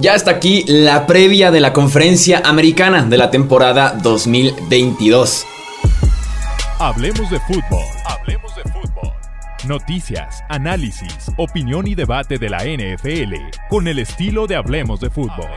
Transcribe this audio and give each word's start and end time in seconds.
Ya 0.00 0.14
está 0.14 0.30
aquí 0.30 0.62
la 0.68 1.08
previa 1.08 1.50
de 1.50 1.58
la 1.58 1.72
conferencia 1.72 2.40
americana 2.44 3.04
de 3.04 3.18
la 3.18 3.32
temporada 3.32 3.98
2022. 4.00 5.44
Hablemos 6.78 7.28
de 7.30 7.40
fútbol. 7.40 7.84
Hablemos 8.04 8.54
de 8.54 8.62
fútbol. 8.62 9.12
Noticias, 9.66 10.44
análisis, 10.48 11.32
opinión 11.36 11.88
y 11.88 11.96
debate 11.96 12.38
de 12.38 12.48
la 12.48 12.58
NFL 12.58 13.34
con 13.68 13.88
el 13.88 13.98
estilo 13.98 14.46
de 14.46 14.54
Hablemos 14.54 15.00
de 15.00 15.10
fútbol. 15.10 15.50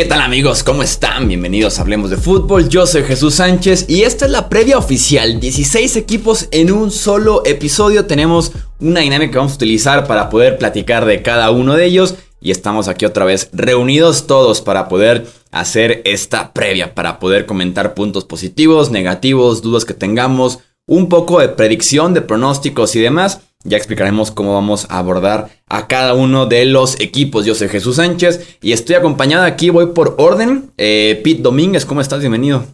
¿Qué 0.00 0.06
tal 0.06 0.22
amigos? 0.22 0.62
¿Cómo 0.62 0.82
están? 0.82 1.28
Bienvenidos 1.28 1.78
a 1.78 1.82
Hablemos 1.82 2.08
de 2.08 2.16
Fútbol. 2.16 2.70
Yo 2.70 2.86
soy 2.86 3.02
Jesús 3.02 3.34
Sánchez 3.34 3.84
y 3.86 4.04
esta 4.04 4.24
es 4.24 4.30
la 4.30 4.48
previa 4.48 4.78
oficial. 4.78 5.38
16 5.38 5.94
equipos 5.96 6.48
en 6.52 6.72
un 6.72 6.90
solo 6.90 7.42
episodio. 7.44 8.06
Tenemos 8.06 8.52
una 8.78 9.00
dinámica 9.00 9.32
que 9.32 9.36
vamos 9.36 9.52
a 9.52 9.56
utilizar 9.56 10.06
para 10.06 10.30
poder 10.30 10.56
platicar 10.56 11.04
de 11.04 11.20
cada 11.20 11.50
uno 11.50 11.74
de 11.74 11.84
ellos. 11.84 12.14
Y 12.40 12.50
estamos 12.50 12.88
aquí 12.88 13.04
otra 13.04 13.26
vez 13.26 13.50
reunidos 13.52 14.26
todos 14.26 14.62
para 14.62 14.88
poder 14.88 15.26
hacer 15.50 16.00
esta 16.06 16.54
previa, 16.54 16.94
para 16.94 17.18
poder 17.18 17.44
comentar 17.44 17.92
puntos 17.92 18.24
positivos, 18.24 18.90
negativos, 18.90 19.60
dudas 19.60 19.84
que 19.84 19.92
tengamos, 19.92 20.60
un 20.86 21.10
poco 21.10 21.40
de 21.40 21.50
predicción, 21.50 22.14
de 22.14 22.22
pronósticos 22.22 22.96
y 22.96 23.00
demás. 23.00 23.42
Ya 23.62 23.76
explicaremos 23.76 24.30
cómo 24.30 24.54
vamos 24.54 24.86
a 24.88 24.98
abordar 24.98 25.48
a 25.66 25.86
cada 25.86 26.14
uno 26.14 26.46
de 26.46 26.64
los 26.64 26.98
equipos. 26.98 27.44
Yo 27.44 27.54
soy 27.54 27.68
Jesús 27.68 27.96
Sánchez 27.96 28.58
y 28.62 28.72
estoy 28.72 28.96
acompañado 28.96 29.44
aquí, 29.44 29.68
voy 29.68 29.88
por 29.94 30.14
orden. 30.16 30.70
Eh, 30.78 31.20
Pete 31.22 31.42
Domínguez, 31.42 31.84
¿cómo 31.84 32.00
estás? 32.00 32.20
Bienvenido. 32.20 32.64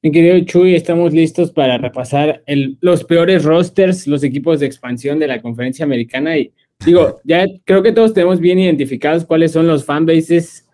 Mi 0.00 0.12
querido 0.12 0.38
Chuy, 0.44 0.76
estamos 0.76 1.12
listos 1.12 1.50
para 1.50 1.78
repasar 1.78 2.44
los 2.80 3.02
peores 3.02 3.42
rosters, 3.42 4.06
los 4.06 4.22
equipos 4.22 4.60
de 4.60 4.66
expansión 4.66 5.18
de 5.18 5.26
la 5.26 5.42
conferencia 5.42 5.84
americana. 5.84 6.38
Y 6.38 6.52
digo, 6.86 7.20
ya 7.24 7.44
creo 7.64 7.82
que 7.82 7.90
todos 7.90 8.14
tenemos 8.14 8.38
bien 8.38 8.60
identificados 8.60 9.24
cuáles 9.24 9.50
son 9.50 9.66
los 9.66 9.84
fanbases, 9.84 10.64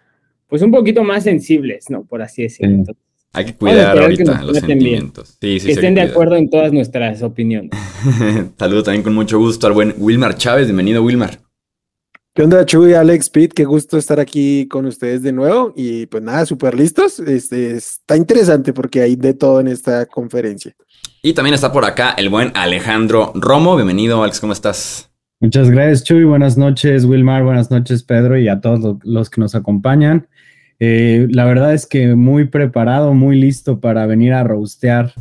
pues 0.48 0.60
un 0.60 0.70
poquito 0.70 1.02
más 1.02 1.24
sensibles, 1.24 1.88
¿no? 1.88 2.04
Por 2.04 2.20
así 2.20 2.42
decirlo. 2.42 2.84
Hay 3.34 3.46
que 3.46 3.54
cuidar 3.56 3.98
ahorita 3.98 4.42
los 4.42 4.58
sentimientos. 4.58 5.36
Sí, 5.40 5.58
sí, 5.58 5.66
que 5.66 5.72
estén 5.72 5.96
de 5.96 6.02
acuerdo 6.02 6.36
en 6.36 6.48
todas 6.48 6.72
nuestras 6.72 7.20
opiniones. 7.20 7.72
Saludo 8.58 8.84
también 8.84 9.02
con 9.02 9.12
mucho 9.12 9.40
gusto 9.40 9.66
al 9.66 9.72
buen 9.72 9.92
Wilmar 9.98 10.36
Chávez. 10.36 10.66
Bienvenido, 10.66 11.02
Wilmar. 11.02 11.40
¿Qué 12.32 12.42
onda, 12.42 12.64
Chuy, 12.64 12.94
Alex, 12.94 13.30
Pete? 13.30 13.54
Qué 13.54 13.64
gusto 13.64 13.98
estar 13.98 14.20
aquí 14.20 14.68
con 14.68 14.86
ustedes 14.86 15.22
de 15.22 15.32
nuevo. 15.32 15.72
Y 15.74 16.06
pues 16.06 16.22
nada, 16.22 16.46
súper 16.46 16.76
listos. 16.76 17.18
Este, 17.18 17.76
está 17.76 18.16
interesante 18.16 18.72
porque 18.72 19.02
hay 19.02 19.16
de 19.16 19.34
todo 19.34 19.58
en 19.58 19.66
esta 19.66 20.06
conferencia. 20.06 20.72
Y 21.20 21.32
también 21.32 21.54
está 21.54 21.72
por 21.72 21.84
acá 21.84 22.14
el 22.16 22.28
buen 22.28 22.52
Alejandro 22.54 23.32
Romo. 23.34 23.74
Bienvenido, 23.74 24.22
Alex, 24.22 24.38
¿cómo 24.38 24.52
estás? 24.52 25.10
Muchas 25.40 25.70
gracias, 25.70 26.04
Chuy. 26.04 26.22
Buenas 26.22 26.56
noches, 26.56 27.04
Wilmar. 27.04 27.42
Buenas 27.42 27.70
noches, 27.70 28.04
Pedro, 28.04 28.38
y 28.38 28.48
a 28.48 28.60
todos 28.60 28.96
los 29.02 29.28
que 29.28 29.40
nos 29.40 29.56
acompañan. 29.56 30.28
Eh, 30.80 31.26
la 31.30 31.44
verdad 31.44 31.74
es 31.74 31.86
que 31.86 32.14
muy 32.14 32.46
preparado, 32.46 33.14
muy 33.14 33.40
listo 33.40 33.80
para 33.80 34.06
venir 34.06 34.32
a 34.32 34.44
rostear 34.44 35.12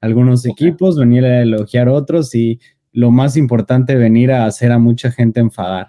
algunos 0.00 0.46
equipos, 0.46 0.96
venir 0.96 1.24
a 1.24 1.42
elogiar 1.42 1.88
otros 1.88 2.34
y 2.34 2.60
lo 2.92 3.10
más 3.10 3.36
importante, 3.36 3.94
venir 3.94 4.32
a 4.32 4.46
hacer 4.46 4.72
a 4.72 4.78
mucha 4.78 5.10
gente 5.10 5.40
enfadar. 5.40 5.88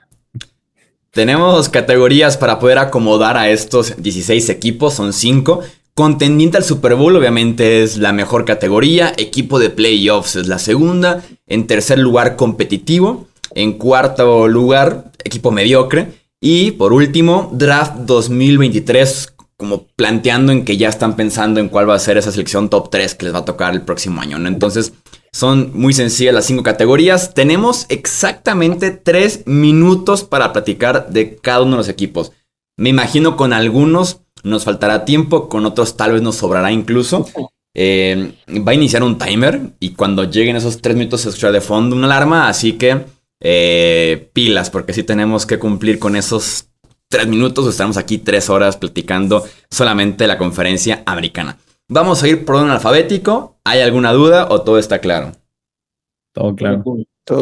Tenemos 1.11 1.67
categorías 1.69 2.37
para 2.37 2.59
poder 2.59 2.77
acomodar 2.77 3.37
a 3.37 3.49
estos 3.49 4.01
16 4.01 4.49
equipos, 4.49 4.93
son 4.93 5.13
5. 5.13 5.61
Contendiente 5.93 6.57
al 6.57 6.63
Super 6.63 6.95
Bowl 6.95 7.15
obviamente 7.15 7.83
es 7.83 7.97
la 7.97 8.13
mejor 8.13 8.45
categoría, 8.45 9.11
equipo 9.17 9.59
de 9.59 9.69
playoffs 9.69 10.37
es 10.37 10.47
la 10.47 10.57
segunda, 10.57 11.21
en 11.47 11.67
tercer 11.67 11.99
lugar 11.99 12.37
competitivo, 12.37 13.27
en 13.53 13.73
cuarto 13.73 14.47
lugar 14.47 15.11
equipo 15.23 15.51
mediocre 15.51 16.20
y 16.41 16.71
por 16.71 16.91
último, 16.91 17.49
Draft 17.53 17.99
2023, 17.99 19.35
como 19.55 19.85
planteando 19.95 20.51
en 20.51 20.65
que 20.65 20.75
ya 20.75 20.89
están 20.89 21.15
pensando 21.15 21.59
en 21.59 21.69
cuál 21.69 21.87
va 21.87 21.95
a 21.95 21.99
ser 21.99 22.17
esa 22.17 22.31
selección 22.31 22.69
top 22.69 22.89
3 22.89 23.15
que 23.15 23.25
les 23.25 23.33
va 23.35 23.39
a 23.39 23.45
tocar 23.45 23.73
el 23.73 23.83
próximo 23.83 24.19
año. 24.19 24.39
¿no? 24.39 24.47
Entonces, 24.47 24.93
son 25.31 25.71
muy 25.73 25.93
sencillas 25.93 26.33
las 26.33 26.45
cinco 26.45 26.63
categorías. 26.63 27.33
Tenemos 27.33 27.85
exactamente 27.89 28.91
tres 28.91 29.43
minutos 29.45 30.23
para 30.23 30.51
platicar 30.51 31.09
de 31.09 31.37
cada 31.37 31.61
uno 31.61 31.71
de 31.71 31.77
los 31.77 31.89
equipos. 31.89 32.31
Me 32.75 32.89
imagino 32.89 33.37
con 33.37 33.53
algunos 33.53 34.21
nos 34.43 34.63
faltará 34.63 35.05
tiempo, 35.05 35.49
con 35.49 35.65
otros 35.65 35.97
tal 35.97 36.13
vez 36.13 36.21
nos 36.21 36.35
sobrará 36.35 36.71
incluso. 36.71 37.27
Eh, 37.73 38.33
va 38.49 38.71
a 38.71 38.75
iniciar 38.75 39.03
un 39.03 39.17
timer 39.17 39.73
y 39.79 39.91
cuando 39.91 40.23
lleguen 40.25 40.55
esos 40.55 40.81
tres 40.81 40.95
minutos 40.95 41.21
se 41.21 41.29
escuchará 41.29 41.53
de 41.53 41.61
fondo 41.61 41.95
una 41.95 42.07
alarma, 42.07 42.49
así 42.49 42.73
que 42.73 43.05
eh, 43.41 44.29
pilas, 44.33 44.69
porque 44.69 44.93
si 44.93 45.03
tenemos 45.03 45.45
que 45.45 45.59
cumplir 45.59 45.99
con 45.99 46.15
esos 46.15 46.71
tres 47.11 47.27
minutos. 47.27 47.67
Estamos 47.67 47.97
aquí 47.97 48.17
tres 48.17 48.49
horas 48.49 48.77
platicando 48.77 49.43
solamente 49.69 50.25
la 50.25 50.39
conferencia 50.39 51.03
americana. 51.05 51.57
Vamos 51.87 52.23
a 52.23 52.27
ir 52.27 52.45
por 52.45 52.55
orden 52.55 52.71
alfabético. 52.71 53.59
¿Hay 53.63 53.81
alguna 53.81 54.13
duda 54.13 54.47
o 54.49 54.61
todo 54.61 54.79
está 54.79 54.99
claro? 54.99 55.33
Todo 56.33 56.55
claro. 56.55 56.83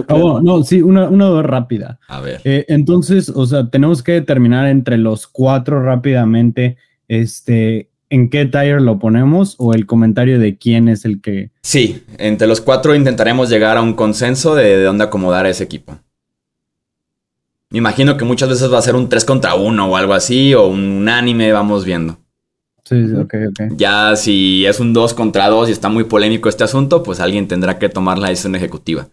Oh, 0.10 0.42
no, 0.42 0.64
sí, 0.64 0.82
una, 0.82 1.06
duda 1.08 1.44
rápida. 1.44 2.00
A 2.08 2.20
ver. 2.20 2.42
Eh, 2.44 2.66
entonces, 2.68 3.30
o 3.30 3.46
sea, 3.46 3.70
tenemos 3.70 4.04
que 4.04 4.14
determinar 4.14 4.68
entre 4.68 4.98
los 4.98 5.28
cuatro 5.28 5.82
rápidamente, 5.82 6.78
este, 7.08 7.90
en 8.10 8.30
qué 8.30 8.46
tire 8.46 8.82
lo 8.82 9.00
ponemos 9.00 9.56
o 9.58 9.74
el 9.74 9.86
comentario 9.86 10.40
de 10.40 10.58
quién 10.58 10.90
es 10.90 11.06
el 11.06 11.22
que... 11.22 11.52
Sí, 11.62 12.04
entre 12.18 12.48
los 12.48 12.62
cuatro 12.62 12.96
intentaremos 12.96 13.50
llegar 13.50 13.78
a 13.78 13.82
un 13.82 13.94
consenso 13.94 14.56
de, 14.56 14.84
dónde 14.84 15.04
acomodar 15.04 15.46
a 15.46 15.50
ese 15.50 15.64
equipo. 15.64 15.98
Me 17.70 17.78
imagino 17.78 18.18
que 18.18 18.26
muchas 18.26 18.50
veces 18.50 18.72
va 18.74 18.80
a 18.80 18.84
ser 18.84 18.96
un 18.96 19.10
3 19.10 19.26
contra 19.26 19.54
1 19.54 19.86
o 19.86 19.96
algo 19.96 20.14
así, 20.14 20.56
o 20.56 20.68
un 20.68 21.08
anime, 21.08 21.52
vamos 21.52 21.86
viendo. 21.86 22.18
Sí, 22.84 23.08
sí, 23.08 23.14
ok, 23.14 23.34
ok. 23.50 23.74
Ya 23.78 24.16
si 24.16 24.66
es 24.66 24.80
un 24.80 24.92
2 24.92 25.14
contra 25.14 25.48
2 25.50 25.70
y 25.70 25.72
está 25.72 25.90
muy 25.90 26.06
polémico 26.06 26.50
este 26.50 26.64
asunto, 26.64 27.04
pues 27.04 27.20
alguien 27.20 27.48
tendrá 27.48 27.78
que 27.78 27.90
tomar 27.90 28.18
la 28.18 28.30
decisión 28.30 28.56
ejecutiva. 28.56 29.08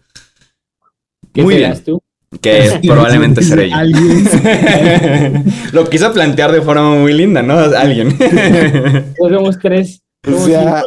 ¿Qué 1.33 1.43
muy 1.43 1.57
bien. 1.57 1.83
tú? 1.83 2.01
Que 2.41 2.79
probablemente 2.85 3.41
seré 3.41 3.69
yo. 3.69 3.77
Lo 5.71 5.89
quiso 5.89 6.11
plantear 6.11 6.51
de 6.51 6.61
forma 6.61 6.95
muy 6.95 7.13
linda, 7.13 7.41
¿no? 7.41 7.57
Alguien. 7.57 8.17
Pues 9.17 9.33
somos 9.33 9.57
tres. 9.59 10.01
o 10.27 10.45
sea, 10.45 10.83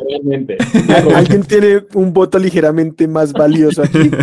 alguien 1.15 1.43
tiene 1.45 1.83
un 1.95 2.13
voto 2.13 2.39
ligeramente 2.39 3.09
más 3.09 3.33
valioso 3.33 3.83
aquí. 3.83 4.11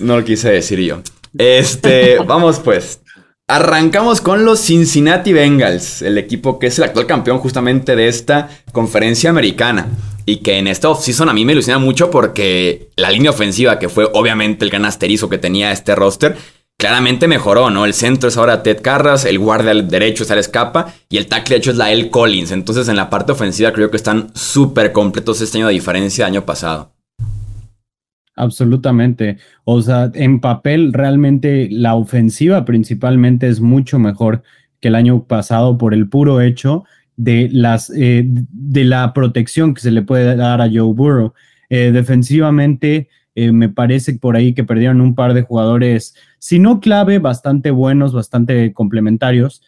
No 0.00 0.16
lo 0.18 0.24
quise 0.24 0.50
decir 0.50 0.78
yo. 0.80 1.02
Este, 1.36 2.18
vamos 2.26 2.60
pues. 2.60 3.00
Arrancamos 3.48 4.20
con 4.20 4.44
los 4.44 4.58
Cincinnati 4.60 5.32
Bengals, 5.32 6.02
el 6.02 6.18
equipo 6.18 6.58
que 6.58 6.66
es 6.66 6.78
el 6.78 6.84
actual 6.84 7.06
campeón 7.06 7.38
justamente 7.38 7.94
de 7.94 8.08
esta 8.08 8.48
conferencia 8.72 9.30
americana. 9.30 9.86
Y 10.28 10.38
que 10.38 10.58
en 10.58 10.66
esta 10.66 10.88
offseason 10.90 11.28
a 11.28 11.32
mí 11.32 11.44
me 11.44 11.52
ilusiona 11.52 11.78
mucho 11.78 12.10
porque 12.10 12.90
la 12.96 13.10
línea 13.10 13.30
ofensiva, 13.30 13.78
que 13.78 13.88
fue 13.88 14.08
obviamente 14.12 14.64
el 14.64 14.70
gran 14.70 14.84
asterisco 14.84 15.28
que 15.28 15.38
tenía 15.38 15.70
este 15.70 15.94
roster, 15.94 16.36
claramente 16.76 17.28
mejoró, 17.28 17.70
¿no? 17.70 17.84
El 17.84 17.94
centro 17.94 18.28
es 18.28 18.36
ahora 18.36 18.62
Ted 18.62 18.82
Carras, 18.82 19.24
el 19.24 19.38
guardia 19.38 19.72
derecho 19.74 20.24
es 20.24 20.30
Alex 20.30 20.48
Capa 20.48 20.94
y 21.08 21.16
el 21.16 21.26
tackle 21.26 21.56
hecho 21.56 21.70
es 21.70 21.76
la 21.76 21.92
El 21.92 22.10
Collins. 22.10 22.50
Entonces 22.50 22.88
en 22.88 22.96
la 22.96 23.08
parte 23.08 23.32
ofensiva 23.32 23.72
creo 23.72 23.90
que 23.90 23.96
están 23.96 24.30
súper 24.34 24.92
completos 24.92 25.40
este 25.40 25.58
año 25.58 25.68
de 25.68 25.74
diferencia 25.74 26.24
del 26.24 26.34
año 26.34 26.44
pasado. 26.44 26.92
Absolutamente. 28.34 29.38
O 29.64 29.80
sea, 29.80 30.10
en 30.12 30.40
papel 30.40 30.92
realmente 30.92 31.68
la 31.70 31.94
ofensiva 31.94 32.64
principalmente 32.64 33.48
es 33.48 33.60
mucho 33.60 33.98
mejor 33.98 34.42
que 34.80 34.88
el 34.88 34.94
año 34.94 35.24
pasado 35.24 35.78
por 35.78 35.94
el 35.94 36.08
puro 36.08 36.42
hecho 36.42 36.84
de, 37.16 37.48
las, 37.50 37.90
eh, 37.90 38.24
de 38.26 38.84
la 38.84 39.12
protección 39.12 39.74
que 39.74 39.80
se 39.80 39.90
le 39.90 40.02
puede 40.02 40.36
dar 40.36 40.60
a 40.60 40.68
Joe 40.68 40.92
Burrow. 40.94 41.34
Eh, 41.68 41.90
defensivamente, 41.92 43.08
eh, 43.34 43.52
me 43.52 43.68
parece 43.68 44.14
por 44.14 44.36
ahí 44.36 44.54
que 44.54 44.64
perdieron 44.64 45.00
un 45.00 45.14
par 45.14 45.34
de 45.34 45.42
jugadores, 45.42 46.14
si 46.38 46.58
no 46.58 46.80
clave, 46.80 47.18
bastante 47.18 47.70
buenos, 47.70 48.12
bastante 48.12 48.72
complementarios. 48.72 49.62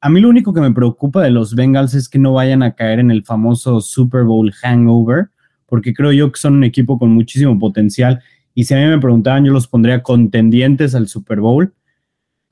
a 0.00 0.08
mí 0.10 0.20
lo 0.20 0.28
único 0.28 0.52
que 0.52 0.60
me 0.60 0.72
preocupa 0.72 1.22
de 1.22 1.30
los 1.30 1.54
Bengals 1.54 1.94
es 1.94 2.08
que 2.08 2.18
no 2.18 2.32
vayan 2.32 2.62
a 2.64 2.74
caer 2.74 2.98
en 2.98 3.12
el 3.12 3.24
famoso 3.24 3.80
Super 3.80 4.24
Bowl 4.24 4.50
hangover, 4.52 5.28
porque 5.66 5.94
creo 5.94 6.12
yo 6.12 6.32
que 6.32 6.40
son 6.40 6.54
un 6.54 6.64
equipo 6.64 6.98
con 6.98 7.10
muchísimo 7.10 7.56
potencial. 7.58 8.20
Y 8.54 8.64
si 8.64 8.74
a 8.74 8.78
mí 8.78 8.86
me 8.86 8.98
preguntaban, 8.98 9.44
yo 9.44 9.52
los 9.52 9.68
pondría 9.68 10.02
contendientes 10.02 10.94
al 10.94 11.06
Super 11.08 11.40
Bowl 11.40 11.72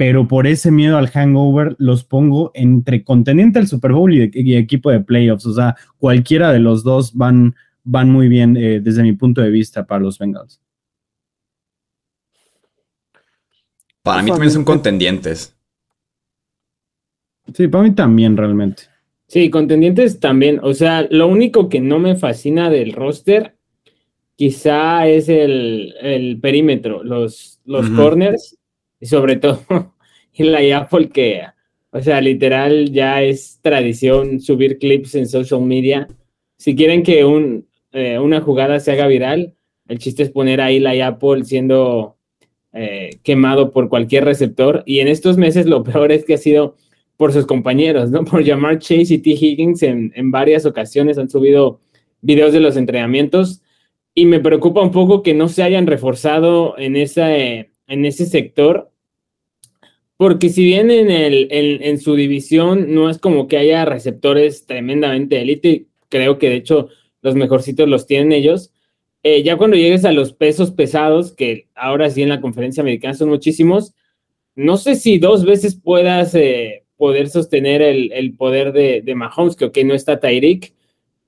pero 0.05 0.27
por 0.27 0.49
ese 0.49 0.73
miedo 0.73 0.99
al 0.99 1.11
hangover 1.11 1.77
los 1.79 2.03
pongo 2.03 2.51
entre 2.55 3.05
contendiente 3.05 3.61
al 3.61 3.69
Super 3.69 3.93
Bowl 3.93 4.13
y, 4.13 4.57
equipo 4.57 4.91
de 4.91 4.99
playoffs. 4.99 5.47
O 5.47 5.55
sea, 5.55 5.77
cualquiera 5.97 6.53
de 6.53 6.59
los 6.59 6.83
dos 6.83 7.15
van, 7.15 7.55
van 7.85 8.11
muy 8.11 8.27
bien 8.27 8.57
eh, 8.57 8.81
desde 8.81 9.05
mi 9.05 9.13
punto 9.13 9.43
de 9.43 9.51
vista 9.51 9.87
para 9.87 10.01
los 10.01 10.19
Bengals. 10.19 10.61
Para 14.03 14.25
mí 14.25 14.33
también 14.33 14.51
son 14.51 14.65
contendientes. 14.65 15.55
Sí, 17.55 17.69
para 17.69 17.85
mí 17.85 17.93
también 17.93 18.37
realmente. 18.37 18.83
Sí, 19.29 19.51
contendientes 19.51 20.19
también. 20.19 20.59
O 20.65 20.75
sea, 20.75 21.07
lo 21.13 21.29
único 21.29 21.69
que 21.69 21.79
no 21.79 22.01
me 22.01 22.17
fascina 22.17 22.71
del 22.71 22.93
roster 22.93 23.55
quizá 24.35 25.07
es 25.07 25.29
el, 25.29 26.41
perímetro, 26.43 27.05
los, 27.05 27.61
los 27.65 27.89
corners 27.91 28.59
y 29.03 29.07
sobre 29.07 29.35
todo 29.37 29.61
la 30.39 30.79
Apple 30.79 31.09
que, 31.09 31.43
o 31.91 32.01
sea, 32.01 32.21
literal 32.21 32.93
ya 32.93 33.21
es 33.21 33.59
tradición 33.61 34.41
subir 34.41 34.79
clips 34.79 35.17
en 35.17 35.27
social 35.27 35.61
media. 35.63 36.07
Si 36.57 36.77
quieren 36.77 37.03
que 37.03 37.25
un, 37.25 37.67
eh, 37.91 38.21
una 38.21 38.41
jugada 38.41 38.79
se 38.79 38.93
haga 38.93 39.09
viral, 39.09 39.57
el 39.89 39.99
chiste 39.99 40.23
es 40.23 40.31
poner 40.31 40.61
ahí 40.61 40.79
la 40.79 40.93
Apple 41.05 41.45
siendo 41.45 42.17
eh, 42.73 43.11
quemado 43.25 43.73
por 43.73 43.89
cualquier 43.89 44.25
receptor. 44.25 44.85
Y 44.87 45.01
en 45.01 45.09
estos 45.09 45.37
meses 45.37 45.67
lo 45.67 45.83
peor 45.83 46.13
es 46.13 46.25
que 46.25 46.35
ha 46.35 46.39
sido 46.39 46.77
por 47.17 47.33
sus 47.33 47.45
compañeros, 47.45 48.13
¿no? 48.13 48.25
Por 48.25 48.45
llamar 48.45 48.79
Chase 48.79 49.15
y 49.15 49.19
T. 49.19 49.31
Higgins 49.31 49.83
en, 49.83 50.13
en 50.15 50.31
varias 50.31 50.65
ocasiones 50.65 51.19
han 51.19 51.29
subido 51.29 51.81
videos 52.21 52.53
de 52.53 52.61
los 52.61 52.77
entrenamientos 52.77 53.63
y 54.15 54.27
me 54.27 54.39
preocupa 54.39 54.81
un 54.81 54.93
poco 54.93 55.25
que 55.25 55.35
no 55.35 55.49
se 55.49 55.65
hayan 55.65 55.89
reforzado 55.89 56.79
en, 56.79 56.95
esa, 56.95 57.37
en 57.37 58.05
ese 58.05 58.27
sector, 58.27 58.92
porque 60.23 60.51
si 60.51 60.65
bien 60.65 60.93
en, 60.93 61.11
el, 61.11 61.49
en, 61.51 61.99
su 61.99 62.15
división 62.15 62.95
no 62.95 63.11
es 63.11 63.19
como 63.19 63.49
que 63.49 63.57
haya 63.57 63.85
receptores 63.85 64.67
tremendamente 64.67 65.41
élite, 65.41 65.87
creo 66.09 66.39
que 66.39 66.49
de 66.49 66.55
hecho 66.55 66.91
los 67.23 67.35
mejorcitos 67.35 67.89
los 67.89 68.07
tienen 68.07 68.31
ellos, 68.31 68.73
eh, 69.25 69.43
ya 69.43 69.57
cuando 69.57 69.77
llegues 69.77 70.05
a 70.05 70.13
los 70.13 70.33
pesos 70.33 70.71
pesados, 70.71 71.33
que 71.33 71.67
ahora 71.75 72.09
sí 72.09 72.23
en 72.23 72.29
la 72.29 72.41
conferencia 72.41 72.83
americana 72.83 73.15
son 73.15 73.31
muchísimos, 73.31 73.97
no 74.55 74.77
sé 74.77 74.95
si 74.95 75.19
dos 75.19 75.45
veces 75.45 75.75
puedas 75.75 76.37
eh, 76.37 76.85
poder 76.97 77.29
sostener 77.29 77.83
el, 77.83 78.37
poder 78.37 78.73
de, 78.73 79.03
de, 79.03 79.15
Mahomes, 79.17 79.57
que 79.57 79.65
ok, 79.65 79.79
no 79.85 79.93
está 79.93 80.21
Tyreek, 80.21 80.73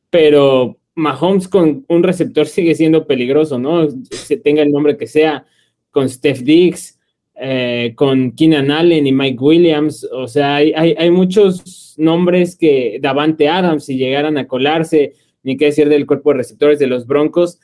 pero 0.08 0.78
Mahomes 0.94 1.48
con 1.48 1.84
un 1.88 2.04
receptor 2.04 2.46
sigue 2.46 2.76
siendo 2.76 3.08
peligroso, 3.08 3.58
¿no? 3.58 3.88
Se 4.12 4.36
tenga 4.36 4.62
el 4.62 4.70
nombre 4.70 4.96
que 4.96 5.08
sea, 5.08 5.46
con 5.90 6.08
Steph 6.08 6.42
Diggs, 6.42 6.93
eh, 7.36 7.92
con 7.96 8.32
Keenan 8.32 8.70
Allen 8.70 9.06
y 9.06 9.12
Mike 9.12 9.42
Williams, 9.42 10.08
o 10.12 10.28
sea, 10.28 10.56
hay, 10.56 10.72
hay, 10.72 11.10
muchos 11.10 11.94
nombres 11.98 12.56
que 12.56 12.98
Davante 13.02 13.48
Adams, 13.48 13.84
si 13.84 13.96
llegaran 13.96 14.38
a 14.38 14.46
colarse, 14.46 15.14
ni 15.42 15.56
qué 15.56 15.66
decir 15.66 15.88
del 15.88 16.06
cuerpo 16.06 16.30
de 16.30 16.38
receptores 16.38 16.78
de 16.78 16.86
los 16.86 17.06
Broncos. 17.06 17.60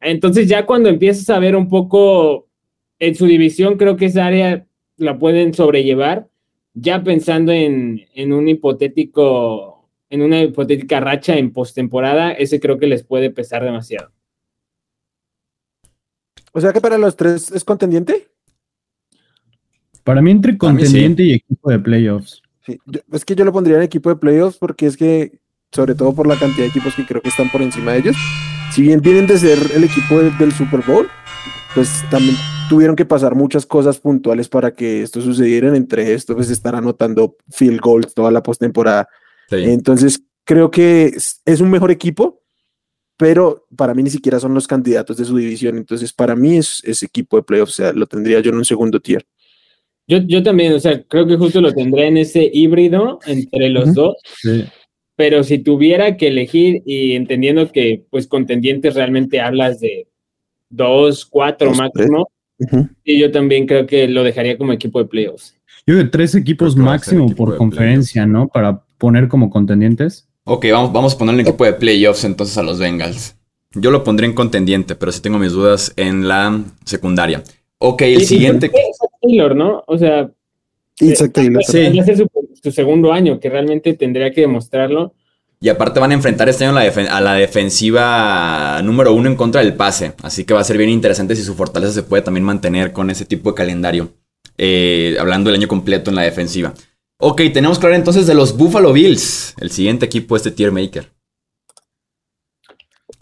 Entonces 0.00 0.48
ya 0.48 0.66
cuando 0.66 0.88
empiezas 0.88 1.30
a 1.30 1.38
ver 1.38 1.54
un 1.54 1.68
poco 1.68 2.48
en 2.98 3.14
su 3.14 3.26
división, 3.26 3.76
creo 3.78 3.96
que 3.96 4.06
esa 4.06 4.26
área 4.26 4.66
la 4.96 5.18
pueden 5.18 5.54
sobrellevar, 5.54 6.28
ya 6.74 7.02
pensando 7.04 7.52
en, 7.52 8.06
en 8.14 8.32
un 8.32 8.48
hipotético 8.48 9.72
en 10.12 10.20
una 10.20 10.42
hipotética 10.42 11.00
racha 11.00 11.38
en 11.38 11.54
postemporada, 11.54 12.32
ese 12.32 12.60
creo 12.60 12.78
que 12.78 12.86
les 12.86 13.02
puede 13.02 13.30
pesar 13.30 13.64
demasiado. 13.64 14.12
O 16.52 16.60
sea 16.60 16.74
que 16.74 16.82
para 16.82 16.98
los 16.98 17.16
tres 17.16 17.50
es 17.50 17.64
contendiente. 17.64 18.31
Para 20.04 20.22
mí 20.22 20.30
entre 20.30 20.58
contendiente 20.58 21.22
y 21.22 21.32
equipo 21.34 21.70
de 21.70 21.78
playoffs. 21.78 22.42
Sí, 22.66 22.78
es 23.12 23.24
que 23.24 23.34
yo 23.34 23.44
lo 23.44 23.52
pondría 23.52 23.76
en 23.76 23.82
equipo 23.82 24.08
de 24.08 24.16
playoffs 24.16 24.58
porque 24.58 24.86
es 24.86 24.96
que, 24.96 25.40
sobre 25.72 25.94
todo 25.94 26.14
por 26.14 26.26
la 26.26 26.38
cantidad 26.38 26.64
de 26.64 26.70
equipos 26.70 26.94
que 26.94 27.06
creo 27.06 27.20
que 27.20 27.28
están 27.28 27.50
por 27.50 27.62
encima 27.62 27.92
de 27.92 27.98
ellos, 27.98 28.16
si 28.72 28.82
bien 28.82 29.00
vienen 29.00 29.26
de 29.26 29.38
ser 29.38 29.58
el 29.74 29.84
equipo 29.84 30.20
del 30.20 30.52
Super 30.52 30.82
Bowl, 30.86 31.08
pues 31.74 32.04
también 32.10 32.36
tuvieron 32.68 32.96
que 32.96 33.04
pasar 33.04 33.34
muchas 33.34 33.66
cosas 33.66 33.98
puntuales 33.98 34.48
para 34.48 34.74
que 34.74 35.02
esto 35.02 35.20
sucediera. 35.20 35.76
Entre 35.76 36.12
esto, 36.14 36.34
pues 36.34 36.50
estar 36.50 36.74
anotando 36.74 37.36
field 37.50 37.80
goals 37.80 38.14
toda 38.14 38.30
la 38.30 38.42
postemporada 38.42 39.08
entonces, 39.60 40.22
creo 40.44 40.70
que 40.70 41.12
es, 41.44 41.60
un 41.60 41.70
mejor 41.70 41.90
equipo, 41.90 42.42
pero 43.16 43.66
para 43.76 43.94
mí 43.94 44.02
ni 44.02 44.10
siquiera 44.10 44.40
son 44.40 44.54
los 44.54 44.66
candidatos 44.66 45.16
de 45.16 45.24
su 45.24 45.36
división. 45.36 45.76
Entonces, 45.76 46.12
para 46.12 46.34
mí 46.34 46.56
es, 46.56 46.82
ese 46.84 47.06
equipo 47.06 47.36
de 47.36 47.42
playoffs, 47.42 47.72
o 47.72 47.82
sea, 47.82 47.92
lo 47.92 48.06
tendría 48.06 48.40
yo 48.40 48.50
en 48.50 48.56
un 48.56 48.64
segundo 48.64 49.00
tier. 49.00 49.26
Yo, 50.06 50.18
yo 50.18 50.42
también, 50.42 50.72
o 50.72 50.80
sea, 50.80 51.02
creo 51.02 51.26
que 51.26 51.36
justo 51.36 51.60
lo 51.60 51.72
tendré 51.72 52.08
en 52.08 52.16
ese 52.16 52.50
híbrido 52.52 53.18
entre 53.26 53.68
los 53.68 53.94
dos. 53.94 54.16
Pero 55.16 55.44
si 55.44 55.58
tuviera 55.58 56.16
que 56.16 56.28
elegir 56.28 56.82
y 56.84 57.12
entendiendo 57.12 57.70
que, 57.70 58.04
pues, 58.10 58.26
contendientes 58.26 58.94
realmente 58.94 59.40
hablas 59.40 59.80
de 59.80 60.08
dos, 60.70 61.24
cuatro 61.24 61.72
máximo, 61.74 62.28
y 63.04 63.18
yo 63.18 63.30
también 63.30 63.66
creo 63.66 63.86
que 63.86 64.08
lo 64.08 64.24
dejaría 64.24 64.56
como 64.56 64.72
equipo 64.72 64.98
de 64.98 65.06
playoffs. 65.06 65.56
Yo 65.86 65.96
de 65.96 66.04
tres 66.04 66.34
equipos 66.34 66.76
máximo 66.76 67.28
por 67.34 67.56
conferencia, 67.56 68.26
¿no? 68.26 68.48
Para 68.48 68.84
poner 68.98 69.28
como 69.28 69.50
contendientes? 69.50 70.28
Ok, 70.44 70.66
vamos, 70.70 70.92
vamos 70.92 71.14
a 71.14 71.18
poner 71.18 71.34
el 71.34 71.40
equipo 71.40 71.64
de 71.64 71.72
playoffs 71.72 72.24
entonces 72.24 72.56
a 72.56 72.62
los 72.62 72.78
Bengals. 72.78 73.36
Yo 73.74 73.90
lo 73.90 74.04
pondré 74.04 74.26
en 74.26 74.34
contendiente, 74.34 74.94
pero 74.94 75.12
sí 75.12 75.20
tengo 75.22 75.38
mis 75.38 75.52
dudas 75.52 75.92
en 75.96 76.28
la 76.28 76.62
secundaria. 76.84 77.42
Ok, 77.78 78.02
el 78.02 78.24
siguiente. 78.24 78.70
Taylor, 79.22 79.56
¿no? 79.56 79.84
O 79.86 79.96
sea. 79.96 80.30
Isaac 81.00 81.32
Taylor. 81.32 81.62
Sí. 81.64 81.88
Su, 82.16 82.28
su, 82.62 82.72
segundo 82.72 83.12
año, 83.12 83.40
que 83.40 83.48
realmente 83.48 83.94
tendría 83.94 84.30
que 84.30 84.42
demostrarlo. 84.42 85.14
Y 85.60 85.68
aparte 85.68 86.00
van 86.00 86.10
a 86.10 86.14
enfrentar 86.14 86.48
este 86.48 86.64
año 86.64 86.76
a 86.76 87.20
la 87.20 87.34
defensiva 87.34 88.80
número 88.82 89.14
uno 89.14 89.30
en 89.30 89.36
contra 89.36 89.60
del 89.60 89.74
pase. 89.74 90.12
Así 90.22 90.44
que 90.44 90.54
va 90.54 90.60
a 90.60 90.64
ser 90.64 90.76
bien 90.76 90.90
interesante 90.90 91.36
si 91.36 91.42
su 91.42 91.54
fortaleza 91.54 91.92
se 91.92 92.02
puede 92.02 92.22
también 92.22 92.44
mantener 92.44 92.92
con 92.92 93.10
ese 93.10 93.24
tipo 93.24 93.50
de 93.50 93.54
calendario. 93.54 94.10
Eh, 94.58 95.16
hablando 95.20 95.50
del 95.50 95.60
año 95.60 95.68
completo 95.68 96.10
en 96.10 96.16
la 96.16 96.22
defensiva. 96.22 96.74
Ok, 97.18 97.42
tenemos 97.54 97.78
que 97.78 97.86
hablar 97.86 98.00
entonces 98.00 98.26
de 98.26 98.34
los 98.34 98.56
Buffalo 98.56 98.92
Bills, 98.92 99.54
el 99.60 99.70
siguiente 99.70 100.06
equipo 100.06 100.34
de 100.34 100.38
este 100.38 100.50
tier 100.50 100.72
maker. 100.72 101.12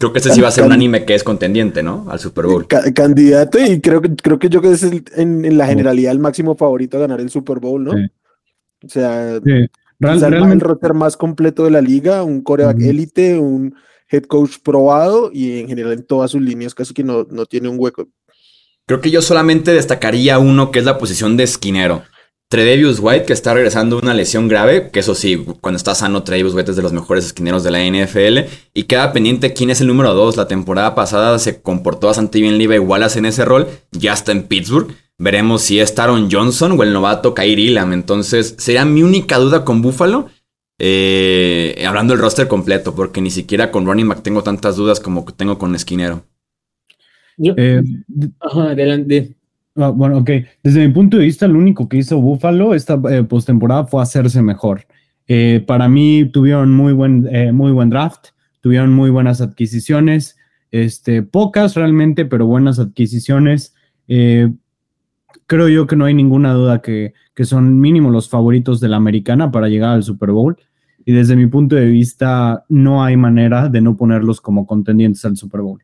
Creo 0.01 0.13
que 0.13 0.17
este 0.17 0.31
sí 0.31 0.41
va 0.41 0.47
a 0.47 0.51
ser 0.51 0.63
un 0.63 0.71
anime 0.71 1.05
que 1.05 1.13
es 1.13 1.23
contendiente, 1.23 1.83
¿no? 1.83 2.07
Al 2.09 2.17
Super 2.17 2.47
Bowl. 2.47 2.65
candidato 2.67 3.59
y 3.59 3.79
creo 3.79 4.01
que, 4.01 4.15
creo 4.15 4.39
que 4.39 4.49
yo 4.49 4.59
que 4.59 4.71
es 4.71 4.83
en, 5.15 5.55
la 5.55 5.67
generalidad 5.67 6.11
el 6.11 6.17
máximo 6.17 6.55
favorito 6.55 6.97
a 6.97 7.01
ganar 7.01 7.21
el 7.21 7.29
Super 7.29 7.59
Bowl, 7.59 7.83
¿no? 7.83 7.91
O 8.83 8.89
sea, 8.89 9.39
realmente 9.99 10.55
el 10.55 10.59
roster 10.59 10.95
más 10.95 11.15
completo 11.15 11.65
de 11.65 11.69
la 11.69 11.81
liga, 11.81 12.23
un 12.23 12.41
coreback 12.41 12.81
élite, 12.81 13.37
un 13.37 13.75
head 14.09 14.23
coach 14.23 14.57
probado 14.63 15.29
y 15.31 15.59
en 15.59 15.67
general 15.67 15.93
en 15.93 16.03
todas 16.03 16.31
sus 16.31 16.41
líneas 16.41 16.73
casi 16.73 16.95
que 16.95 17.03
no, 17.03 17.27
no 17.29 17.45
tiene 17.45 17.69
un 17.69 17.75
hueco. 17.77 18.07
Creo 18.87 19.01
que 19.01 19.11
yo 19.11 19.21
solamente 19.21 19.71
destacaría 19.71 20.39
uno 20.39 20.71
que 20.71 20.79
es 20.79 20.85
la 20.85 20.97
posición 20.97 21.37
de 21.37 21.43
esquinero. 21.43 22.01
Tredevius 22.51 22.99
White, 22.99 23.23
que 23.23 23.31
está 23.31 23.53
regresando 23.53 23.97
una 23.97 24.13
lesión 24.13 24.49
grave, 24.49 24.89
que 24.91 24.99
eso 24.99 25.15
sí, 25.15 25.45
cuando 25.61 25.77
está 25.77 25.95
sano, 25.95 26.23
Tredevius 26.23 26.53
White 26.53 26.71
es 26.71 26.75
de 26.75 26.83
los 26.83 26.91
mejores 26.91 27.25
esquineros 27.25 27.63
de 27.63 27.71
la 27.71 27.79
NFL. 27.79 28.51
Y 28.73 28.83
queda 28.83 29.13
pendiente 29.13 29.53
quién 29.53 29.69
es 29.69 29.79
el 29.79 29.87
número 29.87 30.13
2. 30.13 30.35
La 30.35 30.49
temporada 30.49 30.93
pasada 30.93 31.39
se 31.39 31.61
comportó 31.61 32.07
bastante 32.07 32.41
bien 32.41 32.57
Levi 32.57 32.77
Wallace 32.77 33.19
en 33.19 33.25
ese 33.25 33.45
rol. 33.45 33.69
Ya 33.93 34.11
está 34.11 34.33
en 34.33 34.43
Pittsburgh. 34.43 34.93
Veremos 35.17 35.61
si 35.61 35.79
es 35.79 35.95
Taron 35.95 36.29
Johnson 36.29 36.77
o 36.77 36.83
el 36.83 36.91
novato 36.91 37.33
Kyrie 37.33 37.71
Lam. 37.71 37.93
Entonces, 37.93 38.55
sería 38.57 38.83
mi 38.83 39.01
única 39.01 39.37
duda 39.37 39.63
con 39.63 39.81
Buffalo. 39.81 40.27
Eh, 40.77 41.81
hablando 41.87 42.13
del 42.13 42.21
roster 42.21 42.49
completo, 42.49 42.93
porque 42.93 43.21
ni 43.21 43.31
siquiera 43.31 43.71
con 43.71 43.85
Ronnie 43.85 44.03
Mac 44.03 44.23
tengo 44.23 44.43
tantas 44.43 44.75
dudas 44.75 44.99
como 44.99 45.23
tengo 45.23 45.57
con 45.57 45.73
Esquinero. 45.73 46.25
Eh, 47.37 47.81
ajá, 48.41 48.71
adelante. 48.71 49.37
Ah, 49.75 49.89
bueno, 49.89 50.17
ok. 50.17 50.29
Desde 50.63 50.85
mi 50.87 50.93
punto 50.93 51.17
de 51.17 51.25
vista, 51.25 51.47
lo 51.47 51.57
único 51.57 51.87
que 51.87 51.97
hizo 51.97 52.19
Buffalo 52.19 52.73
esta 52.75 52.99
eh, 53.09 53.23
postemporada 53.23 53.85
fue 53.85 54.01
hacerse 54.01 54.41
mejor. 54.41 54.85
Eh, 55.27 55.63
para 55.65 55.87
mí 55.87 56.25
tuvieron 56.31 56.73
muy 56.73 56.91
buen, 56.93 57.27
eh, 57.31 57.51
muy 57.53 57.71
buen 57.71 57.89
draft, 57.89 58.29
tuvieron 58.59 58.93
muy 58.93 59.09
buenas 59.09 59.39
adquisiciones, 59.39 60.37
este, 60.71 61.23
pocas 61.23 61.75
realmente, 61.75 62.25
pero 62.25 62.45
buenas 62.45 62.79
adquisiciones. 62.79 63.73
creo 65.47 65.67
yo 65.69 65.87
que 65.87 65.95
no 65.95 66.05
hay 66.05 66.13
ninguna 66.13 66.53
duda 66.53 66.81
que, 66.81 67.13
que 67.33 67.45
son 67.45 67.79
mínimo 67.79 68.09
los 68.09 68.29
favoritos 68.29 68.79
de 68.81 68.89
la 68.89 68.97
americana 68.97 69.51
para 69.51 69.69
llegar 69.69 69.91
al 69.91 70.03
Super 70.03 70.31
Bowl. 70.31 70.57
Y 71.05 71.13
desde 71.13 71.35
mi 71.35 71.47
punto 71.47 71.75
de 71.75 71.87
vista, 71.87 72.65
no 72.69 73.03
hay 73.03 73.17
manera 73.17 73.69
de 73.69 73.81
no 73.81 73.95
ponerlos 73.97 74.41
como 74.41 74.65
contendientes 74.65 75.23
al 75.25 75.37
Super 75.37 75.61
Bowl. 75.61 75.81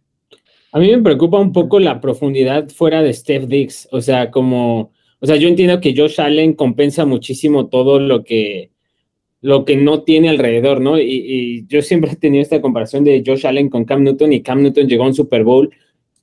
A 0.77 0.79
mí 0.79 0.91
me 0.91 1.01
preocupa 1.01 1.39
un 1.39 1.53
poco 1.53 1.79
la 1.79 1.99
profundidad 1.99 2.69
fuera 2.69 3.01
de 3.01 3.11
Steph 3.11 3.45
Diggs. 3.47 3.87
O 3.91 3.99
sea, 3.99 4.29
como, 4.29 4.91
o 5.19 5.25
sea, 5.25 5.35
yo 5.35 5.47
entiendo 5.47 5.81
que 5.81 5.95
Josh 5.97 6.21
Allen 6.21 6.53
compensa 6.53 7.03
muchísimo 7.03 7.65
todo 7.65 7.99
lo 7.99 8.23
que, 8.23 8.69
lo 9.41 9.65
que 9.65 9.75
no 9.75 10.03
tiene 10.03 10.29
alrededor, 10.29 10.79
¿no? 10.79 10.99
Y, 10.99 11.65
yo 11.67 11.81
siempre 11.81 12.11
he 12.11 12.15
tenido 12.15 12.43
esta 12.43 12.61
comparación 12.61 13.03
de 13.03 13.23
Josh 13.25 13.47
Allen 13.47 13.69
con 13.71 13.85
Cam 13.85 14.03
Newton 14.03 14.33
y 14.33 14.43
Cam 14.43 14.61
Newton 14.61 14.87
llegó 14.87 15.05
a 15.05 15.07
un 15.07 15.15
Super 15.15 15.43
Bowl 15.43 15.71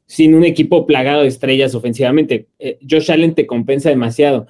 sin 0.06 0.37
un 0.37 0.44
equipo 0.44 0.87
plagado 0.87 1.23
de 1.23 1.28
estrellas 1.28 1.75
ofensivamente. 1.75 2.46
Eh, 2.61 2.78
Josh 2.88 3.11
Allen 3.11 3.34
te 3.34 3.49
compensa 3.49 3.90
demasiado, 3.90 4.46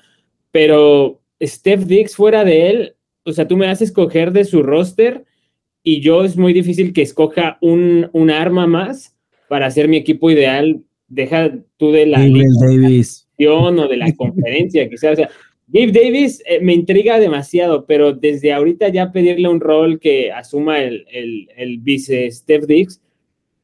pero 0.50 1.23
Steph 1.42 1.84
Diggs 1.84 2.14
fuera 2.14 2.44
de 2.44 2.68
él, 2.68 2.96
o 3.25 3.32
sea, 3.32 3.49
tú 3.49 3.56
me 3.56 3.68
haces 3.68 3.88
escoger 3.88 4.32
de 4.32 4.44
su 4.44 4.62
roster 4.62 5.25
y 5.82 6.02
yo 6.02 6.25
es 6.25 6.37
muy 6.37 6.52
difícil 6.52 6.92
que 6.92 7.00
escoja 7.00 7.56
un, 7.62 8.11
un 8.12 8.30
arma 8.30 8.66
más 8.66 9.13
para 9.48 9.70
ser 9.70 9.88
mi 9.88 9.96
equipo 9.96 10.30
ideal, 10.30 10.80
deja 11.08 11.52
tú 11.76 11.92
de 11.92 12.06
la 12.06 12.18
Davis. 12.18 13.28
o 13.48 13.88
de 13.88 13.96
la 13.96 14.12
conferencia, 14.16 14.88
quizás. 14.88 15.12
O 15.12 15.16
sea, 15.16 15.30
Gabe 15.66 15.92
Davis 15.92 16.42
eh, 16.46 16.60
me 16.60 16.74
intriga 16.74 17.18
demasiado, 17.18 17.86
pero 17.86 18.12
desde 18.12 18.52
ahorita 18.52 18.88
ya 18.88 19.12
pedirle 19.12 19.48
un 19.48 19.60
rol 19.60 19.98
que 19.98 20.30
asuma 20.30 20.80
el, 20.80 21.06
el, 21.56 21.78
vice 21.78 22.30
Steph 22.30 22.66
Diggs, 22.66 23.00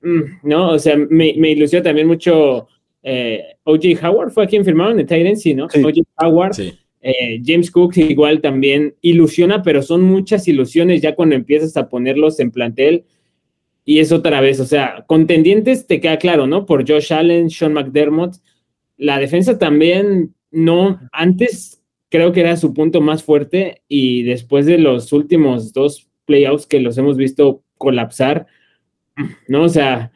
mm, 0.03 0.49
¿no? 0.49 0.71
O 0.71 0.79
sea, 0.79 0.97
me, 0.97 1.35
me 1.37 1.51
ilusionó 1.51 1.83
también 1.83 2.07
mucho 2.07 2.69
eh, 3.03 3.43
OJ 3.65 4.03
Howard, 4.03 4.31
fue 4.31 4.45
a 4.45 4.47
quien 4.47 4.65
firmaron 4.65 4.99
en 4.99 5.07
Titans, 5.07 5.43
sí, 5.43 5.55
¿no? 5.55 5.67
OJ 5.67 6.01
Howard. 6.17 6.57
Eh, 7.03 7.41
James 7.45 7.71
Cook 7.71 7.97
igual 7.97 8.43
también 8.43 8.95
ilusiona, 9.01 9.63
pero 9.63 9.81
son 9.83 10.03
muchas 10.03 10.47
ilusiones 10.49 11.01
ya 11.01 11.15
cuando 11.15 11.35
empiezas 11.35 11.77
a 11.77 11.89
ponerlos 11.89 12.41
en 12.41 12.51
plantel. 12.51 13.05
Y 13.91 13.99
es 13.99 14.13
otra 14.13 14.41
vez, 14.41 14.61
o 14.61 14.67
sea, 14.67 15.05
contendientes 15.09 15.89
te 15.89 16.01
queda 16.01 16.17
claro, 16.17 16.47
¿no? 16.47 16.65
Por 16.65 16.89
Josh 16.89 17.13
Allen, 17.13 17.51
Sean 17.51 17.73
McDermott. 17.73 18.37
La 18.97 19.19
defensa 19.19 19.59
también 19.59 20.33
no, 20.53 21.01
antes 21.11 21.83
creo 22.09 22.31
que 22.31 22.39
era 22.39 22.57
su 22.57 22.73
punto 22.73 23.01
más 23.01 23.25
fuerte 23.25 23.83
y 23.89 24.23
después 24.23 24.67
de 24.67 24.79
los 24.79 25.13
últimos 25.13 25.73
dos 25.73 26.07
playouts 26.25 26.69
que 26.69 26.79
los 26.79 26.99
hemos 26.99 27.17
visto 27.17 27.65
colapsar, 27.79 28.47
¿no? 29.49 29.65
O 29.65 29.69
sea, 29.69 30.13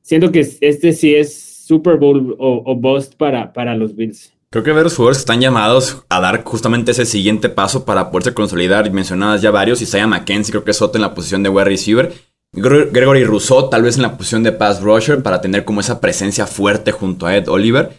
siento 0.00 0.30
que 0.30 0.46
este 0.60 0.92
sí 0.92 1.16
es 1.16 1.64
Super 1.66 1.96
Bowl 1.96 2.36
o, 2.38 2.76
bust 2.76 3.16
para, 3.16 3.52
para 3.52 3.74
los 3.74 3.96
Bills. 3.96 4.32
Creo 4.50 4.62
que 4.62 4.70
varios 4.70 4.94
jugadores 4.94 5.18
están 5.18 5.40
llamados 5.40 6.04
a 6.08 6.20
dar 6.20 6.44
justamente 6.44 6.92
ese 6.92 7.04
siguiente 7.04 7.48
paso 7.48 7.84
para 7.84 8.12
poderse 8.12 8.32
consolidar. 8.32 8.88
Mencionadas 8.92 9.42
ya 9.42 9.50
varios. 9.50 9.82
Isaiah 9.82 10.06
McKenzie, 10.06 10.52
creo 10.52 10.62
que 10.62 10.70
es 10.70 10.76
Soto 10.76 10.98
en 10.98 11.02
la 11.02 11.14
posición 11.14 11.42
de 11.42 11.48
wide 11.48 11.64
receiver. 11.64 12.12
Gregory 12.52 13.24
Rousseau, 13.24 13.68
tal 13.68 13.82
vez 13.82 13.96
en 13.96 14.02
la 14.02 14.16
posición 14.16 14.42
de 14.42 14.52
pass 14.52 14.80
rusher, 14.80 15.22
para 15.22 15.40
tener 15.40 15.64
como 15.64 15.80
esa 15.80 16.00
presencia 16.00 16.46
fuerte 16.46 16.92
junto 16.92 17.26
a 17.26 17.36
Ed 17.36 17.48
Oliver. 17.48 17.90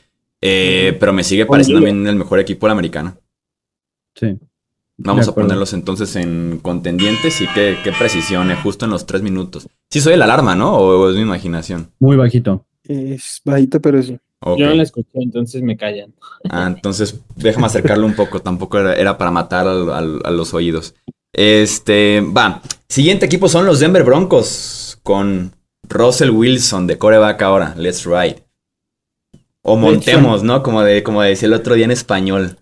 Eh, 0.41 0.96
pero 1.00 1.12
me 1.12 1.24
sigue 1.24 1.46
pareciendo 1.46 1.86
también 1.86 2.08
el 2.08 2.15
mejor 2.15 2.39
equipo 2.39 2.65
de 2.65 2.70
la 2.70 2.74
americana. 2.74 3.18
Sí. 4.15 4.38
Vamos 4.98 5.27
a 5.27 5.36
ponerlos 5.36 5.74
entonces 5.74 6.15
en 6.18 6.60
contendientes 6.62 7.39
y 7.41 7.48
qué, 7.48 7.77
qué 7.84 7.91
precisión, 7.91 8.51
eh, 8.51 8.58
justo 8.62 8.86
en 8.86 8.91
los 8.91 9.06
tres 9.06 9.22
minutos. 9.22 9.68
Sí 9.89 10.01
soy 10.01 10.13
el 10.13 10.22
alarma, 10.22 10.56
¿no? 10.56 10.77
¿O 10.77 11.10
es 11.10 11.15
mi 11.15 11.22
imaginación? 11.22 11.91
Muy 12.00 12.18
bajito. 12.18 12.65
Es 12.84 13.41
bajito, 13.46 13.79
pero 13.79 14.01
sí. 14.03 14.20
Yo 14.41 14.68
no 14.68 14.74
la 14.74 14.84
escuché, 14.84 15.10
entonces 15.13 15.62
me 15.62 15.75
callan. 15.75 16.13
Ah, 16.50 16.65
entonces 16.68 17.20
déjame 17.36 17.68
acercarlo 17.68 18.06
un 18.06 18.15
poco. 18.15 18.41
Tampoco 18.41 18.79
era, 18.79 19.18
para 19.18 19.32
matar 19.32 19.68
a 19.68 20.32
los 20.32 20.53
oídos. 20.53 20.96
Este, 21.34 22.22
va. 22.22 22.62
Siguiente 22.89 23.27
equipo 23.27 23.48
son 23.48 23.67
los 23.67 23.79
Denver 23.79 24.03
Broncos 24.03 25.00
con 25.03 25.53
Russell 25.88 26.31
Wilson 26.31 26.88
de 26.88 26.98
coreback 26.98 27.39
ahora. 27.43 27.75
Let's 27.77 28.03
ride. 28.03 28.43
O 29.62 29.75
montemos, 29.77 30.43
¿no? 30.43 30.63
Como, 30.63 30.81
de, 30.81 31.03
como 31.03 31.22
decía 31.22 31.48
el 31.48 31.53
otro 31.53 31.75
día 31.75 31.86
en 31.86 31.91
español. 31.91 32.58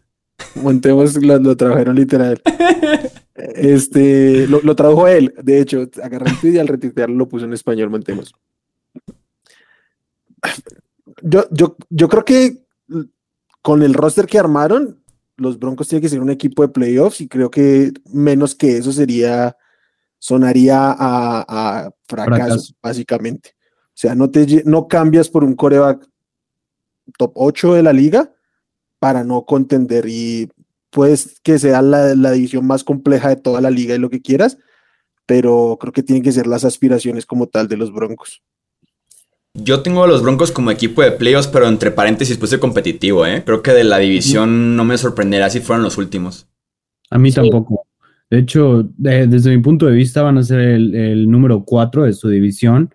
Montemos 0.56 1.16
lo, 1.16 1.56
trabajaron 1.56 1.96
literal. 1.96 2.42
Este, 3.38 4.48
lo, 4.48 4.62
lo, 4.62 4.76
tradujo 4.76 5.08
él, 5.08 5.32
de 5.44 5.62
hecho, 5.62 5.88
agarré 6.02 6.32
el 6.42 6.56
y 6.56 6.58
al 6.58 6.68
retuitearlo 6.68 7.16
lo 7.16 7.30
puso 7.30 7.46
en 7.46 7.54
español, 7.54 7.92
Montemos. 7.92 8.34
Yo, 11.22 11.46
yo, 11.52 11.78
yo 11.92 12.10
creo 12.10 12.26
que 12.26 12.66
con 13.62 13.84
el 13.84 13.94
roster 13.94 14.26
que 14.26 14.40
armaron, 14.40 15.04
los 15.36 15.60
Broncos 15.60 15.88
tienen 15.88 16.02
que 16.02 16.10
ser 16.10 16.20
un 16.20 16.32
equipo 16.32 16.64
de 16.64 16.70
playoffs 16.70 17.22
y 17.22 17.28
creo 17.28 17.52
que 17.52 17.94
menos 18.12 18.56
que 18.56 18.78
eso 18.78 18.92
sería, 18.92 19.56
sonaría 20.20 20.96
a, 20.98 21.90
fracaso, 22.08 22.74
básicamente. 22.82 23.56
O 23.88 24.00
sea, 24.00 24.16
no, 24.16 24.30
te, 24.30 24.64
no 24.66 24.88
cambias 24.88 25.30
por 25.30 25.44
un 25.44 25.56
coreback 25.56 26.08
top 27.18 27.32
8 27.36 27.74
de 27.76 27.84
la 27.84 27.94
liga 27.94 28.34
para 29.00 29.24
no 29.24 29.46
contender 29.46 30.06
y 30.08 30.50
puedes 30.90 31.40
que 31.42 31.60
sea 31.60 31.82
la, 31.82 32.16
la, 32.16 32.32
división 32.32 32.66
más 32.66 32.84
compleja 32.84 33.30
de 33.30 33.36
toda 33.36 33.62
la 33.62 33.70
liga 33.70 33.96
y 33.96 34.00
lo 34.00 34.10
que 34.10 34.22
quieras, 34.22 34.58
pero 35.26 35.78
creo 35.80 35.94
que 35.94 36.04
tienen 36.04 36.24
que 36.24 36.32
ser 36.32 36.48
las 36.48 36.66
aspiraciones 36.66 37.26
como 37.26 37.48
tal 37.48 37.68
de 37.68 37.78
los 37.78 37.92
Broncos. 37.92 38.42
Yo 39.54 39.82
tengo 39.82 40.04
a 40.04 40.08
los 40.08 40.22
Broncos 40.22 40.52
como 40.52 40.70
equipo 40.70 41.02
de 41.02 41.12
playoffs, 41.12 41.48
pero 41.48 41.68
entre 41.68 41.90
paréntesis 41.90 42.38
puse 42.38 42.60
competitivo, 42.60 43.26
¿eh? 43.26 43.44
Creo 43.44 43.64
que 43.64 43.72
de 43.72 43.84
la 43.84 43.98
división 43.98 44.76
no 44.76 44.84
me 44.84 45.00
sorprenderá 45.00 45.50
si 45.50 45.62
fueran 45.62 45.84
los 45.84 45.98
últimos. 45.98 46.48
A 47.10 47.18
mí 47.18 47.32
tampoco. 47.32 47.87
De 48.30 48.40
hecho, 48.40 48.90
desde 48.98 49.56
mi 49.56 49.62
punto 49.62 49.86
de 49.86 49.96
vista 49.96 50.22
van 50.22 50.38
a 50.38 50.44
ser 50.44 50.60
el, 50.60 51.30
número 51.30 51.64
4 51.64 52.04
de 52.04 52.14
su 52.14 52.30
división. 52.30 52.94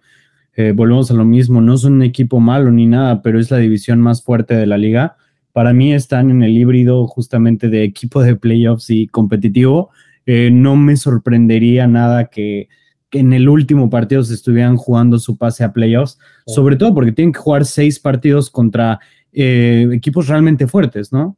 Eh, 0.54 0.72
volvemos 0.72 1.10
a 1.10 1.14
lo 1.14 1.24
mismo, 1.24 1.60
no 1.60 1.78
son 1.78 1.94
un 1.94 2.02
equipo 2.02 2.38
malo 2.38 2.70
ni 2.70 2.86
nada, 2.86 3.22
pero 3.22 3.40
es 3.40 3.50
la 3.50 3.56
división 3.56 4.00
más 4.00 4.22
fuerte 4.22 4.54
de 4.54 4.66
la 4.66 4.76
liga 4.76 5.16
para 5.52 5.72
mí 5.72 5.92
están 5.92 6.30
en 6.30 6.42
el 6.42 6.56
híbrido 6.56 7.06
justamente 7.06 7.68
de 7.68 7.84
equipo 7.84 8.22
de 8.22 8.36
playoffs 8.36 8.90
y 8.90 9.06
competitivo. 9.06 9.90
Eh, 10.24 10.50
no 10.52 10.76
me 10.76 10.96
sorprendería 10.96 11.86
nada 11.86 12.26
que, 12.26 12.68
en 13.12 13.34
el 13.34 13.48
último 13.48 13.90
partido 13.90 14.22
se 14.22 14.32
estuvieran 14.32 14.78
jugando 14.78 15.18
su 15.18 15.36
pase 15.36 15.64
a 15.64 15.72
playoffs, 15.74 16.18
sobre 16.46 16.76
todo 16.76 16.94
porque 16.94 17.12
tienen 17.12 17.32
que 17.32 17.40
jugar 17.40 17.66
seis 17.66 18.00
partidos 18.00 18.48
contra 18.48 19.00
eh, 19.34 19.86
equipos 19.92 20.28
realmente 20.28 20.66
fuertes, 20.66 21.12
¿no? 21.12 21.36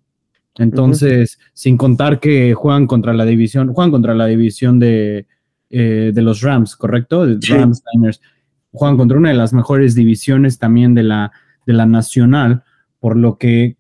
Entonces, 0.56 1.38
sin 1.52 1.76
contar 1.76 2.20
que 2.20 2.54
juegan 2.54 2.86
contra 2.86 3.12
la 3.12 3.24
división, 3.24 3.72
juegan 3.72 3.90
contra 3.90 4.14
la 4.14 4.26
división 4.26 4.78
de, 4.78 5.26
eh, 5.70 6.12
de 6.14 6.22
los 6.22 6.42
Rams, 6.42 6.76
¿correcto? 6.76 7.26
De 7.26 7.38
Rams 7.48 7.82
Niners. 7.92 8.20
Juegan 8.72 8.96
contra 8.96 9.18
una 9.18 9.30
de 9.30 9.34
las 9.34 9.52
mejores 9.52 9.94
divisiones 9.94 10.58
también 10.58 10.94
de 10.94 11.02
la, 11.02 11.32
de 11.66 11.72
la 11.72 11.86
nacional, 11.86 12.62
por 13.00 13.16
lo 13.16 13.38
que 13.38 13.76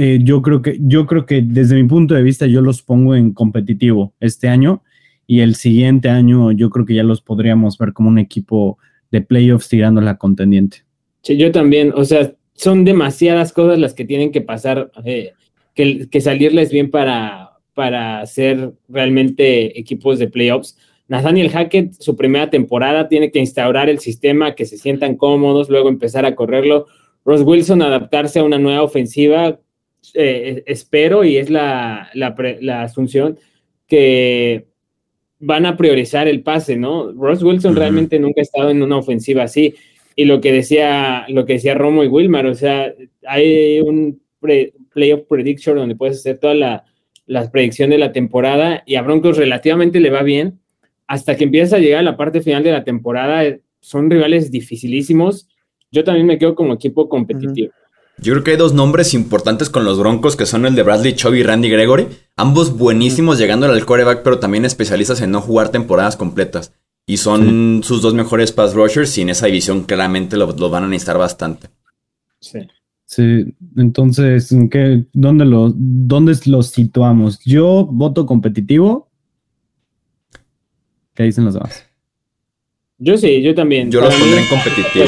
eh, 0.00 0.20
yo, 0.22 0.42
creo 0.42 0.62
que, 0.62 0.78
yo 0.80 1.06
creo 1.06 1.26
que 1.26 1.42
desde 1.42 1.74
mi 1.74 1.88
punto 1.88 2.14
de 2.14 2.22
vista 2.22 2.46
yo 2.46 2.60
los 2.60 2.82
pongo 2.82 3.16
en 3.16 3.32
competitivo 3.32 4.14
este 4.20 4.48
año 4.48 4.84
y 5.26 5.40
el 5.40 5.56
siguiente 5.56 6.08
año 6.08 6.52
yo 6.52 6.70
creo 6.70 6.86
que 6.86 6.94
ya 6.94 7.02
los 7.02 7.20
podríamos 7.20 7.76
ver 7.78 7.92
como 7.92 8.08
un 8.08 8.20
equipo 8.20 8.78
de 9.10 9.22
playoffs 9.22 9.68
tirando 9.68 10.00
la 10.00 10.16
contendiente. 10.16 10.84
Sí, 11.22 11.36
yo 11.36 11.50
también, 11.50 11.92
o 11.96 12.04
sea, 12.04 12.32
son 12.54 12.84
demasiadas 12.84 13.52
cosas 13.52 13.78
las 13.78 13.92
que 13.92 14.04
tienen 14.04 14.30
que 14.30 14.40
pasar, 14.40 14.92
eh, 15.04 15.32
que, 15.78 16.08
que, 16.10 16.20
salirles 16.20 16.72
bien 16.72 16.90
para, 16.90 17.52
para 17.72 18.26
ser 18.26 18.72
realmente 18.88 19.78
equipos 19.78 20.18
de 20.18 20.26
playoffs. 20.26 20.76
Nathaniel 21.06 21.50
Hackett, 21.50 21.92
su 22.00 22.16
primera 22.16 22.50
temporada, 22.50 23.08
tiene 23.08 23.30
que 23.30 23.38
instaurar 23.38 23.88
el 23.88 24.00
sistema, 24.00 24.56
que 24.56 24.66
se 24.66 24.76
sientan 24.76 25.14
cómodos, 25.14 25.70
luego 25.70 25.88
empezar 25.88 26.26
a 26.26 26.34
correrlo. 26.34 26.86
Ross 27.24 27.42
Wilson 27.42 27.82
adaptarse 27.82 28.40
a 28.40 28.42
una 28.42 28.58
nueva 28.58 28.82
ofensiva 28.82 29.60
eh, 30.14 30.64
espero 30.66 31.22
y 31.22 31.36
es 31.36 31.48
la, 31.48 32.10
asunción 32.82 33.38
que 33.86 34.66
van 35.38 35.64
a 35.64 35.76
priorizar 35.76 36.26
el 36.26 36.42
pase, 36.42 36.76
¿no? 36.76 37.12
Ross 37.12 37.44
Wilson 37.44 37.76
realmente 37.76 38.18
nunca 38.18 38.40
ha 38.40 38.42
estado 38.42 38.70
en 38.70 38.82
una 38.82 38.96
ofensiva 38.96 39.44
así. 39.44 39.76
Y 40.16 40.24
lo 40.24 40.40
que 40.40 40.50
decía, 40.50 41.26
lo 41.28 41.46
que 41.46 41.52
decía 41.52 41.74
Romo 41.74 42.02
y 42.02 42.08
Wilmar, 42.08 42.46
o 42.46 42.56
sea, 42.56 42.92
hay 43.24 43.78
un 43.78 44.20
playoff 44.98 45.20
prediction 45.28 45.76
donde 45.76 45.94
puedes 45.94 46.18
hacer 46.18 46.38
toda 46.38 46.54
la, 46.54 46.84
la 47.26 47.48
predicción 47.52 47.90
de 47.90 47.98
la 47.98 48.10
temporada 48.10 48.82
y 48.84 48.96
a 48.96 49.02
Broncos 49.02 49.36
relativamente 49.36 50.00
le 50.00 50.10
va 50.10 50.22
bien. 50.22 50.58
Hasta 51.06 51.36
que 51.36 51.44
empieza 51.44 51.76
a 51.76 51.78
llegar 51.78 52.00
a 52.00 52.02
la 52.02 52.16
parte 52.16 52.42
final 52.42 52.64
de 52.64 52.72
la 52.72 52.82
temporada, 52.82 53.44
son 53.80 54.10
rivales 54.10 54.50
dificilísimos. 54.50 55.48
Yo 55.92 56.02
también 56.02 56.26
me 56.26 56.38
quedo 56.38 56.54
como 56.54 56.74
equipo 56.74 57.08
competitivo. 57.08 57.72
Yo 58.20 58.32
creo 58.32 58.44
que 58.44 58.50
hay 58.50 58.56
dos 58.56 58.74
nombres 58.74 59.14
importantes 59.14 59.70
con 59.70 59.84
los 59.84 59.98
Broncos 59.98 60.34
que 60.34 60.44
son 60.44 60.66
el 60.66 60.74
de 60.74 60.82
Bradley 60.82 61.14
Chubb 61.14 61.34
y 61.34 61.44
Randy 61.44 61.70
Gregory. 61.70 62.08
Ambos 62.36 62.76
buenísimos 62.76 63.38
llegando 63.38 63.66
al 63.66 63.86
quarterback, 63.86 64.22
pero 64.24 64.40
también 64.40 64.64
especialistas 64.64 65.20
en 65.20 65.30
no 65.30 65.40
jugar 65.40 65.70
temporadas 65.70 66.16
completas. 66.16 66.72
Y 67.06 67.18
son 67.18 67.82
sus 67.84 68.02
dos 68.02 68.14
mejores 68.14 68.52
pass 68.52 68.74
rushers 68.74 69.16
y 69.16 69.22
en 69.22 69.30
esa 69.30 69.46
división 69.46 69.84
claramente 69.84 70.36
lo, 70.36 70.52
van 70.68 70.84
a 70.84 70.88
necesitar 70.88 71.16
bastante. 71.16 71.68
Sí. 72.40 72.58
Sí, 73.08 73.54
entonces, 73.78 74.54
qué, 74.70 75.02
dónde, 75.14 75.46
lo, 75.46 75.72
¿dónde 75.74 76.34
los 76.44 76.66
situamos? 76.66 77.42
Yo 77.42 77.88
voto 77.90 78.26
competitivo. 78.26 79.08
¿Qué 81.14 81.22
dicen 81.22 81.46
los 81.46 81.54
demás? 81.54 81.86
Yo 82.98 83.16
sí, 83.16 83.40
yo 83.40 83.54
también. 83.54 83.90
Yo 83.90 84.02
los 84.02 84.14
pondré 84.14 84.40
en 84.40 84.46
competitivo. 84.48 85.06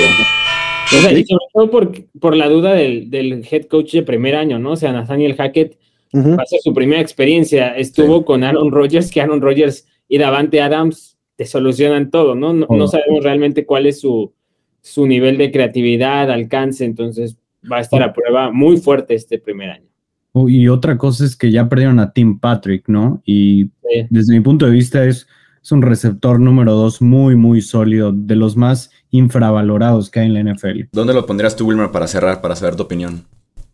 O 0.87 1.03
sea, 1.03 1.13
y 1.13 1.25
sobre 1.27 1.45
todo 1.53 1.71
por, 1.71 2.05
por 2.19 2.37
la 2.37 2.49
duda 2.49 2.73
del, 2.73 3.11
del, 3.11 3.47
head 3.51 3.67
coach 3.67 3.93
de 3.93 4.03
primer 4.03 4.35
año, 4.35 4.59
¿no? 4.59 4.73
O 4.73 4.77
sea, 4.77 4.93
Nathaniel 4.93 5.37
Hackett 5.37 5.79
uh 6.15 6.37
su 6.63 6.73
primera 6.73 7.03
experiencia. 7.03 7.77
Estuvo 7.77 8.25
con 8.25 8.45
Aaron 8.45 8.71
Rodgers, 8.71 9.11
que 9.11 9.21
Aaron 9.21 9.43
Rodgers 9.43 9.87
y 10.09 10.17
Davante 10.17 10.63
Adams 10.63 11.19
te 11.37 11.45
solucionan 11.45 12.11
todo, 12.11 12.35
¿no? 12.35 12.55
No, 12.55 12.89
sabemos 12.89 13.23
realmente 13.23 13.67
cuál 13.67 13.85
es 13.85 14.01
su, 14.01 14.33
su 14.81 15.07
nivel 15.07 15.37
de 15.37 15.53
creatividad, 15.53 16.31
alcance, 16.31 16.87
entonces 16.87 17.37
va 17.71 17.79
a 17.79 17.81
estar 17.81 18.03
a 18.03 18.13
prueba 18.13 18.51
muy 18.53 18.77
fuerte 18.79 19.15
este 19.15 19.39
primer 19.39 19.71
año. 19.71 19.87
Oh, 20.33 20.49
y 20.49 20.69
otra 20.69 20.97
cosa 20.97 21.25
es 21.25 21.35
que 21.35 21.51
ya 21.51 21.69
perdieron 21.69 21.99
a 21.99 22.13
Tim 22.13 22.39
Patrick, 22.39 22.89
¿no? 22.89 23.21
Y 23.25 23.71
desde 24.11 24.33
mi 24.35 24.41
punto 24.41 24.67
de 24.67 24.71
vista 24.73 25.05
es, 25.05 25.27
es 25.61 25.73
un 25.73 25.83
receptor 25.83 26.39
número 26.39 26.73
dos 26.75 27.03
muy, 27.03 27.35
muy 27.35 27.61
sólido, 27.61 28.13
de 28.13 28.37
los 28.37 28.57
más 28.57 28.91
infravalorados 29.11 30.09
que 30.09 30.21
hay 30.21 30.27
en 30.27 30.35
la 30.35 30.55
NFL. 30.55 30.83
¿Dónde 30.93 31.15
lo 31.15 31.27
pondrías 31.27 31.57
tú, 31.57 31.67
Wilmer, 31.67 31.91
para 31.91 32.07
cerrar, 32.07 32.41
para 32.41 32.55
saber 32.55 32.77
tu 32.77 32.85
opinión? 32.85 33.25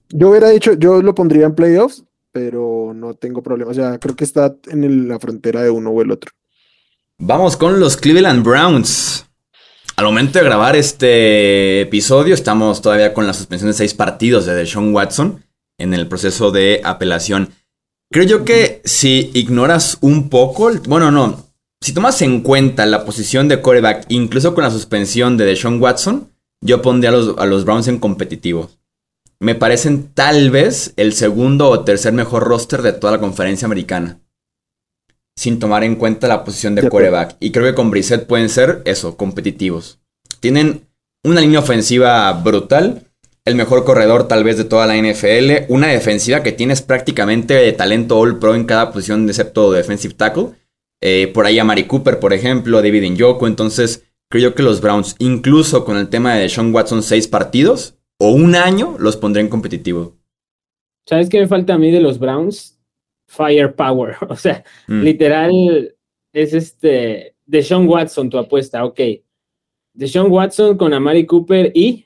Yo 0.09 0.31
hubiera 0.31 0.49
dicho, 0.49 0.73
yo 0.75 1.03
lo 1.03 1.15
pondría 1.15 1.45
en 1.47 1.55
playoffs, 1.55 2.05
pero 2.33 2.93
no 2.95 3.15
tengo 3.15 3.43
problema. 3.43 3.71
O 3.71 3.75
sea, 3.75 3.99
creo 3.99 4.17
que 4.17 4.25
está 4.25 4.57
en 4.71 4.85
el- 4.85 5.09
la 5.09 5.19
frontera 5.19 5.63
de 5.63 5.69
uno 5.71 5.91
o 5.91 6.01
el 6.01 6.11
otro. 6.11 6.31
Vamos 7.19 7.57
con 7.57 7.81
los 7.81 7.97
Cleveland 7.97 8.43
Browns. 8.45 9.26
Al 9.99 10.05
momento 10.05 10.39
de 10.39 10.45
grabar 10.45 10.77
este 10.77 11.81
episodio, 11.81 12.35
estamos 12.35 12.83
todavía 12.83 13.15
con 13.15 13.27
la 13.27 13.33
suspensión 13.33 13.71
de 13.71 13.77
seis 13.79 13.95
partidos 13.95 14.45
de 14.45 14.55
Deshaun 14.55 14.95
Watson 14.95 15.43
en 15.79 15.95
el 15.95 16.07
proceso 16.07 16.51
de 16.51 16.83
apelación. 16.85 17.55
Creo 18.13 18.27
yo 18.27 18.45
que 18.45 18.83
si 18.85 19.31
ignoras 19.33 19.97
un 20.03 20.29
poco, 20.29 20.71
bueno, 20.87 21.11
no, 21.11 21.47
si 21.81 21.95
tomas 21.95 22.21
en 22.21 22.43
cuenta 22.43 22.85
la 22.85 23.07
posición 23.07 23.49
de 23.49 23.63
quarterback, 23.63 24.05
incluso 24.11 24.55
con 24.55 24.65
la 24.65 24.71
suspensión 24.71 25.39
de 25.39 25.47
Deshaun 25.47 25.81
Watson, 25.81 26.31
yo 26.61 26.83
pondría 26.83 27.09
a 27.09 27.15
los, 27.15 27.39
a 27.39 27.47
los 27.47 27.65
Browns 27.65 27.89
en 27.89 27.99
competitivos. 27.99 28.79
Me 29.41 29.55
parecen 29.55 30.13
tal 30.13 30.51
vez 30.51 30.93
el 30.97 31.15
segundo 31.15 31.71
o 31.71 31.85
tercer 31.85 32.13
mejor 32.13 32.45
roster 32.45 32.83
de 32.83 32.93
toda 32.93 33.15
la 33.15 33.21
conferencia 33.21 33.65
americana 33.65 34.21
sin 35.37 35.59
tomar 35.59 35.85
en 35.85 35.97
cuenta 35.97 36.29
la 36.29 36.45
posición 36.45 36.75
de, 36.75 36.83
De 36.83 36.89
quarterback. 36.89 37.37
Y 37.41 37.53
creo 37.53 37.67
que 37.67 37.75
con 37.75 37.91
Brissett 37.91 38.27
pueden 38.27 38.49
ser 38.49 38.83
eso, 38.87 39.17
competitivos. 39.17 40.01
Tienen 40.41 40.87
una 41.23 41.41
línea 41.41 41.61
ofensiva 41.61 42.33
brutal, 42.33 43.03
el 43.45 43.55
mejor 43.55 43.85
corredor 43.85 44.27
tal 44.27 44.43
vez 44.45 44.57
de 44.57 44.65
toda 44.65 44.87
la 44.87 44.97
NFL, 44.97 45.73
una 45.73 45.89
defensiva 45.89 46.43
que 46.43 46.53
tienes 46.53 46.83
prácticamente 46.83 47.55
de 47.55 47.73
talento 47.73 48.19
all 48.19 48.39
pro 48.39 48.55
en 48.55 48.65
cada 48.65 48.93
posición 48.93 49.29
excepto 49.29 49.71
defensive 49.73 50.15
tackle. 50.15 50.51
Eh, 51.01 51.31
por 51.33 51.47
ahí 51.47 51.59
a 51.59 51.65
Mari 51.65 51.85
Cooper, 51.85 52.19
por 52.19 52.33
ejemplo, 52.33 52.79
a 52.79 52.83
David 52.83 53.11
Njoku. 53.11 53.47
Entonces, 53.47 54.05
creo 54.29 54.51
yo 54.51 54.55
que 54.55 54.63
los 54.63 54.81
Browns, 54.81 55.15
incluso 55.19 55.85
con 55.85 55.97
el 55.97 56.09
tema 56.09 56.35
de 56.35 56.49
Sean 56.49 56.75
Watson, 56.75 57.03
seis 57.03 57.29
partidos 57.29 57.95
o 58.19 58.31
un 58.31 58.55
año, 58.55 58.97
los 58.99 59.17
pondré 59.17 59.43
en 59.43 59.49
competitivo. 59.49 60.17
¿Sabes 61.07 61.29
qué 61.29 61.39
me 61.39 61.47
falta 61.47 61.75
a 61.75 61.79
mí 61.79 61.93
de 61.93 62.01
los 62.01 62.19
Browns? 62.19 62.76
Firepower. 63.27 64.17
O 64.29 64.37
sea, 64.37 64.65
Mm. 64.89 65.03
literal 65.03 65.95
es 66.33 66.53
este 66.55 67.35
de 67.47 67.63
Sean 67.63 67.87
Watson 67.89 68.29
tu 68.31 68.39
apuesta, 68.39 68.85
ok. 68.85 69.01
De 69.95 70.09
Sean 70.09 70.31
Watson 70.31 70.77
con 70.77 70.93
Amari 70.93 71.25
Cooper 71.27 71.71
y, 71.75 72.05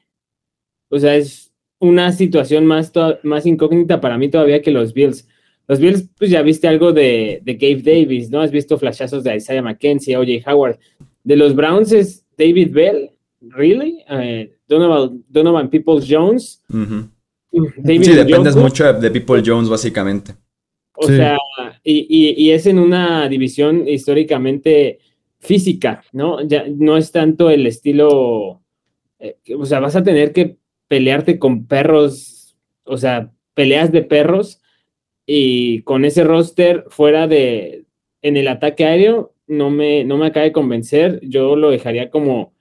o 0.91 0.99
sea, 0.99 1.17
es 1.17 1.53
una 1.81 2.13
situación 2.13 2.67
más, 2.67 2.93
más 3.23 3.47
incógnita 3.47 4.01
para 4.01 4.19
mí 4.19 4.29
todavía 4.29 4.61
que 4.63 4.71
los 4.71 4.93
Bills. 4.93 5.27
Los 5.67 5.79
Bills, 5.81 6.09
pues 6.19 6.31
ya 6.31 6.43
viste 6.43 6.69
algo 6.69 6.93
de, 6.93 7.41
de 7.43 7.55
Gabe 7.55 7.83
Davis, 7.83 8.31
¿no? 8.31 8.41
Has 8.41 8.51
visto 8.51 8.77
flashazos 8.79 9.23
de 9.25 9.37
Isaiah 9.37 9.63
McKenzie, 9.63 10.17
OJ 10.17 10.47
Howard. 10.47 10.79
De 11.25 11.37
los 11.37 11.55
Browns 11.55 11.93
es 11.93 12.27
David 12.37 12.73
Bell, 12.73 13.11
¿really? 13.41 14.05
Eh, 14.09 14.59
Donovan, 14.69 15.25
Donovan 15.29 15.71
Peoples 15.71 16.07
Jones. 16.09 16.63
David 16.69 18.03
Sí, 18.05 18.13
dependes 18.15 18.57
mucho 18.57 18.93
de, 18.93 19.01
de 19.01 19.11
People 19.11 19.43
Jones, 19.45 19.69
básicamente. 19.69 20.35
O 21.03 21.07
Sí. 21.07 21.17
sea, 21.17 21.39
y, 21.83 22.07
y- 22.11 22.35
y 22.37 22.51
es 22.51 22.67
en 22.67 22.79
una 22.79 23.27
división 23.29 23.89
históricamente 23.89 24.99
física, 25.39 26.03
¿no? 26.13 26.43
Ya 26.47 26.65
no 26.69 26.99
es 26.99 27.11
tanto 27.11 27.49
el 27.49 27.67
estilo, 27.67 28.61
eh, 29.19 29.37
o 29.59 29.65
sea, 29.65 29.81
vas 29.81 29.97
a 29.97 30.03
tener 30.03 30.33
que 30.35 30.59
pelearte 30.89 31.39
con 31.39 31.67
perros, 31.67 32.55
o 32.85 32.99
sea, 32.99 33.33
peleas 33.55 33.93
de 33.93 34.03
perros 34.03 34.61
y 35.25 35.81
con 35.83 36.05
ese 36.05 36.23
roster 36.25 36.85
fuera 36.89 37.27
de, 37.27 37.85
en 38.21 38.37
el 38.37 38.49
ataque 38.49 38.85
aéreo, 38.85 39.33
no 39.47 39.71
me, 39.71 40.05
no 40.05 40.19
me 40.19 40.27
acaba 40.27 40.45
de 40.45 40.53
convencer, 40.53 41.21
yo 41.23 41.57
lo 41.57 41.71
dejaría 41.71 42.11
como 42.11 42.53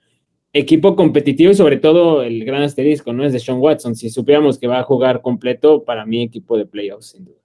equipo 0.54 0.96
competitivo 0.96 1.50
y 1.52 1.54
sobre 1.54 1.76
todo 1.76 2.22
el 2.22 2.44
gran 2.46 2.62
asterisco, 2.62 3.12
¿no? 3.12 3.24
Es 3.26 3.32
de 3.34 3.38
Sean 3.38 3.58
Watson, 3.60 3.94
si 3.96 4.08
supiéramos 4.08 4.58
que 4.58 4.66
va 4.66 4.78
a 4.80 4.84
jugar 4.84 5.20
completo, 5.20 5.84
para 5.84 6.06
mí 6.06 6.22
equipo 6.22 6.56
de 6.56 6.64
playoffs, 6.66 7.08
sin 7.10 7.26
duda. 7.26 7.39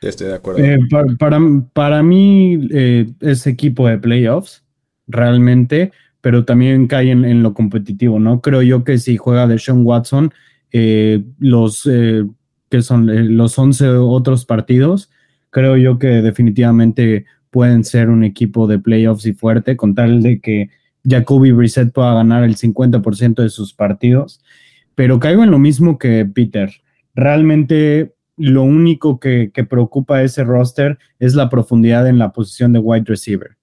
Estoy 0.00 0.28
de 0.28 0.34
acuerdo. 0.34 0.64
Eh, 0.64 0.78
pa- 0.90 1.04
para, 1.18 1.38
para 1.72 2.02
mí 2.02 2.68
eh, 2.70 3.10
es 3.20 3.46
equipo 3.46 3.86
de 3.86 3.98
playoffs, 3.98 4.64
realmente, 5.06 5.92
pero 6.20 6.44
también 6.44 6.86
cae 6.86 7.10
en, 7.10 7.42
lo 7.42 7.52
competitivo, 7.54 8.18
¿no? 8.18 8.40
Creo 8.40 8.62
yo 8.62 8.84
que 8.84 8.98
si 8.98 9.16
juega 9.16 9.46
de 9.46 9.58
Sean 9.58 9.84
Watson, 9.84 10.32
eh, 10.72 11.22
los 11.38 11.86
eh, 11.90 12.24
que 12.70 12.82
son 12.82 13.36
los 13.36 13.58
11 13.58 13.88
otros 13.88 14.46
partidos, 14.46 15.10
creo 15.50 15.76
yo 15.76 15.98
que 15.98 16.06
definitivamente 16.22 17.26
pueden 17.50 17.84
ser 17.84 18.08
un 18.08 18.22
equipo 18.24 18.66
de 18.68 18.78
playoffs 18.78 19.26
y 19.26 19.32
fuerte, 19.32 19.76
con 19.76 19.94
tal 19.94 20.22
de 20.22 20.40
que 20.40 20.70
Jacoby 21.04 21.50
Brissett 21.52 21.92
pueda 21.92 22.14
ganar 22.14 22.44
el 22.44 22.56
50% 22.56 23.42
de 23.42 23.48
sus 23.50 23.74
partidos. 23.74 24.40
Pero 24.94 25.18
caigo 25.18 25.42
en 25.42 25.50
lo 25.50 25.58
mismo 25.58 25.98
que 25.98 26.24
Peter. 26.26 26.70
Realmente 27.14 28.14
lo 28.40 28.62
único 28.62 29.20
que, 29.20 29.50
que 29.52 29.64
preocupa 29.64 30.16
a 30.16 30.22
ese 30.22 30.44
roster 30.44 30.98
es 31.18 31.34
la 31.34 31.50
profundidad 31.50 32.08
en 32.08 32.18
la 32.18 32.32
posición 32.32 32.72
de 32.72 32.78
wide 32.78 33.04
receiver. 33.06 33.58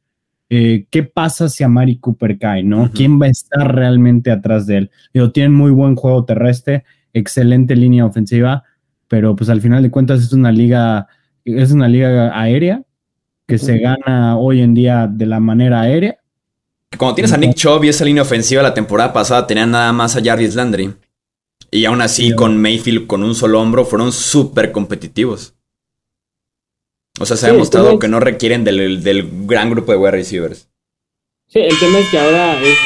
Eh, 0.49 0.85
¿Qué 0.91 1.03
pasa 1.03 1.49
si 1.49 1.63
a 1.63 1.67
Mari 1.67 1.97
Cooper 1.97 2.37
cae? 2.37 2.63
¿no? 2.63 2.91
¿Quién 2.93 3.19
va 3.19 3.25
a 3.25 3.29
estar 3.29 3.75
realmente 3.75 4.31
atrás 4.31 4.67
de 4.67 4.77
él? 4.77 4.91
Digo, 5.13 5.31
tienen 5.31 5.53
muy 5.53 5.71
buen 5.71 5.95
juego 5.95 6.25
terrestre, 6.25 6.85
excelente 7.11 7.75
línea 7.75 8.05
ofensiva, 8.05 8.63
pero 9.07 9.35
pues 9.35 9.49
al 9.49 9.61
final 9.61 9.81
de 9.81 9.89
cuentas 9.89 10.21
es 10.21 10.31
una 10.31 10.51
liga, 10.51 11.07
es 11.43 11.71
una 11.71 11.87
liga 11.87 12.39
aérea 12.39 12.83
que 13.47 13.57
se 13.57 13.79
gana 13.79 14.37
hoy 14.37 14.61
en 14.61 14.73
día 14.73 15.07
de 15.11 15.25
la 15.25 15.39
manera 15.39 15.81
aérea. 15.81 16.17
Cuando 16.97 17.15
tienes 17.15 17.33
a 17.33 17.37
Nick 17.37 17.55
Chubb 17.55 17.83
y 17.83 17.89
esa 17.89 18.05
línea 18.05 18.21
ofensiva 18.21 18.61
la 18.61 18.73
temporada 18.73 19.11
pasada 19.11 19.47
tenían 19.47 19.71
nada 19.71 19.91
más 19.91 20.15
a 20.15 20.23
Jarvis 20.23 20.55
Landry. 20.55 20.93
Y 21.71 21.85
aún 21.85 22.01
así 22.01 22.29
Sí. 22.29 22.35
con 22.35 22.61
Mayfield 22.61 23.07
con 23.07 23.23
un 23.23 23.35
solo 23.35 23.61
hombro 23.61 23.85
fueron 23.85 24.11
súper 24.11 24.71
competitivos. 24.71 25.53
O 27.19 27.25
sea, 27.25 27.35
se 27.35 27.45
ha 27.47 27.49
Sí, 27.49 27.53
demostrado 27.53 27.99
que 27.99 28.07
no 28.07 28.19
requieren 28.19 28.63
del, 28.63 29.03
del 29.03 29.27
gran 29.45 29.69
grupo 29.69 29.91
de 29.91 29.97
wide 29.97 30.11
receivers. 30.11 30.69
Sí, 31.47 31.59
el 31.59 31.77
tema 31.79 31.99
es 31.99 32.07
que 32.09 32.19
ahora 32.19 32.61
es 32.61 32.77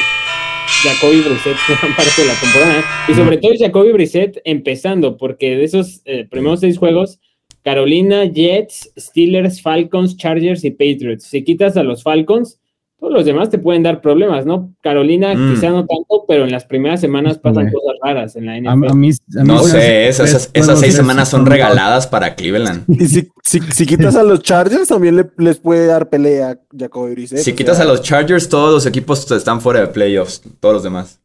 Jacoby 0.84 1.20
Brissett 1.20 1.56
gran 1.80 1.94
parte 1.96 2.22
de 2.22 2.28
la 2.28 2.34
temporada. 2.40 2.84
Y 3.08 3.14
sobre 3.14 3.36
todo 3.38 3.52
es 3.52 3.60
Jacoby 3.60 3.92
Brissett 3.92 4.40
empezando, 4.44 5.16
porque 5.16 5.50
de 5.56 5.64
esos 5.64 6.00
eh, 6.06 6.26
primeros 6.30 6.60
seis 6.60 6.78
juegos, 6.78 7.20
Carolina, 7.62 8.24
Jets, 8.24 8.90
Steelers, 8.98 9.60
Falcons, 9.62 10.16
Chargers 10.16 10.64
y 10.64 10.70
Patriots. 10.70 11.24
Si 11.24 11.44
quitas 11.44 11.76
a 11.76 11.82
los 11.82 12.02
Falcons, 12.02 12.58
todos 13.02 13.14
los 13.14 13.24
demás 13.24 13.50
te 13.50 13.58
pueden 13.58 13.82
dar 13.82 14.00
problemas, 14.00 14.46
¿no? 14.46 14.72
Carolina 14.80 15.34
Mm. 15.34 15.54
quizá 15.54 15.70
no 15.70 15.84
tanto, 15.84 16.24
pero 16.28 16.44
en 16.44 16.52
las 16.52 16.64
primeras 16.64 17.00
semanas 17.00 17.36
pasan 17.36 17.66
Híjole. 17.66 17.72
cosas 17.82 17.96
raras 18.00 18.36
en 18.36 18.46
la 18.46 18.56
NFL. 18.56 18.68
a 18.68 18.76
mí, 18.76 18.86
a 18.88 18.94
mí 18.94 19.10
No 19.44 19.58
sé, 19.64 20.06
esas, 20.06 20.28
esas- 20.30 20.52
tres 20.52 20.64
esas 20.64 20.78
seis 20.78 20.94
semanas 20.94 21.28
son 21.28 21.44
regaladas 21.44 22.06
para 22.06 22.36
Cleveland. 22.36 22.84
Y 22.88 23.06
si, 23.06 23.28
si, 23.42 23.58
si 23.58 23.86
quitas 23.86 24.14
a 24.14 24.22
los 24.22 24.40
Chargers, 24.44 24.86
también 24.86 25.16
le- 25.16 25.30
les 25.38 25.58
puede 25.58 25.86
dar 25.86 26.08
pelea 26.10 26.50
a 26.52 26.58
Jacoby 26.78 27.10
Brissett. 27.14 27.40
Si 27.40 27.54
quitas 27.54 27.78
sea, 27.78 27.86
a 27.86 27.88
los 27.88 28.02
Chargers, 28.02 28.48
todos 28.48 28.72
los 28.72 28.86
equipos 28.86 29.28
están 29.32 29.60
fuera 29.60 29.80
de 29.80 29.88
playoffs, 29.88 30.40
todos 30.60 30.74
los 30.76 30.82
demás. 30.84 31.20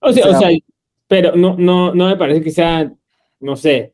O 0.00 0.12
sea, 0.14 0.24
O 0.24 0.28
o 0.30 0.30
sea- 0.40 0.48
sea, 0.48 0.58
pero 1.08 1.36
no, 1.36 1.56
no, 1.58 1.94
no 1.94 2.08
me 2.08 2.16
parece 2.16 2.40
que 2.40 2.50
sea, 2.50 2.90
no 3.38 3.54
sé, 3.54 3.92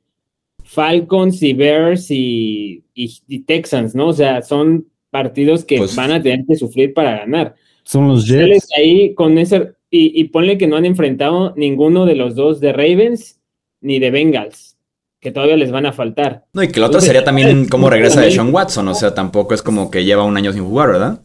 Falcons 0.62 1.42
y 1.42 1.52
Bears 1.52 2.10
y, 2.10 2.84
y- 2.94 3.22
y 3.26 3.40
Texans, 3.40 3.94
¿no? 3.94 4.06
O 4.08 4.12
sea, 4.12 4.42
son 4.42 4.86
partidos 5.10 5.64
que 5.64 5.78
Pues- 5.78 5.96
van 5.96 6.12
a 6.12 6.22
tener 6.22 6.44
que 6.46 6.56
sufrir 6.56 6.92
para 6.94 7.18
ganar. 7.18 7.54
Son 7.84 8.08
los 8.08 8.26
Jets. 8.26 8.68
ahí 8.76 9.14
con 9.14 9.38
ese, 9.38 9.72
y, 9.90 10.20
y 10.20 10.24
ponle 10.24 10.58
que 10.58 10.66
no 10.66 10.76
han 10.76 10.84
enfrentado 10.84 11.54
ninguno 11.56 12.04
de 12.06 12.14
los 12.16 12.34
dos 12.34 12.60
de 12.60 12.72
Ravens 12.72 13.40
ni 13.80 13.98
de 13.98 14.10
Bengals, 14.10 14.76
que 15.20 15.30
todavía 15.32 15.56
les 15.56 15.70
van 15.70 15.86
a 15.86 15.92
faltar. 15.92 16.44
No, 16.52 16.62
y 16.62 16.68
que 16.68 16.80
la 16.80 16.86
otra 16.88 17.00
sería 17.00 17.24
también 17.24 17.66
cómo 17.70 17.88
regresa 17.88 18.20
de 18.20 18.30
Sean 18.30 18.52
Watson. 18.52 18.88
O 18.88 18.94
sea, 18.94 19.14
tampoco 19.14 19.54
es 19.54 19.62
como 19.62 19.90
que 19.90 20.04
lleva 20.04 20.24
un 20.24 20.36
año 20.36 20.52
sin 20.52 20.64
jugar, 20.64 20.88
¿verdad? 20.90 21.22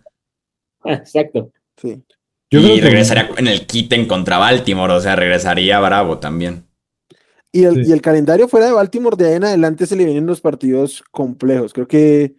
Ah, 0.83 0.93
exacto. 0.93 1.51
sí. 1.77 2.01
Yo 2.51 2.61
creo 2.61 2.75
y 2.75 2.79
que- 2.79 2.85
regresaría 2.85 3.29
en 3.37 3.47
el 3.47 3.65
kitten 3.65 4.05
contra 4.05 4.37
Baltimore, 4.37 4.93
o 4.93 4.99
sea, 5.01 5.15
regresaría 5.15 5.79
bravo 5.79 6.19
también. 6.19 6.65
Y 7.51 7.63
el, 7.65 7.83
Sí. 7.83 7.89
y 7.89 7.93
el 7.93 8.01
calendario 8.01 8.47
fuera 8.47 8.67
de 8.67 8.71
Baltimore 8.73 9.17
de 9.17 9.27
ahí 9.29 9.33
en 9.35 9.43
adelante 9.43 9.85
se 9.87 9.95
le 9.95 10.05
vienen 10.05 10.25
los 10.27 10.39
partidos 10.39 11.03
complejos. 11.11 11.73
Creo 11.73 11.87
que 11.87 12.35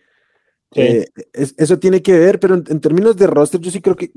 Sí. 0.72 0.80
eh, 0.80 1.06
es- 1.32 1.54
eso 1.56 1.78
tiene 1.78 2.02
que 2.02 2.18
ver, 2.18 2.40
pero 2.40 2.54
en, 2.54 2.64
en 2.68 2.80
términos 2.80 3.16
de 3.16 3.26
roster, 3.26 3.60
yo 3.60 3.70
sí 3.70 3.80
creo 3.80 3.96
que 3.96 4.10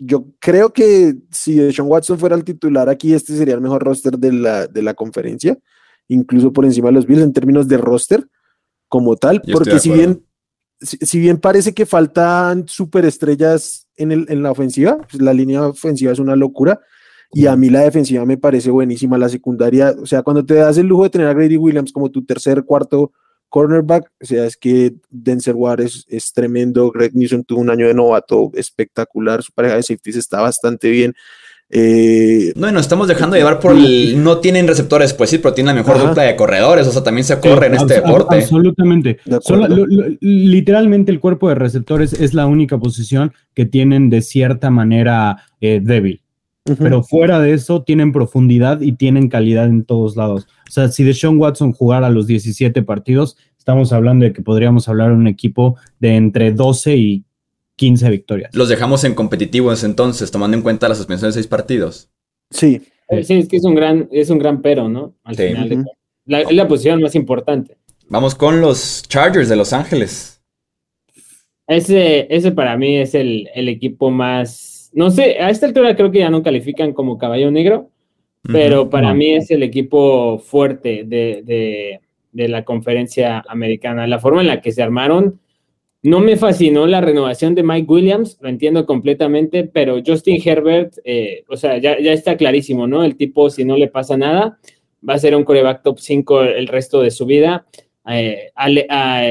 yo 0.00 0.26
creo 0.38 0.72
que 0.72 1.16
si 1.30 1.72
Sean 1.72 1.88
Watson 1.88 2.18
fuera 2.18 2.36
el 2.36 2.44
titular 2.44 2.88
aquí, 2.88 3.14
este 3.14 3.36
sería 3.36 3.54
el 3.54 3.60
mejor 3.60 3.82
roster 3.82 4.16
de 4.16 4.32
la, 4.32 4.66
de 4.68 4.80
la 4.82 4.94
conferencia, 4.94 5.58
incluso 6.06 6.52
por 6.52 6.64
encima 6.64 6.88
de 6.88 6.92
los 6.92 7.06
Bills 7.06 7.22
en 7.22 7.32
términos 7.32 7.66
de 7.66 7.78
roster 7.78 8.24
como 8.88 9.16
tal, 9.16 9.42
Yo 9.44 9.54
porque 9.54 9.70
si 9.80 9.90
bien 9.90 10.24
si, 10.80 10.96
si 10.98 11.18
bien 11.18 11.38
parece 11.38 11.74
que 11.74 11.84
faltan 11.86 12.68
superestrellas 12.68 13.88
en, 13.96 14.12
el, 14.12 14.26
en 14.28 14.42
la 14.44 14.52
ofensiva, 14.52 14.98
pues 15.10 15.20
la 15.20 15.32
línea 15.34 15.66
ofensiva 15.66 16.12
es 16.12 16.20
una 16.20 16.36
locura. 16.36 16.80
Y 17.32 17.46
a 17.46 17.56
mí 17.56 17.68
la 17.68 17.80
defensiva 17.80 18.24
me 18.24 18.38
parece 18.38 18.70
buenísima. 18.70 19.18
La 19.18 19.28
secundaria, 19.28 19.94
o 20.00 20.06
sea, 20.06 20.22
cuando 20.22 20.46
te 20.46 20.54
das 20.54 20.78
el 20.78 20.86
lujo 20.86 21.02
de 21.02 21.10
tener 21.10 21.26
a 21.26 21.34
Grady 21.34 21.56
Williams 21.58 21.92
como 21.92 22.10
tu 22.10 22.24
tercer, 22.24 22.64
cuarto 22.64 23.12
cornerback, 23.48 24.10
o 24.20 24.26
sea, 24.26 24.44
es 24.44 24.56
que 24.56 24.94
Denzel 25.10 25.54
Ward 25.54 25.80
es, 25.80 26.04
es 26.08 26.32
tremendo. 26.32 26.90
Greg 26.90 27.14
Newsom 27.14 27.44
tuvo 27.44 27.60
un 27.60 27.70
año 27.70 27.86
de 27.86 27.94
novato 27.94 28.50
espectacular. 28.54 29.42
Su 29.42 29.52
pareja 29.52 29.76
de 29.76 29.82
safeties 29.82 30.16
está 30.16 30.40
bastante 30.40 30.90
bien. 30.90 31.14
Eh, 31.70 32.54
no, 32.56 32.66
y 32.68 32.72
nos 32.72 32.82
estamos 32.82 33.08
dejando 33.08 33.36
llevar 33.36 33.60
por 33.60 33.72
el. 33.76 34.22
No 34.22 34.38
tienen 34.38 34.66
receptores, 34.66 35.12
pues 35.12 35.28
sí, 35.30 35.38
pero 35.38 35.52
tienen 35.52 35.74
la 35.74 35.82
mejor 35.82 35.98
dupla 35.98 36.22
de 36.22 36.34
corredores. 36.34 36.86
O 36.86 36.92
sea, 36.92 37.02
también 37.02 37.24
se 37.24 37.38
corre 37.38 37.66
en 37.66 37.74
este 37.74 37.94
deporte. 37.94 38.36
Absolutamente. 38.36 39.18
literalmente, 40.20 41.12
el 41.12 41.20
cuerpo 41.20 41.48
de 41.48 41.56
receptores 41.56 42.14
es 42.14 42.32
la 42.32 42.46
única 42.46 42.78
posición 42.78 43.32
que 43.54 43.66
tienen 43.66 44.08
de 44.08 44.22
cierta 44.22 44.70
manera 44.70 45.44
eh, 45.60 45.80
débil. 45.82 46.22
Pero 46.76 47.02
fuera 47.02 47.40
de 47.40 47.52
eso, 47.52 47.82
tienen 47.82 48.12
profundidad 48.12 48.80
y 48.80 48.92
tienen 48.92 49.28
calidad 49.28 49.66
en 49.66 49.84
todos 49.84 50.16
lados. 50.16 50.46
O 50.68 50.70
sea, 50.70 50.88
si 50.88 51.04
Deshaun 51.04 51.38
Watson 51.38 51.72
jugara 51.72 52.10
los 52.10 52.26
17 52.26 52.82
partidos, 52.82 53.36
estamos 53.56 53.92
hablando 53.92 54.24
de 54.24 54.32
que 54.32 54.42
podríamos 54.42 54.88
hablar 54.88 55.10
de 55.10 55.16
un 55.16 55.26
equipo 55.26 55.76
de 55.98 56.16
entre 56.16 56.52
12 56.52 56.96
y 56.96 57.24
15 57.76 58.10
victorias. 58.10 58.54
Los 58.54 58.68
dejamos 58.68 59.04
en 59.04 59.14
competitivos 59.14 59.84
entonces, 59.84 60.30
tomando 60.30 60.56
en 60.56 60.62
cuenta 60.62 60.88
la 60.88 60.94
suspensión 60.94 61.30
de 61.30 61.34
seis 61.34 61.46
partidos. 61.46 62.10
Sí. 62.50 62.82
Eh, 63.08 63.24
sí, 63.24 63.34
es 63.34 63.48
que 63.48 63.56
es 63.56 63.64
un 63.64 63.74
gran, 63.74 64.08
es 64.10 64.30
un 64.30 64.38
gran 64.38 64.60
pero, 64.60 64.88
¿no? 64.88 65.14
Al 65.24 65.36
final 65.36 65.68
de, 65.68 65.84
la, 66.26 66.40
es 66.42 66.52
la 66.52 66.68
posición 66.68 67.00
más 67.00 67.14
importante. 67.14 67.78
Vamos 68.08 68.34
con 68.34 68.60
los 68.60 69.02
Chargers 69.06 69.48
de 69.48 69.56
Los 69.56 69.72
Ángeles. 69.72 70.42
Ese, 71.66 72.26
ese 72.34 72.52
para 72.52 72.76
mí 72.78 72.96
es 72.96 73.14
el, 73.14 73.48
equipo 73.54 74.10
más. 74.10 74.77
No 74.98 75.12
sé, 75.12 75.38
a 75.38 75.48
esta 75.48 75.66
altura 75.66 75.94
creo 75.94 76.10
que 76.10 76.18
ya 76.18 76.28
no 76.28 76.42
califican 76.42 76.92
como 76.92 77.18
caballo 77.18 77.52
negro, 77.52 77.90
pero 78.42 78.90
para 78.90 79.14
mí 79.14 79.32
es 79.34 79.48
el 79.52 79.62
equipo 79.62 80.40
fuerte 80.40 81.04
de, 81.06 82.00
de 82.32 82.48
la 82.48 82.64
conferencia 82.64 83.44
americana. 83.48 84.08
La 84.08 84.18
forma 84.18 84.40
en 84.40 84.48
la 84.48 84.60
que 84.60 84.72
se 84.72 84.82
armaron 84.82 85.38
no 86.02 86.18
me 86.18 86.36
fascinó 86.36 86.88
la 86.88 87.00
renovación 87.00 87.54
de 87.54 87.62
Mike 87.62 87.86
Williams, 87.88 88.38
lo 88.40 88.48
entiendo 88.48 88.86
completamente, 88.86 89.62
pero 89.62 90.02
Justin 90.04 90.42
Herbert, 90.44 90.94
eh, 91.04 91.44
o 91.48 91.56
sea, 91.56 91.78
ya, 91.78 91.92
está 91.92 92.36
clarísimo, 92.36 92.88
¿no? 92.88 93.04
El 93.04 93.14
tipo, 93.16 93.50
si 93.50 93.64
no 93.64 93.76
le 93.76 93.86
pasa 93.86 94.16
nada, 94.16 94.58
va 95.08 95.14
a 95.14 95.18
ser 95.20 95.36
un 95.36 95.44
coreback 95.44 95.84
top 95.84 96.00
5 96.00 96.42
el 96.42 96.66
resto 96.66 97.02
de 97.02 97.12
su 97.12 97.24
vida. 97.24 97.66
Eh, 98.10 98.50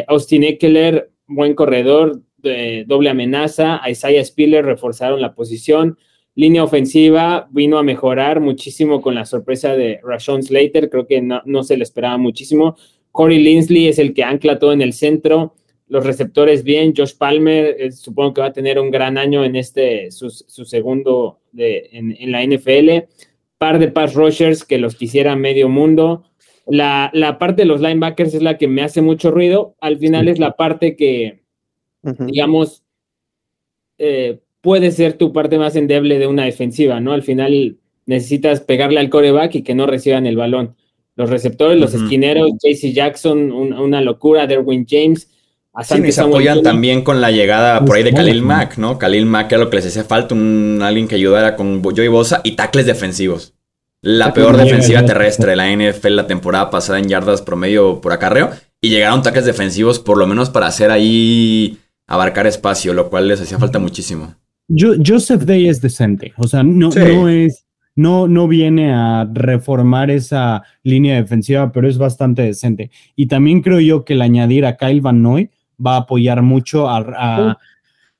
Austin 0.07 0.45
Eckler, 0.45 1.09
buen 1.27 1.55
corredor, 1.55 2.21
doble 2.37 3.09
amenaza. 3.09 3.83
A 3.83 3.89
Isaiah 3.89 4.23
Spiller 4.23 4.65
reforzaron 4.65 5.21
la 5.21 5.33
posición. 5.33 5.97
Línea 6.35 6.63
ofensiva 6.63 7.47
vino 7.51 7.77
a 7.77 7.83
mejorar 7.83 8.39
muchísimo 8.39 9.01
con 9.01 9.15
la 9.15 9.25
sorpresa 9.25 9.75
de 9.75 9.99
Rashon 10.03 10.43
Slater. 10.43 10.89
Creo 10.89 11.07
que 11.07 11.21
no, 11.21 11.41
no 11.45 11.63
se 11.63 11.77
le 11.77 11.83
esperaba 11.83 12.17
muchísimo. 12.17 12.77
Corey 13.11 13.39
Linsley 13.39 13.87
es 13.87 13.99
el 13.99 14.13
que 14.13 14.23
ancla 14.23 14.59
todo 14.59 14.73
en 14.73 14.81
el 14.81 14.93
centro 14.93 15.55
los 15.89 16.05
receptores 16.05 16.63
bien. 16.63 16.93
Josh 16.95 17.15
Palmer, 17.17 17.75
eh, 17.79 17.91
supongo 17.91 18.33
que 18.33 18.41
va 18.41 18.47
a 18.47 18.53
tener 18.53 18.79
un 18.79 18.91
gran 18.91 19.17
año 19.17 19.43
en 19.43 19.55
este, 19.55 20.11
su, 20.11 20.29
segundo 20.29 21.39
de, 21.51 21.89
en, 21.91 22.31
la 22.31 22.45
NFL. 22.45 23.07
Par 23.57 23.79
de 23.79 23.87
pass 23.87 24.13
rushers 24.13 24.63
que 24.63 24.77
los 24.77 24.95
quisiera 24.95 25.35
medio 25.35 25.69
mundo. 25.69 26.25
La, 26.67 27.11
parte 27.39 27.61
de 27.63 27.67
los 27.67 27.81
linebackers 27.81 28.33
es 28.33 28.41
la 28.41 28.57
que 28.57 28.67
me 28.67 28.83
hace 28.83 29.01
mucho 29.01 29.31
ruido. 29.31 29.75
Al 29.79 29.97
final 29.97 30.27
es 30.27 30.37
la 30.37 30.55
parte 30.55 30.95
que, 30.95 31.43
digamos, 32.01 32.83
eh, 33.97 34.39
puede 34.61 34.91
ser 34.91 35.13
tu 35.13 35.33
parte 35.33 35.57
más 35.57 35.75
endeble 35.75 36.19
de 36.19 36.27
una 36.27 36.45
defensiva, 36.45 36.99
¿no? 36.99 37.13
Al 37.13 37.23
final 37.23 37.77
necesitas 38.05 38.61
pegarle 38.61 38.99
al 38.99 39.09
coreback 39.09 39.55
y 39.55 39.61
que 39.63 39.75
no 39.75 39.85
reciban 39.85 40.25
el 40.25 40.35
balón. 40.35 40.75
Los 41.15 41.29
receptores, 41.29 41.79
los 41.79 41.93
esquineros, 41.93 42.51
JC 42.61 42.93
Jackson, 42.93 43.51
una 43.51 44.01
locura, 44.01 44.45
Derwin 44.45 44.85
James 44.87 45.27
Sí, 45.83 46.01
y 46.03 46.11
se 46.11 46.21
apoyan 46.21 46.63
también 46.63 47.03
con 47.03 47.21
la 47.21 47.29
llegada 47.29 47.85
por 47.85 47.97
ahí 47.97 48.03
de 48.03 48.11
Khalil 48.11 48.41
Mack, 48.41 48.77
¿no? 48.77 48.97
Khalil 48.97 49.27
Mack 49.27 49.51
era 49.51 49.63
lo 49.63 49.69
que 49.69 49.77
les 49.77 49.85
hacía 49.85 50.03
falta, 50.03 50.33
un, 50.33 50.79
alguien 50.81 51.07
que 51.07 51.15
ayudara 51.15 51.55
con 51.55 51.83
Joey 51.83 52.07
Bosa 52.07 52.41
y 52.43 52.55
tacles 52.55 52.87
defensivos. 52.87 53.53
La 54.01 54.33
peor 54.33 54.57
defensiva 54.57 55.05
terrestre 55.05 55.51
de 55.51 55.55
la 55.55 55.71
NFL 55.71 56.15
la 56.15 56.27
temporada 56.27 56.69
pasada 56.69 56.97
en 56.99 57.09
yardas 57.09 57.41
promedio 57.41 58.01
por 58.01 58.11
acarreo. 58.11 58.51
Y 58.81 58.89
llegaron 58.89 59.21
tacles 59.21 59.45
defensivos 59.45 59.99
por 59.99 60.17
lo 60.17 60.25
menos 60.25 60.49
para 60.49 60.67
hacer 60.67 60.91
ahí 60.91 61.77
abarcar 62.07 62.47
espacio, 62.47 62.93
lo 62.93 63.09
cual 63.09 63.27
les 63.27 63.41
hacía 63.41 63.59
falta 63.59 63.79
muchísimo. 63.79 64.33
Joseph 64.69 65.43
Day 65.43 65.67
es 65.67 65.81
decente, 65.81 66.33
o 66.37 66.47
sea, 66.47 66.63
no, 66.63 66.89
no 66.89 67.29
es, 67.29 67.65
no, 67.95 68.27
no 68.27 68.47
viene 68.47 68.93
a 68.93 69.29
reformar 69.31 70.11
esa 70.11 70.63
línea 70.83 71.15
defensiva, 71.15 71.71
pero 71.71 71.87
es 71.87 71.97
bastante 71.97 72.41
decente. 72.41 72.91
Y 73.15 73.27
también 73.27 73.61
creo 73.61 73.79
yo 73.79 74.03
que 74.03 74.13
el 74.13 74.21
añadir 74.21 74.65
a 74.65 74.77
Kyle 74.77 75.01
Van 75.01 75.21
Noy 75.21 75.49
va 75.83 75.95
a 75.95 75.99
apoyar 76.01 76.41
mucho 76.41 76.89
a, 76.89 77.57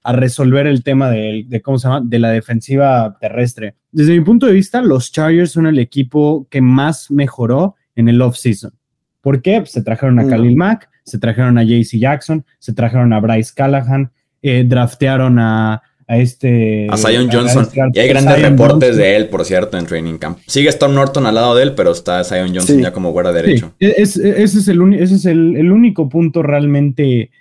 resolver 0.09 0.67
el 0.67 0.83
tema 0.83 1.09
de, 1.09 1.61
¿cómo 1.61 1.77
se 1.77 1.89
llama? 1.89 2.01
de 2.01 2.19
la 2.19 2.29
defensiva 2.29 3.17
terrestre. 3.19 3.75
Desde 3.91 4.17
mi 4.17 4.23
punto 4.23 4.45
de 4.45 4.53
vista, 4.53 4.81
los 4.81 5.11
Chargers 5.11 5.51
son 5.51 5.67
el 5.67 5.79
equipo 5.79 6.47
que 6.49 6.61
más 6.61 7.11
mejoró 7.11 7.75
en 7.93 8.07
el 8.07 8.21
off-season. 8.21 8.71
¿Por 9.19 9.41
qué? 9.41 9.59
Pues 9.59 9.71
se 9.71 9.81
trajeron 9.81 10.17
a. 10.19 10.27
Khalil 10.27 10.55
Mack, 10.55 10.89
se 11.07 11.17
trajeron 11.17 11.57
a 11.57 11.63
JC 11.63 11.97
Jackson, 11.97 12.45
se 12.59 12.73
trajeron 12.73 13.13
a 13.13 13.19
Bryce 13.19 13.53
Callahan, 13.55 14.11
eh, 14.43 14.63
draftearon 14.67 15.39
a, 15.39 15.81
este... 16.07 16.87
A 16.91 16.97
Zion 16.97 17.29
Johnson. 17.31 17.67
y 17.93 17.99
hay 17.99 18.07
grandes 18.07 18.41
reportes 18.41 18.95
de 18.95 19.15
él, 19.15 19.29
por 19.29 19.43
cierto, 19.43 19.77
en 19.77 19.87
Training 19.87 20.17
Camp. 20.19 20.37
Sigue 20.45 20.69
Storm 20.69 20.93
Norton 20.93 21.25
al 21.25 21.35
lado 21.35 21.55
de 21.55 21.63
él, 21.63 21.73
pero 21.73 21.91
está 21.91 22.23
Zion 22.23 22.53
Johnson 22.53 22.79
ya 22.79 22.93
como 22.93 23.11
guarda 23.11 23.33
derecho. 23.33 23.73
E-, 23.79 23.95
ese 23.97 24.43
es, 24.43 24.67
el, 24.67 24.93
ese 24.93 25.15
es 25.15 25.25
el 25.25 25.71
único 25.71 26.07
punto 26.07 26.43
realmente 26.43 27.31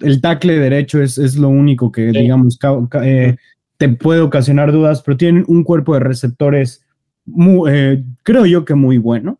el 0.00 0.20
tackle 0.20 0.58
derecho 0.58 1.02
es, 1.02 1.18
es 1.18 1.36
lo 1.36 1.48
único 1.48 1.92
que, 1.92 2.06
digamos, 2.06 2.58
eh, 3.02 3.36
te 3.76 3.88
puede 3.88 4.20
ocasionar 4.20 4.72
dudas, 4.72 5.02
pero 5.02 5.16
tienen 5.16 5.44
un 5.46 5.64
cuerpo 5.64 5.94
de 5.94 6.00
receptores, 6.00 6.84
muy, 7.26 7.70
eh, 7.72 8.04
creo 8.22 8.46
yo 8.46 8.64
que 8.64 8.74
muy 8.74 8.98
bueno. 8.98 9.38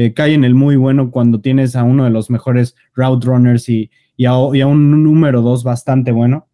Eh, 0.00 0.14
cae 0.14 0.32
en 0.32 0.44
el 0.44 0.54
muy 0.54 0.76
bueno 0.76 1.10
cuando 1.10 1.40
tienes 1.40 1.74
a 1.74 1.82
uno 1.82 2.04
de 2.04 2.10
los 2.10 2.30
mejores 2.30 2.76
route 2.94 3.26
runners 3.26 3.68
y, 3.68 3.90
y, 4.16 4.26
a, 4.26 4.36
un 4.36 5.02
número 5.02 5.42
dos 5.42 5.64
bastante 5.64 6.12
bueno. 6.12 6.46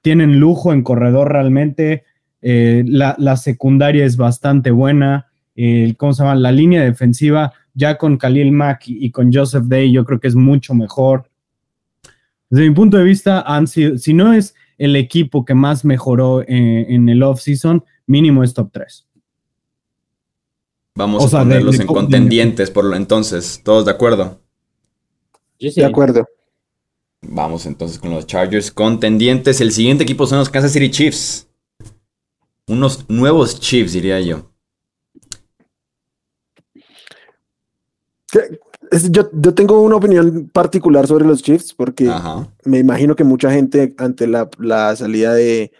Tienen 0.00 0.38
lujo 0.38 0.72
en 0.72 0.84
corredor 0.84 1.32
realmente. 1.32 2.04
La, 2.40 3.36
secundaria 3.36 4.04
es 4.04 4.16
bastante 4.16 4.70
buena. 4.70 5.26
¿Cómo 5.96 6.12
se 6.12 6.22
llama? 6.22 6.36
La 6.36 6.52
línea 6.52 6.84
defensiva, 6.84 7.52
ya 7.74 7.98
con 7.98 8.16
Khalil 8.16 8.52
Mack 8.52 8.84
y 8.86 9.10
con 9.10 9.32
Joseph 9.32 9.64
Day, 9.64 9.90
yo 9.90 10.04
creo 10.04 10.20
que 10.20 10.28
es 10.28 10.36
mucho 10.36 10.72
mejor. 10.72 11.28
Desde 12.48 12.68
mi 12.68 12.74
punto 12.76 12.96
de 12.96 13.02
vista, 13.02 13.40
han 13.40 13.66
sido, 13.66 13.98
si 13.98 14.14
no 14.14 14.32
es 14.32 14.54
el 14.78 14.94
equipo 14.94 15.44
que 15.44 15.54
más 15.54 15.84
mejoró 15.84 16.44
en, 16.46 17.08
el 17.08 17.24
off-season, 17.24 17.84
mínimo 18.06 18.44
es 18.44 18.54
top 18.54 18.70
3. 18.72 19.07
Vamos 20.98 21.32
a 21.32 21.38
ponerlos 21.38 21.78
en 21.78 21.86
contendientes 21.86 22.72
por 22.72 22.84
lo 22.84 22.96
entonces. 22.96 23.60
¿Todos 23.62 23.84
de 23.84 23.92
acuerdo? 23.92 24.40
De 25.60 25.84
acuerdo. 25.84 26.26
Vamos 27.22 27.66
entonces 27.66 28.00
con 28.00 28.10
los 28.10 28.26
Chargers 28.26 28.72
contendientes. 28.72 29.60
El 29.60 29.70
siguiente 29.70 30.02
equipo 30.02 30.26
son 30.26 30.38
los 30.38 30.50
Kansas 30.50 30.72
City 30.72 30.90
Chiefs. 30.90 31.46
Unos 32.66 33.08
nuevos 33.08 33.60
Chiefs, 33.60 33.92
diría 33.92 34.20
yo. 34.20 34.50
yo, 39.08 39.30
yo, 39.32 39.54
tengo 39.54 39.80
una 39.80 39.94
opinión 39.94 40.50
particular 40.52 41.06
sobre 41.06 41.24
los 41.24 41.44
Chiefs 41.44 41.74
porque 41.74 42.10
me 42.64 42.80
imagino 42.80 43.14
que 43.14 43.22
mucha 43.22 43.52
gente 43.52 43.94
ante 43.98 44.26
la, 44.26 44.50
la 44.58 44.96
salida 44.96 45.32
de, 45.32 45.70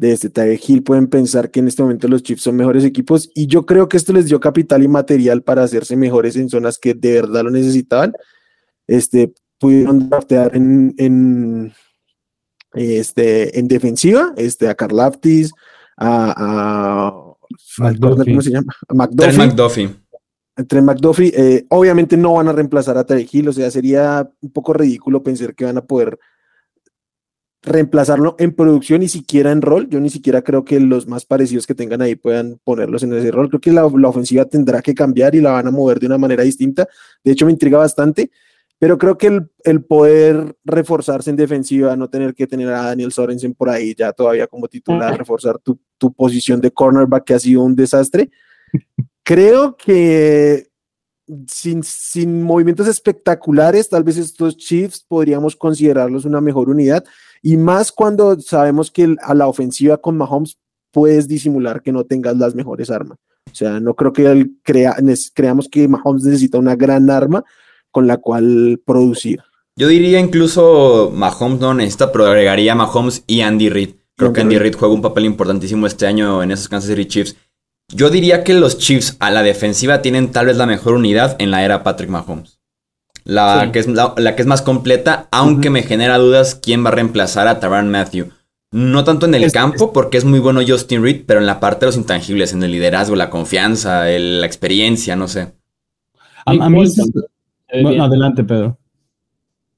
de 0.00 0.12
este 0.12 0.30
Tiger 0.30 0.58
Hill 0.66 0.82
pueden 0.82 1.08
pensar 1.08 1.50
que 1.50 1.60
en 1.60 1.68
este 1.68 1.82
momento 1.82 2.08
los 2.08 2.22
Chiefs 2.22 2.42
son 2.42 2.56
mejores 2.56 2.84
equipos 2.84 3.30
y 3.34 3.46
yo 3.46 3.66
creo 3.66 3.86
que 3.86 3.98
esto 3.98 4.14
les 4.14 4.24
dio 4.24 4.40
capital 4.40 4.82
y 4.82 4.88
material 4.88 5.42
para 5.42 5.62
hacerse 5.62 5.94
mejores 5.94 6.36
en 6.36 6.48
zonas 6.48 6.78
que 6.78 6.94
de 6.94 7.20
verdad 7.20 7.44
lo 7.44 7.50
necesitaban. 7.50 8.14
Este, 8.86 9.34
pudieron 9.58 10.08
draftear 10.08 10.56
en, 10.56 10.94
en, 10.96 11.74
este, 12.72 13.58
en 13.58 13.68
defensiva 13.68 14.32
este, 14.38 14.68
a 14.68 14.74
Carl 14.74 15.00
Aftis, 15.00 15.52
a, 15.98 16.34
a, 16.34 17.90
¿cómo 18.00 18.40
se 18.40 18.52
llama? 18.52 18.72
A 18.88 18.94
McDuffie 18.94 19.90
entre 20.56 20.82
McDuffie, 20.82 21.32
eh, 21.34 21.66
obviamente 21.68 22.16
no 22.16 22.34
van 22.34 22.48
a 22.48 22.52
reemplazar 22.52 22.96
a 22.98 23.04
Tarek 23.04 23.32
Hill, 23.32 23.48
o 23.48 23.52
sea, 23.52 23.70
sería 23.70 24.28
un 24.40 24.50
poco 24.50 24.72
ridículo 24.72 25.22
pensar 25.22 25.54
que 25.54 25.64
van 25.64 25.78
a 25.78 25.84
poder 25.84 26.18
reemplazarlo 27.62 28.36
en 28.38 28.52
producción 28.52 29.00
ni 29.00 29.08
siquiera 29.08 29.52
en 29.52 29.62
rol. 29.62 29.88
Yo 29.88 30.00
ni 30.00 30.10
siquiera 30.10 30.42
creo 30.42 30.64
que 30.64 30.80
los 30.80 31.06
más 31.06 31.26
parecidos 31.26 31.66
que 31.66 31.74
tengan 31.74 32.02
ahí 32.02 32.14
puedan 32.14 32.58
ponerlos 32.64 33.02
en 33.02 33.12
ese 33.12 33.30
rol. 33.30 33.48
Creo 33.48 33.60
que 33.60 33.72
la, 33.72 33.84
ofensiva 33.84 34.44
tendrá 34.44 34.82
que 34.82 34.94
cambiar 34.94 35.34
y 35.34 35.40
la 35.40 35.52
van 35.52 35.66
a 35.66 35.70
mover 35.70 36.00
de 36.00 36.06
una 36.06 36.18
manera 36.18 36.42
distinta. 36.42 36.88
De 37.22 37.32
hecho, 37.32 37.46
me 37.46 37.52
intriga 37.52 37.78
bastante, 37.78 38.30
pero 38.78 38.96
creo 38.96 39.18
que 39.18 39.42
el, 39.64 39.84
poder 39.84 40.56
reforzarse 40.64 41.30
en 41.30 41.36
defensiva, 41.36 41.96
no 41.96 42.08
tener 42.08 42.34
que 42.34 42.46
tener 42.46 42.68
a 42.68 42.82
Daniel 42.84 43.12
Sorensen 43.12 43.54
por 43.54 43.68
ahí 43.68 43.94
ya 43.94 44.12
todavía 44.12 44.46
como 44.46 44.68
titular, 44.68 45.18
reforzar 45.18 45.58
tu, 45.58 45.78
tu 45.98 46.12
posición 46.12 46.60
de 46.60 46.70
cornerback 46.70 47.24
que 47.24 47.34
ha 47.34 47.38
sido 47.38 47.62
un 47.62 47.76
desastre 47.76 48.30
Creo 49.22 49.76
que 49.76 50.68
sin, 51.46 51.84
sin, 51.84 52.42
movimientos 52.42 52.88
espectaculares, 52.88 53.88
tal 53.88 54.02
vez 54.02 54.16
estos 54.16 54.56
Chiefs 54.56 55.04
podríamos 55.06 55.54
considerarlos 55.54 56.24
una 56.24 56.40
mejor 56.40 56.68
unidad 56.68 57.04
y 57.42 57.56
más 57.56 57.92
cuando 57.92 58.38
sabemos 58.40 58.90
que 58.90 59.16
a 59.22 59.34
la 59.34 59.46
ofensiva 59.46 59.96
con 59.98 60.16
Mahomes 60.16 60.58
puedes 60.90 61.28
disimular 61.28 61.82
que 61.82 61.92
no 61.92 62.04
tengas 62.04 62.36
las 62.36 62.54
mejores 62.54 62.90
armas. 62.90 63.18
O 63.50 63.54
sea, 63.54 63.80
no 63.80 63.94
creo 63.94 64.12
que 64.12 64.26
él 64.26 64.52
crea, 64.62 64.96
creamos 65.34 65.68
que 65.68 65.88
Mahomes 65.88 66.24
necesita 66.24 66.58
una 66.58 66.76
gran 66.76 67.10
arma 67.10 67.44
con 67.90 68.06
la 68.06 68.18
cual 68.18 68.80
producir. 68.84 69.40
Yo 69.76 69.88
diría 69.88 70.20
incluso 70.20 71.10
Mahomes 71.14 71.60
no 71.60 71.74
necesita, 71.74 72.12
pero 72.12 72.26
agregaría 72.26 72.74
Mahomes 72.74 73.24
y 73.26 73.40
Andy 73.40 73.70
Reid. 73.70 73.90
Creo 74.16 74.32
que 74.32 74.42
Andy 74.42 74.58
Reid 74.58 74.74
juega 74.74 74.94
un 74.94 75.00
papel 75.00 75.24
importantísimo 75.24 75.86
este 75.86 76.06
año 76.06 76.42
en 76.42 76.50
esos 76.50 76.68
Kansas 76.68 76.90
City 76.90 77.06
Chiefs. 77.06 77.36
Yo 77.88 78.10
diría 78.10 78.44
que 78.44 78.54
los 78.54 78.78
Chiefs 78.78 79.16
a 79.18 79.30
la 79.30 79.42
defensiva 79.42 80.02
tienen 80.02 80.30
tal 80.30 80.46
vez 80.46 80.56
la 80.56 80.66
mejor 80.66 80.94
unidad 80.94 81.36
en 81.38 81.50
la 81.50 81.64
era 81.64 81.82
Patrick 81.82 82.10
Mahomes. 82.10 82.59
La, 83.24 83.70
que, 83.72 83.78
es, 83.78 83.86
la, 83.86 84.34
que 84.34 84.42
es 84.42 84.46
más 84.46 84.62
completa, 84.62 85.28
aunque 85.30 85.70
me 85.70 85.82
genera 85.82 86.18
dudas 86.18 86.54
quién 86.54 86.84
va 86.84 86.88
a 86.88 86.92
reemplazar 86.92 87.48
a 87.48 87.60
Taron 87.60 87.90
Matthew. 87.90 88.30
No 88.72 89.02
tanto 89.02 89.26
en 89.26 89.34
el 89.34 89.50
campo, 89.50 89.92
porque 89.92 90.16
es 90.16 90.24
muy 90.24 90.38
bueno 90.38 90.60
Justin 90.66 91.02
Reed, 91.02 91.24
pero 91.26 91.40
en 91.40 91.46
la 91.46 91.58
parte 91.58 91.80
de 91.80 91.86
los 91.86 91.96
intangibles, 91.96 92.52
en 92.52 92.62
el 92.62 92.70
liderazgo, 92.70 93.16
la 93.16 93.30
confianza, 93.30 94.04
la 94.06 94.46
experiencia, 94.46 95.16
no 95.16 95.26
sé. 95.26 95.48
A, 96.46 96.52
mí 96.70 96.84
adelante, 97.98 98.44
Pedro. 98.44 98.78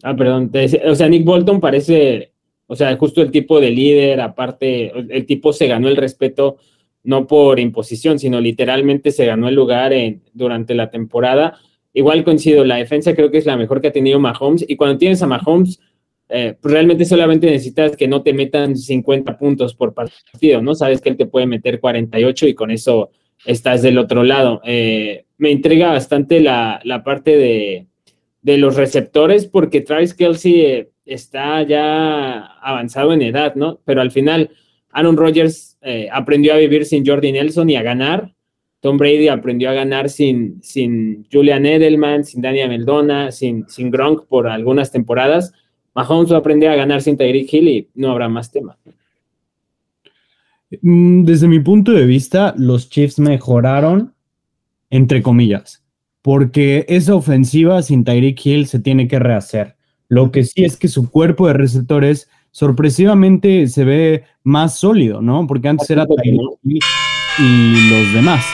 Ah, 0.03 0.15
perdón. 0.15 0.51
O 0.87 0.95
sea, 0.95 1.09
Nick 1.09 1.25
Bolton 1.25 1.61
parece, 1.61 2.33
o 2.67 2.77
sea, 2.77 2.95
justo 2.97 3.23
el 3.23 3.31
tipo 3.31 3.61
de 3.61 3.71
líder, 3.71 4.21
aparte, 4.21 4.93
el 4.95 5.25
tipo 5.27 5.53
se 5.53 5.67
ganó 5.67 5.89
el 5.89 5.97
respeto 5.97 6.59
no 7.05 7.27
por 7.27 7.59
imposición, 7.59 8.19
sino 8.19 8.41
literalmente 8.41 9.11
se 9.11 9.27
ganó 9.27 9.49
el 9.49 9.55
lugar 9.55 9.93
en, 9.93 10.23
durante 10.35 10.75
la 10.75 10.91
temporada. 10.91 11.59
Igual 11.95 12.25
coincido, 12.25 12.65
la 12.65 12.77
defensa 12.77 13.15
creo 13.15 13.31
que 13.31 13.39
es 13.39 13.47
la 13.47 13.57
mejor 13.57 13.81
que 13.81 13.89
ha 13.89 13.93
tenido 13.93 14.19
Mahomes 14.19 14.65
y 14.67 14.77
cuando 14.77 14.99
tienes 14.99 15.23
a 15.23 15.27
Mahomes, 15.27 15.79
eh, 16.35 16.57
pues 16.59 16.73
realmente 16.73 17.05
solamente 17.05 17.47
necesitas 17.47 17.95
que 17.95 18.09
no 18.09 18.23
te 18.23 18.33
metan 18.33 18.75
50 18.75 19.37
puntos 19.37 19.75
por 19.75 19.93
partido, 19.93 20.63
¿no? 20.63 20.75
Sabes 20.75 21.03
que 21.03 21.11
él 21.11 21.19
te 21.19 21.27
puede 21.27 21.47
meter 21.47 21.79
48 21.79 22.49
y 22.49 22.55
con 22.55 22.71
eso 22.71 23.11
estás 23.45 23.83
del 23.83 23.99
otro 23.99 24.25
lado. 24.25 24.63
Eh, 24.65 25.27
me 25.37 25.51
intriga 25.51 25.91
bastante 25.91 26.41
la, 26.41 26.81
parte 27.05 27.37
de, 27.37 28.57
los 28.57 28.77
receptores 28.77 29.45
porque 29.45 29.83
Travis 29.83 30.15
Kelsey 30.15 30.61
eh, 30.63 30.91
está 31.05 31.63
ya 31.65 32.47
avanzado 32.63 33.13
en 33.13 33.21
edad, 33.21 33.55
¿no? 33.55 33.81
Pero 33.85 34.01
al 34.01 34.11
final 34.11 34.51
Aaron 34.91 35.19
Rodgers 35.19 35.79
aprendió 36.13 36.55
a 36.55 36.59
vivir 36.59 36.87
sin 36.87 37.05
Jordi 37.05 37.33
Nelson 37.33 37.69
y 37.69 37.77
a 37.77 37.83
ganar. 37.83 38.33
Tom 38.83 38.99
Brady 38.99 39.29
aprendió 39.29 39.71
a 39.71 39.75
ganar 39.75 40.11
sin, 40.11 40.61
sin 40.61 41.25
Julian 41.33 41.65
Edelman, 41.65 42.25
sin 42.25 42.43
Daniel 42.43 42.69
Meldona, 42.69 43.31
sin, 43.31 43.65
sin 43.69 43.93
Gronk 43.93 44.27
por 44.27 44.49
algunas 44.49 44.91
temporadas. 44.91 45.53
Mahomes 45.95 46.33
va 46.33 46.37
a 46.37 46.41
aprender 46.41 46.69
a 46.69 46.75
ganar 46.75 47.01
sin 47.01 47.17
Tyreek 47.17 47.53
Hill 47.55 47.69
y 47.69 47.89
no 47.95 48.11
habrá 48.11 48.29
más 48.29 48.51
tema. 48.51 48.77
Mm, 50.81 51.23
desde 51.23 51.47
mi 51.47 51.61
punto 51.61 51.93
de 51.93 52.07
vista, 52.07 52.55
los 52.59 52.91
Chiefs 52.91 53.21
mejoraron, 53.21 54.15
entre 54.91 55.23
comillas, 55.23 55.85
porque 56.21 56.85
esa 56.89 57.15
ofensiva 57.15 57.83
sin 57.83 58.03
Tyreek 58.03 58.45
Hill 58.45 58.67
se 58.67 58.81
tiene 58.81 59.07
que 59.07 59.21
rehacer. 59.21 59.77
Lo 60.09 60.33
que 60.33 60.43
sí 60.43 60.65
es 60.65 60.77
que 60.77 60.89
su 60.89 61.09
cuerpo 61.09 61.47
de 61.47 61.53
receptores 61.53 62.29
sorpresivamente 62.51 63.69
se 63.69 63.85
ve 63.85 64.25
más 64.43 64.77
sólido, 64.77 65.23
¿no? 65.23 65.47
Porque 65.47 65.69
antes 65.69 65.89
era 65.89 66.05
Tyreek 66.05 66.59
Hill 66.65 66.81
y 67.39 67.91
los 67.91 68.13
demás. 68.13 68.45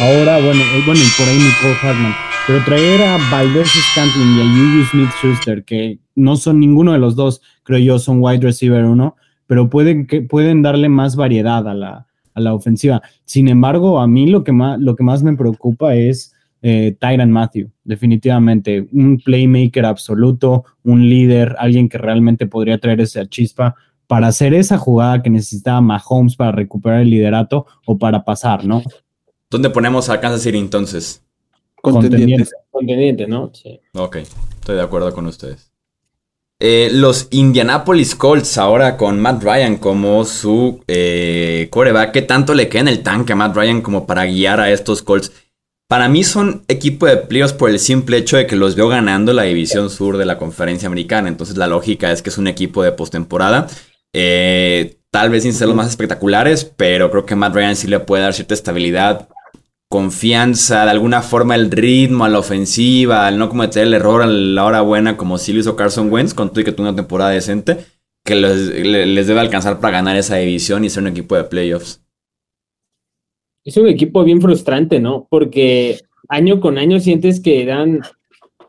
Ahora, 0.00 0.38
bueno, 0.38 0.62
eh, 0.62 0.82
bueno, 0.86 1.00
y 1.00 1.10
por 1.18 1.28
ahí 1.28 1.36
Nicole 1.36 1.76
Hartman. 1.82 2.14
Pero 2.46 2.64
traer 2.64 3.02
a 3.02 3.18
Valdez 3.30 3.68
Scantling 3.68 4.36
y 4.36 4.40
a 4.40 4.44
Juju 4.44 4.84
Smith 4.90 5.10
Schuster, 5.20 5.64
que 5.64 5.98
no 6.14 6.36
son 6.36 6.58
ninguno 6.60 6.92
de 6.92 6.98
los 6.98 7.14
dos, 7.14 7.40
creo 7.62 7.78
yo, 7.78 7.98
son 7.98 8.18
wide 8.20 8.40
receiver 8.40 8.84
uno, 8.84 9.16
pero 9.46 9.68
pueden, 9.68 10.06
que, 10.06 10.22
pueden 10.22 10.62
darle 10.62 10.88
más 10.88 11.14
variedad 11.14 11.68
a 11.68 11.74
la, 11.74 12.06
a 12.34 12.40
la 12.40 12.54
ofensiva. 12.54 13.02
Sin 13.24 13.48
embargo, 13.48 14.00
a 14.00 14.08
mí 14.08 14.26
lo 14.26 14.44
que 14.44 14.52
más, 14.52 14.80
lo 14.80 14.96
que 14.96 15.04
más 15.04 15.22
me 15.22 15.36
preocupa 15.36 15.94
es 15.94 16.34
eh, 16.62 16.96
Matthew, 17.28 17.70
definitivamente. 17.84 18.88
Un 18.92 19.18
playmaker 19.18 19.84
absoluto, 19.84 20.64
un 20.84 21.08
líder, 21.08 21.54
alguien 21.58 21.88
que 21.88 21.98
realmente 21.98 22.46
podría 22.46 22.78
traer 22.78 23.00
esa 23.00 23.28
chispa 23.28 23.74
para 24.06 24.28
hacer 24.28 24.54
esa 24.54 24.78
jugada 24.78 25.22
que 25.22 25.30
necesitaba 25.30 25.80
Mahomes 25.80 26.36
para 26.36 26.52
recuperar 26.52 27.02
el 27.02 27.10
liderato 27.10 27.66
o 27.86 27.98
para 27.98 28.24
pasar, 28.24 28.64
¿no? 28.64 28.82
¿Dónde 29.52 29.68
ponemos 29.68 30.08
a 30.08 30.18
Kansas 30.18 30.42
City 30.42 30.56
entonces? 30.56 31.22
Contendiente. 31.82 32.48
Contendiente, 32.70 33.26
¿no? 33.26 33.52
Sí. 33.52 33.78
Ok, 33.92 34.16
estoy 34.16 34.76
de 34.76 34.80
acuerdo 34.80 35.12
con 35.12 35.26
ustedes. 35.26 35.70
Eh, 36.58 36.88
los 36.90 37.28
Indianapolis 37.30 38.14
Colts 38.14 38.56
ahora 38.56 38.96
con 38.96 39.20
Matt 39.20 39.42
Ryan 39.42 39.76
como 39.76 40.24
su 40.24 40.82
eh, 40.88 41.68
coreback. 41.70 42.12
¿Qué 42.12 42.22
tanto 42.22 42.54
le 42.54 42.70
queda 42.70 42.80
en 42.80 42.88
el 42.88 43.02
tanque 43.02 43.34
a 43.34 43.36
Matt 43.36 43.54
Ryan 43.54 43.82
como 43.82 44.06
para 44.06 44.24
guiar 44.24 44.58
a 44.58 44.70
estos 44.70 45.02
Colts? 45.02 45.30
Para 45.86 46.08
mí 46.08 46.24
son 46.24 46.64
equipo 46.68 47.04
de 47.04 47.18
playoffs 47.18 47.52
por 47.52 47.68
el 47.68 47.78
simple 47.78 48.16
hecho 48.16 48.38
de 48.38 48.46
que 48.46 48.56
los 48.56 48.74
veo 48.74 48.88
ganando 48.88 49.34
la 49.34 49.42
división 49.42 49.90
sur 49.90 50.16
de 50.16 50.24
la 50.24 50.38
conferencia 50.38 50.86
americana. 50.86 51.28
Entonces 51.28 51.58
la 51.58 51.66
lógica 51.66 52.10
es 52.10 52.22
que 52.22 52.30
es 52.30 52.38
un 52.38 52.46
equipo 52.46 52.82
de 52.82 52.92
postemporada. 52.92 53.66
Eh, 54.14 54.96
tal 55.10 55.28
vez 55.28 55.42
sin 55.42 55.52
ser 55.52 55.68
los 55.68 55.76
más 55.76 55.88
espectaculares, 55.88 56.64
pero 56.64 57.10
creo 57.10 57.26
que 57.26 57.36
Matt 57.36 57.54
Ryan 57.54 57.76
sí 57.76 57.86
le 57.86 58.00
puede 58.00 58.22
dar 58.22 58.32
cierta 58.32 58.54
estabilidad 58.54 59.28
confianza, 59.92 60.86
de 60.86 60.90
alguna 60.90 61.20
forma 61.20 61.54
el 61.54 61.70
ritmo 61.70 62.24
a 62.24 62.30
la 62.30 62.38
ofensiva, 62.38 63.26
al 63.26 63.36
no 63.36 63.50
cometer 63.50 63.86
el 63.86 63.92
error 63.92 64.22
a 64.22 64.26
la 64.26 64.64
hora 64.64 64.80
buena 64.80 65.18
como 65.18 65.36
si 65.36 65.52
lo 65.52 65.60
hizo 65.60 65.76
Carson 65.76 66.10
Wentz, 66.10 66.32
con 66.32 66.50
y 66.56 66.64
que 66.64 66.72
tuvo 66.72 66.88
una 66.88 66.96
temporada 66.96 67.30
decente, 67.30 67.76
que 68.24 68.34
les, 68.34 69.26
debe 69.26 69.38
alcanzar 69.38 69.80
para 69.80 69.98
ganar 69.98 70.16
esa 70.16 70.36
división 70.36 70.82
y 70.82 70.88
ser 70.88 71.02
un 71.02 71.10
equipo 71.10 71.36
de 71.36 71.44
playoffs. 71.44 72.02
Es 73.64 73.76
un 73.76 73.86
equipo 73.86 74.24
bien 74.24 74.40
frustrante, 74.40 74.98
¿no? 74.98 75.26
Porque 75.28 76.00
año 76.26 76.58
con 76.58 76.78
año 76.78 76.98
sientes 76.98 77.38
que 77.38 77.66
dan 77.66 78.00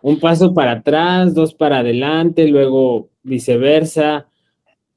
un 0.01 0.19
paso 0.19 0.53
para 0.53 0.73
atrás, 0.73 1.33
dos 1.33 1.53
para 1.53 1.79
adelante, 1.79 2.49
luego 2.49 3.11
viceversa. 3.23 4.27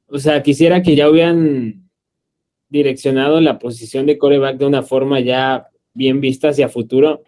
O 0.09 0.19
sea, 0.19 0.43
quisiera 0.43 0.83
que 0.83 0.97
ya 0.97 1.09
hubieran 1.09 1.89
direccionado 2.69 3.41
la 3.41 3.61
posición 3.61 4.07
de 4.07 4.19
coreback 4.19 4.57
de 4.57 4.67
una 4.67 4.83
forma 4.83 5.21
ya 5.21 5.69
bien 5.97 6.21
vista 6.21 6.51
hacia 6.51 6.69
futuro, 6.69 7.23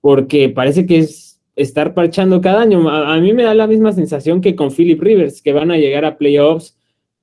porque 0.00 0.48
parece 0.48 0.84
que 0.86 0.98
es 0.98 1.40
estar 1.56 1.94
parchando 1.94 2.40
cada 2.40 2.62
año. 2.62 2.88
A, 2.88 3.18
mí 3.20 3.32
me 3.32 3.44
da 3.44 3.54
la 3.54 3.66
misma 3.66 3.92
sensación 3.92 4.40
que 4.40 4.56
con 4.56 4.70
Philip 4.70 5.00
Rivers, 5.00 5.42
que 5.42 5.52
van 5.52 5.70
a 5.70 5.78
llegar 5.78 6.04
a 6.04 6.18
playoffs, 6.18 6.76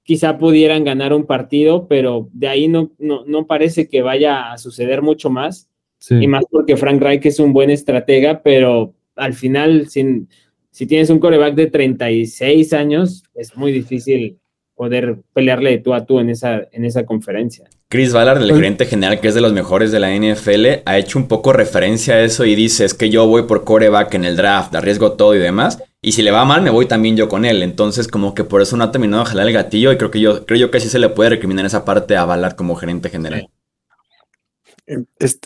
quizá 0.04 0.38
pudieran 0.38 0.84
ganar 0.84 1.14
un 1.14 1.26
partido, 1.26 1.88
pero 1.88 2.30
de 2.34 2.48
ahí 2.48 2.68
no, 2.68 2.92
no, 2.98 3.48
parece 3.48 3.88
que 3.88 4.02
vaya 4.02 4.52
a 4.52 4.58
suceder 4.58 5.02
mucho 5.02 5.30
más. 5.30 5.70
Y 6.10 6.28
más 6.28 6.46
porque 6.50 6.78
Frank 6.78 7.02
Reich 7.02 7.26
es 7.26 7.40
un 7.40 7.52
buen 7.52 7.70
estratega, 7.70 8.42
pero 8.42 8.94
al 9.18 9.34
final, 9.34 9.90
sin, 9.90 10.30
si 10.72 10.88
tienes 10.88 11.10
un 11.10 11.20
coreback 11.20 11.56
de 11.56 11.68
36 11.68 12.72
años, 12.72 13.24
es 13.36 13.58
muy 13.58 13.74
difícil 13.74 14.40
poder 14.76 15.18
pelearle 15.34 15.72
de 15.72 15.78
tú 15.80 15.94
a 15.94 16.06
tú 16.06 16.22
en 16.22 16.30
esa, 16.30 16.70
en 16.72 16.86
esa 16.86 17.06
conferencia. 17.06 17.66
Chris 17.92 18.14
Ballard, 18.14 18.40
el 18.44 18.54
gerente 18.54 18.86
general, 18.86 19.20
que 19.20 19.30
es 19.30 19.34
de 19.34 19.42
los 19.42 19.52
mejores 19.52 19.92
de 19.92 20.00
la 20.00 20.16
NFL, 20.16 20.84
ha 20.86 21.00
hecho 21.00 21.18
un 21.18 21.28
poco 21.28 21.54
referencia 21.54 22.14
a 22.14 22.22
eso 22.22 22.46
y 22.46 22.54
dice, 22.54 22.86
es 22.86 22.94
que 22.94 23.10
yo 23.10 23.26
voy 23.26 23.44
por 23.44 23.64
coreback 23.64 24.14
en 24.14 24.26
el 24.26 24.36
draft, 24.36 24.76
arriesgo 24.76 25.14
todo 25.14 25.34
y 25.34 25.40
demás, 25.40 25.82
y 26.00 26.12
si 26.12 26.22
le 26.22 26.30
va 26.30 26.46
mal, 26.46 26.62
me 26.62 26.70
voy 26.70 26.86
también 26.86 27.18
yo 27.18 27.28
con 27.28 27.46
él. 27.46 27.64
Entonces, 27.64 28.08
como 28.08 28.36
que 28.36 28.44
por 28.44 28.62
eso 28.62 28.78
no 28.78 28.84
ha 28.84 28.92
terminado 28.92 29.24
de 29.24 29.30
jalar 29.32 29.48
el 29.48 29.54
gatillo 29.54 29.92
y 29.92 29.98
creo 29.98 30.12
que 30.12 30.20
yo, 30.20 30.46
creo 30.46 30.60
yo 30.60 30.72
que 30.72 30.80
sí 30.80 30.88
se 30.88 31.00
le 31.00 31.10
puede 31.10 31.32
recriminar 31.32 31.66
esa 31.66 31.84
parte 31.84 32.16
a 32.16 32.26
Ballard 32.26 32.56
como 32.56 32.76
gerente 32.76 33.10
general. 33.10 33.50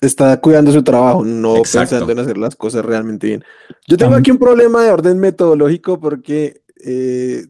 Está 0.01 0.41
cuidando 0.41 0.73
su 0.73 0.84
trabajo, 0.84 1.23
no 1.23 1.53
pensando 1.56 2.12
en 2.12 2.19
hacer 2.19 2.38
las 2.38 2.58
cosas 2.58 2.84
realmente 2.84 3.27
bien. 3.27 3.43
Yo 3.88 3.95
tengo 3.95 4.15
aquí 4.15 4.32
un 4.32 4.38
problema 4.38 4.84
de 4.84 4.91
orden 4.91 5.17
metodológico 5.17 5.97
porque 5.97 6.62
eh, 6.84 7.45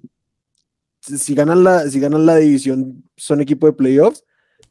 si 1.01 1.33
ganan 1.33 1.63
la, 1.63 1.89
si 1.89 1.99
ganan 1.99 2.27
la 2.27 2.35
división, 2.35 3.03
son 3.17 3.41
equipo 3.41 3.65
de 3.65 3.73
playoffs, 3.73 4.23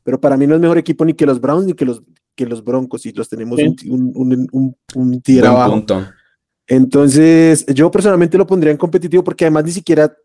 pero 0.03 0.21
para 0.21 0.37
mí 0.37 0.47
no 0.47 0.55
es 0.55 0.61
mejor 0.61 0.79
equipo 0.79 1.05
ni 1.05 1.15
que 1.15 1.27
los 1.27 1.41
Browns 1.41 1.67
ni 1.67 1.75
que 1.75 1.85
los, 1.85 2.03
que 2.35 2.47
los 2.47 2.65
Broncos, 2.65 3.07
y 3.07 3.13
los 3.13 3.29
tenemos 3.29 3.59
un, 3.61 4.13
un, 4.15 4.77
un, 4.95 5.23
abajo. 5.45 5.85
Entonces, 6.67 7.67
yo 7.67 7.91
personalmente 7.91 8.39
lo 8.39 8.47
pondría 8.47 8.73
en 8.73 8.79
competitivo 8.79 9.23
porque 9.23 9.45
además 9.45 9.65
ni 9.65 9.73
siquiera, 9.73 10.17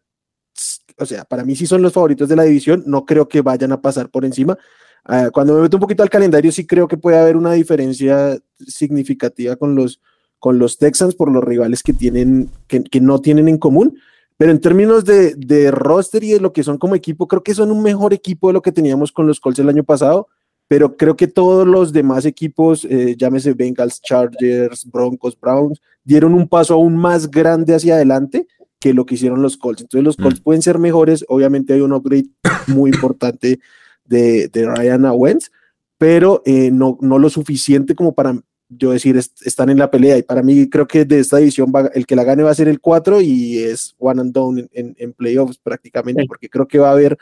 o 0.97 1.05
sea, 1.05 1.25
para 1.25 1.43
mí 1.43 1.55
sí 1.55 1.65
son 1.65 1.81
los 1.81 1.93
favoritos 1.93 2.29
de 2.29 2.35
la 2.35 2.43
división, 2.43 2.83
no 2.85 3.05
creo 3.05 3.27
que 3.27 3.41
vayan 3.41 3.71
a 3.71 3.81
pasar 3.81 4.09
por 4.09 4.23
encima. 4.23 4.57
Ah, 5.03 5.29
cuando 5.31 5.55
me 5.55 5.61
meto 5.61 5.77
un 5.77 5.81
poquito 5.81 6.03
al 6.03 6.09
calendario, 6.09 6.51
sí 6.51 6.65
creo 6.65 6.87
que 6.87 6.97
puede 6.97 7.17
haber 7.17 7.37
una 7.37 7.53
diferencia 7.53 8.37
significativa 8.65 9.55
con 9.55 9.75
los, 9.75 10.01
con 10.39 10.59
los 10.59 10.77
Texans 10.77 11.15
por 11.15 11.31
los 11.31 11.43
rivales 11.43 11.83
que 11.83 11.93
tienen, 11.93 12.49
que, 12.67 12.83
que 12.83 13.01
no 13.01 13.19
tienen 13.19 13.47
en 13.47 13.57
común 13.57 13.97
pero 14.37 14.51
en 14.51 14.61
términos 14.61 15.03
de, 15.03 15.33
de, 15.35 15.71
roster 15.71 16.23
y 16.23 16.31
de 16.31 16.39
lo 16.39 16.53
que 16.53 16.63
son 16.63 16.77
como 16.77 16.95
equipo, 16.95 17.27
creo 17.27 17.43
que 17.43 17.55
son 17.55 17.71
un 17.71 17.81
mejor 17.81 18.13
equipo 18.13 18.47
de 18.47 18.53
lo 18.53 18.61
que 18.61 18.71
teníamos 18.71 19.11
con 19.11 19.25
los 19.25 19.39
Colts 19.39 19.59
el 19.59 19.69
año 19.69 19.83
pasado. 19.83 20.27
Pero 20.67 20.97
creo 20.97 21.15
que 21.15 21.27
todos 21.27 21.65
los 21.65 21.93
demás 21.93 22.25
equipos, 22.25 22.85
eh, 22.85 23.15
llámese 23.17 23.53
Bengals, 23.53 24.01
Chargers, 24.01 24.85
Broncos, 24.85 25.39
Browns, 25.39 25.81
dieron 26.03 26.33
un 26.33 26.47
paso 26.47 26.73
aún 26.73 26.97
más 26.97 27.31
grande 27.31 27.73
hacia 27.73 27.95
adelante 27.95 28.47
que 28.79 28.93
lo 28.93 29.05
que 29.05 29.15
hicieron 29.15 29.41
los 29.41 29.57
Colts. 29.57 29.81
Entonces 29.81 30.03
los 30.03 30.17
Colts 30.17 30.41
mm. 30.41 30.43
pueden 30.43 30.61
ser 30.61 30.77
mejores. 30.77 31.25
Obviamente 31.29 31.73
hay 31.73 31.81
un 31.81 31.93
upgrade 31.93 32.27
muy 32.67 32.91
importante 32.91 33.59
de, 34.05 34.49
de 34.49 34.65
Ryan 34.67 35.05
Owens, 35.05 35.51
pero 35.97 36.43
eh, 36.45 36.69
no, 36.71 36.97
no 37.01 37.17
lo 37.17 37.29
suficiente 37.29 37.95
como 37.95 38.13
para 38.13 38.39
yo 38.69 38.91
decir 38.91 39.17
están 39.17 39.69
en 39.69 39.77
la 39.77 39.89
pelea. 39.89 40.17
Y 40.17 40.23
para 40.23 40.41
mí 40.41 40.69
creo 40.69 40.87
que 40.87 41.05
de 41.05 41.19
esta 41.19 41.39
edición 41.39 41.71
el 41.93 42.05
que 42.05 42.15
la 42.15 42.23
gane 42.23 42.43
va 42.43 42.51
a 42.51 42.55
ser 42.55 42.67
el 42.67 42.79
4 42.79 43.21
y 43.21 43.57
es 43.59 43.95
one 43.97 44.21
and 44.21 44.33
done 44.33 44.67
en, 44.73 44.95
en, 44.97 45.13
playoffs 45.13 45.57
prácticamente, 45.57 46.25
porque 46.27 46.49
creo 46.49 46.67
que 46.67 46.79
va 46.79 46.89
a 46.89 46.93
haber 46.93 47.17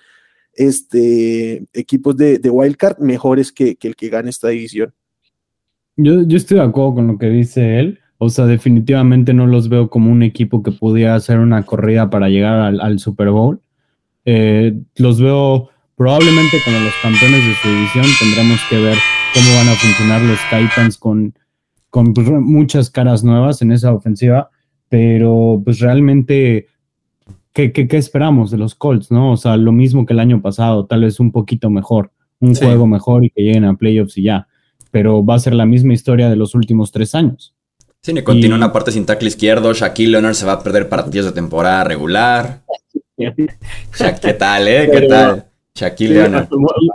este, 0.54 1.66
equipos 1.74 2.16
de, 2.18 2.40
de 2.40 2.50
wildcard 2.50 3.00
mejores 3.00 3.52
que, 3.52 3.76
que, 3.76 3.88
el 3.90 3.96
que 3.96 4.10
gane 4.10 4.30
esta 4.30 4.50
división. 4.50 4.94
Yo, 5.98 6.24
yo 6.24 6.38
estoy 6.38 6.58
de 6.58 6.64
acuerdo 6.64 6.96
con 6.96 7.08
lo 7.08 7.18
que 7.18 7.28
dice 7.28 7.80
él. 7.80 8.00
O 8.18 8.30
sea, 8.30 8.46
definitivamente 8.46 9.34
no 9.34 9.46
los 9.46 9.68
veo 9.68 9.90
como 9.90 10.12
un 10.12 10.24
equipo 10.24 10.64
que 10.64 10.72
pudiera 10.72 11.16
hacer 11.16 11.40
una 11.40 11.64
corrida 11.64 12.10
para 12.10 12.30
llegar 12.30 12.60
al, 12.60 12.80
al 12.80 13.00
Super 13.00 13.30
Bowl. 13.30 13.60
Eh, 14.24 14.74
los 14.96 15.22
veo 15.22 15.70
probablemente 15.96 16.58
como 16.64 16.80
los 16.80 16.94
campeones 17.02 17.46
de 17.46 17.54
su 17.56 17.68
división. 17.68 18.06
Tendremos 18.20 18.60
que 18.70 18.78
ver 18.78 18.98
cómo 19.36 19.54
van 19.58 19.68
a 19.68 19.76
funcionar 19.76 20.22
los 20.22 20.40
Titans 20.50 20.98
con, 20.98 21.38
con 21.90 22.14
pues, 22.14 22.30
muchas 22.30 22.90
caras 22.90 23.22
nuevas 23.22 23.62
en 23.62 23.74
esa 23.74 23.94
ofensiva. 23.94 24.50
Pero 24.88 25.62
pues 25.64 25.80
realmente, 25.80 26.68
¿qué, 27.52 27.74
qué, 27.74 27.88
esperamos 27.98 28.50
de 28.50 28.58
los 28.58 28.76
Colts? 28.76 29.12
¿no? 29.12 29.34
O 29.34 29.38
sea, 29.38 29.58
lo 29.58 29.74
mismo 29.74 30.06
que 30.06 30.14
el 30.14 30.22
año 30.22 30.42
pasado, 30.42 30.86
tal 30.86 31.02
vez 31.02 31.20
un 31.20 31.34
poquito 31.34 31.70
mejor, 31.70 32.12
un 32.40 32.56
juego 32.56 32.88
mejor 32.88 33.26
y 33.26 33.30
que 33.30 33.42
lleguen 33.42 33.66
a 33.66 33.76
playoffs 33.76 34.18
y 34.18 34.24
ya. 34.24 34.48
Pero 34.92 35.26
va 35.26 35.36
a 35.36 35.40
ser 35.40 35.54
la 35.54 35.66
misma 35.66 35.94
historia 35.94 36.30
de 36.30 36.38
los 36.38 36.56
últimos 36.56 36.94
tres 36.94 37.14
años. 37.14 37.54
Sí, 38.02 38.14
ni 38.14 38.22
continúa 38.22 38.56
una 38.58 38.72
parte 38.72 38.92
sin 38.92 39.06
tackle 39.06 39.28
izquierdo. 39.28 39.74
Shaquille 39.74 40.12
Leonard 40.12 40.36
se 40.36 40.46
va 40.46 40.54
a 40.54 40.64
perder 40.64 40.88
partidos 40.88 41.26
de 41.26 41.34
temporada 41.34 41.84
regular. 41.84 42.62
¿Qué 43.18 44.34
tal, 44.34 44.68
eh? 44.68 44.90
¿Qué 44.94 45.02
tal? 45.08 45.50
Shaquille 45.76 46.14
Leonard. 46.14 46.48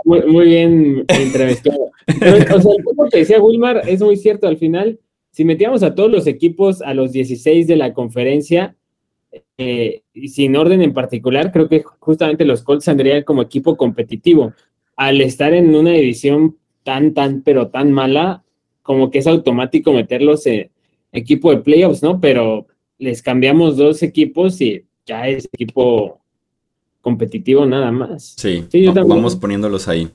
Muy, 0.05 0.45
bien 0.45 1.05
entrevistado. 1.07 1.91
o 2.07 2.61
sea, 2.61 2.71
el 2.77 2.83
punto 2.83 3.05
que 3.11 3.19
decía 3.19 3.39
Wilmar 3.39 3.83
es 3.87 4.01
muy 4.01 4.17
cierto. 4.17 4.47
Al 4.47 4.57
final, 4.57 4.99
si 5.29 5.45
metíamos 5.45 5.83
a 5.83 5.93
todos 5.93 6.11
los 6.11 6.25
equipos 6.27 6.81
a 6.81 6.93
los 6.93 7.11
16 7.11 7.67
de 7.67 7.75
la 7.75 7.93
conferencia, 7.93 8.75
eh, 9.57 10.01
sin 10.27 10.55
orden 10.55 10.81
en 10.81 10.93
particular, 10.93 11.51
creo 11.51 11.69
que 11.69 11.83
justamente 11.99 12.43
los 12.43 12.63
Colts 12.63 12.85
saldrían 12.85 13.23
como 13.23 13.43
equipo 13.43 13.77
competitivo. 13.77 14.53
Al 14.95 15.21
estar 15.21 15.53
en 15.53 15.73
una 15.75 15.91
división 15.91 16.57
tan, 16.83 17.13
tan, 17.13 17.43
pero 17.43 17.67
tan 17.67 17.91
mala, 17.91 18.43
como 18.81 19.11
que 19.11 19.19
es 19.19 19.27
automático 19.27 19.93
meterlos 19.93 20.45
en 20.47 20.71
equipo 21.11 21.51
de 21.51 21.57
playoffs, 21.57 22.01
¿no? 22.01 22.19
Pero 22.19 22.65
les 22.97 23.21
cambiamos 23.21 23.77
dos 23.77 24.01
equipos 24.01 24.59
y 24.59 24.85
ya 25.05 25.27
es 25.27 25.47
equipo 25.53 26.20
competitivo 27.01 27.65
nada 27.65 27.91
más. 27.91 28.35
Sí, 28.37 28.65
vamos 28.93 29.35
poniéndolos 29.35 29.87
ahí. 29.87 30.09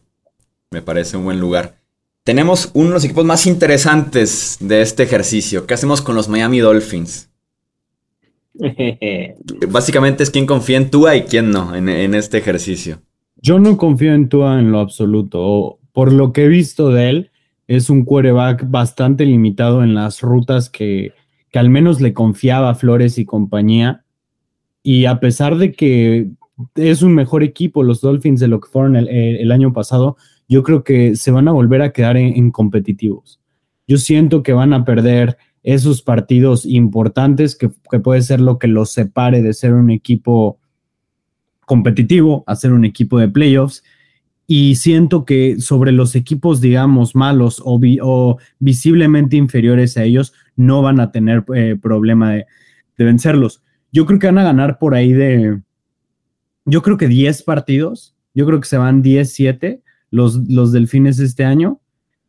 Me 0.71 0.83
parece 0.83 1.17
un 1.17 1.25
buen 1.25 1.41
lugar. 1.41 1.77
Tenemos 2.25 2.71
uno 2.75 2.89
de 2.89 2.95
los 2.95 3.05
equipos 3.05 3.25
más 3.25 3.47
interesantes 3.47 4.57
de 4.61 4.83
este 4.83 5.05
ejercicio. 5.05 5.67
¿Qué 5.67 5.75
hacemos 5.75 6.03
con 6.03 6.17
los 6.17 6.29
Miami 6.29 6.59
Dolphins? 6.59 7.31
Básicamente 9.69 10.23
es 10.23 10.31
quién 10.31 10.47
confía 10.47 10.79
en 10.79 10.91
Tua 10.91 11.15
y 11.17 11.23
quién 11.23 11.51
no 11.51 11.75
en, 11.75 11.89
en, 11.89 12.15
este 12.15 12.39
ejercicio. 12.39 13.01
Yo 13.37 13.59
no 13.59 13.77
confío 13.77 14.15
en 14.15 14.29
Tua 14.29 14.59
en 14.59 14.73
lo 14.73 14.81
absoluto. 14.81 15.79
Por 15.93 16.13
lo 16.13 16.33
que 16.33 16.45
he 16.45 16.49
visto 16.49 16.91
de 16.91 17.11
él, 17.11 17.31
es 17.69 17.91
un 17.91 18.05
quarterback 18.05 18.65
bastante 18.69 19.25
limitado 19.25 19.83
en 19.83 19.95
las 19.95 20.23
rutas 20.23 20.71
que, 20.71 21.13
al 21.55 21.71
menos 21.71 22.01
le 22.01 22.13
confiaba 22.13 22.71
a 22.71 22.75
Flores 22.75 23.19
y 23.19 23.25
compañía. 23.25 24.05
Y 24.83 25.07
a 25.07 25.19
pesar 25.19 25.57
de 25.57 25.73
que 25.73 26.29
es 26.75 27.03
un 27.03 27.15
mejor 27.15 27.43
equipo 27.43 27.83
los 27.83 28.01
Dolphins 28.01 28.41
de 28.41 28.49
lo 28.49 28.61
que 28.61 28.69
fueron 28.69 28.97
el, 28.97 29.53
año 29.53 29.73
pasado, 29.73 30.17
yo 30.49 30.63
creo 30.63 30.85
que 30.85 31.17
se 31.17 31.31
van 31.31 31.49
a 31.49 31.53
volver 31.53 31.83
a 31.83 31.93
quedar 31.93 32.17
en, 32.17 32.51
competitivos. 32.51 33.41
Yo 33.87 33.99
siento 33.99 34.43
que 34.43 34.53
van 34.53 34.73
a 34.73 34.85
perder 34.85 35.37
esos 35.63 36.03
partidos 36.03 36.65
importantes 36.65 37.57
que, 37.57 37.71
que, 37.91 38.01
puede 38.01 38.23
ser 38.23 38.41
lo 38.41 38.59
que 38.59 38.69
los 38.69 38.91
separe 38.91 39.43
de 39.43 39.53
ser 39.53 39.75
un 39.75 39.91
equipo 39.91 40.59
competitivo 41.67 42.45
a 42.47 42.55
ser 42.55 42.73
un 42.73 42.85
equipo 42.85 43.19
de 43.19 43.29
playoffs 43.29 43.83
y 44.47 44.77
siento 44.77 45.25
que 45.25 45.61
sobre 45.61 45.91
los 45.91 46.15
equipos, 46.15 46.61
digamos, 46.61 47.17
malos 47.17 47.61
o, 47.65 48.39
visiblemente 48.61 49.37
inferiores 49.37 49.97
a 49.97 50.05
ellos, 50.05 50.33
no 50.55 50.83
van 50.83 51.01
a 51.01 51.11
tener 51.11 51.45
eh, 51.55 51.77
problema 51.81 52.33
de, 52.33 52.47
vencerlos. 52.97 53.63
Yo 53.93 54.07
creo 54.07 54.19
que 54.19 54.29
van 54.29 54.39
a 54.39 54.45
ganar 54.45 54.79
por 54.79 54.95
ahí 54.95 55.13
de, 55.13 55.61
yo 56.67 56.83
creo 56.83 56.97
que 56.97 57.09
10 57.09 57.43
partidos, 57.45 58.15
yo 58.35 58.45
creo 58.45 58.61
que 58.61 58.69
se 58.69 58.77
van 58.77 59.03
10-7 59.03 59.81
los, 60.11 60.37
los 60.49 60.73
delfines 60.73 61.19
este 61.19 61.45
año, 61.45 61.81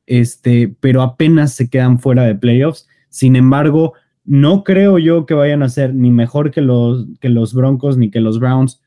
este, 0.05 0.73
pero 0.79 1.01
apenas 1.01 1.53
se 1.53 1.69
quedan 1.69 1.99
fuera 1.99 2.23
de 2.23 2.35
playoffs. 2.35 2.87
Sin 3.09 3.35
embargo, 3.35 3.93
no 4.23 4.63
creo 4.63 4.99
yo 4.99 5.25
que 5.25 5.33
vayan 5.33 5.63
a 5.63 5.69
ser 5.69 5.93
ni 5.93 6.11
mejor 6.11 6.51
que 6.51 6.61
los, 6.61 7.05
que 7.19 7.29
los 7.29 7.53
Broncos 7.53 7.97
ni 7.97 8.09
que 8.09 8.21
los 8.21 8.39
Browns 8.39 8.81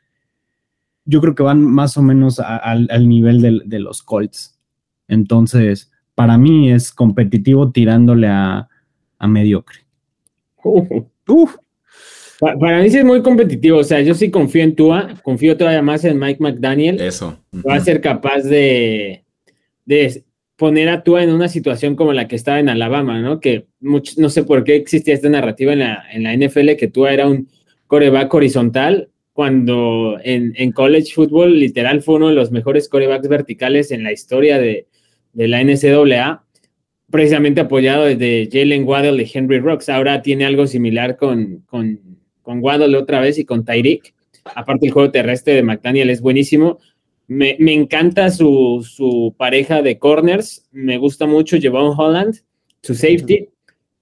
yo 1.05 1.21
creo 1.21 1.35
que 1.35 1.43
van 1.43 1.65
más 1.65 1.97
o 1.97 2.03
menos 2.03 2.39
al 2.39 3.09
nivel 3.09 3.41
de, 3.67 3.79
los 3.81 4.03
Colts. 4.03 4.59
Entonces, 5.09 5.91
para 6.15 6.39
mí 6.39 6.71
es 6.71 6.93
competitivo 6.93 7.73
tirándole 7.73 8.29
a, 8.29 8.69
mediocre. 9.27 9.81
Para, 12.41 12.81
mí 12.81 12.91
sí 12.91 12.99
es 12.99 13.05
muy 13.05 13.23
competitivo. 13.23 13.79
O 13.79 13.85
sea, 13.85 14.01
yo 14.01 14.15
sí 14.15 14.31
confío 14.31 14.63
en 14.63 14.75
Tua, 14.75 15.15
confío 15.23 15.57
todavía 15.57 15.83
más 15.83 16.05
en 16.05 16.19
Mike 16.19 16.43
McDaniel. 16.43 17.01
Eso. 17.01 17.39
Va 17.67 17.75
a 17.75 17.81
ser 17.81 18.01
capaz 18.01 18.43
de, 18.43 19.25
de 19.85 20.25
poner 20.57 20.89
a 20.89 21.03
Tua 21.03 21.23
en 21.23 21.31
una 21.31 21.49
situación 21.49 21.97
como 21.97 22.13
la 22.13 22.29
que 22.29 22.37
estaba 22.37 22.59
en 22.59 22.69
Alabama, 22.69 23.21
¿no? 23.21 23.41
Que 23.41 23.67
no 23.81 24.29
sé 24.29 24.45
por 24.45 24.65
qué 24.65 24.77
existía 24.77 25.15
esta 25.15 25.29
narrativa 25.29 25.73
en 25.73 25.81
la, 25.81 26.05
en 26.13 26.23
la 26.23 26.35
NFL 26.35 26.77
que 26.79 26.89
Tua 26.89 27.13
era 27.13 27.29
un 27.29 27.49
coreback 27.87 28.33
horizontal 28.33 29.11
cuando 29.33 30.19
en, 30.23 30.73
college 30.73 31.15
football 31.15 31.59
literal 31.59 32.03
fue 32.03 32.17
uno 32.17 32.29
de 32.29 32.35
los 32.35 32.51
mejores 32.51 32.91
corebacks 32.91 33.27
verticales 33.27 33.91
en 33.91 34.03
la 34.03 34.13
historia 34.13 34.59
de, 34.59 34.87
la 35.33 35.65
NCAA, 35.65 36.45
precisamente 37.11 37.63
apoyado 37.63 38.05
desde 38.05 38.51
Jalen 38.53 38.85
Waddle 38.85 39.23
y 39.23 39.31
Henry 39.33 39.61
Rocks. 39.61 39.89
Ahora 39.89 40.21
tiene 40.21 40.45
algo 40.45 40.67
similar 40.67 41.17
con, 41.17 41.63
con, 41.67 42.10
con 42.51 42.65
Waddle 42.65 42.97
otra 42.97 43.21
vez 43.21 43.39
y 43.39 43.45
con 43.45 43.65
Tyreek. 43.65 44.13
Aparte 44.57 44.87
el 44.87 44.93
juego 44.93 45.13
terrestre 45.13 45.55
de 45.55 45.63
McDaniel 45.63 46.11
es 46.11 46.21
buenísimo. 46.21 46.81
Me, 47.29 47.57
encanta 47.61 48.29
su, 48.31 49.33
pareja 49.39 49.83
de 49.83 50.01
corners. 50.01 50.69
Me 50.73 50.99
gusta 50.99 51.29
mucho 51.29 51.59
Javon 51.63 51.95
Holland, 51.97 52.35
su 52.83 52.97
safety. 52.97 53.51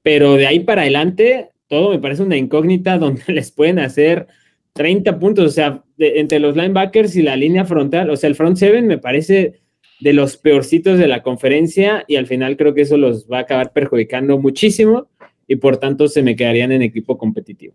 Pero 0.00 0.37
de 0.37 0.46
ahí 0.46 0.61
para 0.61 0.80
adelante, 0.80 1.50
todo 1.66 1.90
me 1.90 1.98
parece 1.98 2.22
una 2.22 2.38
incógnita 2.38 2.96
donde 2.98 3.22
les 3.26 3.50
pueden 3.50 3.80
hacer 3.80 4.26
30 4.72 5.18
puntos, 5.18 5.44
o 5.44 5.50
sea, 5.50 5.84
entre 5.98 6.38
los 6.38 6.56
linebackers 6.56 7.16
y 7.16 7.22
la 7.22 7.37
línea 7.37 7.66
frontal, 7.66 8.08
o 8.08 8.16
sea, 8.16 8.28
el 8.28 8.34
front 8.34 8.56
seven 8.56 8.87
me 8.87 8.96
parece 8.96 9.61
de 10.00 10.12
los 10.14 10.38
peorcitos 10.38 10.98
de 10.98 11.08
la 11.08 11.22
conferencia 11.22 12.04
y 12.06 12.16
al 12.16 12.26
final 12.26 12.56
creo 12.56 12.72
que 12.72 12.82
eso 12.82 12.96
los 12.96 13.28
va 13.28 13.38
a 13.38 13.42
acabar 13.42 13.72
perjudicando 13.74 14.38
muchísimo 14.38 15.08
y 15.46 15.56
por 15.56 15.76
tanto 15.76 16.08
se 16.08 16.22
me 16.22 16.37
quedarían 16.37 16.72
en 16.72 16.80
equipo 16.80 17.18
competitivo. 17.18 17.74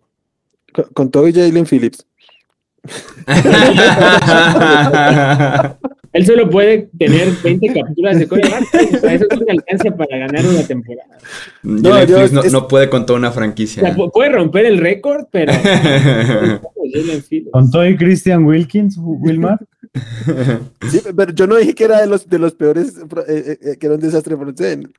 Con, 0.94 1.12
todo 1.12 1.28
y 1.28 1.34
Jalen 1.34 1.66
Phillips. 1.66 2.06
Él 6.14 6.26
solo 6.28 6.50
puede 6.50 6.90
tener 6.98 7.30
20 7.44 7.74
capturas 7.74 8.20
de 8.20 8.28
coreback. 8.28 8.64
eso 8.74 9.00
es 9.04 9.40
una 9.40 9.52
alcance 9.52 9.92
para 9.92 10.18
ganar 10.18 10.46
una 10.46 10.64
temporada. 10.64 11.18
No, 11.64 12.06
no, 12.52 12.68
puede 12.68 12.90
con 12.90 13.06
toda 13.06 13.18
una 13.18 13.32
franquicia. 13.32 13.96
puede 14.14 14.30
romper 14.30 14.66
el 14.66 14.78
récord, 14.78 15.26
pero. 15.32 15.54
con 17.52 17.72
todo 17.72 17.88
y 17.88 17.98
Christian 17.98 18.46
Wilkins, 18.46 18.98
Wilmar. 19.00 19.60
Sí, 20.90 21.02
pero 21.16 21.32
yo 21.34 21.46
no 21.46 21.56
dije 21.56 21.76
que 21.76 21.84
era 21.84 22.02
de 22.02 22.08
los, 22.08 22.28
de 22.28 22.40
los 22.40 22.54
peores, 22.54 22.98
eh, 22.98 23.04
eh, 23.28 23.60
eh, 23.62 23.78
que 23.78 23.86
era 23.86 23.96
un 23.96 24.02
desastre 24.02 24.36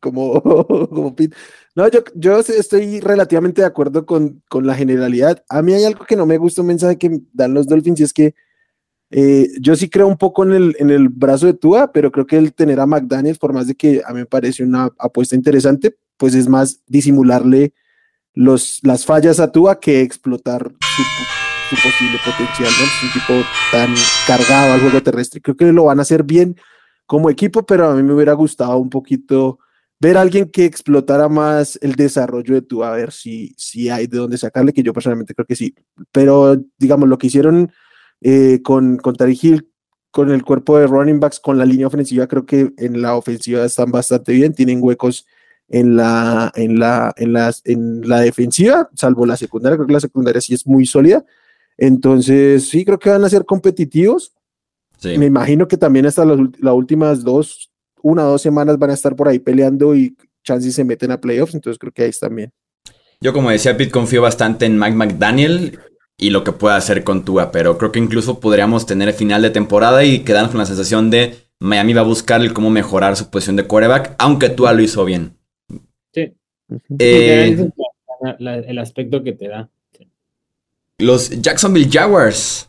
como, 0.01 0.41
como 0.89 1.15
Pete. 1.17 1.37
No, 1.75 1.89
yo, 1.89 2.05
yo 2.15 2.39
estoy 2.39 3.01
relativamente 3.01 3.63
de 3.63 3.67
acuerdo 3.67 4.07
con, 4.07 4.43
con 4.49 4.67
la 4.67 4.75
generalidad. 4.75 5.45
A 5.49 5.63
mí 5.63 5.73
hay 5.73 5.85
algo 5.85 6.05
que 6.05 6.17
no 6.17 6.27
me 6.27 6.39
gusta, 6.39 6.61
un 6.61 6.69
mensaje 6.69 6.99
que 6.99 7.21
dan 7.33 7.55
los 7.55 7.67
Dolphins, 7.67 8.01
y 8.01 8.05
es 8.05 8.13
que 8.13 8.35
eh, 9.11 9.49
yo 9.61 9.77
sí 9.77 9.89
creo 9.89 10.09
un 10.09 10.17
poco 10.17 10.43
en 10.43 10.53
el, 10.53 10.77
en 10.79 10.91
el 10.91 11.09
brazo 11.09 11.47
de 11.47 11.55
Tua, 11.55 11.93
pero 11.93 12.11
creo 12.11 12.27
que 12.27 12.37
el 12.37 12.53
tener 12.53 12.81
a 12.81 12.87
McDaniels, 12.87 13.39
por 13.39 13.53
más 13.53 13.67
de 13.67 13.75
que 13.77 14.03
a 14.05 14.13
mí 14.13 14.21
me 14.21 14.27
parece 14.27 14.65
una 14.65 14.91
apuesta 14.99 15.37
interesante, 15.37 15.97
pues 16.17 16.35
es 16.35 16.49
más 16.49 16.81
disimularle 16.87 17.73
los, 18.33 18.81
las 18.83 19.05
fallas 19.05 19.39
a 19.39 19.53
Tua 19.53 19.79
que 19.79 20.01
explotar 20.01 20.73
su, 20.81 21.03
posible 21.77 22.19
potencial. 22.25 22.71
¿no? 22.71 22.85
Es 22.85 23.03
un 23.03 23.13
tipo 23.13 23.49
tan 23.71 23.95
cargado 24.27 24.73
al 24.75 24.81
juego 24.81 25.03
terrestre. 25.03 25.41
Creo 25.41 25.57
que 25.57 25.73
lo 25.73 25.85
van 25.85 25.99
a 25.99 26.03
hacer 26.03 26.23
bien 26.23 26.57
como 27.07 27.31
equipo, 27.31 27.65
pero 27.65 27.89
a 27.89 27.95
mí 27.95 28.03
me 28.03 28.15
hubiera 28.15 28.33
gustado 28.33 28.77
un 28.79 28.91
poquito 28.91 29.59
ver 30.01 30.17
a 30.17 30.23
alguien 30.23 30.51
que 30.51 30.65
explotara 30.65 31.29
más 31.29 31.79
el 31.83 31.95
desarrollo 31.95 32.55
de 32.55 32.63
Tua, 32.63 32.93
a 32.93 32.97
ver 32.97 33.13
si, 33.13 33.55
si 33.57 33.89
hay 33.89 34.07
de 34.07 34.19
dónde 34.19 34.39
sacarle, 34.39 34.73
que 34.73 34.83
yo 34.83 34.93
personalmente 34.93 35.35
creo 35.35 35.47
que 35.47 35.57
sí. 35.57 35.75
Pero 36.13 36.57
digamos, 36.79 37.09
lo 37.09 37.19
que 37.19 37.29
hicieron 37.29 37.73
eh, 38.21 38.61
con, 38.63 38.99
con 38.99 39.17
Hill 39.29 39.71
con 40.11 40.31
el 40.31 40.45
cuerpo 40.45 40.79
de 40.79 40.87
running 40.87 41.19
backs, 41.19 41.41
con 41.41 41.59
la 41.59 41.65
línea 41.65 41.89
ofensiva, 41.89 42.29
creo 42.29 42.47
que 42.47 42.73
en 42.77 43.03
la 43.03 43.17
ofensiva 43.17 43.65
están 43.65 43.91
bastante 43.91 44.33
bien, 44.33 44.55
tienen 44.55 44.79
huecos 44.81 45.27
en 45.69 45.97
la, 45.97 46.53
en 46.55 46.79
la, 46.79 47.13
en 47.17 47.33
las, 47.33 47.63
en 47.65 48.09
la 48.09 48.21
defensiva, 48.21 48.89
salvo 48.95 49.27
la 49.27 49.37
secundaria, 49.37 49.77
creo 49.77 49.89
que 49.89 49.93
la 49.93 50.01
secundaria 50.01 50.41
sí 50.41 50.55
es 50.55 50.69
muy 50.69 50.87
sólida. 50.87 51.25
Entonces, 51.77 52.69
sí, 52.69 52.85
creo 52.85 52.99
que 52.99 53.11
van 53.11 53.25
a 53.25 53.29
ser 53.29 53.45
competitivos. 53.45 54.33
Me 55.03 55.27
imagino 55.27 55.69
que 55.69 55.77
también 55.77 56.07
hasta 56.07 56.25
las, 56.25 56.39
últimas 56.75 57.23
dos, 57.25 57.71
una 58.03 58.27
o 58.27 58.31
dos 58.31 58.43
semanas 58.43 58.79
van 58.79 58.91
a 58.91 58.95
estar 58.95 59.15
por 59.15 59.29
ahí 59.29 59.39
peleando 59.39 59.95
y 59.95 60.17
chances 60.43 60.75
se 60.75 60.85
meten 60.85 61.11
a 61.11 61.21
playoffs, 61.21 61.55
entonces 61.55 61.79
creo 61.79 61.93
que 61.93 62.05
ahí 62.05 62.11
están 62.11 62.35
bien. 62.35 62.53
Yo, 63.21 63.33
como 63.33 63.51
decía 63.51 63.77
Pete, 63.77 63.91
confío 63.91 64.23
bastante 64.23 64.67
en 64.67 64.79
Mike 64.79 64.97
McDaniel 64.97 65.79
y 66.17 66.31
lo 66.31 66.45
que 66.45 66.53
pueda 66.53 66.77
hacer 66.77 67.05
con 67.05 67.25
Tua, 67.25 67.51
pero 67.51 67.77
creo 67.77 67.93
que 67.93 67.99
incluso 67.99 68.41
podríamos 68.41 68.87
tener 68.87 69.09
el 69.09 69.15
final 69.15 69.43
de 69.43 69.51
temporada 69.51 70.05
y 70.05 70.21
quedarnos 70.21 70.53
con 70.53 70.59
la 70.59 70.67
sensación 70.67 71.11
de 71.11 71.35
Miami 71.61 71.93
va 71.93 72.03
a 72.03 72.05
buscar 72.05 72.41
el 72.41 72.53
cómo 72.53 72.71
mejorar 72.71 73.17
su 73.17 73.31
posición 73.31 73.57
de 73.57 73.67
quarterback, 73.67 74.15
aunque 74.19 74.51
Tua 74.51 74.73
lo 74.73 74.83
hizo 74.83 75.05
bien. 75.05 75.37
Sí. 76.13 76.35
Eh, 76.99 77.71
el 78.39 78.79
aspecto 78.79 79.23
que 79.23 79.33
te 79.33 79.49
da. 79.49 79.71
Los 80.99 81.31
Jacksonville 81.43 81.91
Jaguars. 81.91 82.69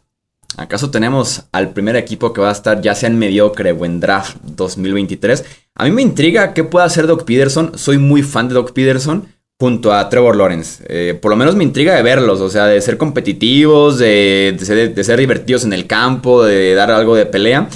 ¿Acaso 0.57 0.89
tenemos 0.89 1.43
al 1.51 1.73
primer 1.73 1.95
equipo 1.95 2.33
que 2.33 2.41
va 2.41 2.49
a 2.49 2.53
estar 2.53 2.81
ya 2.81 2.95
sea 2.95 3.09
en 3.09 3.19
mediocre 3.19 3.71
o 3.71 3.85
en 3.85 3.99
draft 3.99 4.37
2023? 4.43 5.43
A 5.75 5.83
mí 5.83 5.91
me 5.91 6.01
intriga 6.01 6.53
qué 6.53 6.63
puede 6.63 6.85
hacer 6.85 7.05
Doc 7.05 7.25
Peterson. 7.25 7.77
Soy 7.77 7.97
muy 7.97 8.23
fan 8.23 8.47
de 8.47 8.55
Doc 8.55 8.71
Peterson 8.71 9.27
junto 9.59 9.93
a 9.93 10.09
Trevor 10.09 10.37
Lawrence. 10.37 10.83
Eh, 10.87 11.13
por 11.13 11.29
lo 11.29 11.37
menos 11.37 11.55
me 11.55 11.63
intriga 11.63 11.95
de 11.95 12.01
verlos, 12.01 12.41
o 12.41 12.49
sea, 12.49 12.65
de 12.65 12.81
ser 12.81 12.97
competitivos, 12.97 13.99
de, 13.99 14.57
ser, 14.59 15.19
divertidos 15.19 15.63
en 15.63 15.73
el 15.73 15.85
campo, 15.85 16.43
de 16.43 16.73
dar 16.73 16.89
algo 16.89 17.15
de 17.15 17.27
pelea. 17.27 17.69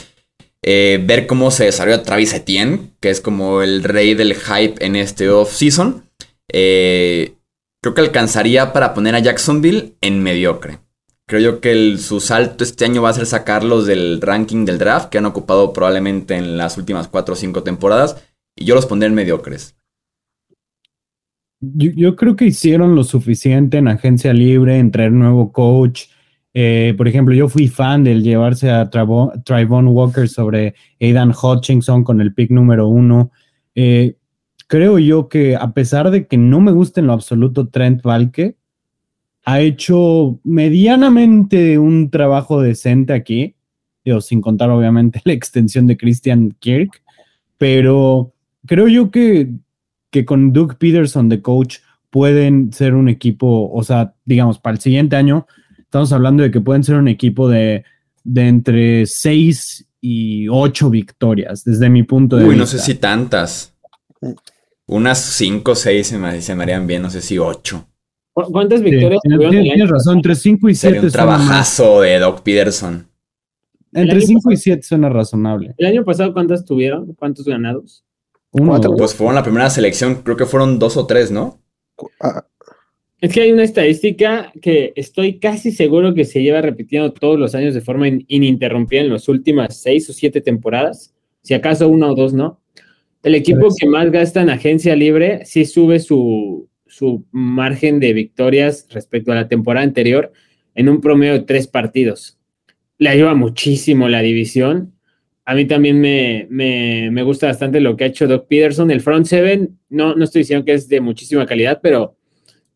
Eh, 0.64 1.00
ver 1.06 1.28
cómo 1.28 1.52
se 1.52 1.66
desarrolla 1.66 2.04
Travis 2.04 2.34
Etienne, 2.34 2.92
que 3.00 3.12
es 3.12 3.22
como 3.22 3.62
el 3.62 3.84
rey 3.84 4.16
del 4.16 4.34
hype 4.34 4.84
en 4.84 4.96
este 4.96 5.30
off-season. 5.30 6.06
Eh, 6.52 7.34
creo 7.82 7.94
que 7.94 8.02
alcanzaría 8.02 8.74
para 8.74 8.94
poner 8.94 9.16
a 9.16 9.20
Jacksonville 9.20 9.96
en 10.02 10.22
mediocre. 10.22 10.80
Creo 11.26 11.42
yo 11.42 11.62
que 11.62 11.98
su 11.98 12.20
salto 12.20 12.64
este 12.64 12.86
año 12.86 13.04
va 13.04 13.10
a 13.10 13.14
ser 13.14 13.28
sacarlos 13.28 13.86
del 13.86 14.20
ranking 14.20 14.66
del 14.66 14.80
draft, 14.80 15.10
que 15.10 15.20
han 15.20 15.28
ocupado 15.28 15.74
probablemente 15.74 16.36
en 16.36 16.58
las 16.58 16.78
últimas 16.78 17.08
4 17.08 17.34
o 17.34 17.38
5 17.38 17.64
temporadas, 17.64 18.28
y 18.56 18.66
yo 18.66 18.74
los 18.74 18.88
pondré 18.88 19.08
en 19.08 19.14
mediocres. 19.14 19.76
Yo, 21.62 22.16
creo 22.16 22.36
que 22.36 22.46
hicieron 22.46 22.96
lo 22.96 23.04
suficiente 23.04 23.78
en 23.78 23.90
agencia 23.90 24.34
libre, 24.34 24.80
en 24.80 24.92
traer 24.92 25.12
nuevo 25.12 25.52
coach. 25.52 26.06
Eh, 26.54 26.94
por 26.98 27.08
ejemplo, 27.08 27.36
yo 27.36 27.50
fui 27.50 27.68
fan 27.68 28.04
del 28.04 28.24
llevarse 28.24 28.72
a 28.72 28.90
Trayvon 28.90 29.88
Walker 29.90 30.28
sobre 30.30 30.74
Aidan 31.02 31.32
Hutchinson 31.32 32.04
con 32.04 32.22
el 32.22 32.34
pick 32.34 32.50
número 32.50 32.88
uno. 32.88 33.32
Eh, 33.76 34.16
creo 34.70 35.00
yo 35.00 35.28
que 35.28 35.56
a 35.56 35.72
pesar 35.74 36.12
de 36.12 36.28
que 36.28 36.38
no 36.38 36.62
me 36.62 36.72
guste 36.72 37.00
en 37.00 37.08
lo 37.08 37.14
absoluto 37.14 37.68
Trent 37.68 38.04
Valke, 38.04 38.56
ha 39.44 39.62
hecho 39.62 40.40
medianamente 40.44 41.80
un 41.80 42.12
trabajo 42.12 42.62
decente 42.62 43.14
aquí, 43.14 43.56
sin 44.22 44.42
contar 44.42 44.70
obviamente 44.70 45.22
la 45.26 45.34
extensión 45.34 45.88
de 45.88 45.98
Christian 45.98 46.56
Kirk, 46.60 47.02
pero 47.58 48.32
creo 48.66 48.88
yo 48.88 49.12
que 49.12 49.50
que 50.12 50.26
con 50.26 50.54
Doug 50.54 50.78
Peterson 50.78 51.30
de 51.30 51.42
coach 51.42 51.78
pueden 52.10 52.74
ser 52.74 52.96
un 52.96 53.10
equipo, 53.10 53.70
o 53.72 53.84
sea, 53.84 54.14
digamos, 54.26 54.60
para 54.60 54.76
el 54.76 54.82
siguiente 54.82 55.16
año, 55.16 55.46
estamos 55.78 56.12
hablando 56.12 56.44
de 56.44 56.52
que 56.52 56.62
pueden 56.62 56.84
ser 56.84 56.96
un 56.96 57.08
equipo 57.08 57.48
de, 57.48 57.84
de 58.24 58.48
entre 58.48 59.06
6 59.06 59.86
y 60.02 60.48
8 60.48 60.90
victorias, 60.90 61.64
desde 61.64 61.90
mi 61.90 62.04
punto 62.04 62.38
de 62.38 62.44
vista. 62.44 62.54
Uy, 62.54 62.60
no 62.60 62.66
sé 62.66 62.80
si 62.80 62.96
tantas. 62.96 63.74
Unas 64.90 65.20
5 65.20 65.72
o 65.72 65.76
6 65.76 66.08
se 66.08 66.18
me, 66.18 66.42
se 66.42 66.56
me 66.56 66.64
harían 66.64 66.88
bien, 66.88 67.04
no 67.04 67.12
sé 67.12 67.22
si 67.22 67.38
8. 67.38 67.88
¿Cuántas 68.34 68.82
victorias 68.82 69.20
tienes, 69.22 69.88
razón, 69.88 70.18
entre 70.18 70.34
5 70.34 70.68
y 70.68 70.74
7. 70.74 71.00
un 71.00 71.12
trabajazo 71.12 72.02
de 72.02 72.18
Doug 72.18 72.42
Peterson. 72.42 73.08
Entre 73.94 74.20
5 74.20 74.52
y 74.52 74.58
7 74.58 74.82
suena 74.82 75.10
razonable. 75.10 75.76
¿El 75.78 75.86
año 75.86 76.04
pasado 76.04 76.34
cuántas 76.34 76.66
tuvieron? 76.66 77.14
¿Cuántos 77.14 77.46
ganados? 77.46 78.04
Pues 78.52 79.14
fueron 79.14 79.36
la 79.36 79.44
primera 79.44 79.70
selección, 79.70 80.24
creo 80.24 80.36
que 80.36 80.48
fueron 80.48 80.80
dos 80.80 80.98
o 80.98 81.06
tres, 81.06 81.30
¿no? 81.30 81.60
Ah. 82.20 82.44
Es 83.22 83.32
que 83.32 83.42
hay 83.42 83.52
una 83.52 83.64
estadística 83.64 84.52
que 84.60 84.94
estoy 84.96 85.38
casi 85.38 85.72
seguro 85.72 86.16
que 86.16 86.26
se 86.26 86.42
lleva 86.42 86.62
repitiendo 86.62 87.14
todos 87.14 87.38
los 87.38 87.54
años 87.54 87.76
de 87.76 87.82
forma 87.82 88.08
ininterrumpida 88.08 89.02
en 89.02 89.14
las 89.14 89.28
últimas 89.28 89.78
seis 89.78 90.10
o 90.10 90.14
siete 90.14 90.42
temporadas, 90.42 91.14
si 91.44 91.54
acaso 91.54 91.88
una 91.90 92.12
o 92.12 92.16
dos, 92.16 92.34
¿no? 92.34 92.59
El 93.24 93.36
equipo 93.36 93.68
que 93.78 93.88
más 93.88 94.12
gasta 94.12 94.42
en 94.42 94.50
agencia 94.50 94.96
libre 94.96 95.46
sí 95.46 95.66
sube 95.66 96.00
su, 96.00 96.70
su 96.88 97.26
margen 97.32 98.00
de 98.00 98.14
victorias 98.14 98.88
respecto 98.92 99.32
a 99.32 99.36
la 99.36 99.48
temporada 99.48 99.86
anterior 99.86 100.32
en 100.76 100.90
un 100.90 101.02
promedio 101.02 101.34
de 101.34 101.42
tres 101.42 101.68
partidos. 101.68 102.38
Le 102.98 103.10
ayuda 103.10 103.34
muchísimo 103.34 104.08
la 104.08 104.22
división 104.22 104.94
a 105.50 105.56
mí 105.56 105.66
también 105.66 106.00
me, 106.00 107.24
gusta 107.24 107.48
bastante 107.48 107.80
lo 107.80 107.98
que 107.98 108.04
ha 108.04 108.08
hecho 108.08 108.28
Doc 108.28 108.48
Peterson. 108.48 108.92
El 108.92 109.02
front 109.02 109.26
seven, 109.26 109.80
no, 109.90 110.14
no 110.14 110.24
estoy 110.24 110.42
diciendo 110.42 110.64
que 110.64 110.74
es 110.74 110.88
de 110.88 111.02
muchísima 111.02 111.48
calidad, 111.48 111.80
pero 111.82 112.18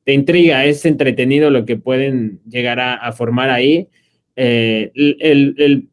te 0.03 0.11
intriga, 0.11 0.65
es 0.65 0.83
entretenido 0.87 1.51
lo 1.51 1.65
que 1.65 1.77
pueden 1.77 2.39
llegar 2.49 2.79
a, 2.79 3.11
formar 3.11 3.51
ahí. 3.51 3.89
Eh, 4.35 4.91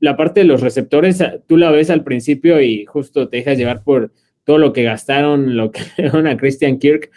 la 0.00 0.16
parte 0.16 0.40
de 0.40 0.46
los 0.46 0.62
receptores, 0.62 1.22
tú 1.46 1.58
la 1.58 1.70
ves 1.70 1.90
al 1.90 2.02
principio 2.02 2.62
y 2.62 2.86
justo 2.86 3.28
te 3.28 3.36
dejas 3.36 3.58
llevar 3.58 3.84
por 3.84 4.10
todo 4.44 4.58
lo 4.58 4.72
que 4.72 4.82
gastaron, 4.82 5.56
lo 5.56 5.70
que 5.70 5.82
dieron 5.96 6.26
a 6.26 6.36
Christian 6.36 6.78
Kirk 6.78 7.10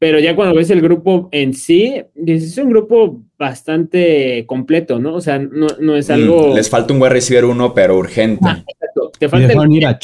pero 0.00 0.18
ya 0.18 0.34
cuando 0.34 0.54
ves 0.54 0.70
el 0.70 0.80
grupo 0.80 1.28
en 1.30 1.52
sí, 1.52 2.02
es 2.26 2.56
un 2.56 2.70
grupo 2.70 3.22
bastante 3.38 4.46
completo, 4.46 4.98
¿no? 4.98 5.14
O 5.14 5.20
sea, 5.20 5.38
no, 5.38 5.94
es 5.94 6.08
mm, 6.08 6.12
algo... 6.12 6.54
les 6.56 6.70
falta 6.70 6.94
un 6.94 7.02
wide 7.02 7.10
receiver 7.12 7.44
uno, 7.44 7.74
pero 7.74 7.98
urgente. 7.98 8.46
Ah, 8.48 8.64
te 9.18 9.28
falta 9.28 9.52
el, 9.52 9.84
a 9.84 9.98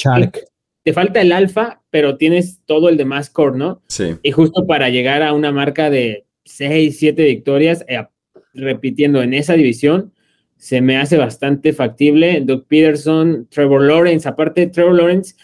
Te 0.82 0.92
falta 0.92 1.22
el 1.22 1.32
alfa, 1.32 1.80
pero 1.88 2.18
tienes 2.18 2.60
todo 2.66 2.90
el 2.90 2.98
demás 2.98 3.30
core, 3.30 3.56
¿no? 3.56 3.80
Sí. 3.88 4.16
Y 4.22 4.32
justo 4.32 4.66
para 4.66 4.90
llegar 4.90 5.22
a 5.22 5.32
una 5.32 5.50
marca 5.50 5.88
de 5.88 6.26
6, 6.44 6.98
7 6.98 7.24
victorias, 7.24 7.82
eh, 7.88 8.04
repitiendo 8.52 9.22
en 9.22 9.32
esa 9.32 9.54
división, 9.54 10.12
se 10.58 10.82
me 10.82 10.98
hace 10.98 11.16
bastante 11.16 11.72
factible. 11.72 12.42
Doug 12.42 12.66
Peterson, 12.66 13.48
Trevor 13.48 13.80
Lawrence, 13.84 14.28
aparte 14.28 14.66
Trevor 14.66 14.96
Lawrence, 14.96 15.36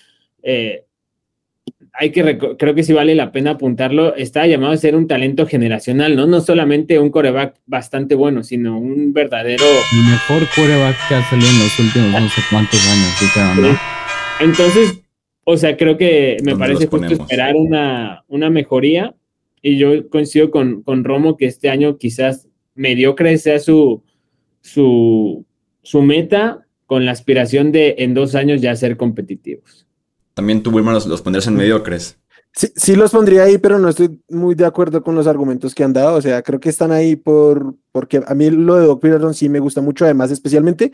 eh, 0.43 0.85
hay 2.03 2.11
que, 2.11 2.37
creo 2.59 2.75
que 2.75 2.83
sí 2.83 2.93
vale 2.93 3.15
la 3.15 3.31
pena 3.31 3.53
apuntarlo, 3.53 4.17
está 4.17 4.45
llamado 4.49 4.73
a 4.73 4.77
ser 4.77 4.97
un 4.97 5.07
talento 5.07 5.47
generacional, 5.47 6.17
¿no? 6.17 6.27
No 6.27 6.41
solamente 6.41 6.99
un 6.99 7.11
coreback 7.11 7.55
bastante 7.65 8.17
bueno, 8.17 8.43
sino 8.43 8.77
un 8.77 9.13
verdadero... 9.13 9.63
El 9.93 10.11
mejor 10.11 10.49
coreback 10.53 10.97
que 11.09 11.15
ha 11.15 11.23
salido 11.31 11.49
en 11.49 11.59
los 11.61 11.79
últimos 11.79 12.11
no 12.11 12.29
sé 12.29 12.41
cuántos 12.51 12.81
años, 12.89 13.57
¿no? 13.61 13.79
Entonces, 14.41 15.01
o 15.45 15.57
sea, 15.57 15.77
creo 15.77 15.97
que 15.97 16.39
me 16.43 16.57
parece 16.57 16.89
justo 16.89 17.13
esperar 17.13 17.55
una, 17.55 18.25
una 18.27 18.51
mejoría 18.51 19.15
y 19.63 19.79
yo 19.79 20.09
coincido 20.09 20.51
con, 20.51 20.83
con 20.83 21.05
Romo 21.05 21.37
que 21.37 21.47
este 21.47 21.71
año 21.71 21.99
quizás 21.99 22.49
mediocre 22.75 23.39
sea 23.39 23.61
su, 23.61 24.03
su, 24.61 25.47
su 25.83 26.03
meta 26.03 26.67
con 26.87 27.07
la 27.07 27.13
aspiración 27.13 27.71
de 27.71 27.95
en 27.99 28.13
dos 28.13 28.35
años 28.35 28.61
ya 28.61 28.75
ser 28.75 28.97
competitivos. 28.97 29.87
También 30.35 30.63
tú, 30.63 30.71
Wilmer, 30.71 30.95
los, 30.95 31.07
los 31.07 31.23
pondrías 31.23 31.47
en 31.47 31.57
mediocres. 31.57 32.19
Sí, 32.55 32.69
sí 32.77 32.97
los 32.97 33.13
pondría 33.13 33.45
ahí, 33.45 33.57
pero 33.59 33.79
no 33.79 33.89
estoy 33.89 34.23
muy 34.29 34.55
de 34.55 34.67
acuerdo 34.67 35.03
con 35.03 35.15
los 35.15 35.27
argumentos 35.27 35.75
que 35.75 35.85
han 35.85 35.93
dado. 35.93 36.17
O 36.17 36.23
sea, 36.23 36.43
creo 36.43 36.61
que 36.61 36.69
están 36.69 36.93
ahí 36.93 37.17
por 37.17 37.75
porque 37.93 38.23
a 38.27 38.35
mí 38.35 38.51
lo 38.51 38.77
de 38.77 38.87
Doc 38.87 39.01
Peterson 39.01 39.35
sí 39.35 39.49
me 39.49 39.59
gusta 39.59 39.81
mucho, 39.81 40.05
además, 40.05 40.31
especialmente 40.31 40.93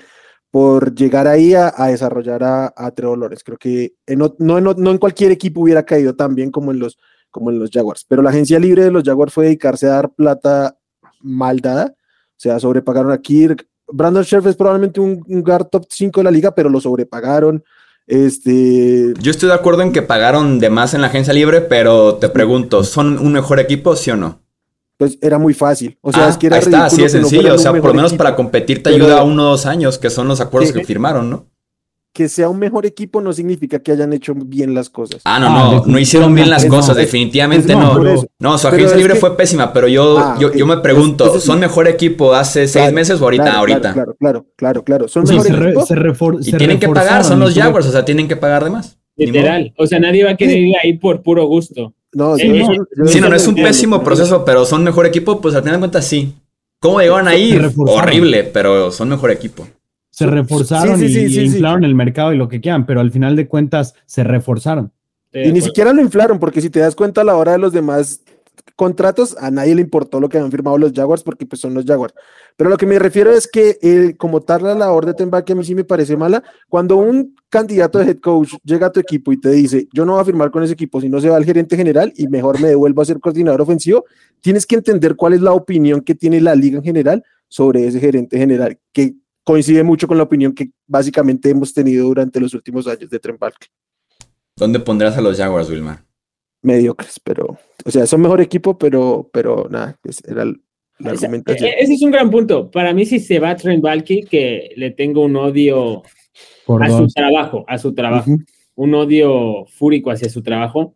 por 0.51 0.95
llegar 0.95 1.27
ahí 1.27 1.55
a, 1.55 1.73
desarrollar 1.89 2.43
a, 2.43 2.73
a 2.77 2.91
Trevor 2.93 3.19
Lawrence. 3.19 3.45
Creo 3.45 3.59
que 3.59 3.95
no, 4.07 4.35
no, 4.39 4.61
no, 4.61 4.91
en 4.91 4.99
cualquier 4.99 5.31
equipo 5.33 5.61
hubiera 5.61 5.85
caído 5.85 6.15
tan 6.15 6.35
bien 6.35 6.51
como 6.51 6.73
en, 6.73 6.79
los, 6.79 6.99
como 7.31 7.51
en 7.51 7.59
los 7.59 7.71
Jaguars. 7.71 8.05
Pero 8.09 8.23
la 8.23 8.31
agencia 8.31 8.59
libre 8.59 8.85
de 8.85 8.91
los 8.91 9.03
Jaguars 9.05 9.33
fue 9.33 9.47
dedicarse 9.47 9.87
a 9.87 9.91
dar 9.91 10.11
plata 10.11 10.79
mal 11.21 11.61
dada. 11.61 11.95
O 11.95 12.41
sea, 12.41 12.59
sobrepagaron 12.59 13.13
a 13.13 13.19
Kirk. 13.19 13.67
Brandon 13.89 14.25
Scherf 14.25 14.47
es 14.47 14.57
probablemente 14.57 15.01
un, 15.01 15.23
un 15.27 15.43
guard 15.43 15.69
top 15.69 15.87
5 15.89 16.21
de 16.21 16.25
la 16.25 16.31
liga, 16.31 16.55
pero 16.55 16.71
lo 16.71 16.81
sobrepagaron. 16.81 17.63
Este. 18.09 19.13
Yo 19.21 19.31
estoy 19.31 19.49
de 19.49 19.55
acuerdo 19.55 19.83
en 19.83 19.93
que 19.93 20.03
pagaron 20.03 20.59
de 20.59 20.71
más 20.71 20.95
en 20.95 21.03
la 21.03 21.09
agencia 21.09 21.35
libre, 21.35 21.61
pero 21.61 22.15
te 22.15 22.31
pregunto, 22.31 22.83
¿son 22.83 23.19
un 23.19 23.33
mejor 23.33 23.61
equipo, 23.61 23.95
sí 23.95 24.11
o 24.11 24.17
no? 24.17 24.41
Pues 24.97 25.19
era 25.21 25.39
muy 25.39 25.55
fácil. 25.55 25.97
O 26.01 26.11
sea, 26.11 26.27
ah, 26.27 26.29
es 26.31 26.39
que 26.39 26.49
era 26.49 26.57
ahí 26.57 26.63
está, 26.63 26.87
así 26.87 27.05
es 27.05 27.13
sencillo. 27.13 27.55
o 27.55 27.59
sea, 27.59 27.71
por 27.73 27.85
lo 27.85 27.95
menos 27.95 28.15
para 28.15 28.35
competir 28.35 28.83
te 28.83 28.91
ayuda 28.91 29.23
uno 29.23 29.45
o 29.45 29.51
dos 29.51 29.67
años, 29.67 29.99
que 29.99 30.11
son 30.11 30.27
los 30.27 30.41
acuerdos 30.41 30.73
que 30.73 30.85
firmaron, 30.85 31.31
¿no? 31.31 31.47
Que 32.19 32.29
sea 32.29 32.49
un 32.49 32.59
mejor 32.59 32.85
equipo 32.85 33.21
no 33.21 33.33
significa 33.33 33.79
que 33.79 33.93
hayan 33.93 34.13
hecho 34.13 34.35
bien 34.35 34.75
las 34.75 34.91
cosas. 34.91 35.23
Ah, 35.25 35.39
no, 35.39 35.51
no, 35.51 35.87
no 35.87 35.99
hicieron 36.01 36.35
bien 36.35 36.51
las 36.51 36.65
cosas, 36.65 36.97
definitivamente 36.97 37.77
no. 37.77 38.03
No, 38.41 38.59
su 38.59 38.67
agencia 38.67 38.97
libre 38.97 39.15
fue 39.15 39.37
pésima, 39.37 39.73
pero 39.73 39.87
yo, 39.87 40.19
ah, 40.19 40.37
yo, 40.37 40.67
me 40.67 40.79
pregunto, 40.79 41.39
¿son 41.39 41.61
mejor 41.61 41.87
equipo 41.87 42.35
hace 42.35 42.67
seis 42.67 42.93
meses 42.93 43.21
o 43.21 43.25
ahorita? 43.25 43.53
ahorita. 43.53 43.93
Claro, 43.93 44.17
claro, 44.19 44.47
claro, 44.57 44.83
claro. 44.83 45.07
¿Son 45.07 45.23
mejor 45.23 45.47
equipo? 45.47 46.39
y 46.41 46.53
tienen 46.55 46.81
que 46.81 46.89
pagar, 46.89 47.23
son 47.23 47.39
los 47.39 47.55
Jaguars, 47.55 47.87
o 47.87 47.93
sea, 47.93 48.05
tienen 48.05 48.27
que 48.27 48.35
pagar 48.35 48.65
de 48.65 48.71
más. 48.71 48.99
Literal, 49.15 49.73
o 49.79 49.87
sea, 49.87 50.01
nadie 50.01 50.25
va 50.25 50.33
a 50.33 50.37
querer 50.37 50.59
ir 50.59 50.75
ahí 50.83 50.99
por 50.99 51.23
puro 51.23 51.47
gusto. 51.47 51.95
No, 52.13 52.37
sí, 52.37 52.49
no, 52.49 52.67
no, 53.29 53.37
es 53.37 53.47
un 53.47 53.55
pésimo 53.55 54.03
proceso, 54.03 54.45
pero 54.45 54.65
son 54.65 54.83
mejor 54.83 55.07
equipo, 55.07 55.41
pues 55.41 55.55
al 55.55 55.63
final 55.63 55.77
de 55.77 55.81
cuentas 55.83 56.05
sí. 56.05 56.35
¿Cómo 56.81 56.99
llegaron 56.99 57.29
ahí? 57.29 57.57
Horrible, 57.77 58.43
pero 58.43 58.91
son 58.91 59.09
mejor 59.09 59.31
equipo 59.31 59.69
se 60.19 60.27
reforzaron 60.27 61.01
y, 61.01 61.17
inflaron 61.45 61.85
el 61.85 61.95
mercado 61.95 62.33
y 62.33 62.37
lo 62.37 62.49
que 62.49 62.61
quieran, 62.61 62.87
pero 62.87 62.99
al 62.99 63.13
final 63.13 63.37
de 63.37 63.47
cuentas 63.47 63.95
se 64.05 64.25
reforzaron. 64.25 64.91
y 65.33 65.53
ni 65.53 65.61
siquiera 65.61 65.93
lo 65.93 66.03
inflaron, 66.03 66.41
porque 66.41 66.61
si 66.61 66.71
te 66.71 66.81
das 66.81 66.97
cuenta 66.97 67.21
a 67.21 67.25
la 67.25 67.37
hora 67.37 67.53
de 67.53 67.59
los 67.59 67.73
demás 67.73 68.23
contratos, 68.75 69.37
a 69.39 69.53
nadie 69.53 69.77
le 69.77 69.81
importó 69.81 70.19
lo 70.19 70.29
que 70.29 70.39
han 70.39 70.51
firmado 70.51 70.77
los 70.77 70.93
Jaguars, 70.93 71.23
porque 71.23 71.47
pues 71.47 71.61
son 71.61 71.73
los 71.73 71.85
Jaguars. 71.85 72.15
Pero 72.57 72.69
lo 72.69 72.77
que 72.77 72.87
me 72.87 72.99
refiero 72.99 73.31
es 73.31 73.47
que 73.47 73.79
eh, 73.81 74.17
como 74.19 74.41
tal 74.41 74.65
la 74.65 74.75
labor 74.75 75.07
de 75.07 75.15
Temba 75.15 75.45
que 75.45 75.53
a 75.53 75.55
mí 75.55 75.63
sí 75.63 75.77
me 75.77 75.85
parece 75.85 76.17
mala, 76.17 76.43
cuando 76.69 76.97
un 76.97 77.37
candidato 77.49 78.01
de 78.01 78.07
head 78.11 78.19
coach 78.19 78.55
llega 78.65 78.89
a 78.89 78.93
tu 78.93 78.99
equipo 78.99 79.31
y 79.33 79.39
te 79.39 79.51
dice, 79.51 79.87
yo 79.93 80.05
no 80.05 80.15
voy 80.15 80.23
a 80.23 80.25
firmar 80.25 80.51
con 80.51 80.65
ese 80.65 80.73
equipo, 80.73 81.01
si 81.01 81.09
no 81.09 81.21
se 81.21 81.29
va 81.29 81.37
al 81.37 81.45
gerente 81.45 81.77
general 81.77 82.13
y 82.17 82.27
mejor 82.27 82.61
me 82.61 82.71
devuelvo 82.71 83.03
a 83.03 83.05
ser 83.05 83.21
coordinador 83.21 83.61
ofensivo, 83.61 84.05
tienes 84.41 84.67
que 84.67 84.75
entender 84.75 85.15
cuál 85.15 85.35
es 85.35 85.43
la 85.43 85.53
opinión 85.53 86.01
que 86.01 86.17
tiene 86.17 86.41
la 86.41 86.57
liga 86.57 86.79
en 86.79 86.85
general 86.85 87.23
sobre 87.47 87.87
ese 87.87 88.01
gerente 88.01 88.37
general, 88.37 88.81
que 88.93 89.15
coincide 89.49 89.83
mucho 89.83 90.07
con 90.07 90.19
la 90.19 90.25
opinión 90.25 90.53
que 90.53 90.69
básicamente 90.87 91.49
hemos 91.49 91.73
tenido 91.73 92.07
durante 92.07 92.39
los 92.39 92.53
últimos 92.53 92.87
años 92.87 93.09
de 93.09 93.19
Trent 93.19 93.41
¿Dónde 94.55 94.79
pondrás 94.79 95.17
a 95.17 95.23
los 95.23 95.39
Jaguars, 95.39 95.71
Wilmar? 95.71 96.05
Mediocres, 96.61 97.19
pero, 97.25 97.57
o 97.83 97.91
sea, 97.91 98.07
son 98.07 98.21
mejor 98.21 98.43
equipo, 98.43 98.77
pero, 98.77 99.31
pero 99.33 99.67
nada, 99.71 99.99
era 100.27 100.45
la 100.99 101.11
argumentación. 101.13 101.71
E-, 101.71 101.77
ese 101.79 101.95
es 101.95 102.03
un 102.03 102.11
gran 102.11 102.31
punto. 102.31 102.71
Para 102.71 102.93
mí, 102.93 103.07
si 103.07 103.21
se 103.21 103.39
va 103.39 103.57
Trent 103.57 103.83
Balky, 103.83 104.25
que 104.25 104.75
le 104.77 104.91
tengo 104.91 105.25
un 105.25 105.35
odio 105.37 106.03
a 106.03 106.89
su 106.91 107.07
trabajo, 107.07 107.65
a 107.69 107.79
su 107.79 107.95
trabajo, 107.95 108.31
un 108.75 108.95
odio 108.95 109.65
fúrico 109.65 110.11
hacia 110.11 110.29
su 110.29 110.43
trabajo. 110.43 110.95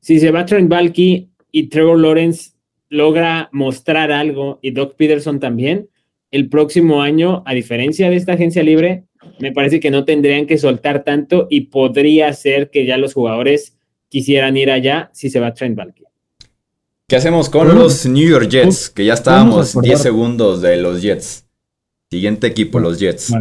Si 0.00 0.20
se 0.20 0.30
va 0.30 0.44
Trent 0.44 0.68
Balky 0.68 1.30
y 1.52 1.68
Trevor 1.68 1.98
Lawrence 1.98 2.50
logra 2.90 3.48
mostrar 3.50 4.12
algo 4.12 4.58
y 4.60 4.72
Doc 4.72 4.94
Peterson 4.96 5.40
también, 5.40 5.88
el 6.30 6.48
próximo 6.48 7.02
año, 7.02 7.42
a 7.46 7.54
diferencia 7.54 8.10
de 8.10 8.16
esta 8.16 8.34
agencia 8.34 8.62
libre, 8.62 9.04
me 9.38 9.52
parece 9.52 9.80
que 9.80 9.90
no 9.90 10.04
tendrían 10.04 10.46
que 10.46 10.58
soltar 10.58 11.04
tanto 11.04 11.46
y 11.50 11.62
podría 11.62 12.32
ser 12.32 12.70
que 12.70 12.86
ya 12.86 12.96
los 12.96 13.14
jugadores 13.14 13.76
quisieran 14.08 14.56
ir 14.56 14.70
allá 14.70 15.10
si 15.12 15.30
se 15.30 15.40
va 15.40 15.54
Trent 15.54 15.76
Balky. 15.76 16.04
¿Qué 17.08 17.16
hacemos 17.16 17.48
con 17.48 17.68
los 17.74 18.04
New 18.06 18.28
York 18.28 18.48
Jets? 18.50 18.90
Que 18.90 19.06
ya 19.06 19.14
estábamos 19.14 19.80
10 19.80 20.00
segundos 20.00 20.60
de 20.60 20.76
los 20.76 21.00
Jets. 21.00 21.46
Siguiente 22.10 22.46
equipo, 22.46 22.78
los 22.78 22.98
Jets. 22.98 23.32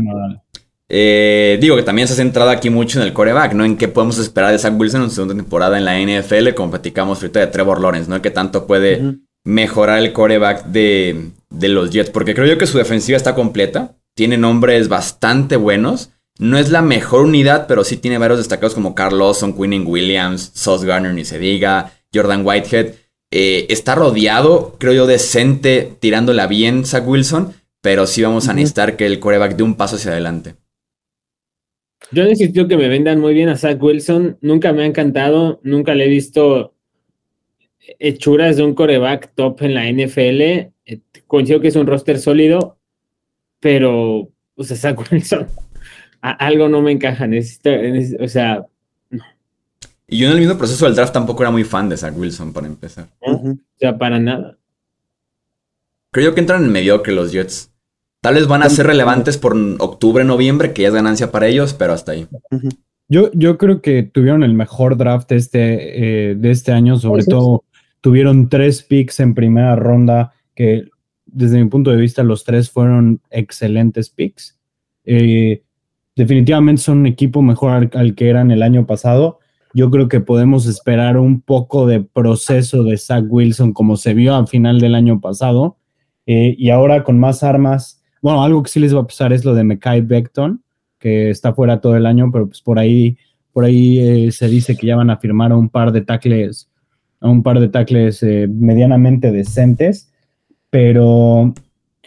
Eh, 0.90 1.58
digo 1.60 1.76
que 1.76 1.84
también 1.84 2.08
se 2.08 2.14
ha 2.14 2.18
centrado 2.18 2.50
aquí 2.50 2.70
mucho 2.70 3.00
en 3.02 3.06
el 3.06 3.12
coreback, 3.12 3.54
¿no? 3.54 3.66
En 3.66 3.76
qué 3.76 3.90
podemos 3.90 4.20
esperar 4.20 4.54
de 4.54 4.60
Zach 4.60 4.74
Wilson 4.80 5.04
en 5.04 5.10
su 5.10 5.16
segunda 5.16 5.36
temporada 5.36 5.78
en 5.78 5.84
la 5.84 6.00
NFL, 6.00 6.54
como 6.54 6.72
platicamos 6.72 7.22
ahorita 7.22 7.42
de 7.42 7.48
Trevor 7.48 7.82
Lawrence, 7.82 8.10
¿no? 8.10 8.22
Que 8.22 8.32
tanto 8.32 8.66
puede 8.66 9.18
mejorar 9.44 10.00
el 10.00 10.14
coreback 10.14 10.66
de, 10.68 11.32
de 11.50 11.70
los 11.70 11.92
Jets, 11.92 12.10
porque 12.10 12.34
creo 12.34 12.48
yo 12.48 12.58
que 12.58 12.68
su 12.68 12.78
defensiva 12.78 13.18
está 13.18 13.36
completa, 13.36 13.96
tiene 14.16 14.38
nombres 14.38 14.90
bastante 14.90 15.56
buenos. 15.56 16.12
No 16.40 16.58
es 16.58 16.70
la 16.70 16.82
mejor 16.82 17.26
unidad, 17.26 17.66
pero 17.68 17.84
sí 17.84 17.98
tiene 17.98 18.18
varios 18.18 18.40
destacados 18.40 18.76
como 18.76 18.94
Carl 18.94 19.18
Lawson, 19.18 19.56
Quinning 19.56 19.88
Williams, 19.88 20.52
Sauce 20.54 20.86
Garner, 20.86 21.14
ni 21.14 21.26
se 21.26 21.40
diga, 21.40 21.94
Jordan 22.14 22.46
Whitehead. 22.46 22.94
Eh, 23.32 23.66
está 23.70 23.96
rodeado, 23.96 24.76
creo 24.80 24.94
yo, 24.94 25.08
decente, 25.08 25.96
tirándola 26.00 26.48
bien 26.48 26.86
Zach 26.86 27.08
Wilson, 27.08 27.54
pero 27.82 28.08
sí 28.08 28.22
vamos 28.22 28.48
a 28.48 28.54
necesitar 28.54 28.96
que 28.96 29.06
el 29.06 29.20
coreback 29.20 29.56
dé 29.56 29.64
un 29.64 29.76
paso 29.76 29.96
hacia 29.96 30.12
adelante. 30.12 30.56
Yo 32.12 32.24
necesito 32.24 32.68
que 32.68 32.78
me 32.78 32.88
vendan 32.88 33.20
muy 33.20 33.34
bien 33.34 33.50
a 33.50 33.58
Zach 33.58 33.82
Wilson. 33.82 34.38
Nunca 34.42 34.72
me 34.72 34.84
ha 34.84 34.86
encantado, 34.86 35.60
nunca 35.64 35.94
le 35.96 36.06
he 36.06 36.10
visto 36.10 36.77
hechuras 38.00 38.58
de 38.58 38.64
un 38.64 38.74
coreback 38.74 39.34
top 39.36 39.62
en 39.62 39.74
la 39.74 39.90
NFL. 39.90 40.42
Eh, 40.42 41.02
coincido 41.28 41.60
que 41.60 41.68
es 41.68 41.76
un 41.76 41.88
roster 41.88 42.20
sólido, 42.20 42.78
pero, 43.60 44.30
o 44.56 44.64
sea, 44.64 44.78
Zach 44.78 45.00
Wilson, 45.12 45.48
algo 46.22 46.70
no 46.70 46.82
me 46.82 46.92
encaja. 46.92 47.28
Necesito, 47.28 47.70
o 48.24 48.28
sea, 48.28 48.66
no. 49.10 49.24
Y 50.08 50.20
yo 50.20 50.28
en 50.28 50.34
el 50.34 50.40
mismo 50.40 50.58
proceso 50.58 50.86
del 50.86 50.96
draft 50.96 51.14
tampoco 51.14 51.44
era 51.44 51.52
muy 51.52 51.64
fan 51.64 51.90
de 51.90 51.98
Zach 51.98 52.18
Wilson, 52.18 52.54
para 52.54 52.68
empezar. 52.68 53.08
O 53.22 53.58
sea, 53.78 53.98
para 53.98 54.20
nada. 54.20 54.58
Creo 56.12 56.34
que 56.34 56.40
entran 56.40 56.64
en 56.64 56.72
mediocre 56.72 57.14
los 57.14 57.32
Jets. 57.32 57.72
Tal 58.22 58.36
vez 58.36 58.48
van 58.48 58.64
a 58.64 58.70
ser 58.70 58.88
relevantes 58.88 59.38
por 59.38 59.56
octubre, 59.80 60.24
noviembre, 60.24 60.74
que 60.74 60.82
ya 60.82 60.88
es 60.88 60.94
ganancia 60.94 61.32
para 61.32 61.48
ellos, 61.48 61.74
pero 61.74 61.94
hasta 61.94 62.14
ahí. 62.14 62.28
Yo, 63.08 63.32
yo 63.34 63.58
creo 63.58 63.82
que 63.82 64.04
tuvieron 64.04 64.44
el 64.44 64.54
mejor 64.54 64.98
draft 64.98 65.32
este, 65.32 66.32
eh, 66.32 66.36
de 66.36 66.52
este 66.52 66.72
año, 66.72 66.98
sobre 66.98 67.24
todo 67.24 67.64
tuvieron 68.02 68.50
tres 68.50 68.84
picks 68.84 69.20
en 69.20 69.34
primera 69.34 69.76
ronda 69.76 70.34
que 70.56 70.90
desde 71.26 71.64
mi 71.64 71.70
punto 71.70 71.92
de 71.92 71.98
vista 71.98 72.24
los 72.24 72.44
tres 72.44 72.70
fueron 72.70 73.22
excelentes 73.30 74.10
picks. 74.10 74.60
Eh, 75.06 75.64
definitivamente 76.16 76.82
son 76.82 77.00
un 77.00 77.08
equipo 77.08 77.42
mejor 77.42 77.90
al, 77.94 78.16
que 78.16 78.30
eran 78.30 78.52
el 78.52 78.64
año 78.64 78.86
pasado. 78.86 79.40
Yo 79.74 79.92
creo 79.92 80.08
que 80.08 80.20
podemos 80.20 80.66
esperar 80.66 81.18
un 81.18 81.42
poco 81.42 81.86
de 81.86 82.02
proceso 82.02 82.84
de 82.84 82.98
Zach 82.98 83.26
Wilson 83.28 83.74
como 83.74 83.98
se 83.98 84.14
vio 84.14 84.36
al 84.36 84.48
final 84.48 84.80
del 84.80 84.96
año 84.96 85.22
pasado. 85.22 85.78
Eh, 86.26 86.56
y 86.58 86.72
ahora 86.72 87.04
con 87.04 87.20
más 87.20 87.44
armas, 87.44 88.02
bueno, 88.22 88.44
algo 88.44 88.64
que 88.64 88.70
sí 88.70 88.80
les 88.80 88.96
va 88.96 89.02
a 89.02 89.08
pasar 89.08 89.32
es 89.32 89.46
lo 89.46 89.54
de 89.54 89.64
Mekai 89.64 90.02
Beckton, 90.02 90.64
que 91.00 91.30
está 91.30 91.54
fuera 91.54 91.80
todo 91.80 91.96
el 91.96 92.06
año, 92.06 92.32
pero 92.32 92.48
pues 92.48 92.62
por 92.62 92.80
ahí, 92.80 93.18
por 93.54 93.64
ahí 93.64 94.00
eh, 94.00 94.32
se 94.32 94.48
dice 94.48 94.76
que 94.76 94.88
ya 94.88 94.96
van 94.96 95.10
a 95.10 95.18
firmar 95.18 95.54
un 95.54 95.70
par 95.70 95.92
de 95.92 96.02
tackles 96.02 96.70
a 97.20 97.30
un 97.30 97.44
par 97.44 97.60
de 97.60 97.70
tackles 97.70 98.22
eh, 98.24 98.48
medianamente 98.50 99.32
decentes, 99.32 100.12
pero 100.70 101.54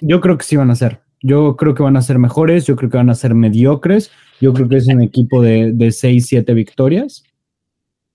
yo 0.00 0.20
creo 0.20 0.38
que 0.38 0.44
sí 0.44 0.56
van 0.56 0.70
a 0.70 0.76
ser. 0.76 1.00
Yo 1.22 1.56
creo 1.56 1.74
que 1.74 1.82
van 1.82 1.96
a 1.96 2.02
ser 2.02 2.18
mejores, 2.18 2.66
yo 2.66 2.76
creo 2.76 2.90
que 2.90 2.96
van 2.96 3.10
a 3.10 3.14
ser 3.14 3.34
mediocres, 3.34 4.10
yo 4.40 4.54
creo 4.54 4.68
que 4.68 4.76
es 4.76 4.88
un 4.88 5.02
equipo 5.02 5.42
de, 5.42 5.72
de 5.72 5.92
6, 5.92 6.26
7 6.26 6.54
victorias. 6.54 7.24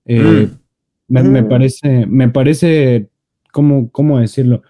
Eh, 0.05 0.47
mm. 1.07 1.13
me, 1.13 1.41
mm. 1.41 1.49
parece, 1.49 2.05
me 2.07 2.29
parece, 2.29 3.09
¿cómo, 3.51 3.91
¿cómo 3.91 4.19
decirlo? 4.19 4.63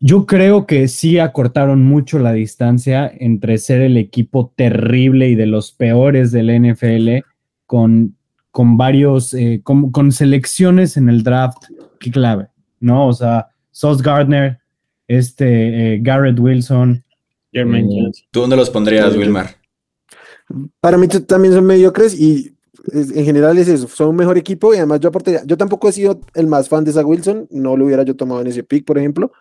Yo 0.00 0.26
creo 0.26 0.66
que 0.66 0.88
sí 0.88 1.20
acortaron 1.20 1.84
mucho 1.84 2.18
la 2.18 2.32
distancia 2.32 3.10
entre 3.20 3.58
ser 3.58 3.82
el 3.82 3.96
equipo 3.96 4.52
terrible 4.56 5.28
y 5.28 5.36
de 5.36 5.46
los 5.46 5.70
peores 5.70 6.32
del 6.32 6.50
NFL 6.60 7.24
con 7.66 8.16
con 8.52 8.76
varios, 8.76 9.34
eh, 9.34 9.62
con, 9.64 10.12
selecciones 10.12 10.96
en 10.96 11.08
el 11.08 11.24
draft, 11.24 11.64
qué 11.98 12.10
clave, 12.10 12.48
¿no? 12.78 13.08
O 13.08 13.12
sea, 13.12 13.48
Sauce 13.70 14.02
Gardner, 14.04 14.60
este, 15.08 15.94
eh, 15.94 15.98
Garrett 16.00 16.38
Wilson. 16.38 17.02
Jermaine 17.50 18.08
eh. 18.08 18.12
¿Tú 18.30 18.40
dónde 18.40 18.56
los 18.56 18.70
pondrías, 18.70 19.16
Wilmar? 19.16 19.56
Para 20.80 20.98
mí 20.98 21.08
también 21.08 21.54
son 21.54 21.64
mediocres 21.64 22.14
y 22.14 22.54
en 22.92 23.24
general 23.24 23.56
es 23.56 23.68
eso, 23.68 23.88
son 23.88 24.10
un 24.10 24.16
mejor 24.16 24.36
equipo 24.36 24.74
y 24.74 24.76
además 24.76 25.00
yo 25.00 25.08
aportaría, 25.08 25.42
yo 25.46 25.56
tampoco 25.56 25.88
he 25.88 25.92
sido 25.92 26.20
el 26.34 26.46
más 26.46 26.68
fan 26.68 26.84
de 26.84 26.92
Zach 26.92 27.06
Wilson, 27.06 27.46
no 27.50 27.76
lo 27.76 27.86
hubiera 27.86 28.02
yo 28.02 28.16
tomado 28.16 28.40
en 28.42 28.48
ese 28.48 28.64
pick, 28.64 28.84
por 28.84 28.98
ejemplo, 28.98 29.32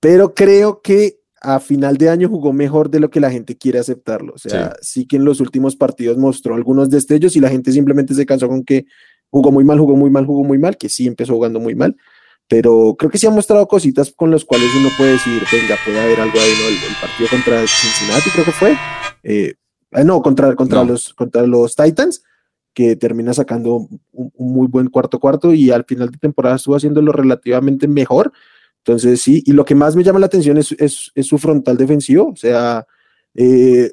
pero 0.00 0.34
creo 0.34 0.80
que 0.82 1.20
a 1.44 1.60
final 1.60 1.98
de 1.98 2.08
año 2.08 2.28
jugó 2.28 2.54
mejor 2.54 2.88
de 2.88 3.00
lo 3.00 3.10
que 3.10 3.20
la 3.20 3.30
gente 3.30 3.56
quiere 3.56 3.78
aceptarlo. 3.78 4.32
O 4.34 4.38
sea, 4.38 4.74
sí. 4.80 5.06
que 5.06 5.16
en 5.16 5.26
los 5.26 5.40
últimos 5.40 5.76
partidos 5.76 6.16
mostró 6.16 6.54
algunos 6.54 6.88
destellos 6.88 7.36
y 7.36 7.40
la 7.40 7.50
gente 7.50 7.70
simplemente 7.70 8.14
se 8.14 8.24
cansó 8.24 8.48
con 8.48 8.64
que 8.64 8.86
jugó 9.28 9.52
muy 9.52 9.62
mal, 9.62 9.78
jugó 9.78 9.94
muy 9.94 10.08
mal, 10.08 10.24
jugó 10.24 10.42
muy 10.42 10.56
mal, 10.56 10.78
que 10.78 10.88
sí 10.88 11.06
empezó 11.06 11.34
jugando 11.34 11.60
muy 11.60 11.74
mal. 11.74 11.96
Pero 12.48 12.96
creo 12.98 13.10
que 13.10 13.18
sí 13.18 13.26
ha 13.26 13.30
mostrado 13.30 13.68
cositas 13.68 14.10
con 14.16 14.30
las 14.30 14.44
cuales 14.44 14.68
uno 14.78 14.88
puede 14.96 15.12
decir, 15.12 15.42
venga, 15.52 15.76
puede 15.84 16.00
haber 16.00 16.20
algo 16.20 16.38
ahí, 16.38 16.52
¿no? 16.62 16.88
El, 16.88 16.96
partido 16.98 17.28
contra 17.28 17.66
Cincinnati 17.66 18.30
creo 18.30 18.44
que 18.46 18.52
fue. 18.52 18.76
Eh, 19.22 19.54
ah, 19.92 20.02
no, 20.02 20.22
contra, 20.22 20.54
contra, 20.54 20.82
Los, 20.82 21.12
contra 21.12 21.42
los 21.46 21.76
Titans, 21.76 22.22
que 22.72 22.96
termina 22.96 23.34
sacando 23.34 23.76
un, 23.76 24.00
un, 24.12 24.52
muy 24.52 24.66
buen 24.66 24.88
cuarto 24.88 25.20
cuarto 25.20 25.52
y 25.52 25.70
al 25.70 25.84
final 25.84 26.10
de 26.10 26.16
temporada 26.16 26.56
estuvo 26.56 26.74
haciéndolo 26.74 27.12
relativamente 27.12 27.86
mejor 27.86 28.32
entonces, 28.86 29.22
sí, 29.22 29.42
y 29.46 29.52
lo 29.52 29.64
que 29.64 29.74
más 29.74 29.96
me 29.96 30.04
llama 30.04 30.18
la 30.18 30.26
atención 30.26 30.58
es, 30.58 30.72
es, 30.72 31.10
su 31.26 31.38
frontal 31.38 31.78
defensivo, 31.78 32.28
o 32.28 32.36
sea, 32.36 32.86
eh, 33.34 33.90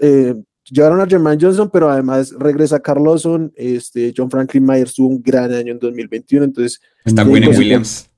eh, 0.00 0.34
llevaron 0.68 1.00
a 1.00 1.06
Jermaine 1.06 1.40
Johnson, 1.40 1.70
pero 1.72 1.88
además 1.88 2.34
regresa 2.36 2.80
Carlosson, 2.80 3.52
este, 3.54 4.12
John 4.16 4.28
Franklin 4.28 4.66
Myers 4.66 4.94
tuvo 4.94 5.10
un 5.10 5.22
gran 5.22 5.52
año 5.52 5.72
en 5.72 5.78
2021, 5.78 6.44
entonces... 6.44 6.80
Está 7.04 7.24
Quinn 7.24 7.56
Williams. 7.56 8.10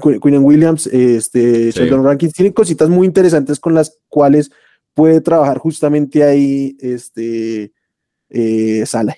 Quinn 0.00 0.44
Williams, 0.44 0.86
este, 0.86 1.72
Sheldon 1.72 2.04
Rankins, 2.04 2.34
tienen 2.34 2.52
cositas 2.52 2.88
muy 2.88 3.08
interesantes 3.08 3.58
con 3.58 3.74
las 3.74 3.98
cuales 4.08 4.52
puede 4.94 5.20
trabajar 5.20 5.58
justamente 5.58 6.22
ahí 6.22 6.76
este 6.78 7.72
eh, 8.30 8.84
Sala. 8.86 9.16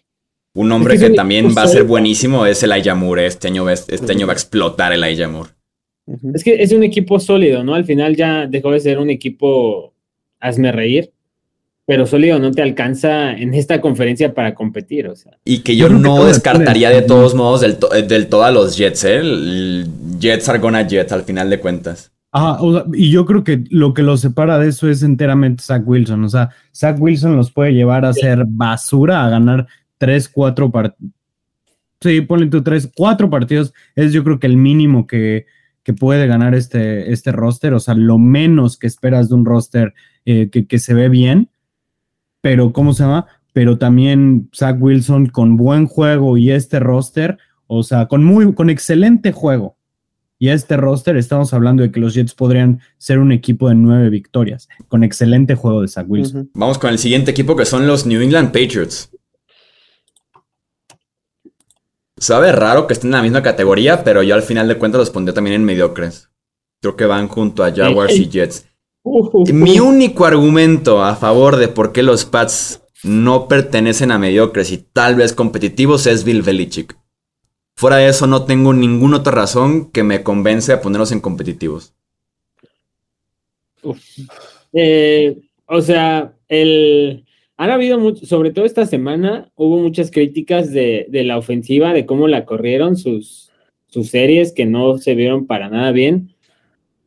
Un 0.55 0.73
hombre 0.73 0.99
que, 0.99 1.11
también 1.11 1.55
va 1.55 1.65
a 1.65 1.69
ser 1.69 1.85
buenísimo 1.85 2.47
es 2.47 2.63
el 2.63 2.73
Moore. 2.95 3.27
Este 3.27 3.49
año, 3.49 3.69
este 3.69 4.11
año 4.11 4.27
va 4.27 4.33
a 4.33 4.37
explotar 4.37 4.95
el 4.95 5.05
Es 6.35 6.45
que 6.45 6.63
es 6.63 6.73
un 6.73 6.85
equipo 6.85 7.19
sólido, 7.19 7.65
¿no? 7.65 7.75
Al 7.75 7.85
final 7.85 8.15
ya 8.17 8.47
dejó 8.47 8.71
de 8.71 8.81
ser 8.81 8.99
un 8.99 9.11
equipo 9.11 9.93
hazme 10.41 10.71
reír, 10.71 11.13
pero 11.85 12.07
sólido 12.07 12.39
no 12.39 12.53
te 12.53 12.63
alcanza 12.63 13.33
en 13.33 13.55
esta 13.55 13.81
conferencia 13.81 14.35
para 14.35 14.55
competir, 14.55 15.09
o 15.09 15.17
sea. 15.17 15.39
Y 15.45 15.61
que 15.61 15.77
yo, 15.77 15.89
no 15.89 16.25
descartaría 16.25 16.91
de 16.91 17.03
todos 17.03 17.35
modos 17.35 17.61
del, 17.61 17.77
del 18.07 18.29
todo 18.29 18.45
a 18.45 18.51
los 18.51 18.77
Jets, 18.77 19.05
¿eh? 19.05 19.17
El 19.17 19.89
Jets 20.21 20.49
are 20.49 20.59
gonna 20.59 20.87
Jets 20.87 21.13
al 21.13 21.23
final 21.23 21.51
de 21.51 21.59
cuentas. 21.61 22.13
Ajá, 22.33 22.59
y 22.93 23.11
yo 23.11 23.25
creo 23.25 23.45
que 23.45 23.65
lo 23.71 23.95
que 23.95 24.03
los 24.03 24.21
separa 24.21 24.59
de 24.59 24.69
eso 24.69 24.91
es 24.91 25.03
enteramente 25.03 25.63
Zach 25.63 25.83
Wilson. 25.87 26.23
O 26.25 26.29
sea, 26.29 26.51
Zach 26.75 26.97
Wilson 27.01 27.37
los 27.37 27.51
puede 27.51 27.73
llevar 27.73 28.05
a 28.05 28.13
ser 28.13 28.45
basura, 28.47 29.25
a 29.25 29.31
ganar 29.31 29.67
tres, 29.97 30.29
cuatro 30.29 30.71
partidos. 30.71 31.13
Sí, 32.01 32.21
ponle 32.21 32.47
tú 32.49 32.63
tres, 32.63 32.91
cuatro 32.95 33.31
partidos. 33.31 33.73
Es 33.95 34.13
yo 34.13 34.23
creo 34.23 34.39
que 34.39 34.47
el 34.47 34.59
mínimo 34.59 35.07
que, 35.07 35.47
que, 35.87 35.95
puede 35.95 36.27
ganar 36.27 36.55
este, 36.55 37.13
este 37.13 37.33
roster. 37.33 37.75
O 37.75 37.81
sea, 37.81 37.95
lo 37.95 38.19
menos 38.19 38.77
que 38.77 38.87
esperas 38.87 39.29
de 39.29 39.35
un 39.37 39.45
roster 39.45 39.95
eh, 40.25 40.51
que, 40.51 40.67
que 40.67 40.79
se 40.79 40.95
ve 40.95 41.09
bien. 41.09 41.49
Pero, 42.41 42.73
¿cómo 42.73 42.93
se 42.93 43.05
llama? 43.05 43.27
Pero 43.53 43.79
también 43.79 44.51
Zach 44.55 44.77
Wilson 44.79 45.27
con 45.27 45.57
buen 45.57 45.87
juego 45.87 46.37
y 46.37 46.51
este 46.51 46.81
roster, 46.81 47.39
o 47.67 47.83
sea, 47.83 48.07
con 48.07 48.25
muy, 48.25 48.53
con 48.55 48.71
excelente 48.71 49.33
juego 49.33 49.77
y 50.39 50.49
este 50.49 50.77
roster 50.77 51.17
estamos 51.17 51.55
hablando 51.55 51.83
de 51.83 51.91
que 51.91 52.01
los 52.01 52.15
Jets 52.15 52.35
podrían 52.35 52.81
ser 52.99 53.19
un 53.19 53.33
equipo 53.33 53.69
de 53.69 53.75
nueve 53.75 54.11
victorias, 54.11 54.69
con 54.89 55.03
excelente 55.03 55.55
juego 55.55 55.83
de 55.83 55.89
Zach 55.89 56.07
Wilson. 56.09 56.51
Vamos 56.55 56.79
con 56.79 56.91
el 56.91 56.99
siguiente 56.99 57.31
equipo 57.31 57.57
que 57.57 57.65
son 57.65 57.87
los 57.87 58.07
New 58.07 58.21
England 58.21 58.49
Patriots. 58.49 59.11
Sabe 62.19 62.51
raro 62.53 62.87
que 62.87 62.95
estén 62.95 63.09
en 63.09 63.17
la 63.17 63.23
misma 63.23 63.43
categoría, 63.43 64.03
pero 64.03 64.23
yo 64.23 64.35
al 64.35 64.43
final 64.43 64.69
de 64.69 64.79
cuentas 64.79 65.01
los 65.01 65.11
pondré 65.11 65.35
también 65.35 65.57
en 65.57 65.65
mediocres. 65.65 66.31
Creo 66.81 66.97
que 66.97 67.05
van 67.05 67.29
junto 67.29 67.63
a 67.63 67.73
Jaguars 67.73 68.15
y 68.15 68.29
Jets. 68.29 68.67
Mi 69.53 69.79
único 69.81 70.25
argumento 70.25 71.05
a 71.05 71.15
favor 71.15 71.57
de 71.57 71.69
por 71.69 71.93
qué 71.93 72.03
los 72.03 72.25
Pats 72.25 72.81
no 73.05 73.49
pertenecen 73.49 74.11
a 74.11 74.19
mediocres 74.19 74.71
y 74.73 74.79
tal 74.79 75.15
vez 75.15 75.33
competitivos 75.33 76.07
es 76.07 76.25
Bill 76.25 76.43
Belichick. 76.43 76.97
Fuera 77.77 77.97
de 77.97 78.09
eso, 78.09 78.27
no 78.27 78.45
tengo 78.45 78.73
ninguna 78.73 79.19
otra 79.19 79.33
razón 79.33 79.91
que 79.91 80.03
me 80.03 80.23
convence 80.23 80.73
a 80.73 80.81
ponerlos 80.81 81.13
en 81.13 81.21
competitivos. 81.21 81.93
Eh, 84.73 85.37
o 85.67 85.83
sea, 85.83 86.33
el, 86.49 87.26
han 87.57 87.71
habido 87.71 87.99
mucho, 87.99 88.27
sobre 88.27 88.51
todo 88.51 88.65
esta 88.65 88.87
semana, 88.87 89.51
hubo 89.55 89.79
muchas 89.79 90.11
críticas 90.11 90.73
de, 90.73 91.07
la 91.11 91.39
ofensiva, 91.39 91.93
de 91.93 92.05
cómo 92.05 92.29
la 92.29 92.45
corrieron 92.45 92.97
sus, 92.97 93.51
sus 93.87 94.11
series 94.11 94.53
que 94.53 94.67
no 94.67 94.99
se 94.99 95.15
vieron 95.15 95.47
para 95.47 95.69
nada 95.69 95.91
bien. 95.93 96.35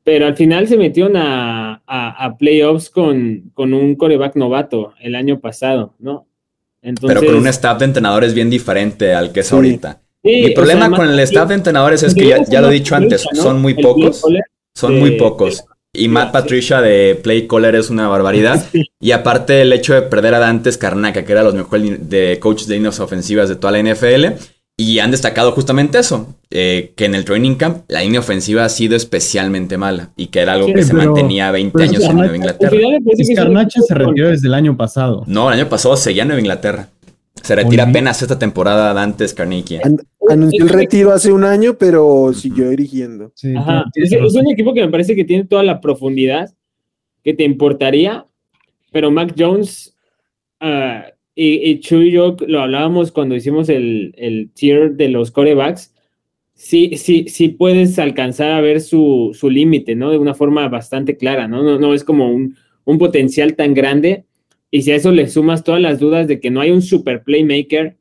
Pero 0.04 0.26
al 0.26 0.36
final 0.36 0.68
se 0.68 0.78
metieron 0.78 1.18
a, 1.18 1.84
a, 1.86 2.38
playoffs 2.38 2.90
con, 2.90 3.52
con, 3.54 3.74
un 3.74 3.96
coreback 3.96 4.36
novato 4.36 4.94
el 5.00 5.14
año 5.14 5.40
pasado, 5.40 5.94
¿no? 6.00 6.26
Entonces, 6.82 7.20
Pero 7.20 7.32
con 7.32 7.42
un 7.42 7.48
staff 7.48 7.78
de 7.78 7.86
entrenadores 7.86 8.34
bien 8.34 8.50
diferente 8.50 9.14
al 9.14 9.32
que 9.32 9.42
es 9.42 9.54
ahorita. 9.54 10.02
Mi 10.24 10.50
problema 10.52 10.90
con 10.90 11.08
el 11.08 11.20
staff 11.20 11.50
de 11.50 11.56
entrenadores 11.56 12.02
es 12.02 12.16
que 12.16 12.36
ya, 12.50 12.62
lo 12.62 12.70
he 12.70 12.74
dicho 12.74 12.96
antes, 12.96 13.26
son 13.34 13.62
muy 13.62 13.76
pocos. 13.76 14.24
Son 14.74 14.98
muy 14.98 15.12
pocos. 15.12 15.64
Y 16.00 16.08
Matt 16.08 16.32
Patricia 16.32 16.82
de 16.82 17.20
Play 17.22 17.48
Caller 17.48 17.76
es 17.76 17.90
una 17.90 18.08
barbaridad. 18.08 18.64
Y 19.02 19.12
aparte 19.12 19.62
el 19.62 19.72
hecho 19.72 19.94
de 19.94 20.02
perder 20.02 20.34
a 20.34 20.40
Dantes 20.40 20.78
Carnaca, 20.78 21.24
que 21.24 21.32
era 21.32 21.42
los 21.42 21.54
mejores 21.54 22.10
de 22.10 22.38
coaches 22.40 22.68
de 22.68 22.76
líneas 22.76 23.00
ofensivas 23.00 23.48
de 23.48 23.56
toda 23.56 23.72
la 23.72 23.82
NFL. 23.82 24.26
Y 24.78 25.00
han 25.00 25.12
destacado 25.12 25.54
justamente 25.54 26.00
eso, 26.00 26.36
eh, 26.50 26.94
que 26.96 27.06
en 27.06 27.16
el 27.16 27.24
training 27.24 27.56
camp 27.56 27.84
la 27.90 28.02
línea 28.02 28.20
ofensiva 28.20 28.66
ha 28.66 28.70
sido 28.70 28.96
especialmente 28.96 29.78
mala 29.78 30.10
y 30.16 30.28
que 30.28 30.40
era 30.40 30.54
algo 30.54 30.68
que 30.74 30.84
se 30.84 30.94
mantenía 30.94 31.52
20 31.52 31.84
años 31.84 32.04
en 32.04 32.16
Nueva 32.16 32.36
Inglaterra. 32.36 32.78
Carnacha 33.36 33.82
se 33.82 33.94
retiró 33.94 34.30
desde 34.30 34.48
el 34.48 34.54
año 34.54 34.76
pasado. 34.78 35.24
No, 35.28 35.52
el 35.52 35.60
año 35.60 35.70
pasado 35.70 35.98
seguía 35.98 36.22
en 36.24 36.30
Nueva 36.30 36.42
Inglaterra. 36.42 36.88
Se 37.42 37.56
retira 37.56 37.84
apenas 37.84 38.22
esta 38.22 38.38
temporada 38.38 38.94
Dantes 38.94 39.34
Carnegie. 39.34 39.82
anunció 40.30 40.64
el 40.64 40.70
retiro 40.70 41.12
hace 41.12 41.32
un 41.32 41.44
año, 41.44 41.78
pero 41.78 42.34
siguió 42.34 42.70
dirigiendo. 42.70 43.32
Es, 43.36 44.36
un 44.36 44.52
equipo 44.52 44.74
que 44.74 44.82
me 44.82 44.90
parece 44.90 45.16
que 45.16 45.24
tiene 45.26 45.46
toda 45.46 45.64
la 45.64 45.82
profundidad 45.82 46.50
que 47.24 47.34
te 47.34 47.44
importaría, 47.44 48.26
pero 48.92 49.12
Mac 49.12 49.36
Jones 49.38 49.96
ah, 50.60 51.06
y, 51.36 51.70
y, 51.70 51.80
Chu 51.80 52.02
y 52.02 52.12
yo 52.12 52.36
lo 52.48 52.62
hablábamos 52.62 53.12
cuando 53.12 53.36
hicimos 53.36 53.70
el, 53.70 54.14
el 54.18 54.52
tier 54.54 54.94
de 54.94 55.10
los 55.10 55.32
corebacks. 55.32 55.94
Sí, 56.54 56.98
sí, 56.98 57.26
sí 57.30 57.50
puedes 57.50 57.98
alcanzar 58.00 58.52
a 58.52 58.62
ver 58.62 58.82
su, 58.82 59.32
su 59.34 59.50
límite, 59.50 59.96
¿no? 59.96 60.12
De 60.12 60.18
una 60.18 60.34
forma 60.34 60.68
bastante 60.68 61.16
clara, 61.16 61.48
¿no? 61.48 61.64
No, 61.64 61.80
no 61.80 61.94
es 61.94 62.04
como 62.04 62.30
un, 62.30 62.58
un 62.84 62.98
potencial 62.98 63.56
tan 63.56 63.74
grande 63.74 64.26
y 64.72 64.84
si 64.84 64.92
a 64.92 64.96
eso 64.96 65.12
le 65.12 65.28
sumas 65.28 65.64
todas 65.64 65.82
las 65.82 66.00
dudas 66.00 66.28
de 66.28 66.40
que 66.40 66.52
no 66.52 66.62
hay 66.62 66.72
un 66.72 66.82
super 66.82 67.24
playmaker, 67.24 67.98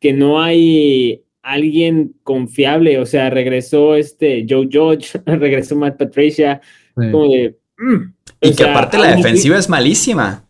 que 0.00 0.12
no 0.12 0.40
hay 0.40 1.22
alguien 1.42 2.14
confiable, 2.24 2.98
o 2.98 3.06
sea, 3.06 3.30
regresó 3.30 3.94
este 3.94 4.44
Joe 4.48 4.68
George, 4.70 5.18
regresó 5.26 5.76
Matt 5.76 5.96
Patricia, 5.96 6.60
como 6.94 7.28
de... 7.28 7.56
Mm, 7.78 8.12
y 8.40 8.54
que 8.54 8.64
aparte 8.64 8.98
la 8.98 9.16
defensiva 9.16 9.58
es 9.58 9.68
malísima. 9.68 10.44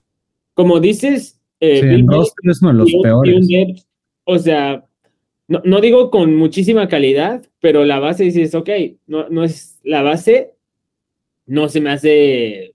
Como 0.55 0.81
dices, 0.81 1.39
eh, 1.61 1.81
sí, 1.81 2.05
es 2.51 2.63
uno 2.63 2.73
de 2.73 2.79
los 2.79 2.93
peores. 3.03 3.87
o 4.25 4.39
sea, 4.39 4.85
no, 5.47 5.63
no, 5.65 5.81
digo 5.81 6.11
con 6.11 6.37
muchísima 6.37 6.89
calidad, 6.89 7.47
pero 7.61 7.85
la 7.85 7.99
base 7.99 8.25
dices, 8.25 8.55
ok, 8.55 8.69
no, 9.07 9.29
no 9.29 9.45
es 9.45 9.79
la 9.83 10.03
base, 10.03 10.55
no 11.47 11.69
se 11.69 11.81
me 11.81 11.91
hace 11.91 12.75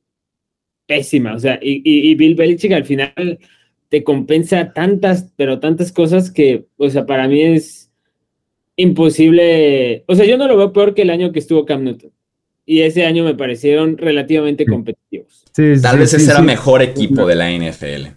pésima. 0.88 1.36
O 1.36 1.40
sea, 1.40 1.60
y, 1.62 2.16
Bill 2.16 2.36
Belichick 2.36 2.72
al 2.72 2.86
final 2.86 3.40
te 3.90 4.04
compensa 4.04 4.74
tantas, 4.74 5.32
pero 5.36 5.60
tantas 5.60 5.92
cosas 5.92 6.32
que, 6.32 6.66
o 6.78 6.90
sea, 6.90 7.06
para 7.06 7.28
mí 7.28 7.42
es 7.42 7.92
imposible. 8.76 10.04
O 10.08 10.16
sea, 10.16 10.26
yo 10.26 10.38
no 10.38 10.48
lo 10.48 10.58
veo 10.58 10.74
peor 10.74 10.94
que 10.94 11.04
el 11.04 11.10
año 11.10 11.32
que 11.32 11.40
estuvo 11.40 11.66
Cam 11.66 11.84
Newton. 11.84 12.12
Y 12.66 12.82
ese 12.82 13.06
año 13.06 13.24
me 13.26 13.36
parecieron 13.36 13.98
relativamente 13.98 14.66
competitivos. 14.66 15.44
Tal 15.82 16.00
vez 16.00 16.14
ese 16.14 16.32
era 16.32 16.42
mejor 16.42 16.82
equipo 16.82 17.26
de 17.26 17.36
la 17.36 17.52
NFL. 17.52 18.08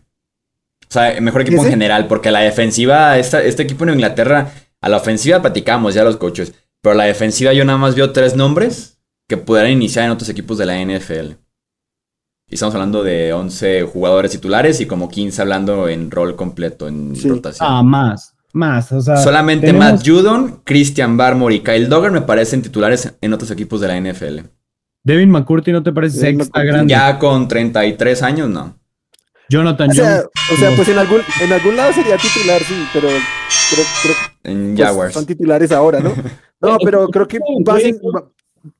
O 0.88 0.92
sea, 0.92 1.20
mejor 1.20 1.42
equipo 1.42 1.64
en 1.64 1.70
general, 1.70 2.06
porque 2.06 2.30
la 2.30 2.40
defensiva, 2.40 3.18
este 3.18 3.62
equipo 3.62 3.84
en 3.84 3.94
Inglaterra, 3.94 4.52
a 4.80 4.88
la 4.88 4.98
ofensiva 4.98 5.42
platicamos 5.42 5.94
ya 5.94 6.04
los 6.04 6.16
coaches, 6.16 6.54
pero 6.80 6.92
a 6.92 6.96
la 6.96 7.04
defensiva 7.04 7.52
yo 7.52 7.64
nada 7.64 7.78
más 7.78 7.96
veo 7.96 8.12
tres 8.12 8.36
nombres 8.36 9.00
que 9.26 9.36
pudieran 9.36 9.72
iniciar 9.72 10.04
en 10.04 10.12
otros 10.12 10.28
equipos 10.28 10.58
de 10.58 10.66
la 10.66 10.80
NFL. 10.80 11.32
Y 12.48 12.54
estamos 12.54 12.74
hablando 12.76 13.02
de 13.02 13.32
11 13.32 13.82
jugadores 13.82 14.30
titulares 14.30 14.80
y 14.80 14.86
como 14.86 15.08
15 15.08 15.42
hablando 15.42 15.88
en 15.88 16.10
rol 16.10 16.36
completo, 16.36 16.86
en 16.86 17.14
rotación. 17.28 17.68
Ah, 17.68 17.82
más. 17.82 18.34
Más, 18.52 18.90
o 18.92 19.02
sea, 19.02 19.18
Solamente 19.18 19.72
Matt 19.74 20.06
Judon, 20.06 20.62
Christian 20.64 21.18
Barmore 21.18 21.56
y 21.56 21.60
Kyle 21.60 21.90
Dogger 21.90 22.10
me 22.10 22.22
parecen 22.22 22.62
titulares 22.62 23.12
en 23.20 23.32
otros 23.34 23.50
equipos 23.50 23.82
de 23.82 23.88
la 23.88 24.00
NFL. 24.00 24.46
Devin 25.04 25.30
McCourty, 25.30 25.72
¿no 25.72 25.82
te 25.82 25.92
parece 25.92 26.18
sexta 26.18 26.62
grande? 26.64 26.90
Ya 26.90 27.18
con 27.18 27.48
33 27.48 28.22
años, 28.22 28.48
no. 28.48 28.78
Jonathan 29.50 29.90
o 29.90 29.94
sea, 29.94 30.24
O 30.52 30.56
sea, 30.56 30.74
pues 30.74 30.88
en 30.88 30.98
algún, 30.98 31.20
en 31.42 31.52
algún 31.52 31.76
lado 31.76 31.92
sería 31.92 32.16
titular, 32.16 32.60
sí, 32.62 32.74
pero 32.94 33.08
creo, 33.08 33.84
creo 34.02 34.14
en 34.44 34.74
pues, 34.74 34.86
Jaguars. 34.86 35.14
son 35.14 35.26
titulares 35.26 35.70
ahora, 35.72 36.00
¿no? 36.00 36.14
No, 36.58 36.78
pero 36.82 37.08
creo 37.08 37.28
que 37.28 37.38
va, 37.68 37.78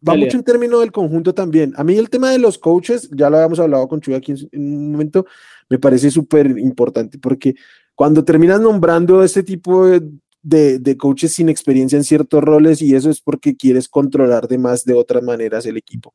va 0.06 0.14
mucho 0.14 0.36
en 0.36 0.44
términos 0.44 0.80
del 0.80 0.92
conjunto 0.92 1.34
también. 1.34 1.72
A 1.76 1.84
mí 1.84 1.96
el 1.96 2.10
tema 2.10 2.30
de 2.30 2.38
los 2.38 2.58
coaches, 2.58 3.08
ya 3.12 3.30
lo 3.30 3.36
habíamos 3.36 3.60
hablado 3.60 3.88
con 3.88 4.00
Chuy 4.00 4.14
aquí 4.14 4.32
en, 4.52 4.74
un 4.74 4.92
momento, 4.92 5.26
me 5.68 5.78
parece 5.78 6.10
súper 6.10 6.46
importante 6.58 7.18
porque 7.18 7.54
cuando 7.94 8.24
terminas 8.24 8.60
nombrando 8.60 9.22
este 9.22 9.42
tipo 9.42 9.86
de, 9.86 10.78
de, 10.78 10.96
coaches 10.96 11.32
sin 11.32 11.48
experiencia 11.48 11.96
en 11.96 12.04
ciertos 12.04 12.42
roles 12.42 12.80
y 12.82 12.94
eso 12.94 13.10
es 13.10 13.20
porque 13.20 13.56
quieres 13.56 13.88
controlar 13.88 14.46
de 14.48 14.58
más 14.58 14.84
de 14.84 14.94
otras 14.94 15.22
maneras 15.22 15.66
el 15.66 15.76
equipo. 15.76 16.14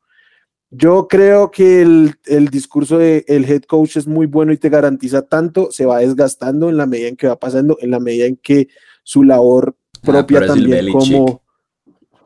Yo 0.70 1.06
creo 1.06 1.50
que 1.50 1.82
el, 1.82 2.14
el 2.24 2.48
discurso 2.48 2.96
del 2.96 3.24
el 3.26 3.44
head 3.44 3.62
coach 3.64 3.98
es 3.98 4.06
muy 4.06 4.24
bueno 4.24 4.52
y 4.52 4.56
te 4.56 4.70
garantiza 4.70 5.20
tanto, 5.20 5.70
se 5.70 5.84
va 5.84 5.98
desgastando 5.98 6.70
en 6.70 6.78
la 6.78 6.86
medida 6.86 7.08
en 7.08 7.16
que 7.16 7.26
va 7.26 7.38
pasando, 7.38 7.76
en 7.80 7.90
la 7.90 8.00
medida 8.00 8.24
en 8.24 8.36
que 8.36 8.68
su 9.02 9.22
labor 9.22 9.76
ah, 9.96 9.98
propia 10.00 10.46
también 10.46 10.90
como 10.90 11.41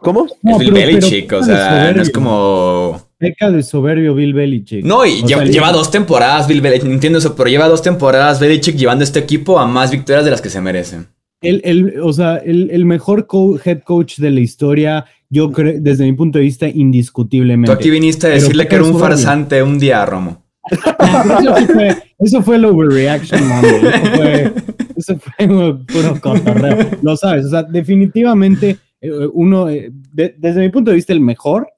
¿Cómo? 0.01 0.27
es 0.27 0.59
Bill 0.59 0.73
Belichick, 0.73 1.33
o 1.33 1.43
sea, 1.43 1.93
no 1.93 2.03
es 2.03 2.11
como. 2.11 3.01
Peca 3.19 3.51
de 3.51 3.63
soberbio 3.63 4.15
Bill 4.15 4.35
Belichick. 4.35 4.85
No, 4.85 5.07
y 5.07 5.23
lleva, 5.23 5.73
dos 5.73 5.91
temporadas 5.91 6.47
Bill 6.47 6.61
Belichick, 6.61 6.91
entiendo 6.91 7.19
eso, 7.19 7.35
pero 7.35 7.49
lleva 7.49 7.69
dos 7.69 7.83
temporadas 7.83 8.41
Belichick 8.41 8.77
llevando 8.77 9.05
este 9.05 9.19
equipo 9.19 9.59
a 9.59 9.67
más 9.67 9.91
victorias 9.91 10.25
de 10.25 10.31
las 10.31 10.43
que 10.43 10.51
se 10.51 10.61
merecen. 10.61 11.09
El, 11.41 11.61
el, 11.65 12.01
o 12.01 12.13
sea, 12.13 12.37
el, 12.37 12.71
el 12.71 12.85
mejor 12.85 13.27
head 13.65 13.81
coach 13.83 14.19
de 14.19 14.31
la 14.31 14.41
historia, 14.41 15.05
yo 15.29 15.51
creo, 15.53 15.75
desde 15.79 16.05
mi 16.05 16.13
punto 16.13 16.39
de 16.39 16.45
vista, 16.45 16.69
indiscutiblemente. 16.69 17.73
Tú 17.73 17.79
aquí 17.79 17.91
viniste 17.91 18.27
a 18.27 18.31
decirle 18.31 18.69
que 18.69 18.77
era 18.77 18.85
un 18.85 18.99
farsante 18.99 19.63
un 19.63 19.79
día, 19.79 20.05
Romo. 20.05 20.45
eso, 20.71 21.67
fue, 21.73 21.97
eso 22.19 22.43
fue 22.43 22.57
el 22.57 22.65
overreaction 22.65 23.47
Monday. 23.47 23.81
Eso 23.87 24.17
fue, 24.17 24.53
eso 24.97 25.19
fue 25.19 25.85
puro 25.87 26.21
cotorreo. 26.21 26.91
Lo 27.03 27.17
sabes, 27.17 27.47
o 27.47 27.51
sea, 27.51 27.63
definitivamente 27.63 28.79
uno, 29.03 29.69
eh, 29.69 29.91
desde 30.13 30.61
mi 30.61 30.69
punto 30.71 30.91
de 30.91 30.97
vista, 30.97 31.13
el 31.13 31.21
mejor. 31.21 31.69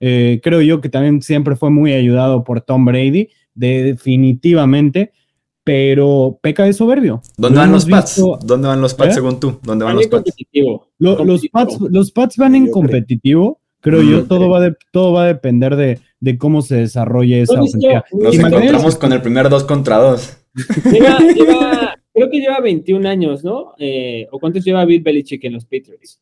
Eh, 0.00 0.40
creo 0.42 0.60
yo 0.60 0.80
que 0.80 0.88
también 0.88 1.22
siempre 1.22 1.56
fue 1.56 1.70
muy 1.70 1.92
ayudado 1.92 2.44
por 2.44 2.60
Tom 2.60 2.84
Brady, 2.84 3.28
definitivamente, 3.54 5.12
pero 5.64 6.38
peca 6.40 6.64
de 6.64 6.72
soberbio. 6.72 7.20
¿Dónde 7.36 7.58
van 7.58 7.72
los 7.72 7.84
Pats? 7.84 8.22
¿Dónde 8.44 8.68
van 8.68 8.80
los 8.80 8.94
Pats 8.94 9.14
según 9.14 9.40
tú? 9.40 9.58
¿Dónde 9.62 9.84
van 9.84 9.96
los 9.96 10.06
Pats? 10.06 10.34
los, 10.98 11.48
Pats? 11.48 11.78
Los 11.80 12.12
Pats 12.12 12.36
van 12.36 12.54
en 12.54 12.70
competitivo. 12.70 13.60
Creo 13.80 14.02
yo, 14.02 14.24
todo 14.24 14.48
va, 14.48 14.60
de, 14.60 14.76
todo 14.92 15.12
va 15.12 15.22
a 15.22 15.26
depender 15.26 15.76
de, 15.76 16.00
de 16.18 16.36
cómo 16.36 16.62
se 16.62 16.76
desarrolle 16.76 17.42
esa 17.42 17.60
ofensiva. 17.60 18.04
Nos 18.12 18.34
encontramos 18.34 18.96
con 18.96 19.12
el 19.12 19.22
primer 19.22 19.48
dos 19.48 19.64
contra 19.64 19.98
dos. 19.98 20.36
creo 20.82 22.30
que 22.30 22.40
lleva 22.40 22.60
21 22.60 23.08
años, 23.08 23.44
¿no? 23.44 23.74
¿O 24.30 24.40
cuántos 24.40 24.64
lleva 24.64 24.84
Bill 24.84 25.02
Belichick 25.02 25.44
en 25.44 25.52
los 25.52 25.64
Patriots? 25.64 26.20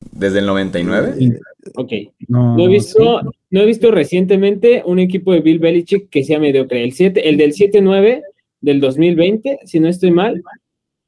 ¿Desde 0.00 0.40
el 0.40 0.46
99? 0.46 1.40
Ok. 1.76 1.92
No, 2.28 2.58
he 2.58 2.68
visto, 2.68 3.20
no 3.50 3.60
he 3.60 3.66
visto 3.66 3.90
recientemente 3.90 4.82
un 4.84 4.98
equipo 4.98 5.32
de 5.32 5.40
Bill 5.40 5.58
Belichick 5.58 6.08
que 6.08 6.24
sea 6.24 6.38
mediocre. 6.38 6.82
El, 6.82 6.92
7, 6.92 7.28
el 7.28 7.36
del 7.36 7.52
7-9 7.52 8.22
del 8.60 8.80
2020, 8.80 9.60
si 9.64 9.80
no 9.80 9.88
estoy 9.88 10.10
mal, 10.10 10.42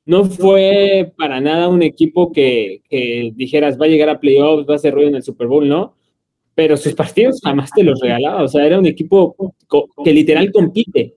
no 0.06 0.24
fue 0.24 1.12
para 1.16 1.40
nada 1.40 1.68
un 1.68 1.82
equipo 1.82 2.32
que, 2.32 2.82
dijeras 3.34 3.80
va 3.80 3.86
a 3.86 3.88
llegar 3.88 4.08
a 4.08 4.20
playoffs, 4.20 4.68
va 4.68 4.74
a 4.74 4.76
hacer 4.76 4.94
ruido 4.94 5.08
en 5.08 5.16
el 5.16 5.22
Super 5.22 5.46
Bowl, 5.46 5.68
¿no? 5.68 5.94
Pero 6.54 6.76
sus 6.76 6.94
partidos 6.94 7.40
jamás 7.42 7.70
te 7.70 7.82
los 7.82 8.00
regalaba. 8.00 8.42
O 8.42 8.48
sea, 8.48 8.66
era 8.66 8.78
un 8.78 8.86
equipo 8.86 9.36
que 10.04 10.12
literal 10.12 10.50
compite. 10.52 11.14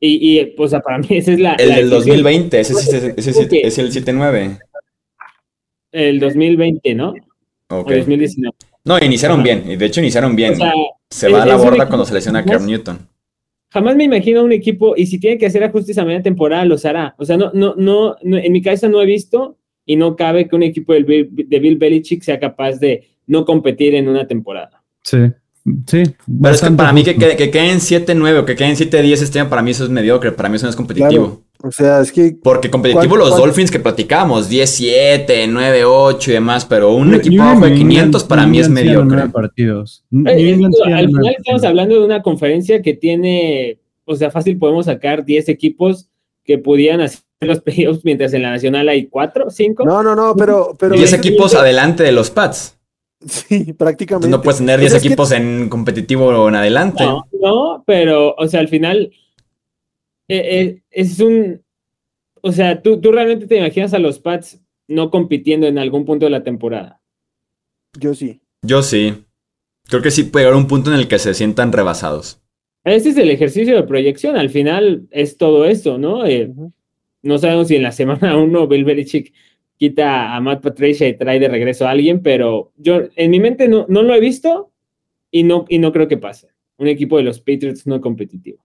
Y, 0.00 0.44
pues, 0.56 0.72
para 0.84 0.98
mí 0.98 1.06
esa 1.10 1.32
es 1.32 1.40
la. 1.40 1.54
El 1.54 1.74
del 1.74 1.90
2020, 1.90 2.60
ese, 2.60 3.14
ese, 3.16 3.48
es 3.66 3.78
el 3.78 3.90
7-9 3.90 4.58
el 5.92 6.20
2020, 6.20 6.94
¿no? 6.94 7.14
Ok. 7.70 7.90
2019. 7.90 8.56
No, 8.84 8.98
iniciaron 8.98 9.42
bien, 9.42 9.64
y 9.70 9.76
de 9.76 9.86
hecho 9.86 10.00
iniciaron 10.00 10.34
bien. 10.34 10.54
se 11.10 11.28
va 11.28 11.42
a 11.42 11.46
la 11.46 11.56
borda 11.56 11.86
cuando 11.86 12.04
se 12.04 12.14
lesiona 12.14 12.44
Cam 12.44 12.64
Newton. 12.64 12.98
Jamás 13.70 13.96
me 13.96 14.04
imagino 14.04 14.42
un 14.42 14.52
equipo, 14.52 14.94
y 14.96 15.06
si 15.06 15.20
tiene 15.20 15.36
que 15.36 15.46
hacer 15.46 15.62
ajustes 15.62 15.98
a 15.98 16.04
media 16.04 16.22
temporada, 16.22 16.64
los 16.64 16.86
hará. 16.86 17.14
O 17.18 17.24
sea, 17.26 17.36
no, 17.36 17.52
no, 17.52 17.74
no, 17.76 18.16
en 18.22 18.52
mi 18.52 18.62
cabeza 18.62 18.88
no 18.88 19.02
he 19.02 19.06
visto 19.06 19.58
y 19.84 19.96
no 19.96 20.16
cabe 20.16 20.48
que 20.48 20.56
un 20.56 20.62
equipo 20.62 20.94
de 20.94 21.02
Bill, 21.02 21.28
de 21.30 21.58
Bill 21.58 21.76
Belichick 21.76 22.22
sea 22.22 22.40
capaz 22.40 22.78
de 22.78 23.08
no 23.26 23.44
competir 23.44 23.94
en 23.94 24.08
una 24.08 24.26
temporada. 24.26 24.82
Sí. 25.02 25.18
Sí. 25.86 26.02
Pero 26.42 26.54
es 26.54 26.60
que 26.60 26.70
para 26.70 26.92
mí 26.92 27.04
que, 27.04 27.16
que, 27.16 27.36
que 27.36 27.50
queden 27.50 27.78
7-9 27.78 28.40
o 28.40 28.44
que 28.44 28.56
queden 28.56 28.76
7-10 28.76 29.22
este 29.22 29.40
año, 29.40 29.48
para 29.48 29.62
mí 29.62 29.70
eso 29.70 29.84
es 29.84 29.90
mediocre, 29.90 30.32
para 30.32 30.48
mí 30.48 30.56
eso 30.56 30.66
no 30.66 30.70
es 30.70 30.76
competitivo. 30.76 31.42
O 31.62 31.72
sea, 31.72 32.00
es 32.00 32.12
que. 32.12 32.36
Porque 32.40 32.70
competitivo 32.70 33.16
los 33.16 33.36
Dolphins 33.36 33.70
que 33.70 33.80
platicamos, 33.80 34.48
10-7, 34.48 35.26
9-8 35.26 36.28
y 36.28 36.32
demás, 36.32 36.64
pero 36.64 36.94
un 36.94 37.14
equipo 37.14 37.42
de 37.60 37.74
500 37.74 38.24
para 38.24 38.46
mí 38.46 38.60
es 38.60 38.68
mediocre. 38.68 39.28
Partidos. 39.28 40.04
Eh, 40.12 40.54
al 40.94 41.06
final 41.06 41.34
estamos 41.36 41.64
hablando 41.64 41.98
de 41.98 42.04
una 42.04 42.22
conferencia 42.22 42.80
que 42.80 42.94
tiene, 42.94 43.80
o 44.04 44.14
sea, 44.14 44.30
fácil 44.30 44.56
podemos 44.56 44.86
sacar 44.86 45.24
10 45.24 45.48
equipos 45.48 46.08
que 46.44 46.58
pudieran 46.58 47.00
hacer 47.00 47.20
los 47.40 47.60
playoffs 47.60 48.04
mientras 48.04 48.32
en 48.34 48.42
la 48.42 48.50
nacional 48.50 48.88
hay 48.88 49.06
4, 49.06 49.50
5. 49.50 49.84
No, 49.84 50.02
no, 50.02 50.14
no, 50.14 50.36
pero. 50.36 50.76
pero 50.78 50.94
10 50.94 51.12
equipos 51.14 51.54
adelante 51.56 52.04
de 52.04 52.12
los 52.12 52.30
Pats. 52.30 52.77
Sí, 53.26 53.72
prácticamente. 53.72 54.28
no 54.28 54.40
puedes 54.40 54.58
tener 54.58 54.78
10 54.78 54.92
pues 54.92 55.04
equipos 55.04 55.32
en 55.32 55.68
competitivo 55.68 56.48
en 56.48 56.54
adelante. 56.54 57.04
No, 57.04 57.26
no, 57.32 57.84
pero, 57.86 58.34
o 58.36 58.46
sea, 58.46 58.60
al 58.60 58.68
final 58.68 59.12
eh, 60.28 60.60
eh, 60.60 60.82
es 60.90 61.18
un, 61.18 61.62
o 62.42 62.52
sea, 62.52 62.80
¿tú, 62.80 63.00
tú 63.00 63.10
realmente 63.10 63.46
te 63.46 63.58
imaginas 63.58 63.92
a 63.92 63.98
los 63.98 64.20
Pats 64.20 64.60
no 64.88 65.10
compitiendo 65.10 65.66
en 65.66 65.78
algún 65.78 66.04
punto 66.04 66.24
de 66.24 66.30
la 66.30 66.42
temporada. 66.42 67.00
Yo 67.98 68.14
sí. 68.14 68.40
Yo 68.62 68.82
sí. 68.82 69.24
Creo 69.84 70.02
que 70.02 70.10
sí 70.10 70.24
puede 70.24 70.46
haber 70.46 70.56
un 70.56 70.66
punto 70.66 70.92
en 70.92 70.98
el 70.98 71.08
que 71.08 71.18
se 71.18 71.34
sientan 71.34 71.72
rebasados. 71.72 72.42
Este 72.84 73.10
es 73.10 73.16
el 73.18 73.30
ejercicio 73.30 73.76
de 73.76 73.82
proyección. 73.82 74.36
Al 74.36 74.50
final 74.50 75.06
es 75.10 75.36
todo 75.36 75.66
eso, 75.66 75.98
¿no? 75.98 76.26
Eh, 76.26 76.52
no 77.22 77.38
sabemos 77.38 77.68
si 77.68 77.76
en 77.76 77.82
la 77.82 77.92
semana 77.92 78.36
uno 78.38 78.66
Bill 78.66 78.84
Belichick 78.84 79.32
quita 79.78 80.34
a 80.34 80.40
Matt 80.40 80.62
Patricia 80.62 81.08
y 81.08 81.16
trae 81.16 81.40
de 81.40 81.48
regreso 81.48 81.86
a 81.86 81.90
alguien, 81.90 82.20
pero 82.22 82.72
yo 82.76 83.02
en 83.16 83.30
mi 83.30 83.40
mente 83.40 83.68
no, 83.68 83.86
no 83.88 84.02
lo 84.02 84.14
he 84.14 84.20
visto 84.20 84.72
y 85.30 85.44
no, 85.44 85.64
y 85.68 85.78
no 85.78 85.92
creo 85.92 86.08
que 86.08 86.18
pase. 86.18 86.48
Un 86.76 86.88
equipo 86.88 87.16
de 87.16 87.22
los 87.22 87.40
Patriots 87.40 87.86
no 87.86 88.00
competitivo. 88.00 88.58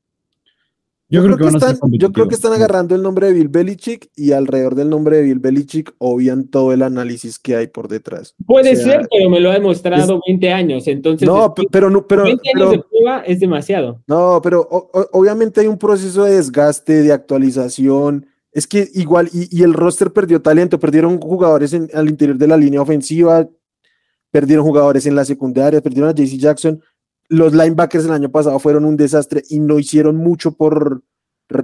Yo, 1.09 1.21
creo, 1.23 1.37
que, 1.37 1.45
están, 1.45 1.77
yo 1.91 2.11
creo 2.11 2.27
que 2.27 2.33
están 2.33 2.53
agarrando 2.53 2.95
el 2.95 3.03
nombre 3.03 3.27
de 3.27 3.33
Bill 3.33 3.47
Belichick 3.47 4.09
y 4.15 4.31
alrededor 4.31 4.73
del 4.73 4.89
nombre 4.89 5.17
de 5.17 5.23
Bill 5.23 5.37
Belichick 5.37 5.93
obvian 5.99 6.47
todo 6.47 6.73
el 6.73 6.81
análisis 6.81 7.37
que 7.37 7.55
hay 7.55 7.67
por 7.67 7.87
detrás. 7.87 8.33
Puede 8.47 8.75
ser, 8.75 9.07
pero 9.11 9.29
me 9.29 9.39
lo 9.39 9.51
ha 9.51 9.53
demostrado 9.53 10.19
20 10.25 10.51
años, 10.51 10.87
entonces... 10.87 11.27
No, 11.27 11.53
pero... 11.71 11.91
no 11.91 12.07
pero, 12.07 12.23
20 12.23 12.49
años 12.55 12.71
de 12.71 12.79
prueba 12.89 13.19
es 13.27 13.39
demasiado. 13.39 14.01
No, 14.07 14.39
pero 14.41 14.67
obviamente 15.11 15.61
hay 15.61 15.67
un 15.67 15.77
proceso 15.77 16.23
de 16.23 16.37
desgaste, 16.37 17.03
de 17.03 17.11
actualización. 17.11 18.25
Es 18.53 18.67
que 18.67 18.89
igual, 18.93 19.29
y, 19.33 19.63
el 19.63 19.73
roster 19.73 20.13
perdió 20.13 20.41
talento, 20.41 20.79
perdieron 20.79 21.19
jugadores 21.19 21.73
en, 21.73 21.89
al 21.93 22.07
interior 22.09 22.37
de 22.37 22.47
la 22.47 22.57
línea 22.57 22.81
ofensiva, 22.81 23.47
perdieron 24.31 24.65
jugadores 24.65 25.05
en 25.05 25.15
la 25.15 25.25
secundaria, 25.25 25.81
perdieron 25.81 26.09
a 26.09 26.13
JC 26.13 26.37
Jackson 26.37 26.81
los 27.29 27.53
linebackers 27.53 28.05
el 28.05 28.11
año 28.11 28.29
pasado 28.29 28.59
fueron 28.59 28.85
un 28.85 28.97
desastre 28.97 29.43
y 29.49 29.59
no 29.59 29.79
hicieron 29.79 30.15
mucho 30.15 30.51
por, 30.51 31.01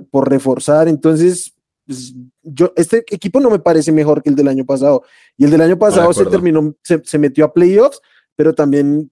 por 0.10 0.30
reforzar. 0.30 0.88
Entonces, 0.88 1.54
pues, 1.86 2.14
yo, 2.42 2.74
este 2.76 3.04
equipo 3.10 3.40
no 3.40 3.50
me 3.50 3.60
parece 3.60 3.92
mejor 3.92 4.24
que 4.24 4.30
el 4.30 4.36
del 4.36 4.48
año 4.48 4.66
pasado. 4.66 5.04
Y 5.38 5.46
el 5.46 5.52
del 5.52 5.62
año 5.62 5.78
pasado 5.78 6.12
se 6.14 6.26
terminó, 6.26 6.76
se, 6.84 7.18
metió 7.20 7.46
a 7.46 7.54
playoffs, 7.54 8.02
pero 8.36 8.54
también 8.54 9.12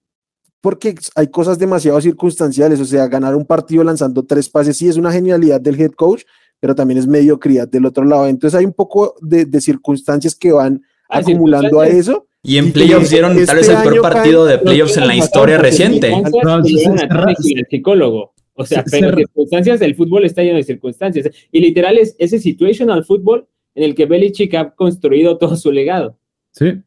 porque 0.60 0.96
hay 1.14 1.28
cosas 1.28 1.58
demasiado 1.58 2.00
circunstanciales. 2.00 2.80
O 2.80 2.84
sea, 2.84 3.06
ganar 3.06 3.36
un 3.36 3.46
partido 3.46 3.84
lanzando 3.84 4.24
tres 4.24 4.48
pases 4.48 4.76
sí 4.76 4.88
es 4.88 4.96
una 4.96 5.12
genialidad 5.12 5.60
del 5.60 5.80
head 5.80 5.92
coach, 5.92 6.24
pero 6.60 6.74
también 6.74 6.98
es 6.98 7.06
mediocridad 7.06 7.68
del 7.68 7.86
otro 7.86 8.04
lado. 8.04 8.26
Entonces 8.26 8.58
hay 8.58 8.64
un 8.64 8.72
poco 8.72 9.14
de, 9.20 9.46
circunstancincias 9.60 10.34
que 10.34 10.52
van 10.52 10.82
ah, 11.08 11.18
acumulando 11.18 11.80
a 11.80 11.88
eso 11.88 12.28
y 12.42 12.56
en 12.56 12.72
playoffs 12.72 13.10
dieron 13.10 13.36
tal 13.44 13.56
vez 13.56 13.68
el 13.68 13.76
peor 13.82 14.00
partido 14.00 14.46
de 14.46 14.58
playoffs 14.58 14.96
en 14.96 15.06
la 15.06 15.16
historia 15.16 15.58
reciente. 15.58 16.12
el 16.12 17.66
psicólogo. 17.68 18.32
O 18.54 18.64
sea, 18.64 18.84
pero 18.90 19.14
circunstancias 19.16 19.78
del 19.78 19.94
fútbol 19.94 20.24
está 20.24 20.42
lleno 20.42 20.56
de 20.56 20.64
circunstancias. 20.64 21.30
Y 21.52 21.60
literal 21.60 21.98
es 21.98 22.16
ese 22.18 22.38
situational 22.38 23.04
fútbol 23.04 23.46
en 23.74 23.84
el 23.84 23.94
que 23.94 24.06
Belichick 24.06 24.54
ha 24.54 24.70
construido 24.70 25.38
todo 25.38 25.56
su 25.56 25.70
legado. 25.70 26.18
Sí. 26.52 26.80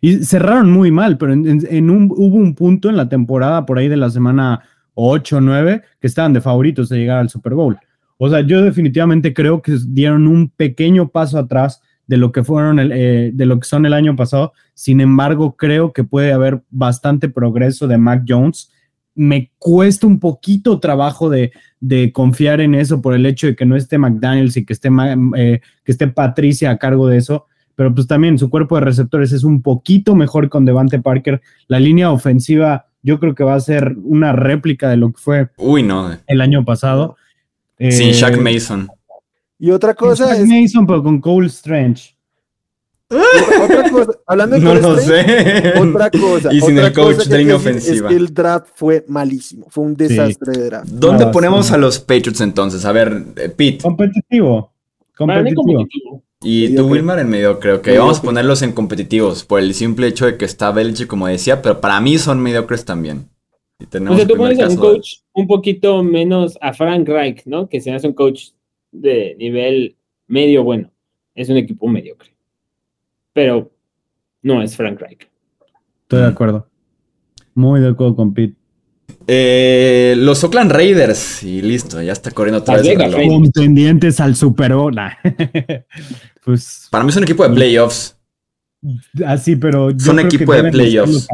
Y 0.00 0.24
cerraron 0.24 0.70
muy 0.70 0.90
mal, 0.90 1.18
pero 1.18 1.32
en, 1.32 1.90
un, 1.90 2.12
hubo 2.16 2.36
un 2.36 2.54
punto 2.54 2.88
en 2.88 2.96
la 2.96 3.08
temporada 3.08 3.66
por 3.66 3.78
ahí 3.78 3.88
de 3.88 3.96
la 3.96 4.08
semana 4.08 4.62
8 4.94 5.38
o 5.38 5.40
9 5.40 5.82
que 6.00 6.06
estaban 6.06 6.32
de 6.32 6.40
favoritos 6.40 6.88
de 6.88 6.98
llegar 6.98 7.18
al 7.18 7.28
Super 7.28 7.54
Bowl. 7.54 7.76
O 8.22 8.28
sea, 8.28 8.42
yo 8.42 8.60
definitivamente 8.60 9.32
creo 9.32 9.62
que 9.62 9.78
dieron 9.88 10.26
un 10.26 10.50
pequeño 10.50 11.08
paso 11.08 11.38
atrás 11.38 11.80
de 12.06 12.18
lo 12.18 12.32
que 12.32 12.44
fueron 12.44 12.78
el, 12.78 12.92
eh, 12.92 13.30
de 13.32 13.46
lo 13.46 13.58
que 13.58 13.66
son 13.66 13.86
el 13.86 13.94
año 13.94 14.14
pasado. 14.14 14.52
Sin 14.74 15.00
embargo, 15.00 15.56
creo 15.56 15.94
que 15.94 16.04
puede 16.04 16.34
haber 16.34 16.60
bastante 16.68 17.30
progreso 17.30 17.88
de 17.88 17.96
Mac 17.96 18.24
Jones. 18.28 18.70
Me 19.14 19.50
cuesta 19.56 20.06
un 20.06 20.20
poquito 20.20 20.80
trabajo 20.80 21.30
de, 21.30 21.50
confiar 22.12 22.60
en 22.60 22.74
eso 22.74 23.00
por 23.00 23.14
el 23.14 23.24
hecho 23.24 23.46
de 23.46 23.56
que 23.56 23.64
no 23.64 23.74
esté 23.74 23.96
McDaniels 23.96 24.54
y 24.58 24.66
que 24.66 24.74
esté, 24.74 24.90
eh, 25.38 25.62
que 25.82 25.92
esté 25.92 26.06
Patricia 26.08 26.72
a 26.72 26.76
cargo 26.76 27.08
de 27.08 27.16
eso. 27.16 27.46
Pero 27.74 27.94
pues 27.94 28.06
también 28.06 28.38
su 28.38 28.50
cuerpo 28.50 28.74
de 28.74 28.82
receptores 28.82 29.32
es 29.32 29.44
un 29.44 29.62
poquito 29.62 30.14
mejor 30.14 30.50
con 30.50 30.66
Devante 30.66 31.00
Parker. 31.00 31.40
La 31.68 31.80
línea 31.80 32.10
ofensiva 32.10 32.84
yo 33.02 33.18
creo 33.18 33.34
que 33.34 33.44
va 33.44 33.54
a 33.54 33.60
ser 33.60 33.96
una 34.04 34.32
réplica 34.32 34.90
de 34.90 34.98
lo 34.98 35.10
que 35.10 35.18
fue 35.18 35.48
Uy, 35.56 35.82
no. 35.82 36.10
el 36.26 36.40
año 36.42 36.66
pasado. 36.66 37.16
Eh, 37.88 38.12
Shaq 38.12 38.38
Mason. 38.38 38.88
Y 39.58 39.70
otra 39.70 39.94
cosa 39.94 40.36
es. 40.36 40.46
Mason, 40.46 40.86
pero 40.86 41.02
con 41.02 41.20
Cole 41.20 41.48
Strange. 41.48 42.16
otra 43.10 43.90
cosa, 43.90 44.12
hablando 44.26 44.56
de 44.56 44.62
no 44.62 44.74
lo 44.74 44.96
sé. 44.98 45.74
otra 45.78 46.10
cosa. 46.10 46.52
Y 46.52 46.60
sin 46.60 46.78
el 46.78 46.92
coach 46.92 47.26
de 47.26 47.42
inofensiva. 47.42 48.08
Es 48.08 48.14
que 48.14 48.20
el 48.20 48.32
draft 48.32 48.68
fue 48.74 49.04
malísimo. 49.08 49.66
Fue 49.68 49.84
un 49.84 49.96
desastre 49.96 50.52
de 50.52 50.64
draft. 50.66 50.88
¿Dónde 50.88 51.26
ponemos 51.26 51.72
a 51.72 51.78
los 51.78 51.98
Patriots 51.98 52.40
entonces? 52.40 52.84
A 52.84 52.92
ver, 52.92 53.24
eh, 53.36 53.48
Pete. 53.48 53.78
Competitivo. 53.82 54.72
Competitivo. 55.16 55.86
Y 56.42 56.74
tú, 56.74 56.86
Wilmar, 56.86 57.18
en 57.18 57.28
medio, 57.28 57.60
creo 57.60 57.82
que 57.82 57.98
vamos 57.98 58.20
a 58.20 58.22
ponerlos 58.22 58.62
en 58.62 58.72
competitivos 58.72 59.44
por 59.44 59.60
el 59.60 59.74
simple 59.74 60.06
hecho 60.06 60.24
de 60.24 60.38
que 60.38 60.46
está 60.46 60.70
Belichick, 60.70 61.06
como 61.06 61.26
decía, 61.26 61.60
pero 61.60 61.80
para 61.82 62.00
mí 62.00 62.16
son 62.16 62.40
mediocres 62.40 62.86
también. 62.86 63.28
o 63.78 64.16
sea, 64.16 64.26
tú 64.26 64.36
pones 64.36 64.58
a 64.58 64.68
un 64.68 64.76
coach 64.76 65.16
un 65.40 65.46
poquito 65.46 66.02
menos 66.02 66.58
a 66.60 66.72
Frank 66.72 67.08
Reich, 67.08 67.42
¿no? 67.46 67.68
Que 67.68 67.80
se 67.80 67.92
hace 67.92 68.06
un 68.06 68.14
coach 68.14 68.50
de 68.92 69.34
nivel 69.38 69.96
medio 70.26 70.62
bueno. 70.64 70.90
Es 71.34 71.48
un 71.48 71.56
equipo 71.56 71.88
mediocre. 71.88 72.34
Pero 73.32 73.70
no 74.42 74.62
es 74.62 74.76
Frank 74.76 75.00
Reich. 75.00 75.28
Estoy 76.02 76.20
de 76.20 76.26
acuerdo. 76.26 76.68
Muy 77.54 77.80
de 77.80 77.88
acuerdo 77.88 78.16
con 78.16 78.34
Pete. 78.34 78.54
Eh, 79.26 80.14
los 80.18 80.42
Oakland 80.44 80.72
Raiders. 80.72 81.42
Y 81.42 81.62
listo, 81.62 82.00
ya 82.02 82.12
está 82.12 82.30
corriendo 82.30 82.58
otra 82.60 82.76
vez. 82.76 82.86
Raiders. 82.98 83.28
Contendientes 83.28 84.20
al 84.20 84.36
Super 84.36 84.74
Bowl. 84.74 84.96
Pues 86.42 86.88
Para 86.90 87.04
mí 87.04 87.10
es 87.10 87.16
un 87.16 87.24
equipo 87.24 87.46
de 87.46 87.54
playoffs. 87.54 88.18
así, 89.26 89.56
pero 89.56 89.90
yo 89.90 89.98
Son 89.98 90.16
creo 90.16 90.28
que 90.28 90.36
equipo 90.36 90.54
de 90.54 90.70
playoffs. 90.70 91.28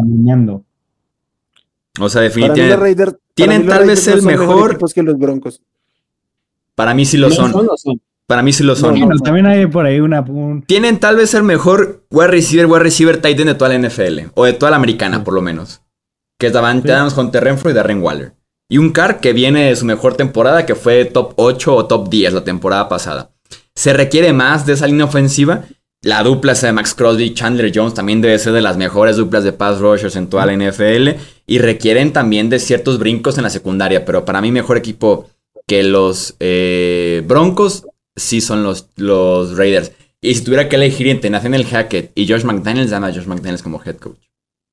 O 2.00 2.08
sea, 2.08 2.20
Para 2.20 2.34
mí 2.34 2.34
los 2.34 2.34
definitivamente. 2.34 2.76
Raiders 2.76 3.12
para 3.12 3.25
tienen 3.36 3.66
tal 3.66 3.86
vez 3.86 4.08
el 4.08 4.22
mejor- 4.22 4.78
que 4.92 5.02
los 5.02 5.18
Broncos. 5.18 5.60
Para 6.74 6.94
mí 6.94 7.04
sí 7.06 7.16
lo 7.16 7.28
¿No 7.28 7.34
son. 7.34 7.52
son? 7.76 8.00
Para 8.26 8.42
mí 8.42 8.52
sí 8.52 8.64
lo 8.64 8.74
son. 8.74 8.98
Bueno, 8.98 9.16
también 9.22 9.46
hay 9.46 9.66
por 9.66 9.86
ahí 9.86 10.00
una. 10.00 10.20
un- 10.22 10.62
Tienen 10.62 10.98
tal 10.98 11.16
vez 11.16 11.32
el 11.34 11.42
mejor 11.44 12.02
wide 12.10 12.26
receiver, 12.28 12.66
wide 12.66 12.80
receiver 12.82 13.20
tight 13.20 13.38
end 13.38 13.50
de 13.50 13.54
toda 13.54 13.68
la 13.68 13.76
NFL. 13.76 14.30
O 14.34 14.44
de 14.44 14.52
toda 14.52 14.70
la 14.70 14.76
americana, 14.76 15.22
por 15.22 15.34
lo 15.34 15.42
menos. 15.42 15.80
Que 16.38 16.48
es 16.48 16.52
Davante 16.52 16.88
Sí. 16.88 16.92
Adams, 16.92 17.16
Hunter 17.16 17.44
Renfro 17.44 17.70
y 17.70 17.74
Darren 17.74 18.02
Waller. 18.02 18.32
Y 18.68 18.78
un 18.78 18.90
Carr 18.90 19.20
que 19.20 19.32
viene 19.32 19.68
de 19.68 19.76
su 19.76 19.84
mejor 19.86 20.16
temporada, 20.16 20.66
que 20.66 20.74
fue 20.74 21.04
top 21.04 21.34
8 21.36 21.74
o 21.76 21.86
top 21.86 22.08
10 22.08 22.32
la 22.32 22.42
temporada 22.42 22.88
pasada. 22.88 23.30
Se 23.74 23.92
requiere 23.92 24.32
más 24.32 24.66
de 24.66 24.72
esa 24.72 24.86
línea 24.86 25.04
ofensiva. 25.04 25.62
La 26.06 26.22
dupla 26.22 26.52
esa 26.52 26.68
de 26.68 26.72
Max 26.72 26.94
Crosby 26.94 27.24
y 27.24 27.34
Chandler 27.34 27.72
Jones 27.74 27.94
también 27.94 28.20
debe 28.20 28.38
ser 28.38 28.52
de 28.52 28.60
las 28.60 28.76
mejores 28.76 29.16
duplas 29.16 29.42
de 29.42 29.52
pass 29.52 29.80
rushers 29.80 30.14
en 30.14 30.28
toda 30.28 30.46
la 30.46 30.52
NFL. 30.52 31.18
Y 31.48 31.58
requieren 31.58 32.12
también 32.12 32.48
de 32.48 32.60
ciertos 32.60 33.00
brincos 33.00 33.38
en 33.38 33.42
la 33.42 33.50
secundaria. 33.50 34.04
Pero 34.04 34.24
para 34.24 34.40
mí, 34.40 34.52
mejor 34.52 34.76
equipo 34.76 35.28
que 35.66 35.82
los 35.82 36.36
eh, 36.38 37.24
Broncos 37.26 37.88
sí 38.14 38.40
son 38.40 38.62
los, 38.62 38.88
los 38.94 39.56
Raiders. 39.56 39.90
Y 40.20 40.36
si 40.36 40.44
tuviera 40.44 40.68
que 40.68 40.76
elegir 40.76 41.08
entre 41.08 41.28
Nathaniel 41.28 41.66
Hackett 41.66 42.12
y 42.14 42.28
Josh 42.28 42.44
McDaniels, 42.44 42.90
dame 42.90 43.08
a 43.08 43.12
Josh 43.12 43.26
McDaniels 43.26 43.64
como 43.64 43.82
head 43.84 43.96
coach. 43.96 44.20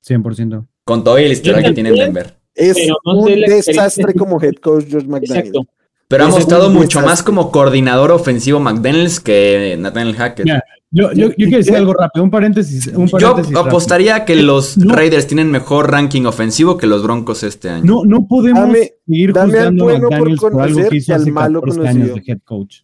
100%. 0.06 0.68
Con 0.84 1.02
todo 1.02 1.18
el 1.18 1.32
historial 1.32 1.64
que 1.64 1.72
tiene 1.72 1.88
en. 1.88 1.96
Denver. 1.96 2.36
Es 2.54 2.76
no 2.86 3.12
un 3.12 3.40
desastre 3.40 4.14
como 4.14 4.40
head 4.40 4.54
coach 4.62 4.84
George 4.88 5.08
McDaniel. 5.08 5.48
Exacto. 5.48 5.66
Pero 6.06 6.26
ha 6.26 6.28
mostrado 6.28 6.70
mucho 6.70 7.00
más 7.00 7.24
como 7.24 7.50
coordinador 7.50 8.12
ofensivo 8.12 8.60
McDaniels 8.60 9.18
que 9.18 9.74
Nathaniel 9.80 10.14
Hackett. 10.14 10.46
Ya, 10.46 10.62
Yo, 10.96 11.12
yo, 11.12 11.28
yo 11.30 11.34
quiero 11.34 11.56
decir 11.56 11.74
algo 11.74 11.92
rápido, 11.92 12.22
un 12.22 12.30
paréntesis. 12.30 12.86
Un 12.86 13.06
Yo 13.08 13.18
paréntesis 13.18 13.52
rápido. 13.52 13.60
apostaría 13.70 14.24
que 14.24 14.36
los 14.36 14.78
No. 14.78 14.94
Raiders 14.94 15.26
tienen 15.26 15.50
mejor 15.50 15.90
ranking 15.90 16.22
ofensivo 16.24 16.76
que 16.76 16.86
los 16.86 17.02
Broncos 17.02 17.42
este 17.42 17.68
año. 17.68 17.84
No, 17.84 18.04
no 18.04 18.28
podemos 18.28 18.62
Dame- 18.68 18.92
seguir 19.04 19.32
dame 19.32 19.52
juzgando 19.54 19.82
a 19.82 19.86
bueno 19.86 20.08
McDaniels 20.08 20.40
por, 20.40 20.62
algo 20.62 20.88
que 20.88 20.96
hizo 20.96 21.14
hace 21.14 21.32
malo 21.32 21.60
14 21.62 21.80
años 21.88 21.94
conocido. 22.10 22.14
de 22.14 22.32
head 22.32 22.38
coach. 22.44 22.76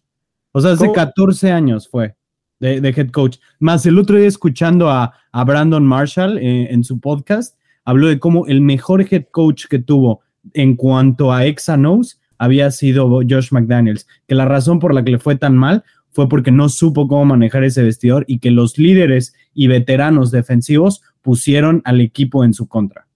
O 0.51 0.59
sea, 0.59 0.71
hace 0.73 0.83
¿Cómo? 0.83 0.93
14 0.93 1.51
años 1.51 1.87
fue 1.89 2.15
de, 2.59 2.81
de 2.81 2.89
head 2.89 3.11
coach. 3.11 3.37
Más 3.59 3.85
el 3.85 3.97
otro 3.97 4.17
día 4.17 4.27
escuchando 4.27 4.89
a, 4.89 5.13
a 5.31 5.43
Brandon 5.45 5.85
Marshall 5.85 6.37
eh, 6.37 6.67
en 6.69 6.83
su 6.83 6.99
podcast, 6.99 7.55
habló 7.85 8.07
de 8.07 8.19
cómo 8.19 8.45
el 8.47 8.59
mejor 8.59 9.05
head 9.09 9.27
coach 9.31 9.67
que 9.69 9.79
tuvo 9.79 10.19
en 10.53 10.75
cuanto 10.75 11.31
a 11.31 11.45
X-Knows 11.45 12.19
había 12.37 12.69
sido 12.71 13.07
Josh 13.27 13.51
McDaniels. 13.51 14.05
Que 14.27 14.35
la 14.35 14.45
razón 14.45 14.79
por 14.79 14.93
la 14.93 15.03
que 15.05 15.11
le 15.11 15.19
fue 15.19 15.35
tan 15.37 15.55
mal 15.55 15.83
fue 16.11 16.29
porque 16.29 16.51
no 16.51 16.69
supo 16.69 17.07
cómo 17.07 17.25
manejar 17.25 17.63
ese 17.63 17.83
vestidor 17.83 18.25
y 18.27 18.39
que 18.39 18.51
los 18.51 18.77
líderes 18.77 19.33
y 19.53 19.67
veteranos 19.67 20.31
defensivos 20.31 21.01
pusieron 21.21 21.81
al 21.85 22.01
equipo 22.01 22.43
en 22.43 22.53
su 22.53 22.67
contra. 22.67 23.07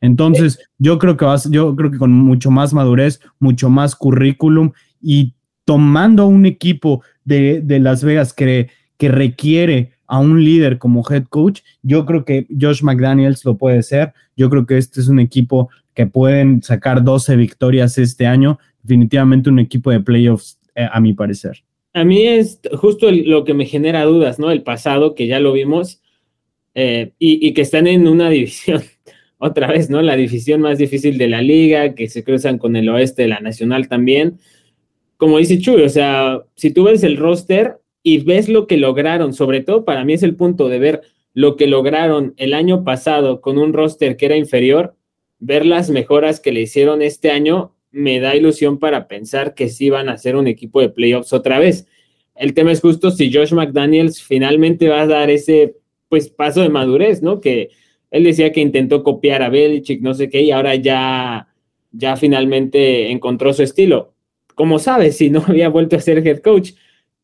Entonces, 0.00 0.58
yo 0.78 0.98
creo 0.98 1.16
que 1.16 1.24
vas, 1.24 1.50
yo 1.50 1.74
creo 1.74 1.90
que 1.90 1.98
con 1.98 2.12
mucho 2.12 2.50
más 2.50 2.74
madurez, 2.74 3.20
mucho 3.38 3.70
más 3.70 3.96
currículum 3.96 4.72
y 5.00 5.34
tomando 5.64 6.26
un 6.26 6.44
equipo 6.44 7.02
de, 7.24 7.62
de 7.62 7.80
Las 7.80 8.04
Vegas 8.04 8.34
que, 8.34 8.68
que 8.98 9.08
requiere 9.08 9.92
a 10.06 10.18
un 10.18 10.44
líder 10.44 10.78
como 10.78 11.02
head 11.08 11.24
coach, 11.24 11.62
yo 11.82 12.04
creo 12.04 12.24
que 12.26 12.46
Josh 12.60 12.82
McDaniels 12.82 13.44
lo 13.46 13.56
puede 13.56 13.82
ser. 13.82 14.12
Yo 14.36 14.50
creo 14.50 14.66
que 14.66 14.76
este 14.76 15.00
es 15.00 15.08
un 15.08 15.20
equipo 15.20 15.70
que 15.94 16.06
pueden 16.06 16.62
sacar 16.62 17.02
12 17.02 17.36
victorias 17.36 17.96
este 17.96 18.26
año. 18.26 18.58
Definitivamente 18.82 19.48
un 19.48 19.58
equipo 19.58 19.90
de 19.90 20.00
playoffs, 20.00 20.58
eh, 20.74 20.86
a 20.92 21.00
mi 21.00 21.14
parecer. 21.14 21.64
A 21.94 22.04
mí 22.04 22.26
es 22.26 22.60
justo 22.76 23.10
lo 23.10 23.44
que 23.44 23.54
me 23.54 23.66
genera 23.66 24.04
dudas, 24.04 24.38
¿no? 24.38 24.50
El 24.50 24.62
pasado, 24.62 25.14
que 25.14 25.28
ya 25.28 25.40
lo 25.40 25.52
vimos, 25.52 26.02
eh, 26.74 27.12
y, 27.18 27.46
y 27.46 27.54
que 27.54 27.62
están 27.62 27.86
en 27.86 28.08
una 28.08 28.28
división, 28.30 28.82
otra 29.38 29.68
vez, 29.68 29.90
¿no? 29.90 30.02
La 30.02 30.16
división 30.16 30.60
más 30.60 30.78
difícil 30.78 31.18
de 31.18 31.28
la 31.28 31.40
liga, 31.40 31.94
que 31.94 32.08
se 32.08 32.24
cruzan 32.24 32.58
con 32.58 32.76
el 32.76 32.88
oeste 32.88 33.22
de 33.22 33.28
la 33.28 33.40
nacional 33.40 33.88
también. 33.88 34.38
Como 35.16 35.38
dice 35.38 35.58
Chuy, 35.58 35.82
o 35.82 35.88
sea, 35.88 36.42
si 36.56 36.72
tú 36.72 36.84
ves 36.84 37.04
el 37.04 37.16
roster 37.16 37.78
y 38.02 38.18
ves 38.18 38.48
lo 38.48 38.66
que 38.66 38.76
lograron, 38.76 39.32
sobre 39.32 39.60
todo 39.60 39.84
para 39.84 40.04
mí 40.04 40.14
es 40.14 40.22
el 40.22 40.34
punto 40.34 40.68
de 40.68 40.78
ver 40.78 41.02
lo 41.32 41.56
que 41.56 41.66
lograron 41.66 42.34
el 42.36 42.54
año 42.54 42.84
pasado 42.84 43.40
con 43.40 43.58
un 43.58 43.72
roster 43.72 44.16
que 44.16 44.26
era 44.26 44.36
inferior, 44.36 44.96
ver 45.38 45.64
las 45.64 45.90
mejoras 45.90 46.40
que 46.40 46.52
le 46.52 46.62
hicieron 46.62 47.02
este 47.02 47.30
año 47.30 47.73
me 47.94 48.20
da 48.20 48.36
ilusión 48.36 48.78
para 48.78 49.08
pensar 49.08 49.54
que 49.54 49.68
sí 49.68 49.88
van 49.88 50.08
a 50.08 50.18
ser 50.18 50.36
un 50.36 50.48
equipo 50.48 50.80
de 50.80 50.90
playoffs 50.90 51.32
otra 51.32 51.58
vez. 51.58 51.86
El 52.34 52.52
tema 52.52 52.72
es 52.72 52.80
justo 52.80 53.10
si 53.10 53.32
Josh 53.32 53.52
McDaniels 53.52 54.22
finalmente 54.22 54.88
va 54.88 55.02
a 55.02 55.06
dar 55.06 55.30
ese 55.30 55.76
pues 56.08 56.28
paso 56.28 56.60
de 56.60 56.68
madurez, 56.68 57.22
¿no? 57.22 57.40
Que 57.40 57.70
él 58.10 58.24
decía 58.24 58.52
que 58.52 58.60
intentó 58.60 59.02
copiar 59.02 59.42
a 59.42 59.48
Belichick, 59.48 60.00
no 60.00 60.14
sé 60.14 60.28
qué, 60.28 60.42
y 60.42 60.50
ahora 60.50 60.74
ya, 60.74 61.48
ya 61.92 62.16
finalmente 62.16 63.10
encontró 63.10 63.52
su 63.52 63.62
estilo. 63.62 64.14
Como 64.54 64.78
sabes, 64.78 65.16
si 65.16 65.30
no 65.30 65.42
había 65.48 65.68
vuelto 65.68 65.96
a 65.96 66.00
ser 66.00 66.26
head 66.26 66.38
coach. 66.38 66.72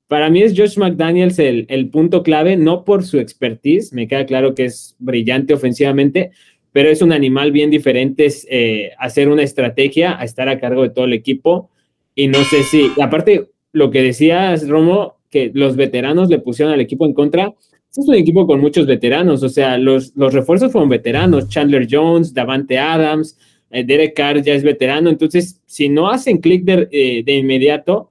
Para 0.06 0.30
mí 0.30 0.42
es 0.42 0.54
Josh 0.56 0.76
McDaniels 0.78 1.38
el, 1.38 1.66
el 1.68 1.88
punto 1.90 2.22
clave, 2.22 2.56
no 2.56 2.84
por 2.84 3.04
su 3.04 3.18
expertise, 3.18 3.92
me 3.92 4.08
queda 4.08 4.26
claro 4.26 4.54
que 4.56 4.64
es 4.64 4.96
brillante 4.98 5.54
ofensivamente, 5.54 6.32
pero 6.72 6.88
es 6.88 7.02
un 7.02 7.12
animal 7.12 7.52
bien 7.52 7.70
diferente 7.70 8.28
eh, 8.48 8.90
hacer 8.98 9.28
una 9.28 9.42
estrategia, 9.42 10.18
a 10.18 10.24
estar 10.24 10.48
a 10.48 10.58
cargo 10.58 10.82
de 10.82 10.90
todo 10.90 11.04
el 11.04 11.12
equipo. 11.12 11.70
Y 12.14 12.28
no 12.28 12.42
sé 12.44 12.62
si, 12.62 12.90
aparte, 13.00 13.48
lo 13.72 13.90
que 13.90 14.02
decías, 14.02 14.68
Romo, 14.68 15.16
que 15.30 15.50
los 15.54 15.76
veteranos 15.76 16.28
le 16.28 16.38
pusieron 16.38 16.74
al 16.74 16.80
equipo 16.80 17.06
en 17.06 17.14
contra. 17.14 17.54
Es 17.90 17.98
un 18.06 18.14
equipo 18.14 18.46
con 18.46 18.60
muchos 18.60 18.86
veteranos, 18.86 19.42
o 19.42 19.48
sea, 19.48 19.76
los, 19.76 20.12
los 20.14 20.32
refuerzos 20.32 20.70
fueron 20.70 20.88
veteranos, 20.88 21.48
Chandler 21.48 21.88
Jones, 21.90 22.32
Davante 22.32 22.78
Adams, 22.78 23.36
eh, 23.70 23.82
Derek 23.82 24.14
Carr 24.14 24.42
ya 24.42 24.54
es 24.54 24.62
veterano, 24.62 25.10
entonces 25.10 25.60
si 25.66 25.88
no 25.88 26.08
hacen 26.08 26.38
clic 26.38 26.62
de, 26.62 26.88
eh, 26.92 27.22
de 27.24 27.32
inmediato, 27.32 28.09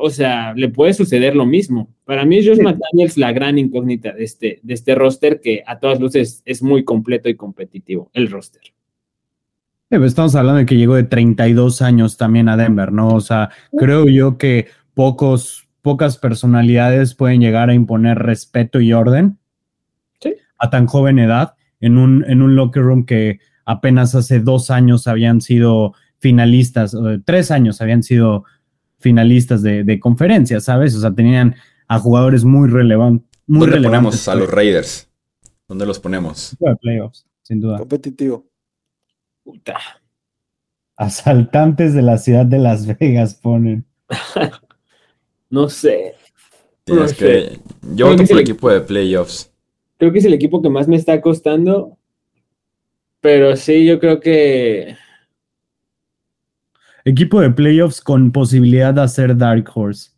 o 0.00 0.10
sea, 0.10 0.52
le 0.54 0.68
puede 0.68 0.94
suceder 0.94 1.34
lo 1.36 1.46
mismo. 1.46 1.88
Para 2.04 2.24
mí 2.24 2.38
es 2.38 2.46
Josh 2.46 2.56
Sí. 2.56 2.62
McDaniels 2.62 3.16
la 3.16 3.32
gran 3.32 3.58
incógnita 3.58 4.12
de 4.12 4.24
este, 4.24 4.60
de 4.62 4.74
este 4.74 4.94
roster 4.94 5.40
que 5.40 5.62
a 5.66 5.78
todas 5.78 6.00
luces 6.00 6.42
es 6.44 6.62
muy 6.62 6.84
completo 6.84 7.28
y 7.28 7.34
competitivo, 7.36 8.10
el 8.14 8.30
roster. 8.30 8.62
Pues 9.90 10.02
estamos 10.02 10.34
hablando 10.34 10.58
de 10.58 10.66
que 10.66 10.76
llegó 10.76 10.96
de 10.96 11.04
32 11.04 11.80
años 11.80 12.16
también 12.18 12.48
a 12.48 12.56
Denver, 12.58 12.92
¿no? 12.92 13.08
O 13.08 13.20
sea, 13.20 13.50
creo 13.78 14.06
yo 14.06 14.36
que 14.36 14.66
pocos, 14.92 15.66
pocas 15.80 16.18
personalidades 16.18 17.14
pueden 17.14 17.40
llegar 17.40 17.70
a 17.70 17.74
imponer 17.74 18.18
respeto 18.18 18.80
y 18.80 18.92
orden 18.92 19.38
Sí. 20.20 20.34
a 20.58 20.68
tan 20.68 20.86
joven 20.86 21.18
edad 21.18 21.54
en 21.80 21.96
un, 21.96 22.24
en 22.28 22.42
un 22.42 22.54
locker 22.54 22.82
room 22.82 23.06
que 23.06 23.40
apenas 23.64 24.14
hace 24.14 24.40
dos 24.40 24.70
años 24.70 25.06
habían 25.06 25.40
sido 25.40 25.94
finalistas, 26.18 26.94
o 26.94 27.20
tres 27.24 27.50
años 27.50 27.80
habían 27.80 28.02
sido 28.02 28.44
finalistas 28.98 29.62
de, 29.62 29.84
de 29.84 30.00
conferencia, 30.00 30.60
¿sabes? 30.60 30.94
O 30.94 31.00
sea, 31.00 31.12
tenían 31.14 31.54
a 31.86 31.98
jugadores 31.98 32.44
muy 32.44 32.68
relevantes. 32.68 33.26
Muy 33.46 33.60
¿Dónde 33.60 33.76
relevantes 33.76 34.02
ponemos 34.04 34.28
a 34.28 34.34
los 34.34 34.50
Raiders? 34.50 35.08
¿Dónde 35.66 35.86
los 35.86 35.98
ponemos? 35.98 36.56
playoffs, 36.80 37.26
sin 37.42 37.60
duda. 37.60 37.78
Competitivo. 37.78 38.46
Puta. 39.44 39.78
Asaltantes 40.96 41.94
de 41.94 42.02
la 42.02 42.18
ciudad 42.18 42.44
de 42.46 42.58
Las 42.58 42.86
Vegas 42.98 43.34
ponen. 43.34 43.84
No 45.50 45.68
sé. 45.70 46.14
Sí, 46.86 46.92
No 46.92 47.04
es 47.04 47.12
sé. 47.12 47.16
que 47.16 47.58
yo 47.94 48.06
Creo 48.06 48.08
voto 48.10 48.22
que 48.22 48.28
por 48.28 48.36
el 48.36 48.42
equipo 48.42 48.70
de 48.70 48.80
playoffs. 48.82 49.50
Creo 49.96 50.12
que 50.12 50.18
es 50.18 50.24
el 50.26 50.34
equipo 50.34 50.60
que 50.60 50.68
más 50.68 50.86
me 50.88 50.96
está 50.96 51.22
costando. 51.22 51.96
Pero 53.22 53.56
sí, 53.56 53.86
yo 53.86 53.98
creo 53.98 54.20
que. 54.20 54.94
Equipo 57.08 57.40
de 57.40 57.50
playoffs 57.50 58.00
con 58.00 58.32
posibilidad 58.32 58.92
de 58.92 59.00
hacer 59.02 59.36
Dark 59.36 59.68
Horse 59.74 60.10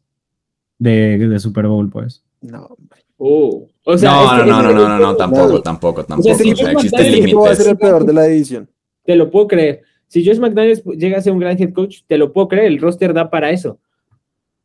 de, 0.79 1.19
de 1.19 1.39
Super 1.39 1.67
Bowl, 1.67 1.89
pues. 1.91 2.25
No, 2.41 2.67
hombre. 2.67 3.01
O 3.19 3.99
sea, 3.99 4.11
no, 4.13 4.23
este- 4.39 4.51
no, 4.51 4.63
no, 4.63 4.71
este 4.71 4.75
no, 4.75 4.99
no, 4.99 5.17
tampoco, 5.17 5.63
tampoco, 5.63 6.01
O 6.01 6.05
tampoco. 6.05 6.35
sea, 6.35 6.53
O 6.53 6.57
sea, 6.57 6.73
McDaniels- 6.73 6.85
Este 6.85 7.19
equipo 7.19 7.41
va 7.43 7.51
a 7.51 7.55
ser 7.55 7.69
el 7.69 7.79
peor 7.79 8.05
de 8.05 8.13
la 8.13 8.25
división. 8.25 8.69
Te 9.05 9.15
lo 9.17 9.31
puedo 9.31 9.47
creer. 9.49 9.83
Si 10.07 10.25
Josh 10.27 10.39
McDaniels 10.39 10.83
llega 10.85 11.19
a 11.19 11.21
ser 11.21 11.33
un 11.33 11.39
gran 11.39 11.61
head 11.61 11.73
coach, 11.73 11.99
te 12.07 12.19
lo 12.19 12.33
puedo 12.33 12.49
creer. 12.49 12.67
El 12.67 12.81
roster 12.81 13.13
da 13.15 13.31
para 13.31 13.51
eso. 13.51 13.79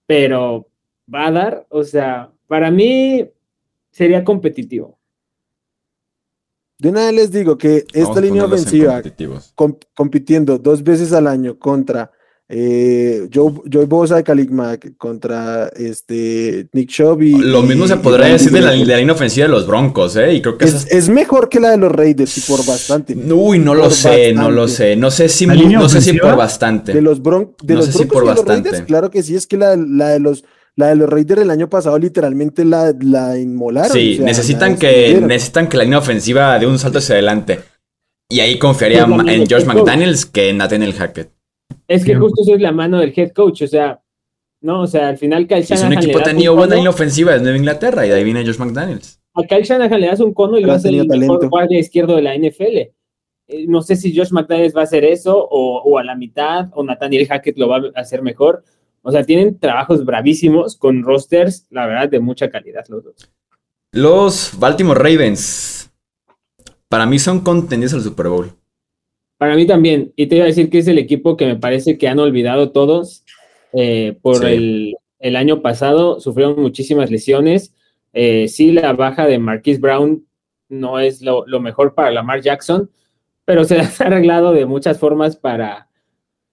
Pero 0.06 0.68
va 1.14 1.28
a 1.28 1.32
dar, 1.32 1.68
o 1.70 1.84
sea, 1.84 2.32
para 2.48 2.72
mí 2.72 3.28
sería 3.92 4.24
competitivo. 4.24 4.98
De 6.78 6.90
una 6.90 7.06
vez 7.06 7.14
les 7.14 7.32
digo 7.32 7.58
que 7.58 7.86
esta 7.94 8.20
línea 8.20 8.46
ofensiva 8.46 9.02
compitiendo 9.94 10.58
dos 10.58 10.84
veces 10.84 11.14
al 11.14 11.28
año 11.28 11.58
contra 11.58 12.12
eh, 12.48 13.28
Joe, 13.34 13.54
Joey 13.72 13.88
Bosa 13.88 14.18
de 14.18 14.24
Khalil 14.24 14.52
Mack 14.52 14.98
contra 14.98 15.68
este 15.70 16.68
Nick 16.74 16.90
Chubb 16.90 17.24
y 17.24 17.32
Lo 17.40 17.64
mismo 17.64 17.86
y- 17.86 17.88
se 17.88 17.96
podría 17.98 18.28
decir 18.28 18.52
de 18.52 18.62
la, 18.62 18.72
de 18.72 18.86
la 18.86 18.98
línea 18.98 19.14
ofensiva 19.16 19.48
de 19.48 19.52
los 19.52 19.66
Broncos, 19.66 20.16
¿eh? 20.16 20.34
Y 20.36 20.42
creo 20.44 20.56
que 20.58 20.66
es, 20.66 20.86
es 20.92 21.10
mejor 21.10 21.50
que 21.50 21.60
la 21.60 21.72
de 21.72 21.78
los 21.78 21.92
Raiders 21.92 22.38
y 22.38 22.42
por 22.42 22.64
bastante. 22.66 23.16
Uy, 23.16 23.58
no 23.58 23.74
lo 23.74 23.90
sé, 23.90 24.32
no 24.34 24.52
lo 24.52 24.64
bastante. 24.64 24.92
sé. 24.92 24.96
No 24.96 25.10
sé 25.10 25.28
si, 25.30 25.48
¿La 25.48 25.56
mu- 25.56 25.62
línea 25.62 25.80
no 25.80 25.90
sé 25.90 26.02
si 26.02 26.14
por 26.20 26.36
bastante. 26.36 26.94
De 26.94 27.02
los, 27.02 27.20
bron 27.24 27.56
de 27.64 27.74
No 27.74 27.80
los 27.80 27.90
si 27.90 27.98
Broncos 28.04 28.14
por 28.14 28.24
y 28.24 28.28
de 28.28 28.34
los 28.36 28.46
bastante. 28.46 28.70
Raiders, 28.70 28.88
claro 28.88 29.10
que 29.10 29.24
sí, 29.24 29.36
es 29.36 29.48
que 29.48 29.58
la, 29.58 29.76
la 29.76 30.10
de 30.10 30.20
los 30.20 30.44
la 30.78 30.88
de 30.88 30.96
los 30.96 31.10
Raiders 31.10 31.42
el 31.42 31.52
año 31.52 31.70
pasado 31.70 31.98
literalmente 31.98 32.66
la, 32.66 32.94
la 33.00 33.38
inmolaron. 33.40 33.92
Sí, 33.92 34.14
o 34.14 34.18
sea, 34.18 34.26
necesitan 34.26 34.78
que, 34.78 35.22
necesitan 35.22 35.68
que 35.70 35.78
la 35.78 35.84
línea 35.84 36.00
ofensiva 36.00 36.58
dé 36.60 36.68
un 36.68 36.80
salto 36.80 36.98
hacia 37.00 37.14
adelante. 37.16 37.60
Y 38.30 38.40
ahí 38.40 38.58
confiaría 38.60 39.06
Pues, 39.06 39.20
en 39.28 39.42
es 39.44 39.50
George 39.50 39.68
que- 39.68 39.74
McDaniels 39.74 40.26
que 40.26 40.50
en 40.50 40.58
Nathaniel 40.58 40.94
Hackett. 40.94 41.32
Es 41.88 42.04
que 42.04 42.16
justo 42.16 42.42
eso 42.44 42.56
es 42.56 42.62
la 42.62 42.72
mano 42.72 43.00
del 43.00 43.14
head 43.16 43.32
coach, 43.32 43.62
o 43.64 43.68
sea, 43.68 44.02
no, 44.62 44.82
o 44.82 44.88
sea, 44.88 45.10
al 45.10 45.18
final 45.18 45.48
Kyle 45.48 45.60
Y 45.60 45.64
si 45.64 45.74
un 45.74 45.80
Shanahan 45.80 46.04
equipo 46.04 46.20
tenido 46.22 46.56
buena 46.56 46.76
línea 46.76 46.90
ofensiva 46.90 47.36
es 47.36 47.42
Nueva 47.42 47.58
Inglaterra 47.58 48.06
y 48.06 48.10
de 48.10 48.16
ahí 48.16 48.24
viene 48.24 48.44
George 48.44 48.64
McDaniels. 48.64 49.20
a 49.36 49.44
Kyle 49.44 49.64
Shanahan 49.64 50.02
le 50.02 50.08
das 50.08 50.20
un 50.20 50.34
cono 50.34 50.58
y 50.58 50.62
Pero 50.62 50.68
va 50.70 50.74
ha 50.74 50.78
a 50.78 50.80
ser 50.80 50.94
el 50.96 51.08
mejor 51.08 51.48
guardia 51.50 51.80
izquierdo 51.80 52.16
de 52.16 52.22
la 52.24 52.36
NFL. 52.36 52.78
Eh, 53.48 53.66
no 53.68 53.82
sé 53.84 53.96
si 53.96 54.16
Josh 54.16 54.32
McDaniels 54.32 54.76
va 54.76 54.82
a 54.82 54.86
hacer 54.86 55.04
eso 55.06 55.38
o, 55.38 55.82
o 55.84 55.98
a 56.00 56.04
la 56.04 56.16
mitad 56.16 56.70
o 56.74 56.84
Nathaniel 56.84 57.28
Hackett 57.28 57.58
lo 57.60 57.68
va 57.68 57.78
a 57.78 58.00
hacer 58.02 58.24
mejor. 58.24 58.64
O 59.08 59.12
sea, 59.12 59.24
tienen 59.24 59.60
trabajos 59.60 60.04
bravísimos 60.04 60.76
con 60.76 61.04
rosters, 61.04 61.68
la 61.70 61.86
verdad, 61.86 62.10
de 62.10 62.20
mucha 62.20 62.50
calidad 62.50 62.84
los 62.90 63.04
dos. 63.04 63.30
Los 63.92 64.52
Baltimore 64.58 65.00
Ravens. 65.00 65.92
Para 66.90 67.06
mí 67.06 67.20
son 67.20 67.42
contendientes 67.42 67.94
al 67.94 68.02
Super 68.02 68.28
Bowl. 68.30 68.50
Para 69.38 69.56
mí 69.56 69.68
también, 69.68 70.12
y 70.16 70.26
te 70.26 70.38
iba 70.38 70.46
a 70.46 70.48
decir 70.48 70.70
que 70.70 70.80
es 70.80 70.88
el 70.88 70.98
equipo 70.98 71.38
que 71.38 71.46
me 71.46 71.56
parece 71.56 71.98
que 72.00 72.08
han 72.08 72.18
olvidado 72.18 72.72
todos 72.72 73.24
eh, 73.74 74.18
por 74.22 74.38
Sí. 74.38 74.46
el, 74.48 74.96
el 75.20 75.36
año 75.36 75.62
pasado, 75.62 76.20
sufrieron 76.20 76.60
muchísimas 76.60 77.12
lesiones. 77.12 77.74
Eh, 78.14 78.48
sí, 78.48 78.72
la 78.72 78.94
baja 78.94 79.28
de 79.28 79.38
Marquise 79.38 79.80
Brown 79.80 80.26
no 80.68 81.00
es 81.00 81.22
lo, 81.22 81.46
lo 81.46 81.60
mejor 81.60 81.94
para 81.94 82.12
Lamar 82.12 82.42
Jackson, 82.42 82.90
pero 83.44 83.66
se 83.66 83.78
las 83.78 84.02
ha 84.02 84.06
arreglado 84.08 84.52
de 84.52 84.66
muchas 84.66 84.98
formas 84.98 85.36
para, 85.36 85.90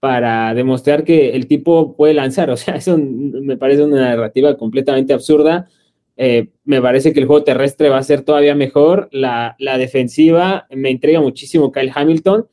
para 0.03 0.53
demostrar 0.53 1.05
que 1.05 1.29
el 1.29 1.47
tipo 1.47 1.95
puede 1.95 2.13
lanzar. 2.13 2.49
O 2.51 2.57
sea, 2.57 2.75
eso 2.75 2.97
me 2.97 3.55
parece 3.55 3.83
una 3.83 4.01
narrativa 4.01 4.57
completamente 4.57 5.13
absurda. 5.13 5.69
Eh, 6.17 6.49
me 6.65 6.81
parece 6.81 7.13
que 7.13 7.21
el 7.21 7.25
juego 7.25 7.45
terrestre 7.45 7.87
va 7.87 7.99
a 7.99 8.03
ser 8.03 8.23
todavía 8.23 8.53
mejor. 8.53 9.07
La, 9.13 9.55
la 9.59 9.77
defensiva 9.77 10.67
me 10.71 10.91
intriga 10.91 11.21
muchísimo 11.21 11.71
Kyle 11.71 11.89
Hamilton, 11.95 12.47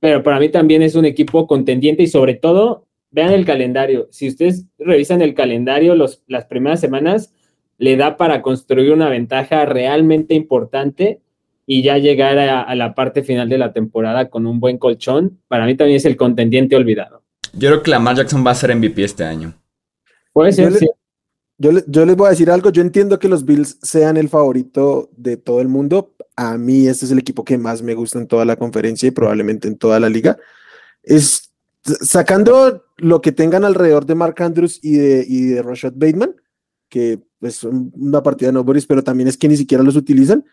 pero 0.00 0.22
para 0.22 0.38
mí 0.38 0.50
también 0.50 0.82
es 0.82 0.94
un 0.94 1.06
equipo 1.06 1.46
contendiente 1.46 2.02
y 2.02 2.08
sobre 2.08 2.34
todo, 2.34 2.86
vean 3.10 3.32
el 3.32 3.46
calendario. 3.46 4.08
Si 4.10 4.28
ustedes 4.28 4.66
revisan 4.78 5.22
el 5.22 5.32
calendario 5.32 5.94
los, 5.94 6.22
las 6.26 6.44
primeras 6.44 6.78
semanas, 6.78 7.32
le 7.78 7.96
da 7.96 8.18
para 8.18 8.42
construir 8.42 8.92
una 8.92 9.08
ventaja 9.08 9.64
realmente 9.64 10.34
importante 10.34 11.22
y 11.66 11.82
ya 11.82 11.98
llegar 11.98 12.38
a, 12.38 12.62
a 12.62 12.74
la 12.74 12.94
parte 12.94 13.22
final 13.22 13.48
de 13.48 13.58
la 13.58 13.72
temporada 13.72 14.28
con 14.30 14.46
un 14.46 14.60
buen 14.60 14.78
colchón. 14.78 15.38
Para 15.48 15.66
mí 15.66 15.76
también 15.76 15.96
es 15.96 16.04
el 16.04 16.16
contendiente 16.16 16.76
olvidado. 16.76 17.22
Yo 17.54 17.68
creo 17.68 17.82
que 17.82 17.90
Lamar 17.90 18.16
Jackson 18.16 18.44
va 18.46 18.50
a 18.52 18.54
ser 18.54 18.74
MVP 18.74 19.04
este 19.04 19.24
año. 19.24 19.54
Puede 20.32 20.52
ser, 20.52 20.64
Yo 20.66 20.70
le- 20.70 20.78
sí. 20.78 20.86
Yo, 21.58 21.70
le- 21.70 21.84
yo 21.86 22.04
les 22.06 22.16
voy 22.16 22.26
a 22.26 22.30
decir 22.30 22.50
algo, 22.50 22.70
yo 22.70 22.82
entiendo 22.82 23.18
que 23.20 23.28
los 23.28 23.44
Bills 23.44 23.78
sean 23.82 24.16
el 24.16 24.28
favorito 24.28 25.10
de 25.16 25.36
todo 25.36 25.60
el 25.60 25.68
mundo. 25.68 26.14
A 26.34 26.58
mí 26.58 26.88
este 26.88 27.04
es 27.04 27.12
el 27.12 27.18
equipo 27.18 27.44
que 27.44 27.56
más 27.58 27.82
me 27.82 27.94
gusta 27.94 28.18
en 28.18 28.26
toda 28.26 28.44
la 28.44 28.56
conferencia 28.56 29.06
y 29.06 29.10
probablemente 29.12 29.68
en 29.68 29.76
toda 29.76 30.00
la 30.00 30.08
liga. 30.08 30.38
Es 31.04 31.52
sacando 31.84 32.84
lo 32.96 33.20
que 33.20 33.32
tengan 33.32 33.64
alrededor 33.64 34.06
de 34.06 34.14
Mark 34.14 34.36
Andrews 34.42 34.80
y 34.82 34.96
de, 34.96 35.24
y 35.28 35.42
de 35.46 35.62
Rashad 35.62 35.92
Bateman, 35.94 36.34
que 36.88 37.20
es 37.40 37.64
una 37.64 38.22
partida 38.22 38.48
de 38.48 38.54
nobody's, 38.54 38.86
pero 38.86 39.02
también 39.04 39.28
es 39.28 39.36
que 39.36 39.48
ni 39.48 39.56
siquiera 39.56 39.84
los 39.84 39.96
utilizan. 39.96 40.44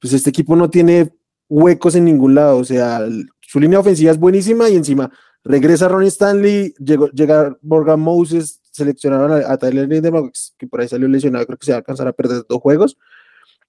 Pues 0.00 0.12
este 0.12 0.30
equipo 0.30 0.56
no 0.56 0.70
tiene 0.70 1.12
huecos 1.48 1.94
en 1.94 2.04
ningún 2.04 2.34
lado. 2.34 2.58
O 2.58 2.64
sea, 2.64 3.00
su 3.40 3.60
línea 3.60 3.80
ofensiva 3.80 4.10
es 4.10 4.18
buenísima 4.18 4.68
y 4.68 4.76
encima 4.76 5.10
regresa 5.44 5.88
Ronnie 5.88 6.08
Stanley, 6.08 6.74
llegó, 6.78 7.08
llega 7.10 7.56
Morgan 7.62 8.00
Moses, 8.00 8.60
seleccionaron 8.70 9.32
a, 9.32 9.52
a 9.52 9.58
Tyler 9.58 9.88
Lindemann, 9.88 10.32
que 10.58 10.66
por 10.66 10.80
ahí 10.80 10.88
salió 10.88 11.06
lesionado, 11.06 11.46
creo 11.46 11.58
que 11.58 11.66
se 11.66 11.72
va 11.72 11.76
a 11.76 11.78
alcanzar 11.78 12.08
a 12.08 12.12
perder 12.12 12.42
dos 12.48 12.60
juegos. 12.60 12.96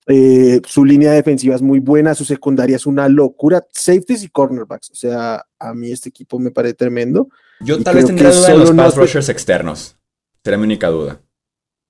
Eh, 0.07 0.61
su 0.67 0.85
línea 0.85 1.11
defensiva 1.11 1.55
es 1.55 1.61
muy 1.61 1.79
buena, 1.79 2.13
su 2.13 2.25
secundaria 2.25 2.75
es 2.75 2.85
una 2.85 3.09
locura, 3.09 3.65
safeties 3.73 4.23
y 4.23 4.29
cornerbacks. 4.29 4.91
O 4.91 4.95
sea, 4.95 5.45
a 5.59 5.73
mí 5.73 5.91
este 5.91 6.09
equipo 6.09 6.39
me 6.39 6.51
parece 6.51 6.75
tremendo. 6.75 7.27
Yo 7.59 7.77
Y 7.77 7.83
tal 7.83 7.95
vez 7.95 8.05
tendría 8.05 8.31
duda 8.31 8.49
de 8.49 8.57
los 8.57 8.71
pass 8.71 8.95
rushers 8.95 9.29
externos. 9.29 9.97
Será 10.43 10.57
mi 10.57 10.63
única 10.63 10.89
duda. 10.89 11.21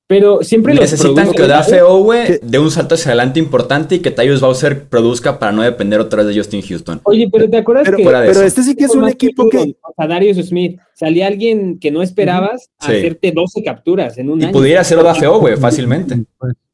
Pero 0.08 0.44
siempre 0.44 0.76
los 0.76 0.82
Necesitan 0.82 1.32
que 1.32 1.42
Odafe. 1.42 1.82
Owe 1.82 2.40
dé 2.44 2.60
un 2.60 2.70
salto 2.70 2.94
hacia 2.94 3.10
adelante 3.10 3.40
importante 3.40 3.96
y 3.96 4.00
que 4.00 4.12
Tyus 4.12 4.40
Bowser 4.40 4.84
produzca 4.88 5.40
para 5.40 5.52
no 5.52 5.64
depender 5.64 6.00
otra 6.00 6.22
vez 6.24 6.28
de 6.36 6.40
Justin 6.40 6.62
Houston. 6.62 7.02
Oye, 7.06 7.28
pero 7.32 7.50
¿te 7.50 7.58
acuerdas 7.58 7.86
Pero, 7.86 7.98
que 7.98 8.04
pero 8.04 8.42
este 8.44 8.62
sí 8.62 8.76
que 8.76 8.86
es 8.86 8.94
un 8.94 9.08
equipo 9.08 9.50
que, 9.50 9.76
o 9.82 9.94
sea, 9.98 10.08
Darius 10.08 10.38
Smith, 10.46 10.80
salía 10.94 11.26
alguien 11.26 11.80
que 11.80 11.90
no 11.90 12.04
esperabas 12.04 12.70
a 12.80 12.86
Sí. 12.86 12.92
hacerte 12.98 13.32
12 13.32 13.64
capturas 13.64 14.16
en 14.20 14.30
un 14.30 14.42
Y 14.42 14.44
año. 14.46 14.54
pudiera 14.54 14.84
ser 14.84 15.00
Odafe 15.00 15.26
Owe 15.26 15.58
fácilmente. 15.58 16.24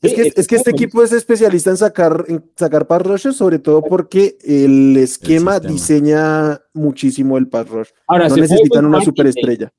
Es 0.02 0.14
que, 0.14 0.34
es 0.36 0.48
que 0.48 0.56
este 0.58 0.72
equipo 0.72 1.02
es 1.02 1.14
especialista 1.14 1.70
en 1.70 1.78
sacar, 1.78 2.26
en 2.28 2.44
sacar 2.58 2.86
pass 2.88 3.04
rushers, 3.04 3.38
sobre 3.38 3.60
todo 3.60 3.82
porque 3.82 4.36
el 4.44 4.98
esquema 4.98 5.60
diseña 5.62 6.60
muchísimo 6.74 7.38
el 7.38 7.48
pass 7.48 7.70
rush. 7.70 7.88
Ahora, 8.08 8.28
No 8.28 8.36
necesitan 8.36 8.86
una 8.88 9.00
superestrella. 9.02 9.72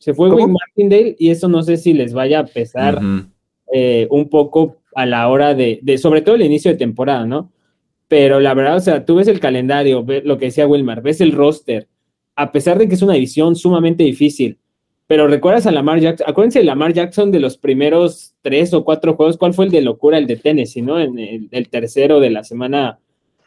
Se 0.00 0.12
fue 0.14 0.28
¿Cómo? 0.30 0.42
Wade 0.42 0.52
Martindale 0.52 1.16
y 1.18 1.30
eso 1.30 1.46
no 1.48 1.62
sé 1.62 1.76
si 1.76 1.92
les 1.92 2.12
vaya 2.12 2.40
a 2.40 2.46
pesar 2.46 3.00
eh, 3.72 4.08
un 4.10 4.28
poco 4.28 4.78
a 4.96 5.06
la 5.06 5.28
hora 5.28 5.54
de, 5.54 5.78
de- 5.82 5.98
sobre 5.98 6.22
todo 6.22 6.34
el 6.34 6.42
inicio 6.42 6.72
de 6.72 6.76
temporada, 6.78 7.24
¿no? 7.26 7.52
Pero 8.08 8.40
la 8.40 8.54
verdad, 8.54 8.76
o 8.76 8.80
sea, 8.80 9.04
tú 9.04 9.14
ves 9.16 9.28
el 9.28 9.38
calendario, 9.38 10.02
ves 10.02 10.24
lo 10.24 10.36
que 10.38 10.46
decía 10.46 10.66
Wilmar, 10.66 11.00
ves 11.02 11.20
el 11.20 11.30
roster, 11.32 11.86
a 12.34 12.50
pesar 12.50 12.78
de 12.78 12.88
que 12.88 12.94
es 12.94 13.02
una 13.02 13.14
división 13.14 13.54
sumamente 13.54 14.02
difícil, 14.02 14.58
pero 15.06 15.28
recuerdas 15.28 15.66
a 15.66 15.70
Lamar 15.72 16.00
Jackson, 16.00 16.26
acuérdense 16.28 16.60
de 16.60 16.64
Lamar 16.64 16.92
Jackson 16.92 17.30
de 17.30 17.38
los 17.40 17.56
primeros 17.58 18.34
tres 18.42 18.72
o 18.74 18.84
cuatro 18.84 19.14
juegos, 19.14 19.36
¿cuál 19.36 19.54
fue 19.54 19.66
el 19.66 19.70
de 19.70 19.82
locura? 19.82 20.18
El 20.18 20.26
de 20.26 20.36
Tennessee, 20.36 20.82
¿no? 20.82 20.98
En 20.98 21.18
el, 21.18 21.48
el 21.52 21.68
tercero 21.68 22.18
de 22.20 22.30
la 22.30 22.42
semana 22.42 22.98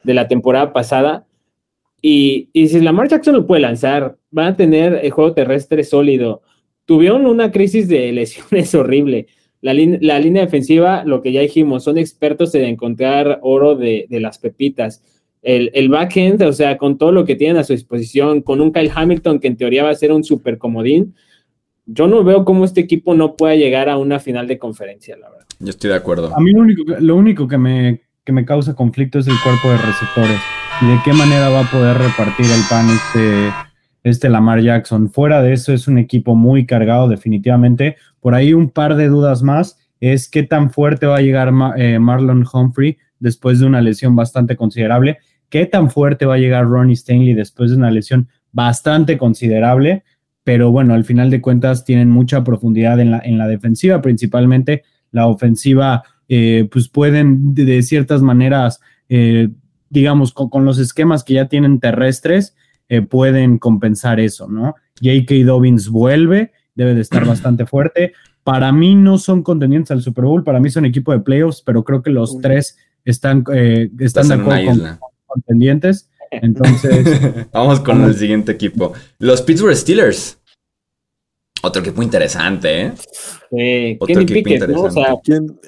de 0.03 0.13
la 0.13 0.27
temporada 0.27 0.71
pasada. 0.71 1.25
Y, 2.05 2.49
y 2.51 2.67
si 2.67 2.81
Lamar 2.81 3.07
Jackson 3.07 3.33
lo 3.33 3.47
puede 3.47 3.61
lanzar, 3.61 4.17
van 4.29 4.47
a 4.47 4.57
tener 4.57 4.99
el 5.01 5.11
juego 5.11 5.33
terrestre 5.33 5.85
sólido. 5.85 6.41
Tuvieron 6.83 7.25
una 7.25 7.49
crisis 7.49 7.87
de 7.87 8.11
lesiones 8.11 8.75
horrible. 8.75 9.27
La, 9.61 9.73
la 9.73 10.19
línea 10.19 10.43
defensiva, 10.43 11.05
lo 11.05 11.21
que 11.21 11.31
ya 11.31 11.39
dijimos, 11.39 11.85
son 11.85 11.97
expertos 11.97 12.53
en 12.55 12.65
encontrar 12.65 13.39
oro 13.41 13.75
de, 13.75 14.05
de 14.09 14.19
las 14.19 14.37
pepitas. 14.37 15.01
El, 15.41 15.71
el 15.73 15.87
backend, 15.87 16.41
o 16.41 16.51
sea, 16.51 16.77
con 16.77 16.97
todo 16.97 17.13
lo 17.13 17.23
que 17.23 17.37
tienen 17.37 17.55
a 17.55 17.63
su 17.63 17.71
disposición, 17.71 18.41
con 18.41 18.59
un 18.59 18.73
Kyle 18.73 18.91
Hamilton 18.93 19.39
que 19.39 19.47
en 19.47 19.55
teoría 19.55 19.85
va 19.85 19.89
a 19.91 19.95
ser 19.95 20.11
un 20.11 20.25
super 20.25 20.57
comodín, 20.57 21.15
yo 21.85 22.09
no 22.09 22.21
veo 22.25 22.43
cómo 22.43 22.65
este 22.65 22.81
equipo 22.81 23.13
no 23.15 23.37
pueda 23.37 23.55
llegar 23.55 23.87
a 23.87 23.97
una 23.97 24.19
final 24.19 24.45
de 24.47 24.57
conferencia, 24.57 25.15
la 25.15 25.29
verdad. 25.29 25.45
Yo 25.59 25.69
estoy 25.69 25.89
de 25.89 25.95
acuerdo. 25.95 26.35
A 26.35 26.39
mí 26.41 26.51
lo 26.51 26.59
único, 26.59 26.83
lo 26.99 27.15
único 27.15 27.47
que, 27.47 27.57
me, 27.57 28.01
que 28.25 28.31
me 28.31 28.45
causa 28.45 28.73
conflicto 28.73 29.19
es 29.19 29.27
el 29.27 29.39
cuerpo 29.43 29.69
de 29.69 29.77
receptores 29.77 30.39
y 30.81 30.87
de 30.87 30.97
qué 31.03 31.13
manera 31.13 31.49
va 31.49 31.61
a 31.61 31.71
poder 31.71 31.97
repartir 31.97 32.45
el 32.45 32.61
pan 32.69 32.87
este, 32.89 33.49
este 34.03 34.29
Lamar 34.29 34.61
Jackson. 34.61 35.09
Fuera 35.09 35.41
de 35.41 35.53
eso 35.53 35.73
es 35.73 35.87
un 35.87 35.97
equipo 35.97 36.35
muy 36.35 36.65
cargado 36.65 37.09
definitivamente. 37.09 37.97
Por 38.21 38.33
ahí 38.33 38.53
un 38.53 38.69
par 38.69 38.95
de 38.95 39.07
dudas 39.07 39.43
más 39.43 39.77
es 39.99 40.29
qué 40.29 40.43
tan 40.43 40.71
fuerte 40.71 41.05
va 41.05 41.17
a 41.17 41.21
llegar 41.21 41.51
eh, 41.77 41.99
Marlon 41.99 42.45
Humphrey 42.51 42.97
después 43.19 43.59
de 43.59 43.65
una 43.65 43.81
lesión 43.81 44.15
bastante 44.15 44.55
considerable, 44.55 45.19
qué 45.49 45.65
tan 45.65 45.89
fuerte 45.89 46.25
va 46.25 46.35
a 46.35 46.39
llegar 46.39 46.65
Ronnie 46.65 46.93
Stanley 46.93 47.33
después 47.33 47.71
de 47.71 47.77
una 47.77 47.91
lesión 47.91 48.27
bastante 48.51 49.17
considerable, 49.17 50.03
pero 50.43 50.71
bueno, 50.71 50.93
al 50.93 51.05
final 51.05 51.29
de 51.29 51.41
cuentas 51.41 51.85
tienen 51.85 52.09
mucha 52.09 52.43
profundidad 52.43 52.99
en 52.99 53.11
la, 53.11 53.21
en 53.23 53.37
la 53.37 53.47
defensiva, 53.47 54.01
principalmente 54.01 54.83
la 55.11 55.27
ofensiva, 55.27 56.03
eh, 56.29 56.67
pues 56.71 56.89
pueden 56.89 57.53
de, 57.53 57.65
de 57.65 57.81
ciertas 57.83 58.21
maneras, 58.21 58.79
eh, 59.09 59.49
digamos, 59.89 60.33
con, 60.33 60.49
con 60.49 60.65
los 60.65 60.79
esquemas 60.79 61.23
que 61.23 61.33
ya 61.35 61.47
tienen 61.47 61.79
terrestres, 61.79 62.55
eh, 62.89 63.01
pueden 63.01 63.57
compensar 63.57 64.19
eso, 64.19 64.47
¿no? 64.47 64.75
J.K. 65.01 65.45
Dobbins 65.45 65.89
vuelve, 65.89 66.51
debe 66.75 66.93
de 66.93 67.01
estar 67.01 67.25
bastante 67.25 67.65
fuerte. 67.65 68.13
Para 68.43 68.71
mí 68.71 68.95
no 68.95 69.17
son 69.17 69.41
contendientes 69.41 69.91
al 69.91 70.01
Super 70.01 70.25
Bowl, 70.25 70.43
para 70.43 70.59
mí 70.59 70.69
son 70.69 70.85
equipo 70.85 71.11
de 71.11 71.19
playoffs, 71.19 71.61
pero 71.65 71.83
creo 71.83 72.03
que 72.03 72.11
los 72.11 72.39
tres 72.39 72.77
están, 73.05 73.43
eh, 73.53 73.89
están 73.99 74.27
de 74.27 74.35
en 74.35 74.41
una 74.41 74.55
acuerdo 74.55 74.65
con 74.65 74.75
isla. 74.75 74.99
contendientes. 75.25 76.09
Entonces, 76.29 77.47
Vamos 77.51 77.79
con 77.79 78.03
el 78.03 78.15
siguiente 78.15 78.51
equipo. 78.51 78.93
Los 79.19 79.41
Pittsburgh 79.41 79.75
Steelers. 79.75 80.39
Otro 81.65 81.81
equipo 81.81 82.03
interesante, 82.03 82.81
¿eh? 82.81 82.91
Eh, 83.51 83.97
Otro 83.99 84.07
Kenny 84.15 84.23
equipo 84.23 84.49
Pickett, 84.49 84.69
¿no? 84.69 84.81
O 84.81 84.91
sea, 84.91 85.15
¿Quién- 85.23 85.59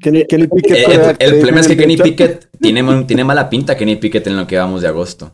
Kenny, 0.00 0.24
Kenny 0.24 0.46
Pickett, 0.48 0.88
Eh, 0.88 1.16
El, 1.18 1.32
el 1.34 1.38
problema 1.38 1.60
es 1.60 1.68
que 1.68 1.76
Kenny. 1.76 1.96
Pickett 1.98 2.48
tiene, 2.60 3.04
tiene 3.04 3.24
mala 3.24 3.48
pinta 3.50 3.76
Kenny 3.76 3.96
Pickett 3.96 4.26
en 4.26 4.36
lo 4.38 4.46
que 4.46 4.56
vamos 4.56 4.80
de 4.82 4.88
agosto. 4.88 5.32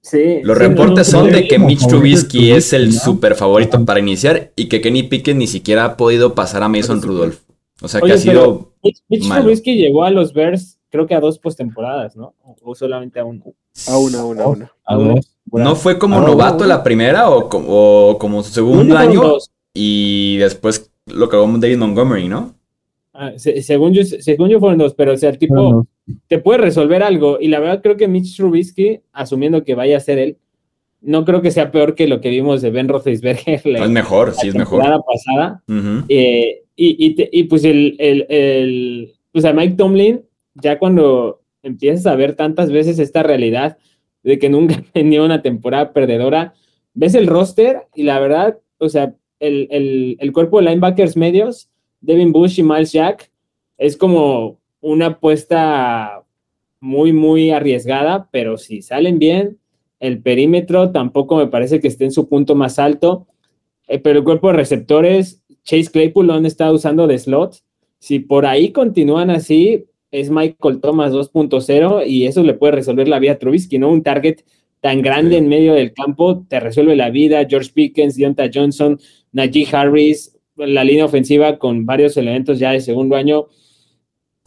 Sí, 0.00 0.40
Los 0.42 0.58
sí, 0.58 0.64
reportes 0.64 1.12
no, 1.12 1.20
son 1.20 1.30
de 1.30 1.46
que 1.46 1.60
Mitch 1.60 1.86
Trubisky 1.86 2.50
es 2.50 2.72
el 2.72 2.86
¿no? 2.92 3.00
super 3.00 3.36
favorito 3.36 3.84
para 3.84 4.00
iniciar 4.00 4.50
y 4.56 4.68
que 4.68 4.80
Kenny 4.80 5.04
Pickett 5.04 5.36
ni 5.36 5.46
siquiera 5.46 5.84
ha 5.84 5.96
podido 5.96 6.34
pasar 6.34 6.64
a 6.64 6.68
Mason 6.68 7.00
Rudolph. 7.00 7.38
O 7.80 7.86
sea 7.86 8.00
que 8.00 8.06
Oye, 8.06 8.14
ha 8.14 8.18
sido 8.18 8.72
Mitch, 8.82 8.98
Mitch 9.08 9.24
malo. 9.26 9.42
Trubisky 9.42 9.76
llegó 9.76 10.02
a 10.02 10.10
los 10.10 10.32
Bears, 10.32 10.80
creo 10.90 11.06
que 11.06 11.14
a 11.14 11.20
dos 11.20 11.38
postemporadas, 11.38 12.16
¿no? 12.16 12.34
O, 12.42 12.56
o 12.62 12.74
solamente 12.74 13.20
a 13.20 13.24
uno. 13.24 13.44
A 13.86 13.96
una, 13.96 14.18
a 14.20 14.24
una, 14.24 14.42
a 14.42 14.48
una. 14.48 14.72
A 14.84 14.94
dos. 14.96 15.31
¿No 15.50 15.76
fue 15.76 15.98
como 15.98 16.18
Ah, 16.18 16.20
novato 16.26 16.58
bueno. 16.58 16.68
la 16.74 16.82
primera 16.82 17.28
o, 17.30 17.48
o 17.50 18.18
como 18.18 18.42
su 18.42 18.52
segundo 18.52 18.96
año 18.96 19.20
dos. 19.20 19.50
y 19.74 20.36
después 20.38 20.90
lo 21.06 21.26
acabó 21.26 21.46
David 21.58 21.76
Montgomery, 21.78 22.28
¿no? 22.28 22.54
Ah, 23.12 23.32
se- 23.36 23.60
según, 23.62 23.92
yo, 23.92 24.04
según 24.04 24.48
yo 24.48 24.58
fueron 24.60 24.78
dos, 24.78 24.94
pero 24.94 25.12
o 25.12 25.16
sea, 25.16 25.28
el 25.30 25.38
tipo 25.38 25.86
te 26.28 26.38
puede 26.38 26.58
resolver 26.58 27.02
algo. 27.02 27.38
Y 27.40 27.48
la 27.48 27.60
verdad 27.60 27.82
creo 27.82 27.96
que 27.98 28.08
Mitch 28.08 28.36
Trubisky, 28.36 29.00
asumiendo 29.12 29.64
que 29.64 29.74
vaya 29.74 29.98
a 29.98 30.00
ser 30.00 30.18
él, 30.18 30.38
no 31.02 31.24
creo 31.24 31.42
que 31.42 31.50
sea 31.50 31.70
peor 31.72 31.94
que 31.94 32.06
lo 32.06 32.20
que 32.20 32.30
vimos 32.30 32.62
de 32.62 32.70
Ben 32.70 32.88
Roethlisberger 32.88 33.60
la, 33.66 33.84
Es 33.84 33.90
mejor, 33.90 34.32
sí 34.32 34.46
la 34.46 34.48
es 34.50 34.54
mejor. 34.54 34.78
temporada 34.80 35.02
pasada. 35.02 35.62
Eh, 36.08 36.62
y, 36.76 37.06
y, 37.06 37.14
te- 37.14 37.28
y, 37.30 37.42
pues 37.44 37.64
el, 37.64 37.96
el, 37.98 38.24
el- 38.30 39.12
pues 39.32 39.44
a 39.44 39.52
Mike 39.52 39.74
Tomlin, 39.76 40.22
ya 40.54 40.78
cuando 40.78 41.40
empiezas 41.62 42.06
a 42.06 42.14
ver 42.16 42.34
tantas 42.34 42.70
veces 42.72 42.98
esta 42.98 43.22
realidad 43.22 43.76
de 44.22 44.38
que 44.38 44.48
nunca 44.48 44.82
tenía 44.92 45.22
una 45.22 45.42
temporada 45.42 45.92
perdedora, 45.92 46.54
ves 46.94 47.14
el 47.14 47.26
roster 47.26 47.86
y 47.94 48.02
la 48.04 48.18
verdad, 48.18 48.58
o 48.78 48.88
sea, 48.88 49.14
el, 49.40 49.68
el, 49.70 50.16
el 50.20 50.32
cuerpo 50.32 50.58
de 50.58 50.66
linebackers 50.66 51.16
medios, 51.16 51.68
Devin 52.00 52.32
Bush 52.32 52.58
y 52.58 52.62
Miles 52.62 52.92
Jack, 52.92 53.30
es 53.78 53.96
como 53.96 54.58
una 54.80 55.06
apuesta 55.06 56.22
muy, 56.80 57.12
muy 57.12 57.50
arriesgada, 57.50 58.28
pero 58.30 58.58
si 58.58 58.82
salen 58.82 59.18
bien, 59.18 59.58
el 60.00 60.20
perímetro 60.20 60.90
tampoco 60.90 61.36
me 61.36 61.46
parece 61.46 61.80
que 61.80 61.88
esté 61.88 62.04
en 62.04 62.10
su 62.10 62.28
punto 62.28 62.56
más 62.56 62.80
alto, 62.80 63.28
eh, 63.86 64.00
pero 64.00 64.18
el 64.18 64.24
cuerpo 64.24 64.48
de 64.48 64.54
receptores, 64.54 65.42
Chase 65.62 65.90
Claypool 65.90 66.26
lo 66.26 66.34
han 66.34 66.46
estado 66.46 66.74
usando 66.74 67.06
de 67.06 67.18
slot. 67.18 67.56
Si 67.98 68.18
por 68.18 68.46
ahí 68.46 68.72
continúan 68.72 69.30
así, 69.30 69.86
es 70.12 70.30
Michael 70.30 70.80
Thomas 70.80 71.12
2.0 71.12 72.06
y 72.06 72.26
eso 72.26 72.44
le 72.44 72.54
puede 72.54 72.74
resolver 72.74 73.08
la 73.08 73.18
vida 73.18 73.32
a 73.32 73.38
Trubisky, 73.38 73.78
¿no? 73.78 73.90
Un 73.90 74.02
target 74.02 74.44
tan 74.80 75.00
grande 75.00 75.38
en 75.38 75.48
medio 75.48 75.74
del 75.74 75.92
campo 75.92 76.44
te 76.48 76.60
resuelve 76.60 76.94
la 76.94 77.10
vida. 77.10 77.46
George 77.48 77.70
Pickens, 77.74 78.16
Deonta 78.16 78.50
Johnson, 78.52 79.00
Najee 79.32 79.66
Harris, 79.72 80.36
la 80.56 80.84
línea 80.84 81.06
ofensiva 81.06 81.58
con 81.58 81.86
varios 81.86 82.16
elementos 82.16 82.58
ya 82.58 82.72
de 82.72 82.80
segundo 82.80 83.16
año. 83.16 83.46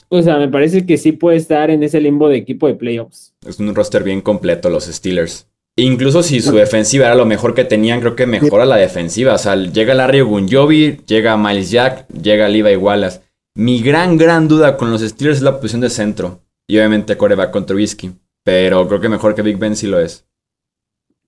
O 0.09 0.21
sea, 0.21 0.37
me 0.37 0.47
parece 0.47 0.85
que 0.85 0.97
sí 0.97 1.13
puede 1.13 1.37
estar 1.37 1.71
en 1.71 1.81
ese 1.81 1.99
limbo 1.99 2.29
de 2.29 2.37
equipo 2.37 2.67
de 2.67 2.75
playoffs. 2.75 3.33
Es 3.45 3.59
un 3.59 3.73
roster 3.73 4.03
bien 4.03 4.21
completo 4.21 4.69
los 4.69 4.85
Steelers. 4.85 5.47
Incluso 5.77 6.23
si 6.23 6.39
su 6.39 6.55
defensiva 6.55 7.07
era 7.07 7.15
lo 7.15 7.25
mejor 7.25 7.53
que 7.53 7.65
tenían, 7.65 7.99
creo 7.99 8.15
que 8.15 8.25
mejora 8.25 8.65
la 8.65 8.77
defensiva. 8.77 9.33
O 9.33 9.37
sea, 9.37 9.55
llega 9.55 9.93
Larry 9.93 10.21
Ogunjobi, 10.21 10.99
llega 11.05 11.35
Miles 11.35 11.71
Jack, 11.71 12.07
llega 12.09 12.47
Levi 12.47 12.77
Wallace. 12.77 13.24
Mi 13.55 13.81
gran, 13.81 14.17
gran 14.17 14.47
duda 14.47 14.77
con 14.77 14.91
los 14.91 15.01
Steelers 15.01 15.37
es 15.37 15.43
la 15.43 15.55
posición 15.59 15.81
de 15.81 15.89
centro. 15.89 16.41
Y 16.67 16.77
obviamente 16.77 17.15
coreback 17.17 17.51
con 17.51 17.65
Trubisky. 17.65 18.11
Pero 18.43 18.87
creo 18.87 18.99
que 18.99 19.09
mejor 19.09 19.33
que 19.33 19.41
Big 19.41 19.57
Ben 19.57 19.75
sí 19.75 19.87
lo 19.87 19.99
es. 19.99 20.25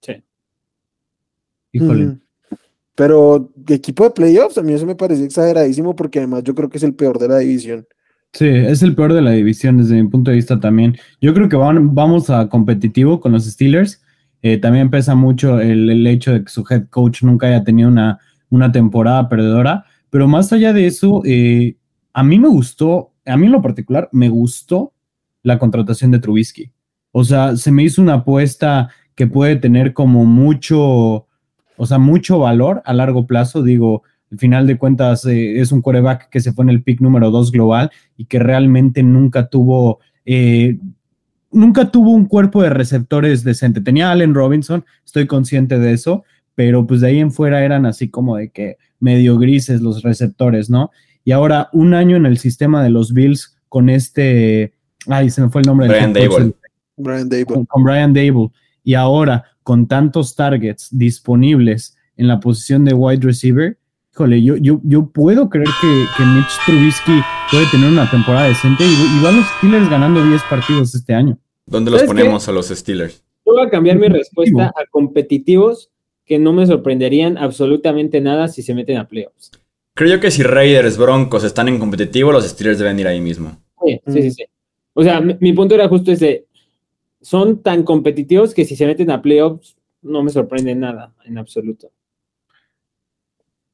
Sí. 0.01 0.23
Híjole. 1.71 2.05
Mm. 2.05 2.19
Pero 2.95 3.51
de 3.55 3.75
equipo 3.75 4.03
de 4.03 4.09
playoffs, 4.11 4.57
a 4.57 4.63
mí 4.63 4.73
eso 4.73 4.85
me 4.85 4.95
parece 4.95 5.23
exageradísimo 5.23 5.95
porque 5.95 6.19
además 6.19 6.43
yo 6.43 6.55
creo 6.55 6.69
que 6.69 6.77
es 6.77 6.83
el 6.83 6.95
peor 6.95 7.19
de 7.19 7.27
la 7.27 7.37
división. 7.37 7.87
Sí, 8.33 8.47
es 8.47 8.81
el 8.83 8.95
peor 8.95 9.13
de 9.13 9.21
la 9.21 9.31
división 9.31 9.77
desde 9.77 10.01
mi 10.01 10.07
punto 10.09 10.31
de 10.31 10.37
vista 10.37 10.59
también. 10.59 10.97
Yo 11.21 11.33
creo 11.33 11.47
que 11.47 11.55
van- 11.55 11.93
vamos 11.95 12.29
a 12.29 12.49
competitivo 12.49 13.19
con 13.19 13.31
los 13.31 13.45
Steelers. 13.45 14.01
Eh, 14.41 14.57
también 14.57 14.89
pesa 14.89 15.15
mucho 15.15 15.59
el, 15.59 15.89
el 15.89 16.05
hecho 16.07 16.33
de 16.33 16.43
que 16.43 16.49
su 16.49 16.63
head 16.69 16.87
coach 16.89 17.23
nunca 17.23 17.47
haya 17.47 17.63
tenido 17.63 17.89
una, 17.89 18.19
una 18.49 18.71
temporada 18.71 19.29
perdedora. 19.29 19.85
Pero 20.09 20.27
más 20.27 20.51
allá 20.51 20.73
de 20.73 20.87
eso, 20.87 21.21
eh, 21.25 21.77
a 22.17 22.23
mí 22.23 22.39
me 22.39 22.47
gustó, 22.47 23.13
a 23.27 23.37
mí 23.37 23.45
en 23.45 23.51
lo 23.51 23.61
particular, 23.61 24.09
me 24.11 24.27
gustó 24.27 24.91
la 25.43 25.59
contratación 25.59 26.09
de 26.09 26.17
Trubisky. 26.17 26.71
O 27.11 27.23
sea, 27.23 27.55
se 27.55 27.71
me 27.71 27.83
hizo 27.83 28.01
una 28.01 28.15
apuesta 28.15 28.89
que 29.13 29.27
puede 29.27 29.55
tener 29.57 29.93
como 29.93 30.25
mucho, 30.25 31.27
o 31.77 31.85
sea, 31.85 31.99
mucho 31.99 32.39
valor 32.39 32.81
a 32.85 32.93
largo 32.93 33.27
plazo. 33.27 33.61
Digo, 33.61 34.01
al 34.31 34.39
final 34.39 34.65
de 34.65 34.79
cuentas, 34.79 35.25
eh, 35.25 35.59
es 35.59 35.71
un 35.71 35.83
quarterback 35.83 36.29
que 36.29 36.39
se 36.39 36.53
fue 36.53 36.63
en 36.63 36.69
el 36.69 36.81
pick 36.81 37.01
número 37.01 37.29
2 37.29 37.51
global 37.51 37.91
y 38.17 38.25
que 38.25 38.39
realmente 38.39 39.03
nunca 39.03 39.47
tuvo, 39.47 39.99
eh, 40.25 40.79
nunca 41.51 41.91
tuvo 41.91 42.09
un 42.13 42.25
cuerpo 42.25 42.63
de 42.63 42.71
receptores 42.71 43.43
decente. 43.43 43.79
Tenía 43.79 44.09
a 44.09 44.13
Allen 44.13 44.33
Robinson, 44.33 44.83
estoy 45.05 45.27
consciente 45.27 45.77
de 45.77 45.93
eso, 45.93 46.23
pero 46.55 46.87
pues 46.87 47.01
de 47.01 47.09
ahí 47.09 47.19
en 47.19 47.31
fuera 47.31 47.63
eran 47.63 47.85
así 47.85 48.09
como 48.09 48.37
de 48.37 48.49
que 48.49 48.77
medio 48.99 49.37
grises 49.37 49.81
los 49.81 50.01
receptores, 50.01 50.71
¿no? 50.71 50.89
Y 51.27 51.33
ahora 51.33 51.69
un 51.73 51.93
año 51.93 52.15
en 52.15 52.25
el 52.25 52.37
sistema 52.37 52.81
de 52.81 52.89
los 52.89 53.11
Bills 53.11 53.57
con 53.67 53.89
este, 53.89 54.71
ay, 55.07 55.29
se 55.29 55.41
me 55.41 55.49
fue 55.49 55.59
el 55.59 55.67
nombre 55.67 55.89
Brian 55.89 56.13
Dable. 56.13 56.53
Brian 56.95 57.27
Dable. 57.27 57.45
con, 57.45 57.65
con 57.65 57.83
Brian 57.83 58.13
Dable 58.13 58.47
y 58.81 58.93
ahora 58.93 59.43
con 59.61 59.89
tantos 59.89 60.37
targets 60.37 60.87
disponibles 60.89 61.97
en 62.15 62.29
la 62.29 62.39
posición 62.39 62.85
de 62.85 62.93
wide 62.93 63.25
receiver, 63.25 63.77
híjole, 64.13 64.41
yo, 64.41 64.55
yo, 64.55 64.79
yo 64.85 65.07
puedo 65.07 65.49
creer 65.49 65.67
que, 65.81 66.05
que 66.15 66.23
Mitch 66.23 66.65
Trubisky 66.65 67.21
puede 67.51 67.65
tener 67.71 67.91
una 67.91 68.09
temporada 68.09 68.47
decente 68.47 68.85
y, 68.85 68.87
y 68.87 69.21
van 69.21 69.35
los 69.35 69.47
Steelers 69.57 69.89
ganando 69.89 70.23
10 70.25 70.41
partidos 70.43 70.95
este 70.95 71.13
año. 71.13 71.37
¿Dónde 71.65 71.91
los 71.91 72.03
ponemos 72.03 72.47
a 72.47 72.53
los 72.53 72.67
Steelers? 72.67 73.21
Yo 73.45 73.51
voy 73.51 73.67
a 73.67 73.69
cambiar 73.69 73.99
mi 73.99 74.07
respuesta 74.07 74.67
a 74.67 74.85
competitivos 74.89 75.91
que 76.23 76.39
no 76.39 76.53
me 76.53 76.65
sorprenderían 76.65 77.37
absolutamente 77.37 78.21
nada 78.21 78.47
si 78.47 78.61
se 78.61 78.73
meten 78.73 78.95
a 78.95 79.09
playoffs. 79.09 79.51
Creo 79.97 80.11
yo 80.11 80.19
que 80.19 80.29
si 80.29 80.43
Raiders, 80.43 80.95
Broncos 80.95 81.43
están 81.43 81.67
en 81.69 81.79
competitivo, 81.79 82.31
los 82.31 82.45
Steelers 82.47 82.77
deben 82.77 82.99
ir 82.99 83.07
ahí 83.07 83.19
mismo. 83.19 83.59
Sí, 83.83 83.99
sí, 84.05 84.21
sí, 84.21 84.31
sí. 84.31 84.43
O 84.93 85.01
sea, 85.01 85.19
mi, 85.21 85.35
mi 85.39 85.53
punto 85.53 85.73
era 85.73 85.87
justo 85.87 86.11
ese. 86.11 86.45
Son 87.19 87.63
tan 87.63 87.81
competitivos 87.81 88.53
que 88.53 88.63
si 88.63 88.75
se 88.75 88.85
meten 88.85 89.09
a 89.09 89.23
playoffs 89.23 89.75
no 90.03 90.21
me 90.21 90.29
sorprende 90.29 90.75
nada 90.75 91.15
en 91.25 91.39
absoluto. 91.39 91.89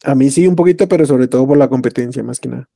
A 0.06 0.16
mí 0.16 0.30
sí 0.30 0.48
un 0.48 0.56
poquito, 0.56 0.88
pero 0.88 1.06
sobre 1.06 1.28
todo 1.28 1.46
por 1.46 1.58
la 1.58 1.68
competencia 1.68 2.24
más 2.24 2.40
que 2.40 2.48
nada. 2.48 2.70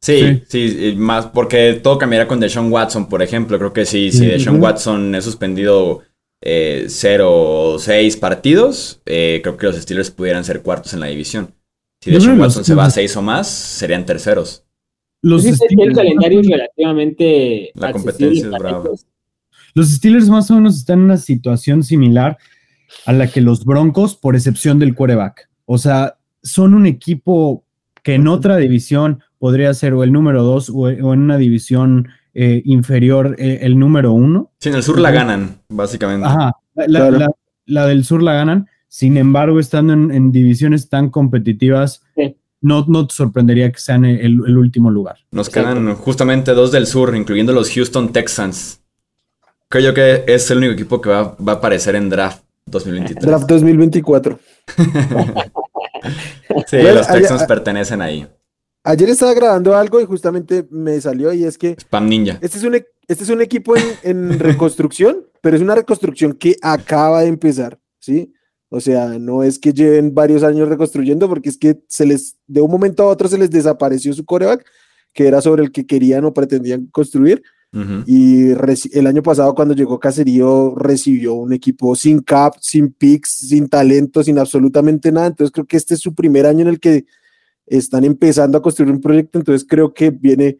Sí, 0.00 0.42
sí, 0.48 0.88
y 0.92 0.96
más 0.96 1.26
porque 1.26 1.74
todo 1.82 1.98
cambiará 1.98 2.26
con 2.26 2.40
Deshaun 2.40 2.72
Watson, 2.72 3.10
por 3.10 3.22
ejemplo. 3.22 3.58
Creo 3.58 3.74
que 3.74 3.84
sí, 3.84 4.10
si 4.10 4.18
Sí. 4.20 4.26
Deshaun. 4.26 4.58
Watson 4.62 5.14
es 5.14 5.24
suspendido 5.24 6.00
eh, 6.40 6.86
cero 6.88 7.30
o 7.74 7.78
seis 7.78 8.16
partidos, 8.16 9.02
eh, 9.04 9.40
creo 9.42 9.56
que 9.58 9.66
los 9.66 9.76
Steelers 9.76 10.10
pudieran 10.10 10.44
ser 10.44 10.62
cuartos 10.62 10.94
en 10.94 11.00
la 11.00 11.06
división. 11.08 11.54
Si 12.12 12.26
que 12.26 12.32
Watson 12.40 12.60
los- 12.60 12.66
se 12.66 12.74
va 12.74 12.84
a 12.86 12.90
seis 12.90 13.16
o 13.16 13.22
más, 13.22 13.48
serían 13.48 14.04
terceros. 14.06 14.64
Los 15.22 15.42
Sí 15.42 15.52
sé 15.52 15.58
que 15.58 15.64
el 15.64 15.70
Steelers, 15.92 15.96
calendario 15.98 16.40
es 16.40 16.46
relativamente 16.48 17.70
La 17.74 17.92
competencia 17.92 18.44
es 18.44 18.50
brava. 18.50 18.84
los 19.74 19.88
Steelers 19.90 20.28
más 20.28 20.50
o 20.50 20.54
menos 20.54 20.76
están 20.76 20.98
en 21.00 21.04
una 21.06 21.16
situación 21.16 21.82
similar 21.82 22.38
a 23.04 23.12
la 23.12 23.26
que 23.26 23.40
los 23.40 23.64
Broncos, 23.64 24.14
por 24.14 24.36
excepción 24.36 24.78
del 24.78 24.94
quarterback. 24.94 25.48
O 25.64 25.78
sea, 25.78 26.16
son 26.42 26.74
un 26.74 26.86
equipo 26.86 27.64
que 28.02 28.14
en 28.14 28.28
otra 28.28 28.56
división 28.56 29.20
podría 29.38 29.74
ser 29.74 29.92
o 29.94 30.04
el 30.04 30.12
número 30.12 30.42
dos 30.44 30.70
o, 30.70 30.74
o 30.82 30.88
en 30.88 31.02
una 31.20 31.36
división 31.36 32.08
eh, 32.34 32.62
inferior 32.64 33.34
eh, 33.38 33.60
el 33.62 33.78
número 33.78 34.12
uno. 34.12 34.52
Sí, 34.60 34.68
en 34.68 34.76
el 34.76 34.82
sur 34.82 35.00
la 35.00 35.10
ganan, 35.10 35.58
básicamente. 35.68 36.26
Ajá, 36.26 36.52
la, 36.74 36.86
la- 36.86 36.98
Claro. 37.00 37.18
la- 37.18 37.30
la 37.68 37.86
del 37.86 38.04
sur 38.04 38.22
la 38.22 38.34
ganan. 38.34 38.68
Sin 38.88 39.16
embargo, 39.16 39.60
estando 39.60 39.92
en, 39.92 40.10
en 40.10 40.32
divisiones 40.32 40.88
tan 40.88 41.10
competitivas, 41.10 42.02
Sí. 42.14 42.36
no, 42.60 42.84
no 42.88 43.06
te 43.06 43.14
sorprendería 43.14 43.70
que 43.72 43.78
sean 43.80 44.04
el, 44.04 44.20
el 44.46 44.56
último 44.58 44.90
lugar. 44.90 45.16
Nos 45.30 45.48
Exacto. 45.48 45.70
quedan 45.80 45.94
justamente 45.96 46.52
dos 46.52 46.72
del 46.72 46.86
sur, 46.86 47.14
incluyendo 47.14 47.52
los 47.52 47.70
Houston 47.72 48.12
Texans. 48.12 48.80
Creo 49.68 49.84
yo 49.90 49.94
que 49.94 50.24
es 50.26 50.50
el 50.50 50.58
único 50.58 50.72
equipo 50.74 51.00
que 51.00 51.08
va, 51.10 51.36
va 51.36 51.52
a 51.52 51.56
aparecer 51.56 51.96
en 51.96 52.08
draft 52.08 52.42
2023. 52.66 53.24
Draft 53.24 53.46
2024. 53.48 54.38
Sí, 56.66 56.76
Bueno, 56.76 56.94
los 56.94 57.08
allá- 57.08 57.18
Texans 57.20 57.44
pertenecen 57.44 58.00
ahí. 58.00 58.26
Ayer 58.84 59.08
estaba 59.08 59.34
grabando 59.34 59.74
algo 59.76 60.00
y 60.00 60.04
justamente 60.04 60.66
me 60.70 61.00
salió 61.00 61.32
y 61.32 61.44
es 61.44 61.58
que 61.58 61.74
Spam 61.80 62.08
Ninja. 62.08 62.38
este 62.40 62.58
es 62.58 62.64
un, 62.64 62.76
e- 62.76 62.86
este 63.08 63.24
es 63.24 63.30
un 63.30 63.40
equipo 63.42 63.74
en, 63.76 63.82
en 64.04 64.38
reconstrucción, 64.38 65.26
pero 65.40 65.56
es 65.56 65.62
una 65.62 65.74
reconstrucción 65.74 66.34
que 66.34 66.56
acaba 66.62 67.22
de 67.22 67.28
empezar, 67.28 67.78
¿sí? 67.98 68.32
O 68.68 68.80
sea, 68.80 69.18
no 69.18 69.42
es 69.42 69.58
que 69.58 69.72
lleven 69.72 70.14
varios 70.14 70.42
años 70.42 70.68
reconstruyendo, 70.68 71.28
porque 71.28 71.48
es 71.48 71.58
que 71.58 71.80
se 71.88 72.06
les, 72.06 72.36
de 72.46 72.60
un 72.60 72.70
momento 72.70 73.04
a 73.04 73.06
otro 73.06 73.28
se 73.28 73.38
les 73.38 73.50
desapareció 73.50 74.12
su 74.12 74.24
coreback, 74.24 74.66
que 75.12 75.26
era 75.26 75.40
sobre 75.40 75.62
el 75.62 75.72
que 75.72 75.86
querían 75.86 76.24
o 76.24 76.34
pretendían 76.34 76.86
construir, 76.86 77.42
y 78.06 78.52
el 78.92 79.06
año 79.06 79.22
pasado 79.22 79.54
cuando 79.54 79.74
llegó 79.74 80.00
Caserío 80.00 80.74
recibió 80.76 81.34
un 81.34 81.52
equipo 81.52 81.94
sin 81.94 82.20
cap, 82.20 82.54
sin 82.58 82.90
picks, 82.90 83.48
sin 83.48 83.68
talento, 83.68 84.22
sin 84.22 84.38
absolutamente 84.38 85.12
nada. 85.12 85.26
Entonces 85.26 85.52
creo 85.52 85.66
que 85.66 85.76
este 85.76 85.94
es 85.94 86.00
su 86.00 86.14
primer 86.14 86.46
año 86.46 86.62
en 86.62 86.68
el 86.68 86.80
que 86.80 87.04
están 87.66 88.04
empezando 88.04 88.56
a 88.56 88.62
construir 88.62 88.90
un 88.90 89.00
proyecto. 89.00 89.38
Entonces 89.38 89.66
creo 89.68 89.92
que 89.92 90.10
viene 90.10 90.56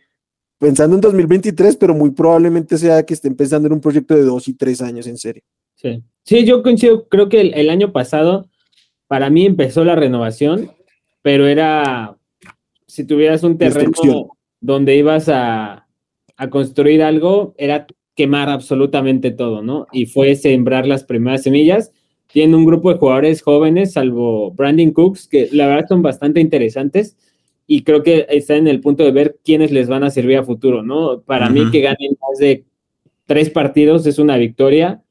pensando 0.59 0.95
en 0.95 1.01
2023, 1.01 1.77
pero 1.77 1.95
muy 1.95 2.11
probablemente 2.11 2.77
sea 2.77 3.05
que 3.07 3.15
estén 3.15 3.35
pensando 3.35 3.67
en 3.67 3.73
un 3.73 3.81
proyecto 3.81 4.15
de 4.15 4.23
dos 4.23 4.47
y 4.49 4.55
tres 4.55 4.83
años 4.83 5.07
en 5.07 5.17
serio. 5.17 5.43
Sí. 5.77 6.03
Sí, 6.27 6.45
yo 6.45 6.65
coincido, 6.65 7.09
creo 7.09 7.29
que 7.29 7.41
el, 7.41 7.55
el 7.55 7.71
año 7.71 7.93
pasado 7.93 8.49
para 9.07 9.31
mí 9.31 9.47
empezó 9.47 9.85
la 9.85 9.95
renovación, 9.95 10.73
pero 11.23 11.47
era 11.47 12.17
si 12.89 13.07
tuvieras 13.07 13.45
un 13.45 13.59
terreno 13.59 13.93
donde 14.61 14.97
ibas 14.97 15.29
a, 15.29 15.87
a 16.37 16.51
construir 16.51 17.05
algo, 17.05 17.55
era 17.59 17.87
quemar 18.17 18.49
absolutamente 18.49 19.31
todo, 19.31 19.63
¿no? 19.63 19.87
Y 19.93 20.07
fue 20.07 20.35
sembrar 20.35 20.85
las 20.89 21.05
primeras 21.05 21.45
semillas. 21.45 21.93
Tiene 22.33 22.57
un 22.57 22.65
grupo 22.65 22.93
de 22.93 22.99
jugadores 22.99 23.43
jóvenes, 23.43 23.93
salvo 23.93 24.51
Brandon 24.51 24.91
Cooks, 24.91 25.29
que 25.29 25.49
la 25.53 25.69
verdad 25.69 25.87
son 25.89 26.03
bastante 26.03 26.41
interesantes 26.41 27.17
y 27.69 27.85
creo 27.85 28.03
que 28.03 28.27
está 28.31 28.57
en 28.57 28.67
el 28.67 28.81
punto 28.81 29.05
de 29.05 29.13
ver 29.13 29.39
quiénes 29.45 29.71
les 29.71 29.89
van 29.89 30.03
a 30.03 30.11
servir 30.11 30.39
a 30.39 30.43
futuro, 30.43 30.83
¿no? 30.83 31.21
Para 31.21 31.51
mí 31.51 31.61
Ujú. 31.61 31.71
que 31.71 31.83
ganen 31.83 32.17
más 32.21 32.39
de 32.41 32.65
tres 33.27 33.49
partidos 33.51 34.07
es 34.07 34.19
una 34.19 34.37
victoria 34.37 35.05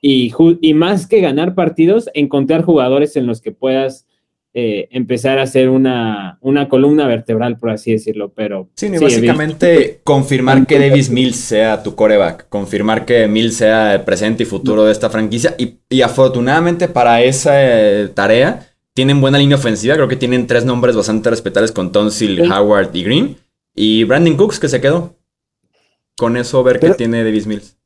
y, 0.00 0.32
y 0.60 0.74
más 0.74 1.06
que 1.06 1.20
ganar 1.20 1.54
partidos, 1.54 2.08
encontrar 2.14 2.62
jugadores 2.62 3.16
en 3.16 3.26
los 3.26 3.40
que 3.40 3.52
puedas 3.52 4.06
eh, 4.52 4.88
empezar 4.90 5.38
a 5.38 5.42
hacer 5.42 5.68
una, 5.68 6.38
una 6.40 6.68
columna 6.68 7.06
vertebral, 7.06 7.56
por 7.56 7.70
así 7.70 7.92
decirlo, 7.92 8.32
pero... 8.34 8.68
Sí, 8.74 8.88
básicamente 8.88 10.00
confirmar 10.04 10.66
que 10.66 10.78
Davis 10.80 11.08
Mills 11.08 11.36
sea 11.36 11.84
tu 11.84 11.94
coreback, 11.94 12.48
confirmar 12.48 13.04
que 13.04 13.28
Mills 13.28 13.56
sea 13.56 13.94
el 13.94 14.02
presente 14.02 14.42
y 14.42 14.46
futuro 14.46 14.84
de 14.84 14.92
esta 14.92 15.08
franquicia. 15.08 15.54
Y, 15.56 15.74
y 15.88 16.02
afortunadamente 16.02 16.88
para 16.88 17.22
esa 17.22 17.52
eh, 17.54 18.08
tarea 18.08 18.66
tienen 18.92 19.20
buena 19.20 19.38
línea 19.38 19.56
ofensiva, 19.56 19.94
creo 19.94 20.08
que 20.08 20.16
tienen 20.16 20.48
tres 20.48 20.64
nombres 20.64 20.96
bastante 20.96 21.30
respetables 21.30 21.70
con 21.70 21.92
Tonsil, 21.92 22.42
Sí. 22.42 22.50
Howard 22.50 22.90
y 22.94 23.04
Green. 23.04 23.36
Y 23.76 24.02
Brandon 24.02 24.36
Cooks 24.36 24.58
que 24.58 24.68
se 24.68 24.80
quedó. 24.80 25.16
Con 26.16 26.36
eso 26.36 26.62
ver 26.64 26.80
qué 26.80 26.90
tiene 26.90 27.22
Davis 27.22 27.46
Mills. 27.46 27.78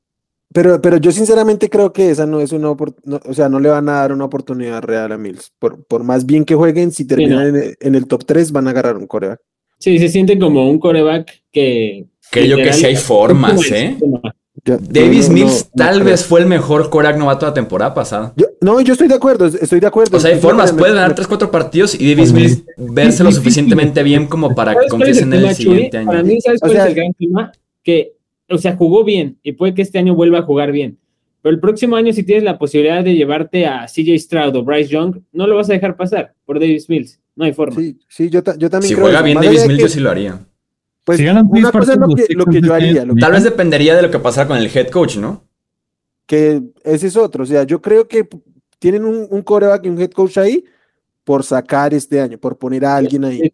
Pero, 0.55 0.81
pero 0.81 0.99
yo 0.99 1.11
sinceramente 1.11 1.69
creo 1.69 1.93
que 1.93 2.11
esa 2.11 2.27
no 2.27 2.41
es 2.41 2.53
una 2.53 2.71
oportunidad, 2.71 3.21
o 3.29 3.35
sea, 3.35 3.49
no 3.49 3.59
le 3.59 3.69
van 3.71 3.89
a 3.89 3.95
dar 3.95 4.13
una 4.13 4.25
oportunidad 4.25 4.83
real 4.83 5.11
a 5.11 5.19
Mills. 5.19 5.53
Por, 5.59 5.85
por 5.85 6.05
más 6.05 6.25
bien 6.27 6.45
que 6.45 6.55
jueguen, 6.55 6.93
si 6.93 7.05
terminan 7.05 7.49
en, 7.49 7.57
el- 7.57 7.77
en 7.81 7.95
el 7.97 8.07
top 8.07 8.25
3, 8.25 8.53
van 8.53 8.69
a 8.69 8.71
agarrar 8.71 8.97
un 8.97 9.09
coreback. 9.09 9.41
Sí, 9.81 9.99
se 9.99 10.09
siente 10.09 10.39
como 10.39 10.71
un 10.71 10.79
coreback 10.79 11.29
que... 11.51 12.07
Creo 12.31 12.47
yo 12.47 12.57
que 12.59 12.73
sí 12.73 12.87
hay 12.87 12.95
formas, 12.95 13.61
¿eh? 13.73 13.97
Yo- 14.65 14.79
Davis 14.81 15.29
no, 15.29 15.35
Mills 15.35 15.69
no 15.75 15.85
tal 15.85 15.95
creo. 15.97 16.05
vez 16.07 16.25
fue 16.25 16.41
el 16.41 16.47
mejor 16.47 16.89
coreback 16.89 17.19
novato 17.19 17.47
de 17.47 17.51
la 17.51 17.55
temporada 17.55 17.93
pasada. 17.93 18.33
Yo- 18.37 18.47
no, 18.61 18.81
yo 18.81 18.93
estoy 18.93 19.09
de 19.09 19.15
acuerdo, 19.17 19.47
estoy 19.47 19.81
de 19.81 19.87
acuerdo. 19.89 20.17
O 20.17 20.21
sea, 20.21 20.31
hay 20.31 20.39
formas, 20.39 20.71
puedes 20.73 20.95
ganar 20.95 21.11
me- 21.11 21.25
3-4 21.25 21.51
partidos 21.51 22.01
y 22.01 22.15
Davis. 22.15 22.33
Mills 22.33 22.63
verse 22.79 23.25
lo 23.25 23.33
suficientemente 23.33 24.05
bien 24.05 24.27
como 24.29 24.55
para 24.55 24.73
que 24.73 24.89
¿Sabes 24.89 24.91
cuál 24.91 25.03
es 25.03 25.09
confíes 25.09 25.19
el 25.19 25.25
en 25.25 25.33
él 25.35 25.45
el 25.51 25.55
siguiente 25.57 25.97
año. 25.99 26.07
Para 26.07 26.23
mí, 26.23 26.41
¿sabes 26.41 26.61
cuál 26.61 26.77
es 26.77 26.85
el 26.87 26.95
gran 26.95 27.13
tema? 27.15 27.53
Que, 27.83 28.14
o 28.49 28.59
sea, 28.59 28.77
jugó 28.77 29.05
bien 29.05 29.39
y 29.43 29.53
puede 29.53 29.75
que 29.75 29.83
este 29.83 29.99
año 29.99 30.15
vuelva 30.15 30.39
a 30.41 30.43
jugar 30.43 30.73
bien. 30.73 30.99
Pero 31.43 31.55
el 31.55 31.61
próximo 31.61 31.97
año, 31.97 32.13
si 32.13 32.23
tienes 32.23 32.43
la 32.45 32.59
posibilidad 32.59 33.05
de 33.05 33.15
llevarte 33.15 33.67
a 33.67 33.87
CJ 33.87 34.19
Stroud 34.19 34.57
o 34.57 34.65
Bryce 34.65 34.89
Young, 34.91 35.19
no 35.33 35.47
lo 35.47 35.57
vas 35.57 35.69
a 35.69 35.75
dejar 35.75 35.97
pasar 35.97 36.35
por 36.47 36.59
Davis 36.59 36.89
Mills. 36.89 37.21
No 37.37 37.45
hay 37.45 37.53
forma. 37.53 37.77
Sí, 37.79 37.99
sí, 38.09 38.31
yo, 38.31 38.43
ta- 38.43 38.57
yo 38.57 38.71
también 38.71 38.89
Si 38.89 38.95
creo 38.95 39.05
juega 39.07 39.19
eso. 39.19 39.25
bien 39.25 39.35
Más 39.37 39.45
Davis 39.45 39.61
Mills, 39.67 39.77
que, 39.77 39.83
yo 39.83 39.89
sí 39.89 40.01
lo 40.01 40.11
haría. 40.11 40.39
Pues, 41.05 41.19
Si 41.19 41.25
ganan 41.25 41.47
una 41.51 41.71
cosa 41.71 41.93
es 41.93 41.99
lo 41.99 42.09
que, 42.09 42.27
los 42.35 42.47
lo 42.47 42.53
que 42.53 42.61
yo 42.63 42.73
haría, 42.73 43.05
lo 43.05 43.15
que- 43.15 43.21
Tal 43.21 43.33
vez 43.33 43.45
dependería 43.45 43.95
de 43.95 44.03
lo 44.03 44.11
que 44.11 44.19
pasara 44.19 44.49
con 44.49 44.57
el 44.57 44.71
head 44.75 44.89
coach, 44.89 45.17
¿no? 45.19 45.45
que 46.27 46.63
ese 46.85 47.09
es 47.09 47.17
otro. 47.19 47.43
O 47.43 47.47
sea, 47.47 47.65
yo 47.65 47.83
creo 47.83 48.09
que 48.09 48.27
tienen 48.79 49.05
un, 49.05 49.27
un 49.29 49.43
coreback 49.43 49.85
y 49.85 49.89
un 49.91 50.01
head 50.01 50.11
coach 50.13 50.39
ahí 50.39 50.65
por 51.25 51.43
sacar 51.43 51.95
este 51.95 52.21
año, 52.21 52.39
por 52.39 52.59
poner 52.59 52.85
a 52.85 52.97
alguien 52.97 53.25
ahí. 53.25 53.51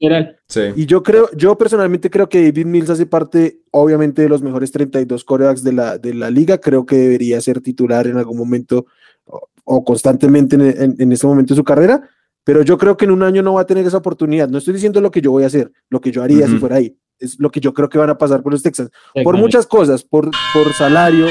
Sí. 0.48 0.60
Y 0.74 0.86
yo 0.86 1.02
creo, 1.02 1.30
yo 1.36 1.56
personalmente 1.56 2.10
creo 2.10 2.28
que 2.28 2.42
David 2.42 2.66
Mills 2.66 2.90
hace 2.90 3.06
parte, 3.06 3.60
obviamente, 3.70 4.22
de 4.22 4.28
los 4.28 4.42
mejores 4.42 4.72
32 4.72 5.24
corebacks 5.24 5.62
de 5.62 5.72
la, 5.72 5.96
de 5.96 6.12
la 6.12 6.30
liga. 6.30 6.58
Creo 6.58 6.84
que 6.84 6.96
debería 6.96 7.40
ser 7.40 7.60
titular 7.60 8.08
en 8.08 8.16
algún 8.16 8.36
momento 8.36 8.86
o, 9.24 9.48
o 9.64 9.84
constantemente 9.84 10.56
en, 10.56 10.62
en, 10.62 10.96
en 10.98 11.12
este 11.12 11.26
momento 11.28 11.54
de 11.54 11.58
su 11.58 11.64
carrera. 11.64 12.08
Pero 12.42 12.62
yo 12.62 12.76
creo 12.76 12.96
que 12.96 13.04
en 13.04 13.12
un 13.12 13.22
año 13.22 13.42
no 13.42 13.54
va 13.54 13.60
a 13.60 13.66
tener 13.66 13.86
esa 13.86 13.98
oportunidad. 13.98 14.48
No 14.48 14.58
estoy 14.58 14.74
diciendo 14.74 15.00
lo 15.00 15.12
que 15.12 15.20
yo 15.20 15.30
voy 15.30 15.44
a 15.44 15.46
hacer, 15.46 15.70
lo 15.90 16.00
que 16.00 16.10
yo 16.10 16.22
haría 16.24 16.46
si 16.46 16.52
Ujú. 16.54 16.60
fuera 16.60 16.76
ahí. 16.76 16.96
Es 17.20 17.38
lo 17.38 17.50
que 17.50 17.60
yo 17.60 17.72
creo 17.72 17.88
que 17.88 17.98
van 17.98 18.10
a 18.10 18.18
pasar 18.18 18.42
por 18.42 18.50
los 18.50 18.62
Texans. 18.62 18.90
Por 19.22 19.36
muchas 19.36 19.66
cosas, 19.66 20.02
por, 20.02 20.30
por 20.54 20.72
salario, 20.72 21.26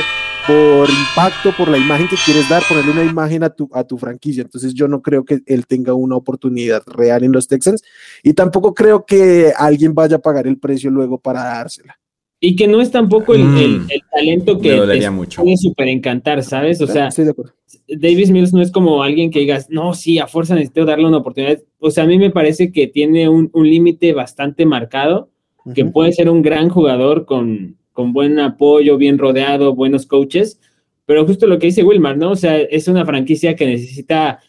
por 0.48 0.88
impacto, 0.90 1.52
por 1.56 1.68
la 1.70 1.78
imagen 1.78 2.07
que 2.07 2.16
quieres 2.26 2.48
dar, 2.49 2.64
ponerle 2.68 2.91
una 2.91 3.03
imagen 3.03 3.44
a 3.44 3.49
tu, 3.49 3.70
a 3.74 3.84
tu 3.84 3.98
franquicia. 3.98 4.41
Entonces 4.41 4.74
yo 4.74 4.88
no 4.88 5.02
creo 5.02 5.24
que 5.24 5.40
él 5.45 5.68
tenga 5.68 5.94
una 5.94 6.16
oportunidad 6.16 6.82
real 6.88 7.24
en 7.24 7.32
los 7.32 7.48
Texans 7.48 7.84
y 8.24 8.34
tampoco 8.34 8.74
creo 8.74 9.06
que 9.06 9.52
alguien 9.56 9.94
vaya 9.94 10.16
a 10.16 10.20
pagar 10.20 10.48
el 10.48 10.57
precio 10.57 10.90
luego 10.90 11.20
para 11.20 11.44
dársela. 11.44 11.99
Y 12.41 12.56
que 12.56 12.68
no 12.70 12.80
es 12.82 12.90
tampoco 12.90 13.36
el, 13.36 13.44
Mm. 13.44 13.57
el- 13.57 13.82
el 13.90 14.02
talento 14.11 14.60
que 14.60 14.70
te 14.80 15.10
mucho. 15.11 15.41
puede 15.44 15.57
súper 15.57 15.90
encantar, 15.90 16.41
¿sabes? 16.41 16.82
O 16.82 16.88
sea, 16.88 17.10
de. 17.10 17.36
Davis 17.98 18.32
Mills 18.32 18.53
no 18.53 18.61
es 18.61 18.72
como 18.72 19.03
alguien 19.03 19.30
que 19.30 19.40
digas, 19.40 19.68
no, 19.70 19.94
sí, 19.94 20.20
a 20.20 20.28
fuerza 20.28 20.56
necesito 20.56 20.86
darle 20.86 21.06
una 21.06 21.18
oportunidad. 21.18 21.60
O 21.80 21.91
sea, 21.91 22.06
a 22.06 22.07
mí 22.07 22.18
me 22.18 22.30
parece 22.32 22.72
que 22.72 22.88
tiene 22.88 23.28
un, 23.28 23.49
un 23.53 23.70
límite 23.70 24.14
bastante 24.14 24.66
marcado, 24.66 25.30
que 25.76 25.84
puede 25.86 26.14
ser 26.14 26.30
un 26.30 26.41
gran 26.41 26.70
jugador 26.70 27.26
con, 27.26 27.76
con 28.00 28.14
buen 28.14 28.40
apoyo, 28.40 28.96
bien 28.96 29.18
rodeado, 29.18 29.76
buenos 29.76 30.06
coaches, 30.06 30.58
pero 31.06 31.26
justo 31.26 31.48
lo 31.48 31.60
que 31.60 31.66
dice 31.66 31.84
Wilmar, 31.84 32.18
¿no? 32.18 32.32
O 32.32 32.36
sea, 32.38 32.58
es 32.58 32.88
una 32.88 33.06
franquicia 33.06 33.58
que 33.58 33.66
necesita, 33.66 34.40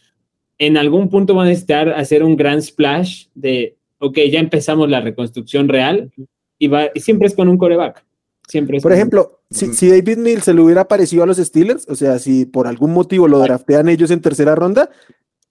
en 0.57 0.77
algún 0.77 1.11
punto 1.11 1.35
va 1.35 1.43
a 1.43 1.47
necesitar 1.47 1.89
hacer 1.89 2.23
un 2.23 2.37
gran 2.37 2.63
splash 2.63 3.27
de, 3.35 3.77
ok, 3.99 4.19
ya 4.31 4.39
empezamos 4.39 4.89
la 4.89 5.01
reconstrucción 5.01 5.69
real, 5.69 6.13
y, 6.61 6.69
va, 6.69 6.91
y 6.95 7.01
siempre 7.01 7.27
es 7.27 7.35
con 7.35 7.49
un 7.49 7.59
coreback. 7.59 8.05
Siempre 8.47 8.77
es 8.77 8.85
Por 8.85 8.93
ejemplo, 8.93 9.41
si, 9.51 9.73
si 9.73 9.89
David 9.89 10.19
Mills 10.19 10.45
se 10.45 10.55
le 10.55 10.61
hubiera 10.61 10.87
parecido 10.87 11.25
a 11.25 11.27
los 11.27 11.39
Steelers, 11.39 11.89
o 11.89 11.97
sea, 11.97 12.21
si 12.21 12.45
por 12.45 12.69
algún 12.69 12.93
motivo 12.93 13.27
lo 13.27 13.41
draftean 13.41 13.89
ellos 13.89 14.13
en 14.13 14.21
tercera 14.21 14.55
ronda, 14.55 14.91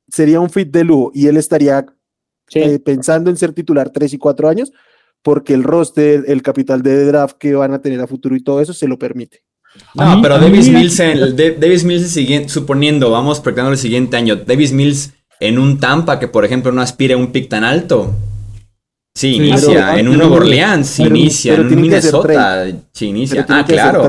sería 0.07 0.39
un 0.39 0.49
fit 0.49 0.71
de 0.71 0.85
lujo 0.85 1.11
y 1.13 1.27
él 1.27 1.35
estaría 1.35 1.85
Sí. 2.47 2.59
eh, 2.59 2.79
pensando 2.79 3.29
en 3.29 3.35
ser 3.35 3.51
titular 3.51 3.89
tres 3.89 4.13
y 4.13 4.17
cuatro 4.17 4.47
años, 4.47 4.71
porque 5.21 5.53
el 5.53 5.63
roster, 5.63 6.23
el 6.27 6.41
capital 6.41 6.81
de 6.81 7.05
draft 7.05 7.37
que 7.37 7.53
van 7.55 7.73
a 7.73 7.81
tener 7.81 7.99
a 8.01 8.07
futuro 8.07 8.35
y 8.35 8.41
todo 8.43 8.61
eso 8.61 8.73
se 8.73 8.87
lo 8.87 8.97
permite. 8.97 9.41
No, 9.93 10.15
mí- 10.15 10.21
pero 10.21 10.39
Davis 10.39 10.69
Mills, 10.69 10.99
en 10.99 11.17
el, 11.17 11.35
de- 11.35 11.51
Davis 11.51 11.83
Mills 11.83 12.03
el 12.03 12.09
siguiente, 12.09 12.49
suponiendo, 12.49 13.11
vamos 13.11 13.39
proyectando 13.39 13.71
el 13.71 13.77
siguiente 13.77 14.17
año, 14.17 14.35
Davis 14.35 14.71
Mills 14.73 15.13
en 15.39 15.59
un 15.59 15.79
Tampa 15.79 16.19
que, 16.19 16.27
por 16.27 16.43
ejemplo, 16.45 16.71
no 16.71 16.81
aspire 16.81 17.13
a 17.13 17.17
un 17.17 17.31
pick 17.31 17.49
tan 17.49 17.63
alto. 17.63 18.13
Sí, 19.13 19.31
Sí, 19.31 19.35
inicia. 19.37 19.87
pero- 19.87 19.97
en 19.97 20.07
un 20.07 20.17
Nueva 20.17 20.35
Orleans, 20.37 20.95
pero- 20.97 21.15
inicia. 21.15 21.53
pero 21.55 21.67
en 21.67 21.73
un 21.75 21.81
Minnesota, 21.81 22.67
sí 22.93 23.07
inicia. 23.07 23.45
Ah, 23.49 23.65
claro. 23.67 24.07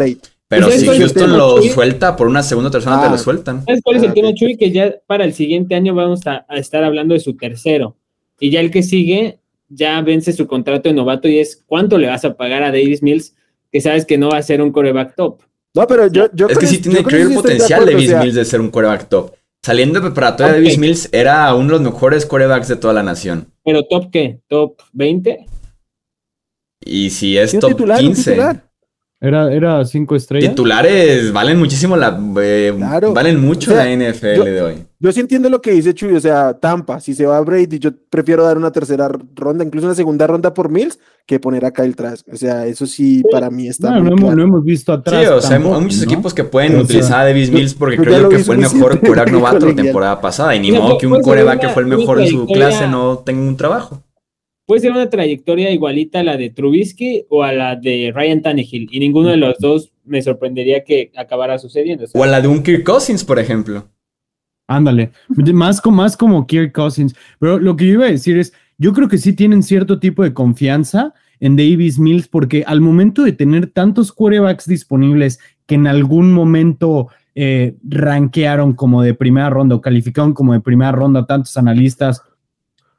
Pero 0.48 0.64
¿Sabes 0.66 0.80
si 0.80 0.86
Houston 0.88 1.36
lo 1.38 1.60
Chuy? 1.60 1.68
suelta 1.70 2.16
por 2.16 2.26
una 2.26 2.42
segunda 2.42 2.68
o 2.68 2.70
tercera, 2.72 3.00
te 3.00 3.06
Ah. 3.06 3.10
lo 3.10 3.18
sueltan. 3.18 3.64
¿Sabes 3.64 3.80
cuál 3.84 3.96
es 3.96 4.02
el 4.02 4.10
Ah, 4.10 4.14
tema. 4.14 4.34
Chuy? 4.34 4.56
Que 4.56 4.70
ya 4.72 4.94
para 5.06 5.24
el 5.24 5.32
siguiente 5.32 5.74
año 5.76 5.94
vamos 5.94 6.26
a, 6.26 6.44
a 6.48 6.56
estar 6.56 6.82
hablando 6.82 7.14
de 7.14 7.20
su 7.20 7.36
tercero. 7.36 7.96
Y 8.40 8.50
ya 8.50 8.60
el 8.60 8.70
que 8.70 8.82
sigue, 8.82 9.38
ya 9.70 10.00
vence 10.02 10.32
su 10.32 10.46
contrato 10.46 10.88
de 10.88 10.94
novato 10.94 11.28
y 11.28 11.38
es 11.38 11.62
cuánto 11.66 11.96
le 11.96 12.08
vas 12.08 12.24
a 12.24 12.36
pagar 12.36 12.62
a 12.62 12.70
Davis 12.70 13.02
Mills, 13.02 13.34
que 13.72 13.80
sabes 13.80 14.04
que 14.04 14.18
no 14.18 14.30
va 14.30 14.38
a 14.38 14.42
ser 14.42 14.60
un 14.60 14.72
coreback 14.72 15.14
top. 15.14 15.40
No, 15.74 15.86
pero 15.86 16.08
yo, 16.08 16.28
yo 16.34 16.48
Es 16.48 16.58
que 16.58 16.66
sí 16.66 16.78
tiene 16.78 17.00
increíble 17.00 17.36
potencial 17.36 17.86
Davis 17.86 18.08
sea, 18.08 18.20
Mills 18.20 18.34
de 18.34 18.44
ser 18.44 18.60
un 18.60 18.70
coreback 18.70 19.08
top. 19.08 19.32
Saliendo 19.62 20.00
de 20.00 20.06
preparatoria, 20.06 20.54
Ok. 20.54 20.58
Davis 20.58 20.78
Mills 20.78 21.08
era 21.12 21.54
uno 21.54 21.78
de 21.78 21.84
los 21.84 21.92
mejores 21.92 22.26
corebacks 22.26 22.68
de 22.68 22.76
toda 22.76 22.92
la 22.92 23.02
nación. 23.02 23.46
Pero 23.64 23.84
top 23.84 24.10
qué? 24.10 24.40
¿Top 24.48 24.80
20? 24.92 25.46
Y 26.84 27.10
si 27.10 27.38
es 27.38 27.56
top 27.58 27.70
titular, 27.70 28.00
un 28.00 28.06
15. 28.08 28.30
titular. 28.30 28.69
Era, 29.22 29.52
era 29.52 29.84
cinco 29.84 30.16
estrellas. 30.16 30.48
Titulares 30.50 31.30
valen 31.30 31.58
muchísimo 31.58 31.94
la 31.94 32.18
eh, 32.40 32.72
Claro. 32.74 33.12
valen 33.12 33.38
mucho 33.38 33.70
O 33.70 33.74
sea, 33.74 33.84
la 33.84 33.90
NFL 33.92 34.36
yo- 34.36 34.44
de 34.44 34.62
hoy. 34.62 34.74
Yo 34.98 35.12
sí 35.12 35.20
entiendo 35.20 35.48
lo 35.48 35.60
que 35.62 35.72
dice 35.72 35.94
Chuy, 35.94 36.14
o 36.14 36.20
sea, 36.20 36.54
Tampa, 36.54 37.00
si 37.00 37.14
se 37.14 37.24
va 37.26 37.38
a 37.38 37.40
Brady, 37.40 37.78
yo 37.78 37.90
prefiero 38.10 38.44
dar 38.44 38.58
una 38.58 38.70
tercera 38.70 39.10
ronda, 39.34 39.64
incluso 39.64 39.86
una 39.86 39.94
segunda 39.94 40.26
ronda 40.26 40.52
por 40.54 40.70
Mills, 40.70 40.98
que 41.26 41.38
poner 41.40 41.64
a 41.64 41.70
Kyle 41.70 41.94
Trask. 41.96 42.26
O 42.32 42.36
sea, 42.36 42.66
eso 42.66 42.86
sí 42.86 43.22
para 43.30 43.50
mí 43.50 43.66
está 43.68 43.90
No, 43.90 43.96
muy 43.96 44.02
no, 44.02 44.08
hemos, 44.08 44.20
claro. 44.20 44.36
no 44.36 44.42
hemos 44.42 44.64
visto 44.64 44.92
Sí, 44.94 44.98
atrás. 45.00 45.30
o 45.30 45.40
sea, 45.40 45.56
hay 45.56 45.62
muchos 45.62 45.98
¿no? 45.98 46.04
equipos 46.04 46.34
que 46.34 46.44
pueden 46.44 46.72
O 46.72 46.74
sea, 46.76 46.84
utilizar 46.84 47.20
a 47.20 47.24
Davis 47.24 47.50
Mills 47.50 47.74
porque 47.74 47.96
yo 47.96 48.02
creo 48.02 48.20
yo 48.22 48.28
que 48.30 48.38
fue 48.40 48.54
el 48.56 48.60
mejor 48.62 49.00
coreback 49.00 49.30
novato 49.32 49.66
la 49.66 49.74
temporada 49.74 50.20
pasada. 50.20 50.54
Y 50.54 50.60
ni 50.60 50.72
modo 50.72 50.96
que 50.98 51.06
un 51.06 51.20
coreback 51.22 51.60
que 51.60 51.68
fue 51.68 51.82
el 51.82 51.88
mejor 51.88 52.20
en 52.20 52.28
su 52.28 52.46
clase 52.46 52.86
no 52.86 53.18
tenga 53.18 53.40
un 53.42 53.56
trabajo. 53.56 54.02
Puede 54.70 54.82
ser 54.82 54.92
una 54.92 55.10
trayectoria 55.10 55.72
igualita 55.72 56.20
a 56.20 56.22
la 56.22 56.36
de 56.36 56.48
Trubisky 56.50 57.24
o 57.28 57.42
a 57.42 57.52
la 57.52 57.74
de 57.74 58.12
Ryan 58.14 58.40
Tannehill. 58.40 58.86
Y 58.92 59.00
ninguno 59.00 59.30
de 59.30 59.36
los 59.36 59.58
dos 59.58 59.90
me 60.04 60.22
sorprendería 60.22 60.84
que 60.84 61.10
acabara 61.16 61.58
sucediendo. 61.58 62.04
o 62.14 62.22
a 62.22 62.26
la 62.28 62.40
de 62.40 62.46
un 62.46 62.62
Kirk 62.62 62.84
Cousins, 62.84 63.24
por 63.24 63.40
ejemplo. 63.40 63.88
Ándale, 64.68 65.10
más, 65.52 65.80
co- 65.80 65.90
más 65.90 66.16
como 66.16 66.46
Kirk 66.46 66.72
Cousins. 66.72 67.16
Pero 67.40 67.58
lo 67.58 67.74
que 67.74 67.84
yo 67.88 67.94
iba 67.94 68.04
a 68.06 68.12
decir 68.12 68.38
es, 68.38 68.52
yo 68.78 68.92
creo 68.92 69.08
que 69.08 69.18
sí 69.18 69.32
tienen 69.32 69.64
cierto 69.64 69.98
tipo 69.98 70.22
de 70.22 70.34
confianza 70.34 71.14
en 71.40 71.56
Davis 71.56 71.98
Mills 71.98 72.28
porque 72.28 72.62
al 72.64 72.80
momento 72.80 73.24
de 73.24 73.32
tener 73.32 73.66
tantos 73.72 74.12
quarterbacks 74.12 74.66
disponibles 74.66 75.40
que 75.66 75.74
en 75.74 75.88
algún 75.88 76.32
momento 76.32 77.08
eh, 77.34 77.74
rankearon 77.82 78.74
como 78.74 79.02
de 79.02 79.14
primera 79.14 79.50
ronda 79.50 79.74
o 79.74 79.80
calificaron 79.80 80.32
como 80.32 80.52
de 80.52 80.60
primera 80.60 80.92
ronda 80.92 81.26
tantos 81.26 81.56
analistas, 81.56 82.22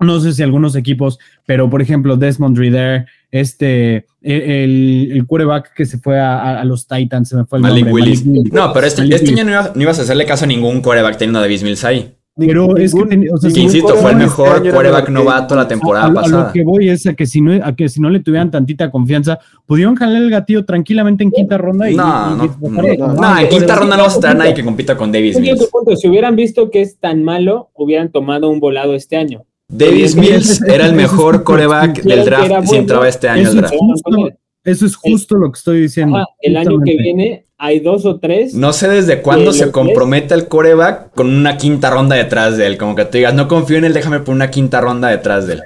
no 0.01 0.19
sé 0.19 0.33
si 0.33 0.43
algunos 0.43 0.75
equipos, 0.75 1.19
pero 1.45 1.69
por 1.69 1.81
ejemplo, 1.81 2.17
Desmond 2.17 2.57
Reader, 2.57 3.05
este, 3.31 4.05
e, 4.21 4.63
el, 4.63 5.09
el 5.13 5.25
quarterback 5.25 5.73
que 5.73 5.85
se 5.85 5.97
fue 5.97 6.19
a, 6.19 6.59
a 6.59 6.65
los 6.65 6.87
Titans, 6.87 7.29
se 7.29 7.35
me 7.37 7.45
fue 7.45 7.59
el 7.59 7.63
Malik 7.63 7.85
nombre. 7.85 8.03
Willis. 8.03 8.25
Malik 8.25 8.39
Willis. 8.43 8.53
No, 8.53 8.73
pero 8.73 8.87
este, 8.87 9.01
Malik 9.01 9.13
este 9.15 9.31
año 9.31 9.43
no, 9.45 9.51
iba- 9.51 9.71
no 9.75 9.81
ibas 9.81 9.99
a 9.99 10.01
hacerle 10.01 10.25
caso 10.25 10.45
a 10.45 10.47
ningún 10.47 10.81
quarterback 10.81 11.17
teniendo 11.17 11.39
a 11.39 11.41
Davis 11.43 11.63
Mills 11.63 11.83
ahí. 11.85 12.13
Pero 12.33 12.77
es 12.77 12.93
que, 12.95 13.03
ten- 13.05 13.27
o 13.31 13.37
sea, 13.37 13.51
Que 13.51 13.59
insisto, 13.59 13.89
fue 13.89 14.11
el 14.11 14.17
quarterback 14.17 14.21
mejor 14.21 14.55
este 14.57 14.71
quarterback 14.71 15.01
mejor 15.01 15.05
que- 15.05 15.11
novato 15.11 15.55
la 15.55 15.61
a, 15.63 15.67
temporada 15.67 16.05
a- 16.05 16.09
a 16.09 16.13
pasada. 16.13 16.47
lo 16.47 16.53
que 16.53 16.63
voy 16.63 16.89
es 16.89 17.05
a 17.05 17.13
que 17.13 17.25
si 17.25 17.41
no, 17.41 17.53
a 17.63 17.75
que 17.75 17.89
si 17.89 17.99
no 17.99 18.09
le 18.09 18.21
tuvieran 18.21 18.49
tantita 18.49 18.89
confianza, 18.89 19.37
pudieron 19.65 19.95
jalar 19.95 20.21
el 20.21 20.29
gatillo 20.29 20.63
tranquilamente 20.65 21.23
en 21.25 21.31
quinta 21.31 21.57
ronda 21.57 21.89
y, 21.91 21.95
No, 21.95 22.03
y- 22.03 22.37
no, 22.37 22.45
y- 22.45 22.97
no, 22.97 23.07
no, 23.07 23.13
no, 23.15 23.37
en 23.37 23.49
quinta 23.49 23.75
ronda 23.75 23.97
no 23.97 24.03
vas 24.03 24.15
a 24.15 24.19
traer 24.21 24.35
a 24.37 24.39
nadie 24.39 24.53
que 24.53 24.63
compita 24.63 24.95
con 24.95 25.11
Davis 25.11 25.39
Mills. 25.39 25.65
punto, 25.71 25.95
si 25.97 26.07
hubieran 26.07 26.35
visto 26.37 26.71
que 26.71 26.81
es 26.81 26.97
tan 26.97 27.21
malo, 27.23 27.69
hubieran 27.75 28.11
tomado 28.11 28.49
un 28.49 28.59
volado 28.61 28.95
este 28.95 29.17
año. 29.17 29.43
Davis 29.71 30.15
Mills 30.15 30.61
era 30.63 30.85
el 30.85 30.93
mejor 30.93 31.43
Vieron 31.45 31.93
del 31.93 32.25
draft 32.25 32.67
si 32.67 32.75
entraba 32.75 33.07
este 33.07 33.29
año 33.29 33.49
al 33.49 33.55
draft. 33.57 33.73
eso 34.63 34.85
es 34.85 34.95
justo 34.95 35.35
lo 35.35 35.51
que 35.51 35.57
estoy 35.57 35.81
diciendo. 35.81 36.17
Ajá, 36.17 36.27
el 36.41 36.57
año 36.57 36.79
que 36.83 36.97
viene 36.97 37.45
hay 37.57 37.79
dos 37.79 38.05
o 38.05 38.19
tres. 38.19 38.53
No 38.53 38.73
sé 38.73 38.89
desde 38.89 39.21
cuándo 39.21 39.53
se 39.53 39.61
tres- 39.61 39.71
compromete 39.71 40.33
el 40.33 40.47
quarterback 40.47 41.13
con 41.13 41.29
una 41.29 41.57
quinta 41.57 41.89
ronda 41.89 42.15
detrás 42.15 42.57
de 42.57 42.65
él. 42.67 42.77
Como 42.77 42.95
que 42.95 43.05
tú 43.05 43.17
digas, 43.17 43.33
no 43.33 43.47
confío 43.47 43.77
en 43.77 43.85
él, 43.85 43.93
déjame 43.93 44.19
por 44.19 44.33
una 44.35 44.49
quinta 44.51 44.81
ronda 44.81 45.09
detrás 45.09 45.47
de 45.47 45.53
él. 45.53 45.61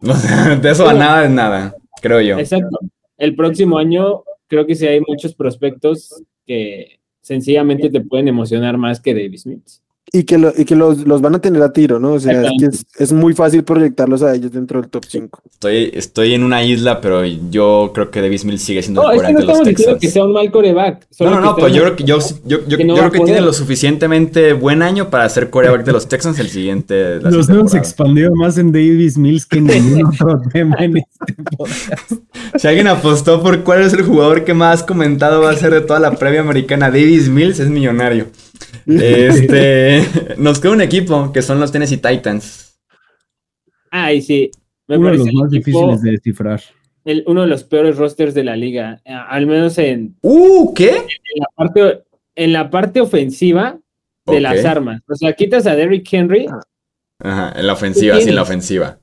De 0.60 0.70
eso 0.70 0.88
a 0.88 0.92
nada 0.94 1.24
es 1.24 1.30
nada, 1.30 1.74
creo 2.02 2.20
yo. 2.20 2.38
Exacto. 2.38 2.78
El 3.16 3.34
próximo 3.34 3.78
año 3.78 4.22
creo 4.48 4.66
que 4.66 4.74
sí 4.74 4.86
hay 4.86 5.00
muchos 5.06 5.34
prospectos 5.34 6.22
que 6.46 6.98
sencillamente 7.20 7.90
te 7.90 8.00
pueden 8.00 8.28
emocionar 8.28 8.76
más 8.76 9.00
que 9.00 9.14
Davis 9.14 9.46
Mills. 9.46 9.82
Y 10.12 10.22
que, 10.22 10.38
lo- 10.38 10.52
y 10.56 10.64
que 10.64 10.76
los, 10.76 10.98
los 11.06 11.20
van 11.20 11.34
a 11.34 11.40
tener 11.40 11.60
a 11.62 11.72
tiro, 11.72 11.98
¿no? 11.98 12.12
O 12.12 12.20
sea, 12.20 12.40
es, 12.42 12.50
que 12.60 12.66
es, 12.66 12.86
es 12.96 13.12
muy 13.12 13.34
fácil 13.34 13.64
proyectarlos 13.64 14.22
a 14.22 14.34
ellos 14.34 14.52
dentro 14.52 14.80
del 14.80 14.88
top 14.88 15.04
5. 15.06 15.42
Estoy, 15.50 15.90
estoy 15.94 16.32
en 16.34 16.44
una 16.44 16.62
isla, 16.64 17.00
pero 17.00 17.24
yo 17.24 17.90
creo 17.92 18.10
que 18.10 18.20
Davis 18.22 18.44
Mills 18.44 18.62
sigue 18.62 18.82
siendo 18.82 19.02
No, 19.02 19.10
el 19.10 19.16
es 19.18 19.22
que 19.26 19.32
no 19.32 19.38
quarterback 19.40 19.64
de 19.66 19.70
los 19.72 19.76
Texans. 19.76 20.00
que 20.00 20.08
sea 20.08 20.24
un 20.24 20.32
mal 20.32 20.50
coreback. 20.52 21.06
No, 21.18 21.30
no, 21.30 21.40
no, 21.40 21.56
pero 21.56 21.68
yo 21.68 21.82
creo 21.82 21.96
que, 21.96 22.04
yo, 22.04 22.18
yo, 22.44 22.58
yo, 22.68 22.78
que 22.78 22.84
no 22.84 22.94
yo 22.94 23.00
creo 23.00 23.10
que 23.12 23.20
tiene 23.20 23.40
lo 23.40 23.52
suficientemente 23.52 24.52
buen 24.52 24.80
año 24.82 25.10
para 25.10 25.28
ser 25.28 25.50
quarterback 25.50 25.84
de 25.84 25.92
los 25.92 26.06
Texans 26.08 26.38
el 26.38 26.48
siguiente. 26.50 26.94
la 27.20 27.30
siguiente 27.30 27.36
hemos 27.36 27.46
temporada. 27.48 27.78
expandido 27.78 28.34
más 28.36 28.58
en 28.58 28.70
Davis 28.72 29.18
Mills 29.18 29.44
que 29.44 29.58
en 29.58 29.66
ningún 29.66 30.06
otro 30.20 30.40
tema 30.52 30.76
en 30.78 30.98
este 30.98 31.34
podcast. 31.56 32.12
Si 32.56 32.68
alguien 32.68 32.86
apostó 32.86 33.42
por 33.42 33.64
cuál 33.64 33.82
es 33.82 33.92
el 33.92 34.02
jugador 34.02 34.44
que 34.44 34.54
más 34.54 34.82
comentado 34.84 35.42
va 35.42 35.50
a 35.50 35.56
ser 35.56 35.72
de 35.74 35.80
toda 35.80 35.98
la 35.98 36.12
previa 36.12 36.40
americana, 36.42 36.90
Davis 36.90 37.28
Mills 37.28 37.58
es 37.58 37.68
millonario. 37.68 38.26
Este, 38.86 40.02
nos 40.38 40.60
queda 40.60 40.72
un 40.72 40.80
equipo 40.80 41.32
que 41.32 41.42
son 41.42 41.60
los 41.60 41.72
Tennessee 41.72 41.96
Titans. 41.98 42.78
Ay, 43.90 44.22
sí. 44.22 44.50
Me 44.86 44.98
Uno 44.98 45.10
de 45.10 45.16
los 45.18 45.26
más 45.32 45.52
equipo- 45.52 45.70
difíciles 45.90 46.02
de 46.02 46.10
descifrar. 46.12 46.60
el- 47.04 47.24
uno 47.26 47.42
de 47.42 47.46
los 47.48 47.64
peores 47.64 47.96
rosters 47.96 48.34
de 48.34 48.44
la 48.44 48.56
liga. 48.56 49.00
eh, 49.04 49.12
Al 49.12 49.46
menos 49.46 49.76
en, 49.78 50.16
Uh, 50.22 50.72
¿qué? 50.74 50.90
en 50.96 51.40
la, 51.40 51.46
parte, 51.56 52.02
en 52.34 52.52
la 52.52 52.70
parte 52.70 53.00
ofensiva 53.00 53.78
de 54.26 54.40
las 54.40 54.64
armas. 54.64 55.02
O 55.08 55.14
sea, 55.14 55.32
quitas 55.34 55.66
a 55.66 55.74
Derrick 55.76 56.06
Henry. 56.12 56.46
Ajá, 57.20 57.52
en 57.58 57.66
la 57.66 57.72
ofensiva, 57.72 58.16
¿Qué 58.16 58.22
sí, 58.22 58.28
en 58.28 58.34
la 58.34 58.42
ofensiva. 58.42 58.98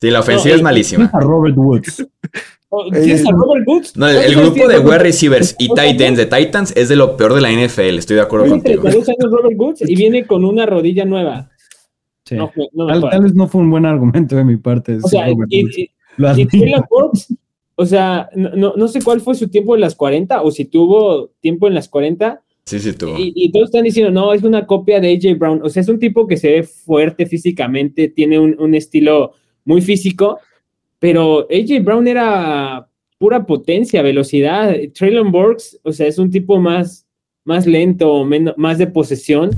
Sí, 0.00 0.10
la 0.10 0.20
ofensiva 0.20 0.50
No, 0.50 0.54
es 0.54 0.58
el- 0.60 0.62
malísima. 0.64 1.10
A 1.12 1.20
Robert 1.20 1.56
Woods. 1.56 2.06
o- 2.76 2.90
¿Tienes 2.90 3.26
a 3.26 3.30
Robert 3.30 3.64
Woods? 3.66 3.96
No, 3.96 4.08
el, 4.08 4.16
el 4.16 4.22
¿Cuántos 4.22 4.36
años 4.42 4.54
grupo 4.54 4.68
de 4.68 4.78
wide 4.80 4.98
receivers 4.98 5.56
y 5.58 5.68
tight 5.74 6.00
ends 6.00 6.18
de 6.18 6.26
Titans 6.26 6.72
es 6.76 6.88
de 6.88 6.96
lo 6.96 7.16
peor 7.16 7.34
de 7.34 7.40
la 7.40 7.50
NFL, 7.50 7.98
estoy 7.98 8.16
de 8.16 8.22
acuerdo 8.22 8.46
Tiene 8.46 8.58
contigo. 8.62 8.82
32 8.82 9.08
años 9.08 9.32
Robert 9.32 9.58
Woods 9.58 9.82
y 9.88 9.94
viene 9.96 10.26
con 10.26 10.44
una 10.44 10.66
rodilla 10.66 11.04
nueva. 11.04 11.50
Sí. 12.24 12.36
No, 12.36 12.50
no 12.72 12.86
tal, 12.86 13.10
tal 13.10 13.22
vez 13.22 13.34
no 13.34 13.46
fue 13.48 13.60
un 13.60 13.70
buen 13.70 13.84
argumento 13.84 14.34
de 14.36 14.44
mi 14.44 14.56
parte. 14.56 14.96
O 15.02 15.08
sea, 15.08 15.26
Robert 15.28 15.50
y, 15.52 15.60
y- 15.82 15.90
Lo 16.16 16.36
y 16.38 16.46
Burks, 16.90 17.34
o 17.76 17.84
sea, 17.86 18.28
no, 18.34 18.50
no, 18.54 18.72
no 18.76 18.88
sé 18.88 19.02
cuál 19.02 19.20
fue 19.20 19.34
su 19.34 19.48
tiempo 19.48 19.74
en 19.74 19.80
las 19.80 19.94
40 19.94 20.42
o 20.42 20.50
si 20.50 20.64
tuvo 20.64 21.32
tiempo 21.40 21.66
en 21.68 21.74
las 21.74 21.88
40 21.88 22.40
Sí, 22.66 22.78
sí, 22.78 22.92
tuvo. 22.94 23.18
y, 23.18 23.32
y 23.34 23.52
todos 23.52 23.66
están 23.66 23.82
diciendo, 23.84 24.10
no, 24.10 24.32
es 24.32 24.42
una 24.42 24.66
copia 24.66 24.98
de 25.00 25.12
AJ 25.12 25.38
Brown. 25.38 25.60
O 25.62 25.68
sea, 25.68 25.82
es 25.82 25.88
un 25.90 25.98
tipo 25.98 26.26
que 26.26 26.38
se 26.38 26.50
ve 26.50 26.62
fuerte 26.62 27.26
físicamente, 27.26 28.08
tiene 28.08 28.38
un, 28.38 28.56
un 28.58 28.74
estilo 28.74 29.32
muy 29.66 29.82
físico, 29.82 30.38
pero 31.04 31.46
AJ 31.50 31.84
Brown 31.84 32.08
era 32.08 32.88
pura 33.18 33.44
potencia, 33.44 34.00
velocidad. 34.00 34.74
Traylon 34.94 35.30
Burks, 35.30 35.78
o 35.82 35.92
sea, 35.92 36.06
es 36.06 36.18
un 36.18 36.30
tipo 36.30 36.58
más, 36.58 37.06
más 37.44 37.66
lento, 37.66 38.24
menos, 38.24 38.54
más 38.56 38.78
de 38.78 38.86
posesión. 38.86 39.50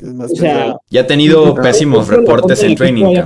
Es 0.00 0.14
más 0.14 0.30
O 0.30 0.36
sea. 0.36 0.76
Ya 0.88 1.00
ha 1.00 1.06
tenido 1.08 1.46
No, 1.46 1.54
pésimos 1.56 2.06
reportes 2.06 2.62
en 2.62 2.76
training. 2.76 3.22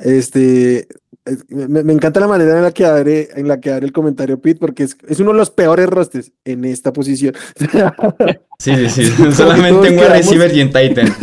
Este, 0.00 0.88
es- 1.24 1.48
me, 1.48 1.84
me 1.84 1.92
encanta 1.92 2.18
la 2.18 2.26
manera 2.26 2.56
en 2.56 2.64
la 2.64 2.72
que 2.72 2.84
abre, 2.84 3.28
en 3.36 3.46
la 3.46 3.60
que 3.60 3.70
abre 3.70 3.86
el 3.86 3.92
comentario 3.92 4.40
Pete, 4.40 4.58
porque 4.58 4.82
es, 4.82 4.96
es 5.06 5.20
uno 5.20 5.30
de 5.30 5.38
los 5.38 5.50
peores 5.52 5.86
rosters 5.86 6.32
en 6.44 6.64
esta 6.64 6.92
posición. 6.92 7.36
Sí, 8.58 8.74
sí, 8.74 8.88
sí. 8.88 9.04
Solamente 9.32 9.90
en 9.90 9.94
wide 9.96 10.08
receiver 10.08 10.56
y 10.56 10.60
en 10.60 10.72
Titan. 10.72 11.14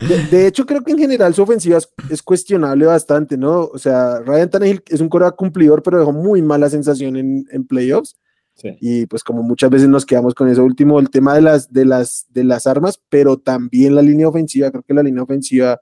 De, 0.00 0.24
de 0.30 0.46
hecho, 0.46 0.64
creo 0.64 0.82
que 0.82 0.92
en 0.92 0.98
general 0.98 1.34
su 1.34 1.42
ofensiva 1.42 1.78
es, 1.78 1.88
es 2.10 2.22
cuestionable 2.22 2.86
bastante, 2.86 3.36
¿no? 3.36 3.64
O 3.66 3.78
sea, 3.78 4.20
Ryan 4.20 4.50
Tannehill 4.50 4.82
es 4.88 5.00
un 5.00 5.08
coreback 5.08 5.36
cumplidor, 5.36 5.82
pero 5.82 5.98
dejó 5.98 6.12
muy 6.12 6.42
mala 6.42 6.70
sensación 6.70 7.16
en, 7.16 7.46
en 7.50 7.66
playoffs. 7.66 8.16
Sí. 8.54 8.76
Y 8.80 9.06
pues 9.06 9.22
como 9.22 9.42
muchas 9.42 9.70
veces 9.70 9.88
nos 9.88 10.04
quedamos 10.04 10.34
con 10.34 10.48
eso 10.48 10.64
último, 10.64 11.00
el 11.00 11.10
tema 11.10 11.34
de 11.34 11.42
las, 11.42 11.72
de 11.72 11.84
las, 11.84 12.26
de 12.30 12.44
las 12.44 12.66
armas, 12.66 13.00
pero 13.08 13.38
también 13.38 13.94
la 13.94 14.02
línea 14.02 14.28
ofensiva, 14.28 14.70
creo 14.70 14.82
que 14.82 14.94
la 14.94 15.02
línea 15.02 15.22
ofensiva 15.22 15.80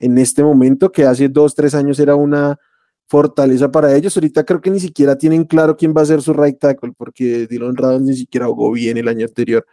en 0.00 0.18
este 0.18 0.42
momento, 0.42 0.90
que 0.90 1.04
hace 1.04 1.28
dos, 1.28 1.54
tres 1.54 1.74
años 1.74 1.98
era 2.00 2.14
una 2.14 2.58
fortaleza 3.06 3.70
para 3.70 3.94
ellos, 3.94 4.16
ahorita 4.16 4.44
creo 4.44 4.60
que 4.60 4.70
ni 4.70 4.80
siquiera 4.80 5.16
tienen 5.16 5.44
claro 5.44 5.76
quién 5.76 5.94
va 5.96 6.02
a 6.02 6.06
ser 6.06 6.20
su 6.22 6.32
right 6.32 6.58
tackle, 6.58 6.92
porque 6.96 7.46
Dylan 7.46 7.76
Radon 7.76 8.04
ni 8.04 8.14
siquiera 8.14 8.46
jugó 8.46 8.72
bien 8.72 8.96
el 8.96 9.08
año 9.08 9.26
anterior. 9.26 9.64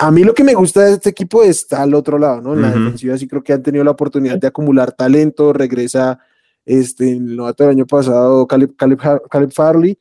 A 0.00 0.10
mí 0.10 0.24
lo 0.24 0.34
que 0.34 0.42
me 0.44 0.54
gusta 0.54 0.84
de 0.84 0.94
este 0.94 1.10
equipo 1.10 1.42
está 1.44 1.82
al 1.82 1.94
otro 1.94 2.18
lado, 2.18 2.40
¿no? 2.40 2.54
En 2.54 2.62
la 2.62 2.70
Ujú. 2.70 2.78
defensiva 2.80 3.16
sí 3.16 3.28
creo 3.28 3.42
que 3.44 3.52
han 3.52 3.62
tenido 3.62 3.84
la 3.84 3.92
oportunidad 3.92 4.38
de 4.38 4.46
acumular 4.48 4.90
talento, 4.92 5.52
regresa 5.52 6.18
este, 6.64 7.12
el 7.12 7.36
novato 7.36 7.62
del 7.64 7.70
año 7.72 7.86
pasado, 7.86 8.46
Caleb, 8.46 8.74
Caleb, 8.76 9.52
Farley, 9.52 9.98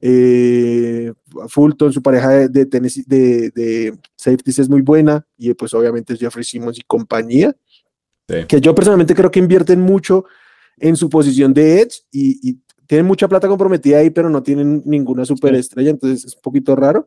eh, 0.00 1.12
Fulton, 1.48 1.92
su 1.92 2.02
pareja 2.02 2.30
de, 2.30 2.48
de, 2.48 2.66
Tennessee- 2.66 3.04
de, 3.06 3.50
de 3.50 3.98
safeties 4.16 4.60
es 4.60 4.68
muy 4.68 4.80
buena, 4.82 5.26
y 5.36 5.52
pues 5.54 5.74
obviamente 5.74 6.14
es 6.14 6.20
Jeffrey 6.20 6.44
Simmons 6.44 6.78
y 6.78 6.82
compañía, 6.82 7.54
Sí. 8.26 8.36
que 8.48 8.58
yo 8.58 8.74
personalmente 8.74 9.14
creo 9.14 9.30
que 9.30 9.38
invierten 9.38 9.82
mucho 9.82 10.24
en 10.78 10.96
su 10.96 11.10
posición 11.10 11.52
de 11.52 11.82
edge 11.82 12.04
y, 12.10 12.38
y 12.48 12.58
tienen 12.86 13.06
mucha 13.06 13.28
plata 13.28 13.48
comprometida 13.48 13.98
ahí, 13.98 14.08
pero 14.08 14.30
no 14.30 14.42
tienen 14.42 14.82
ninguna 14.86 15.26
superestrella, 15.26 15.90
entonces 15.90 16.24
es 16.24 16.34
un 16.34 16.40
poquito 16.40 16.74
raro. 16.74 17.06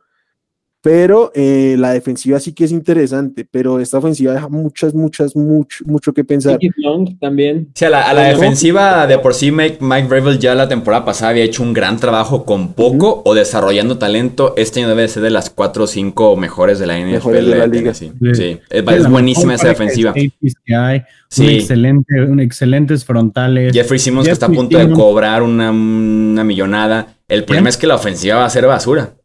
Pero 0.87 1.33
eh, 1.35 1.75
la 1.77 1.91
defensiva 1.91 2.39
sí 2.39 2.53
que 2.53 2.63
es 2.63 2.71
interesante, 2.71 3.45
pero 3.51 3.81
esta 3.81 3.97
ofensiva 3.97 4.31
deja 4.31 4.47
muchas, 4.47 4.93
muchas, 4.93 5.35
mucho, 5.35 5.83
mucho 5.85 6.13
que 6.13 6.23
pensar. 6.23 6.57
Young 6.61 7.19
también. 7.19 7.67
Sí, 7.75 7.83
a 7.83 7.89
la, 7.89 8.03
a 8.03 8.13
la 8.13 8.21
defensiva 8.29 9.05
de 9.05 9.19
por 9.19 9.33
sí 9.33 9.51
Mike, 9.51 9.79
Mike 9.81 10.07
Vrabel 10.07 10.39
ya 10.39 10.55
la 10.55 10.69
temporada 10.69 11.03
pasada 11.03 11.31
había 11.31 11.43
hecho 11.43 11.61
un 11.61 11.73
gran 11.73 11.97
trabajo 11.97 12.45
con 12.45 12.71
poco 12.71 13.21
o 13.25 13.35
desarrollando 13.35 13.97
talento. 13.97 14.53
Este 14.55 14.79
año 14.79 14.87
debe 14.87 15.09
ser 15.09 15.23
de 15.23 15.29
las 15.29 15.49
4 15.49 15.83
o 15.83 15.87
5 15.87 16.37
mejores 16.37 16.79
de 16.79 16.87
la 16.87 16.97
NFL. 16.97 17.11
Mejores 17.11 17.45
de 17.47 17.55
la 17.57 17.67
liga. 17.67 17.91
Tennessee. 17.91 18.13
Sí. 18.21 18.35
Sí, 18.35 18.59
es, 18.69 19.09
buenísima 19.09 19.55
esa 19.55 19.67
defensiva. 19.67 20.13
safeties 20.13 20.55
que 20.65 20.73
hay, 20.73 20.99
un 20.99 21.05
Sí, 21.27 21.49
excelente, 21.55 22.21
un 22.21 22.39
excelentes 22.39 23.03
frontales. 23.03 23.73
Jeffrey 23.73 23.99
Simmons 23.99 24.25
que 24.25 24.31
está 24.31 24.45
a 24.45 24.49
punto 24.49 24.77
de 24.77 24.89
cobrar 24.89 25.43
una, 25.43 25.69
una 25.69 26.45
millonada. 26.45 27.17
El 27.27 27.43
problema 27.43 27.67
es 27.67 27.75
que 27.75 27.87
la 27.87 27.95
ofensiva 27.95 28.37
va 28.37 28.45
a 28.45 28.49
ser 28.49 28.65
basura. 28.67 29.17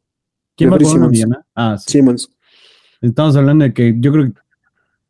¿Quién 0.56 0.70
va 0.70 0.76
a 0.76 0.78
Jeffrey 0.78 0.96
una 1.00 1.10
Simmons. 1.10 1.38
Ah, 1.54 1.76
sí. 1.78 1.92
Simmons. 1.92 2.30
Estamos 3.00 3.36
hablando 3.36 3.64
de 3.64 3.72
que 3.74 3.94
yo 3.98 4.12
creo 4.12 4.26
que 4.26 4.32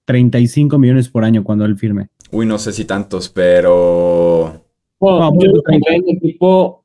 35 0.06 0.78
millones 0.78 1.08
por 1.08 1.24
año 1.24 1.44
cuando 1.44 1.64
él 1.64 1.76
firme. 1.76 2.08
Uy, 2.30 2.46
no 2.46 2.58
sé 2.58 2.72
si 2.72 2.84
tantos, 2.84 3.28
pero 3.28 4.64
Bueno, 4.98 5.18
yo 5.20 5.30
bueno, 5.32 5.52
lo 5.56 5.62
pondría 5.62 5.96
en 5.96 6.16
equipo. 6.16 6.84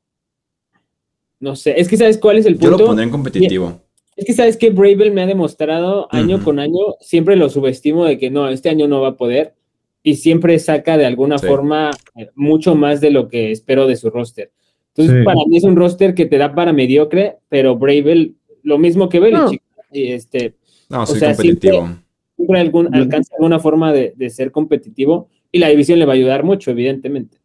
No 1.40 1.54
sé, 1.56 1.80
es 1.80 1.88
que 1.88 1.96
sabes 1.96 2.18
cuál 2.18 2.38
es 2.38 2.46
el 2.46 2.54
yo 2.54 2.68
punto. 2.70 2.78
lo 2.78 2.86
pondré 2.86 3.04
en 3.04 3.10
competitivo. 3.10 3.80
Es 4.16 4.24
que 4.24 4.32
sabes 4.32 4.56
que 4.56 4.70
Bravel 4.70 5.12
me 5.12 5.22
ha 5.22 5.26
demostrado 5.26 6.08
año 6.10 6.42
con 6.42 6.58
año, 6.58 6.96
siempre 7.00 7.36
lo 7.36 7.48
subestimo 7.48 8.04
de 8.04 8.18
que 8.18 8.30
no, 8.30 8.48
este 8.48 8.68
año 8.68 8.88
no 8.88 9.00
va 9.00 9.10
a 9.10 9.16
poder 9.16 9.54
y 10.02 10.16
siempre 10.16 10.58
saca 10.58 10.96
de 10.98 11.06
alguna 11.06 11.38
Sí. 11.38 11.46
forma 11.46 11.90
eh, 12.16 12.28
mucho 12.34 12.74
más 12.74 13.00
de 13.00 13.12
lo 13.12 13.28
que 13.28 13.52
espero 13.52 13.86
de 13.86 13.94
su 13.96 14.10
roster. 14.10 14.50
Entonces, 14.88 15.18
Sí. 15.20 15.24
para 15.24 15.38
mí 15.46 15.56
es 15.56 15.62
un 15.62 15.76
roster 15.76 16.14
que 16.14 16.26
te 16.26 16.38
da 16.38 16.52
para 16.52 16.72
mediocre, 16.72 17.36
pero 17.48 17.76
Bravel, 17.78 18.34
lo 18.68 18.78
mismo 18.78 19.08
que 19.08 19.18
Belichick, 19.20 19.62
y 19.90 20.12
este, 20.12 20.54
No, 20.90 21.06
soy 21.06 21.18
sea, 21.18 21.34
competitivo. 21.34 21.88
siempre 22.36 22.60
algún, 22.60 22.94
alcanza 22.94 23.34
alguna 23.36 23.58
forma 23.58 23.92
de, 23.92 24.12
de 24.16 24.30
ser 24.30 24.52
competitivo 24.52 25.28
y 25.50 25.58
la 25.58 25.68
división 25.68 25.98
le 25.98 26.04
va 26.04 26.12
a 26.12 26.16
ayudar 26.16 26.44
mucho, 26.44 26.70
evidentemente. 26.70 27.38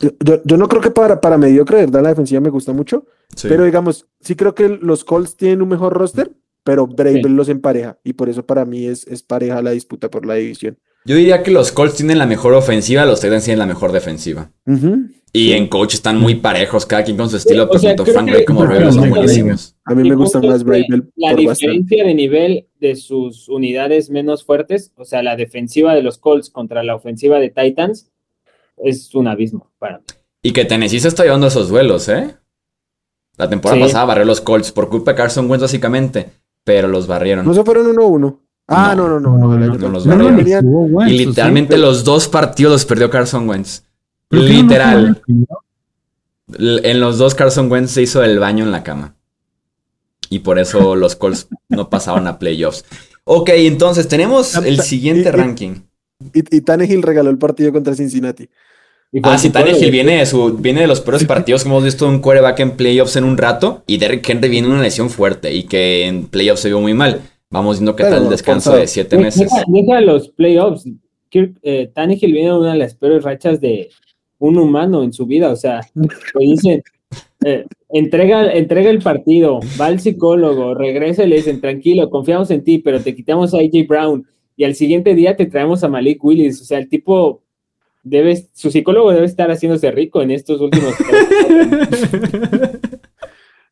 Yo, 0.00 0.10
yo- 0.44 0.56
no 0.56 0.68
creo 0.68 0.82
que 0.82 0.90
para, 0.90 1.20
para 1.20 1.38
mediocre, 1.38 1.78
de 1.78 1.86
¿verdad? 1.86 2.02
La 2.02 2.08
defensiva 2.10 2.40
me 2.40 2.50
gusta 2.50 2.72
mucho, 2.72 3.06
Sí. 3.34 3.48
pero 3.48 3.64
digamos, 3.64 4.06
sí 4.20 4.34
creo 4.36 4.54
que 4.54 4.68
los 4.68 5.04
Colts 5.04 5.36
tienen 5.36 5.62
un 5.62 5.68
mejor 5.68 5.94
roster, 5.94 6.30
pero 6.64 6.86
Bravel 6.86 7.34
los 7.34 7.48
empareja 7.48 7.98
y 8.04 8.12
por 8.12 8.28
eso 8.28 8.44
para 8.44 8.64
mí 8.66 8.86
es, 8.86 9.06
es 9.06 9.22
pareja 9.22 9.62
la 9.62 9.70
disputa 9.70 10.10
por 10.10 10.26
la 10.26 10.34
división. 10.34 10.76
Yo 11.04 11.16
diría 11.16 11.42
que 11.42 11.50
los 11.50 11.72
Colts 11.72 11.96
tienen 11.96 12.18
la 12.18 12.26
mejor 12.26 12.52
ofensiva, 12.54 13.04
los 13.06 13.20
Titans 13.20 13.44
tienen 13.44 13.58
la 13.58 13.66
mejor 13.66 13.92
defensiva. 13.92 14.50
Y 15.32 15.52
en 15.52 15.68
coach 15.68 15.94
están 15.94 16.18
muy 16.18 16.34
parejos, 16.36 16.84
cada 16.86 17.04
quien 17.04 17.16
con 17.16 17.30
su 17.30 17.36
estilo, 17.36 17.64
o 17.64 17.68
pero 17.68 17.78
sea, 17.78 17.90
tanto 17.90 18.02
creo 18.02 18.14
Frank 18.14 18.30
Reich 18.30 18.44
como 18.46 18.60
Vrabel 18.62 18.92
son 18.92 19.10
buenísimos. 19.10 19.76
A 19.84 19.94
mí 19.94 20.08
me 20.08 20.16
gusta 20.16 20.40
más 20.40 20.64
Bravel 20.64 21.10
La 21.16 21.28
bastante. 21.34 21.50
diferencia 21.52 22.04
de 22.04 22.14
nivel 22.14 22.66
de 22.80 22.96
sus 22.96 23.48
unidades 23.48 24.10
menos 24.10 24.44
fuertes, 24.44 24.92
o 24.96 25.04
sea, 25.04 25.22
la 25.22 25.36
defensiva 25.36 25.94
de 25.94 26.02
los 26.02 26.18
Colts 26.18 26.50
contra 26.50 26.82
la 26.82 26.96
ofensiva 26.96 27.38
de 27.38 27.50
Titans, 27.50 28.10
es 28.76 29.14
un 29.14 29.28
abismo 29.28 29.70
para 29.78 29.98
mí. 29.98 30.04
Y 30.42 30.52
que 30.52 30.64
Tennessee 30.64 31.00
se 31.00 31.08
está 31.08 31.22
llevando 31.22 31.46
esos 31.46 31.68
duelos, 31.68 32.08
¿eh? 32.08 32.34
La 33.36 33.48
temporada 33.48 33.80
Sí. 33.80 33.86
pasada 33.86 34.04
barrió 34.06 34.24
los 34.24 34.40
Colts 34.40 34.72
por 34.72 34.88
culpa 34.90 35.12
de 35.12 35.16
Carson 35.16 35.48
Wentz 35.48 35.62
básicamente, 35.62 36.26
pero 36.64 36.88
los 36.88 37.06
barrieron. 37.06 37.46
¿No 37.46 37.54
se 37.54 37.62
fueron 37.62 37.86
1-1? 37.86 38.40
Ah, 38.70 38.94
no, 38.96 39.08
No, 39.08 39.18
no, 39.20 39.56
no. 39.58 39.88
los 39.88 40.06
Wentz, 40.06 41.12
y 41.12 41.18
literalmente 41.26 41.76
los 41.76 42.04
dos 42.04 42.28
partidos 42.28 42.72
los 42.72 42.84
perdió 42.84 43.10
Carson 43.10 43.48
Wentz. 43.48 43.82
¿por 44.28 44.38
qué 44.40 44.46
no 44.46 44.62
Literal. 44.62 45.22
En 46.58 47.00
los 47.00 47.18
dos 47.18 47.34
Carson 47.34 47.70
Wentz 47.70 47.92
se 47.92 48.02
hizo 48.02 48.22
el 48.24 48.38
baño 48.38 48.64
en 48.64 48.72
la 48.72 48.82
cama. 48.82 49.14
Y 50.28 50.40
por 50.40 50.58
eso 50.58 50.94
los 50.96 51.16
Colts 51.16 51.48
no 51.68 51.90
pasaron 51.90 52.26
a 52.26 52.38
playoffs. 52.38 52.84
Ok, 53.24 53.50
entonces 53.54 54.08
tenemos 54.08 54.54
el 54.56 54.80
siguiente 54.80 55.28
Y- 55.28 55.32
ranking. 55.32 55.74
Y, 56.34 56.56
y 56.56 56.60
Tannehill 56.60 57.02
regaló 57.02 57.30
el 57.30 57.38
partido 57.38 57.72
contra 57.72 57.94
Cincinnati. 57.94 58.48
Ah, 59.22 59.38
sí, 59.38 59.50
Tannehill 59.50 59.90
viene 59.90 60.18
de, 60.18 60.26
su, 60.26 60.52
viene 60.58 60.82
de 60.82 60.86
los 60.86 61.00
peores 61.00 61.24
partidos 61.24 61.62
que 61.64 61.68
hemos 61.68 61.82
visto 61.82 62.04
de 62.04 62.12
un 62.12 62.20
quarterback 62.20 62.60
en 62.60 62.70
playoffs 62.72 63.16
en 63.16 63.24
un 63.24 63.36
rato. 63.38 63.82
Y 63.86 63.96
Derrick 63.98 64.28
Henry 64.28 64.48
viene 64.48 64.68
una 64.68 64.82
lesión 64.82 65.10
fuerte 65.10 65.52
y 65.52 65.64
que 65.64 66.06
en 66.06 66.26
playoffs 66.26 66.60
se 66.60 66.68
vio 66.68 66.80
muy 66.80 66.94
mal. 66.94 67.22
Vamos 67.50 67.78
viendo 67.78 67.96
qué 67.96 68.04
Pero 68.04 68.14
tal 68.16 68.24
el 68.24 68.30
descanso 68.30 68.76
de 68.76 68.86
siete 68.86 69.16
Deja- 69.16 69.24
meses. 69.24 69.50
Deja 69.66 70.00
los 70.00 70.28
playoffs. 70.28 70.84
Kirk, 71.28 71.58
eh, 71.62 71.90
Tannehill 71.92 72.32
viene 72.32 72.56
una 72.56 72.72
de 72.72 72.78
las 72.78 72.94
peores 72.94 73.24
rachas 73.24 73.60
de 73.60 73.88
un 74.38 74.56
humano 74.56 75.02
en 75.02 75.12
su 75.12 75.26
vida. 75.26 75.50
O 75.50 75.56
sea, 75.56 75.80
le 75.94 76.46
dicen, 76.46 76.82
eh, 77.44 77.64
entrega, 77.88 78.52
entrega 78.52 78.90
el 78.90 79.00
partido, 79.00 79.58
va 79.80 79.86
al 79.86 79.98
psicólogo, 79.98 80.74
regresa 80.74 81.24
y 81.24 81.28
le 81.28 81.36
dicen, 81.36 81.60
tranquilo, 81.60 82.08
confiamos 82.08 82.50
en 82.52 82.62
ti, 82.62 82.78
pero 82.78 83.00
te 83.00 83.14
quitamos 83.16 83.52
a 83.52 83.58
AJ 83.58 83.86
Brown 83.88 84.24
y 84.56 84.64
al 84.64 84.76
siguiente 84.76 85.14
día 85.14 85.36
te 85.36 85.46
traemos 85.46 85.82
a 85.82 85.88
Malik 85.88 86.22
Willis. 86.24 86.60
O 86.60 86.64
sea, 86.64 86.78
el 86.78 86.88
tipo 86.88 87.42
debe, 88.04 88.46
su 88.54 88.70
psicólogo 88.70 89.10
debe 89.12 89.26
estar 89.26 89.50
haciéndose 89.50 89.90
rico 89.90 90.22
en 90.22 90.30
estos 90.30 90.60
últimos. 90.60 90.94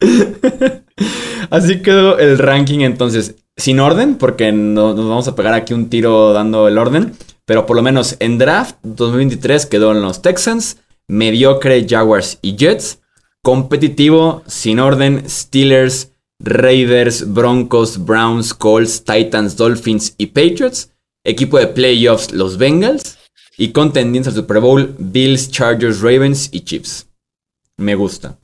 Así 1.50 1.80
quedó 1.82 2.18
el 2.18 2.38
ranking 2.38 2.80
entonces. 2.80 3.36
Sin 3.56 3.80
orden, 3.80 4.16
porque 4.16 4.52
no, 4.52 4.94
nos 4.94 5.08
vamos 5.08 5.26
a 5.26 5.34
pegar 5.34 5.52
aquí 5.52 5.74
un 5.74 5.90
tiro 5.90 6.32
dando 6.32 6.68
el 6.68 6.78
orden. 6.78 7.14
Pero 7.44 7.66
por 7.66 7.76
lo 7.76 7.82
menos 7.82 8.16
en 8.20 8.38
draft 8.38 8.76
2023 8.82 9.66
quedó 9.66 9.92
en 9.92 10.02
los 10.02 10.22
Texans, 10.22 10.76
mediocre 11.08 11.86
Jaguars 11.88 12.38
y 12.42 12.56
Jets. 12.56 13.00
Competitivo, 13.42 14.42
sin 14.46 14.78
orden, 14.78 15.28
Steelers, 15.28 16.12
Raiders, 16.38 17.32
Broncos, 17.32 18.04
Browns, 18.04 18.54
Colts, 18.54 19.02
Titans, 19.02 19.56
Dolphins 19.56 20.14
y 20.18 20.26
Patriots. 20.26 20.92
Equipo 21.24 21.58
de 21.58 21.66
playoffs, 21.66 22.32
los 22.32 22.58
Bengals. 22.58 23.18
Y 23.56 23.72
contendientes 23.72 24.34
al 24.34 24.40
Super 24.40 24.60
Bowl, 24.60 24.94
Bills, 24.98 25.50
Chargers, 25.50 26.00
Ravens 26.00 26.48
y 26.52 26.60
Chiefs. 26.60 27.08
Me 27.76 27.96
gusta. 27.96 28.37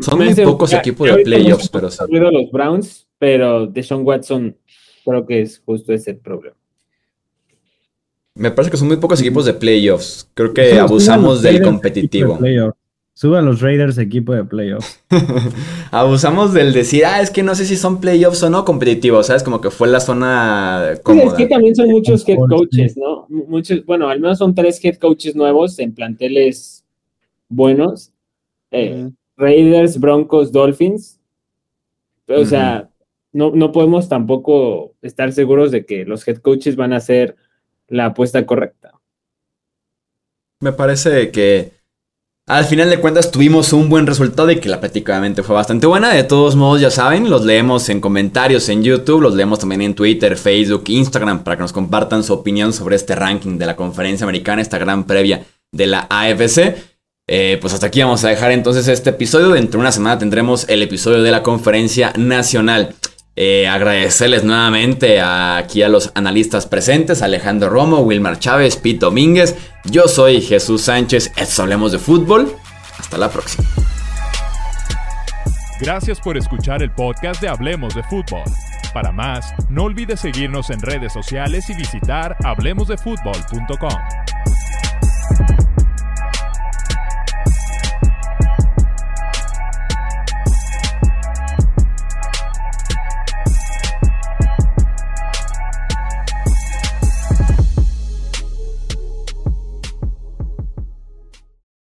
Son 0.00 0.18
muy 0.18 0.34
pocos 0.34 0.70
ya- 0.70 0.78
equipos 0.78 1.08
de 1.08 1.22
playoffs, 1.22 1.68
pero 1.68 1.90
sí. 1.90 1.98
ruido 2.08 2.30
los 2.30 2.50
Browns, 2.50 3.06
pero 3.18 3.66
Deshaun 3.66 4.04
Watson 4.06 4.56
creo 5.04 5.26
que 5.26 5.42
es 5.42 5.60
justo 5.64 5.92
ese 5.92 6.12
el 6.12 6.18
problema. 6.18 6.56
Me 8.34 8.50
parece 8.52 8.70
que 8.70 8.76
son 8.76 8.86
muy 8.88 8.98
pocos 8.98 9.20
equipos 9.20 9.44
de 9.46 9.54
playoffs. 9.54 10.30
Creo 10.34 10.54
que 10.54 10.70
Suban 10.70 10.84
abusamos 10.84 11.42
del 11.42 11.54
Raiders, 11.54 11.70
competitivo. 11.70 12.38
de. 12.38 12.72
Suban 13.14 13.44
los 13.46 13.60
Raiders 13.60 13.98
equipo 13.98 14.32
de 14.32 14.44
playoff. 14.44 14.98
Abusamos 15.90 16.54
del 16.54 16.72
decir, 16.72 17.04
ah, 17.04 17.20
es 17.20 17.30
que 17.30 17.42
no 17.42 17.56
sé 17.56 17.64
si 17.64 17.74
son 17.76 18.00
playoffs 18.00 18.42
o 18.44 18.50
no 18.50 18.64
competitivos, 18.64 19.26
¿sabes? 19.26 19.42
Como 19.42 19.60
que 19.60 19.70
fue 19.70 19.88
la 19.88 19.98
zona 19.98 20.82
Pues 20.86 20.98
es 20.98 21.00
cómoda. 21.02 21.36
que 21.36 21.46
también 21.46 21.74
son 21.74 21.88
muchos 21.88 22.28
head 22.28 22.36
coaches, 22.48 22.96
¿no? 22.96 23.26
Muchos, 23.28 23.84
bueno, 23.86 24.08
al 24.08 24.20
menos 24.20 24.38
son 24.38 24.54
tres 24.54 24.78
head 24.84 24.98
coaches 24.98 25.34
nuevos 25.34 25.76
en 25.80 25.92
planteles 25.92 26.84
buenos. 27.48 28.12
Eh. 28.70 29.10
Raiders, 29.38 29.98
Broncos, 29.98 30.52
Dolphins. 30.52 31.20
Pero, 32.26 32.42
O 32.42 32.44
sea, 32.44 32.90
no, 33.32 33.52
no 33.52 33.72
podemos 33.72 34.08
tampoco 34.08 34.94
estar 35.00 35.32
seguros 35.32 35.70
de 35.70 35.86
que 35.86 36.04
los 36.04 36.26
head 36.28 36.38
coaches 36.38 36.76
van 36.76 36.92
a 36.92 36.96
hacer 36.96 37.36
la 37.86 38.06
apuesta 38.06 38.44
correcta. 38.44 38.92
Me 40.60 40.72
parece 40.72 41.30
que 41.30 41.78
al 42.48 42.64
final 42.64 42.88
de 42.88 42.98
cuentas 42.98 43.30
tuvimos 43.30 43.72
un 43.74 43.90
buen 43.90 44.06
resultado 44.06 44.50
y 44.50 44.58
que 44.58 44.70
la 44.70 44.80
prácticamente 44.80 45.42
fue 45.42 45.54
bastante 45.54 45.86
buena. 45.86 46.12
De 46.14 46.24
todos 46.24 46.56
modos, 46.56 46.80
ya 46.80 46.90
saben, 46.90 47.28
los 47.28 47.44
leemos 47.44 47.88
en 47.90 48.00
comentarios 48.00 48.68
en 48.70 48.82
YouTube, 48.82 49.20
los 49.20 49.34
leemos 49.34 49.58
también 49.58 49.82
en 49.82 49.94
Twitter, 49.94 50.36
Facebook, 50.36 50.84
Instagram, 50.88 51.44
para 51.44 51.56
que 51.56 51.62
nos 51.62 51.74
compartan 51.74 52.24
su 52.24 52.32
opinión 52.32 52.72
sobre 52.72 52.96
este 52.96 53.14
ranking 53.14 53.58
de 53.58 53.66
la 53.66 53.76
conferencia 53.76 54.24
americana, 54.24 54.62
esta 54.62 54.78
gran 54.78 55.04
previa 55.04 55.44
de 55.70 55.86
la 55.86 56.06
AFC. 56.08 56.87
Eh, 57.30 57.58
pues 57.60 57.74
hasta 57.74 57.86
aquí 57.86 58.02
vamos 58.02 58.24
a 58.24 58.28
dejar 58.28 58.50
entonces 58.52 58.88
este 58.88 59.10
episodio. 59.10 59.50
Dentro 59.50 59.78
de 59.78 59.82
una 59.82 59.92
semana 59.92 60.18
tendremos 60.18 60.66
el 60.68 60.82
episodio 60.82 61.22
de 61.22 61.30
la 61.30 61.42
conferencia 61.42 62.12
nacional. 62.16 62.94
Eh, 63.36 63.68
agradecerles 63.68 64.42
nuevamente 64.42 65.20
aquí 65.20 65.82
a 65.82 65.88
los 65.88 66.10
analistas 66.16 66.66
presentes, 66.66 67.22
Alejandro 67.22 67.68
Romo, 67.70 68.00
Wilmar 68.00 68.40
Chávez, 68.40 68.74
Pete 68.76 68.98
Domínguez. 68.98 69.54
Yo 69.84 70.08
soy 70.08 70.40
Jesús 70.40 70.82
Sánchez, 70.82 71.30
esto 71.36 71.62
hablemos 71.62 71.92
de 71.92 71.98
fútbol. 71.98 72.52
Hasta 72.98 73.16
la 73.16 73.30
próxima. 73.30 73.68
Gracias 75.80 76.18
por 76.18 76.36
escuchar 76.36 76.82
el 76.82 76.90
podcast 76.90 77.40
de 77.40 77.48
Hablemos 77.48 77.94
de 77.94 78.02
Fútbol. 78.04 78.42
Para 78.92 79.12
más, 79.12 79.54
no 79.68 79.84
olvides 79.84 80.18
seguirnos 80.18 80.70
en 80.70 80.80
redes 80.80 81.12
sociales 81.12 81.70
y 81.70 81.74
visitar 81.74 82.36
hablemosdefutbol.com. 82.42 84.27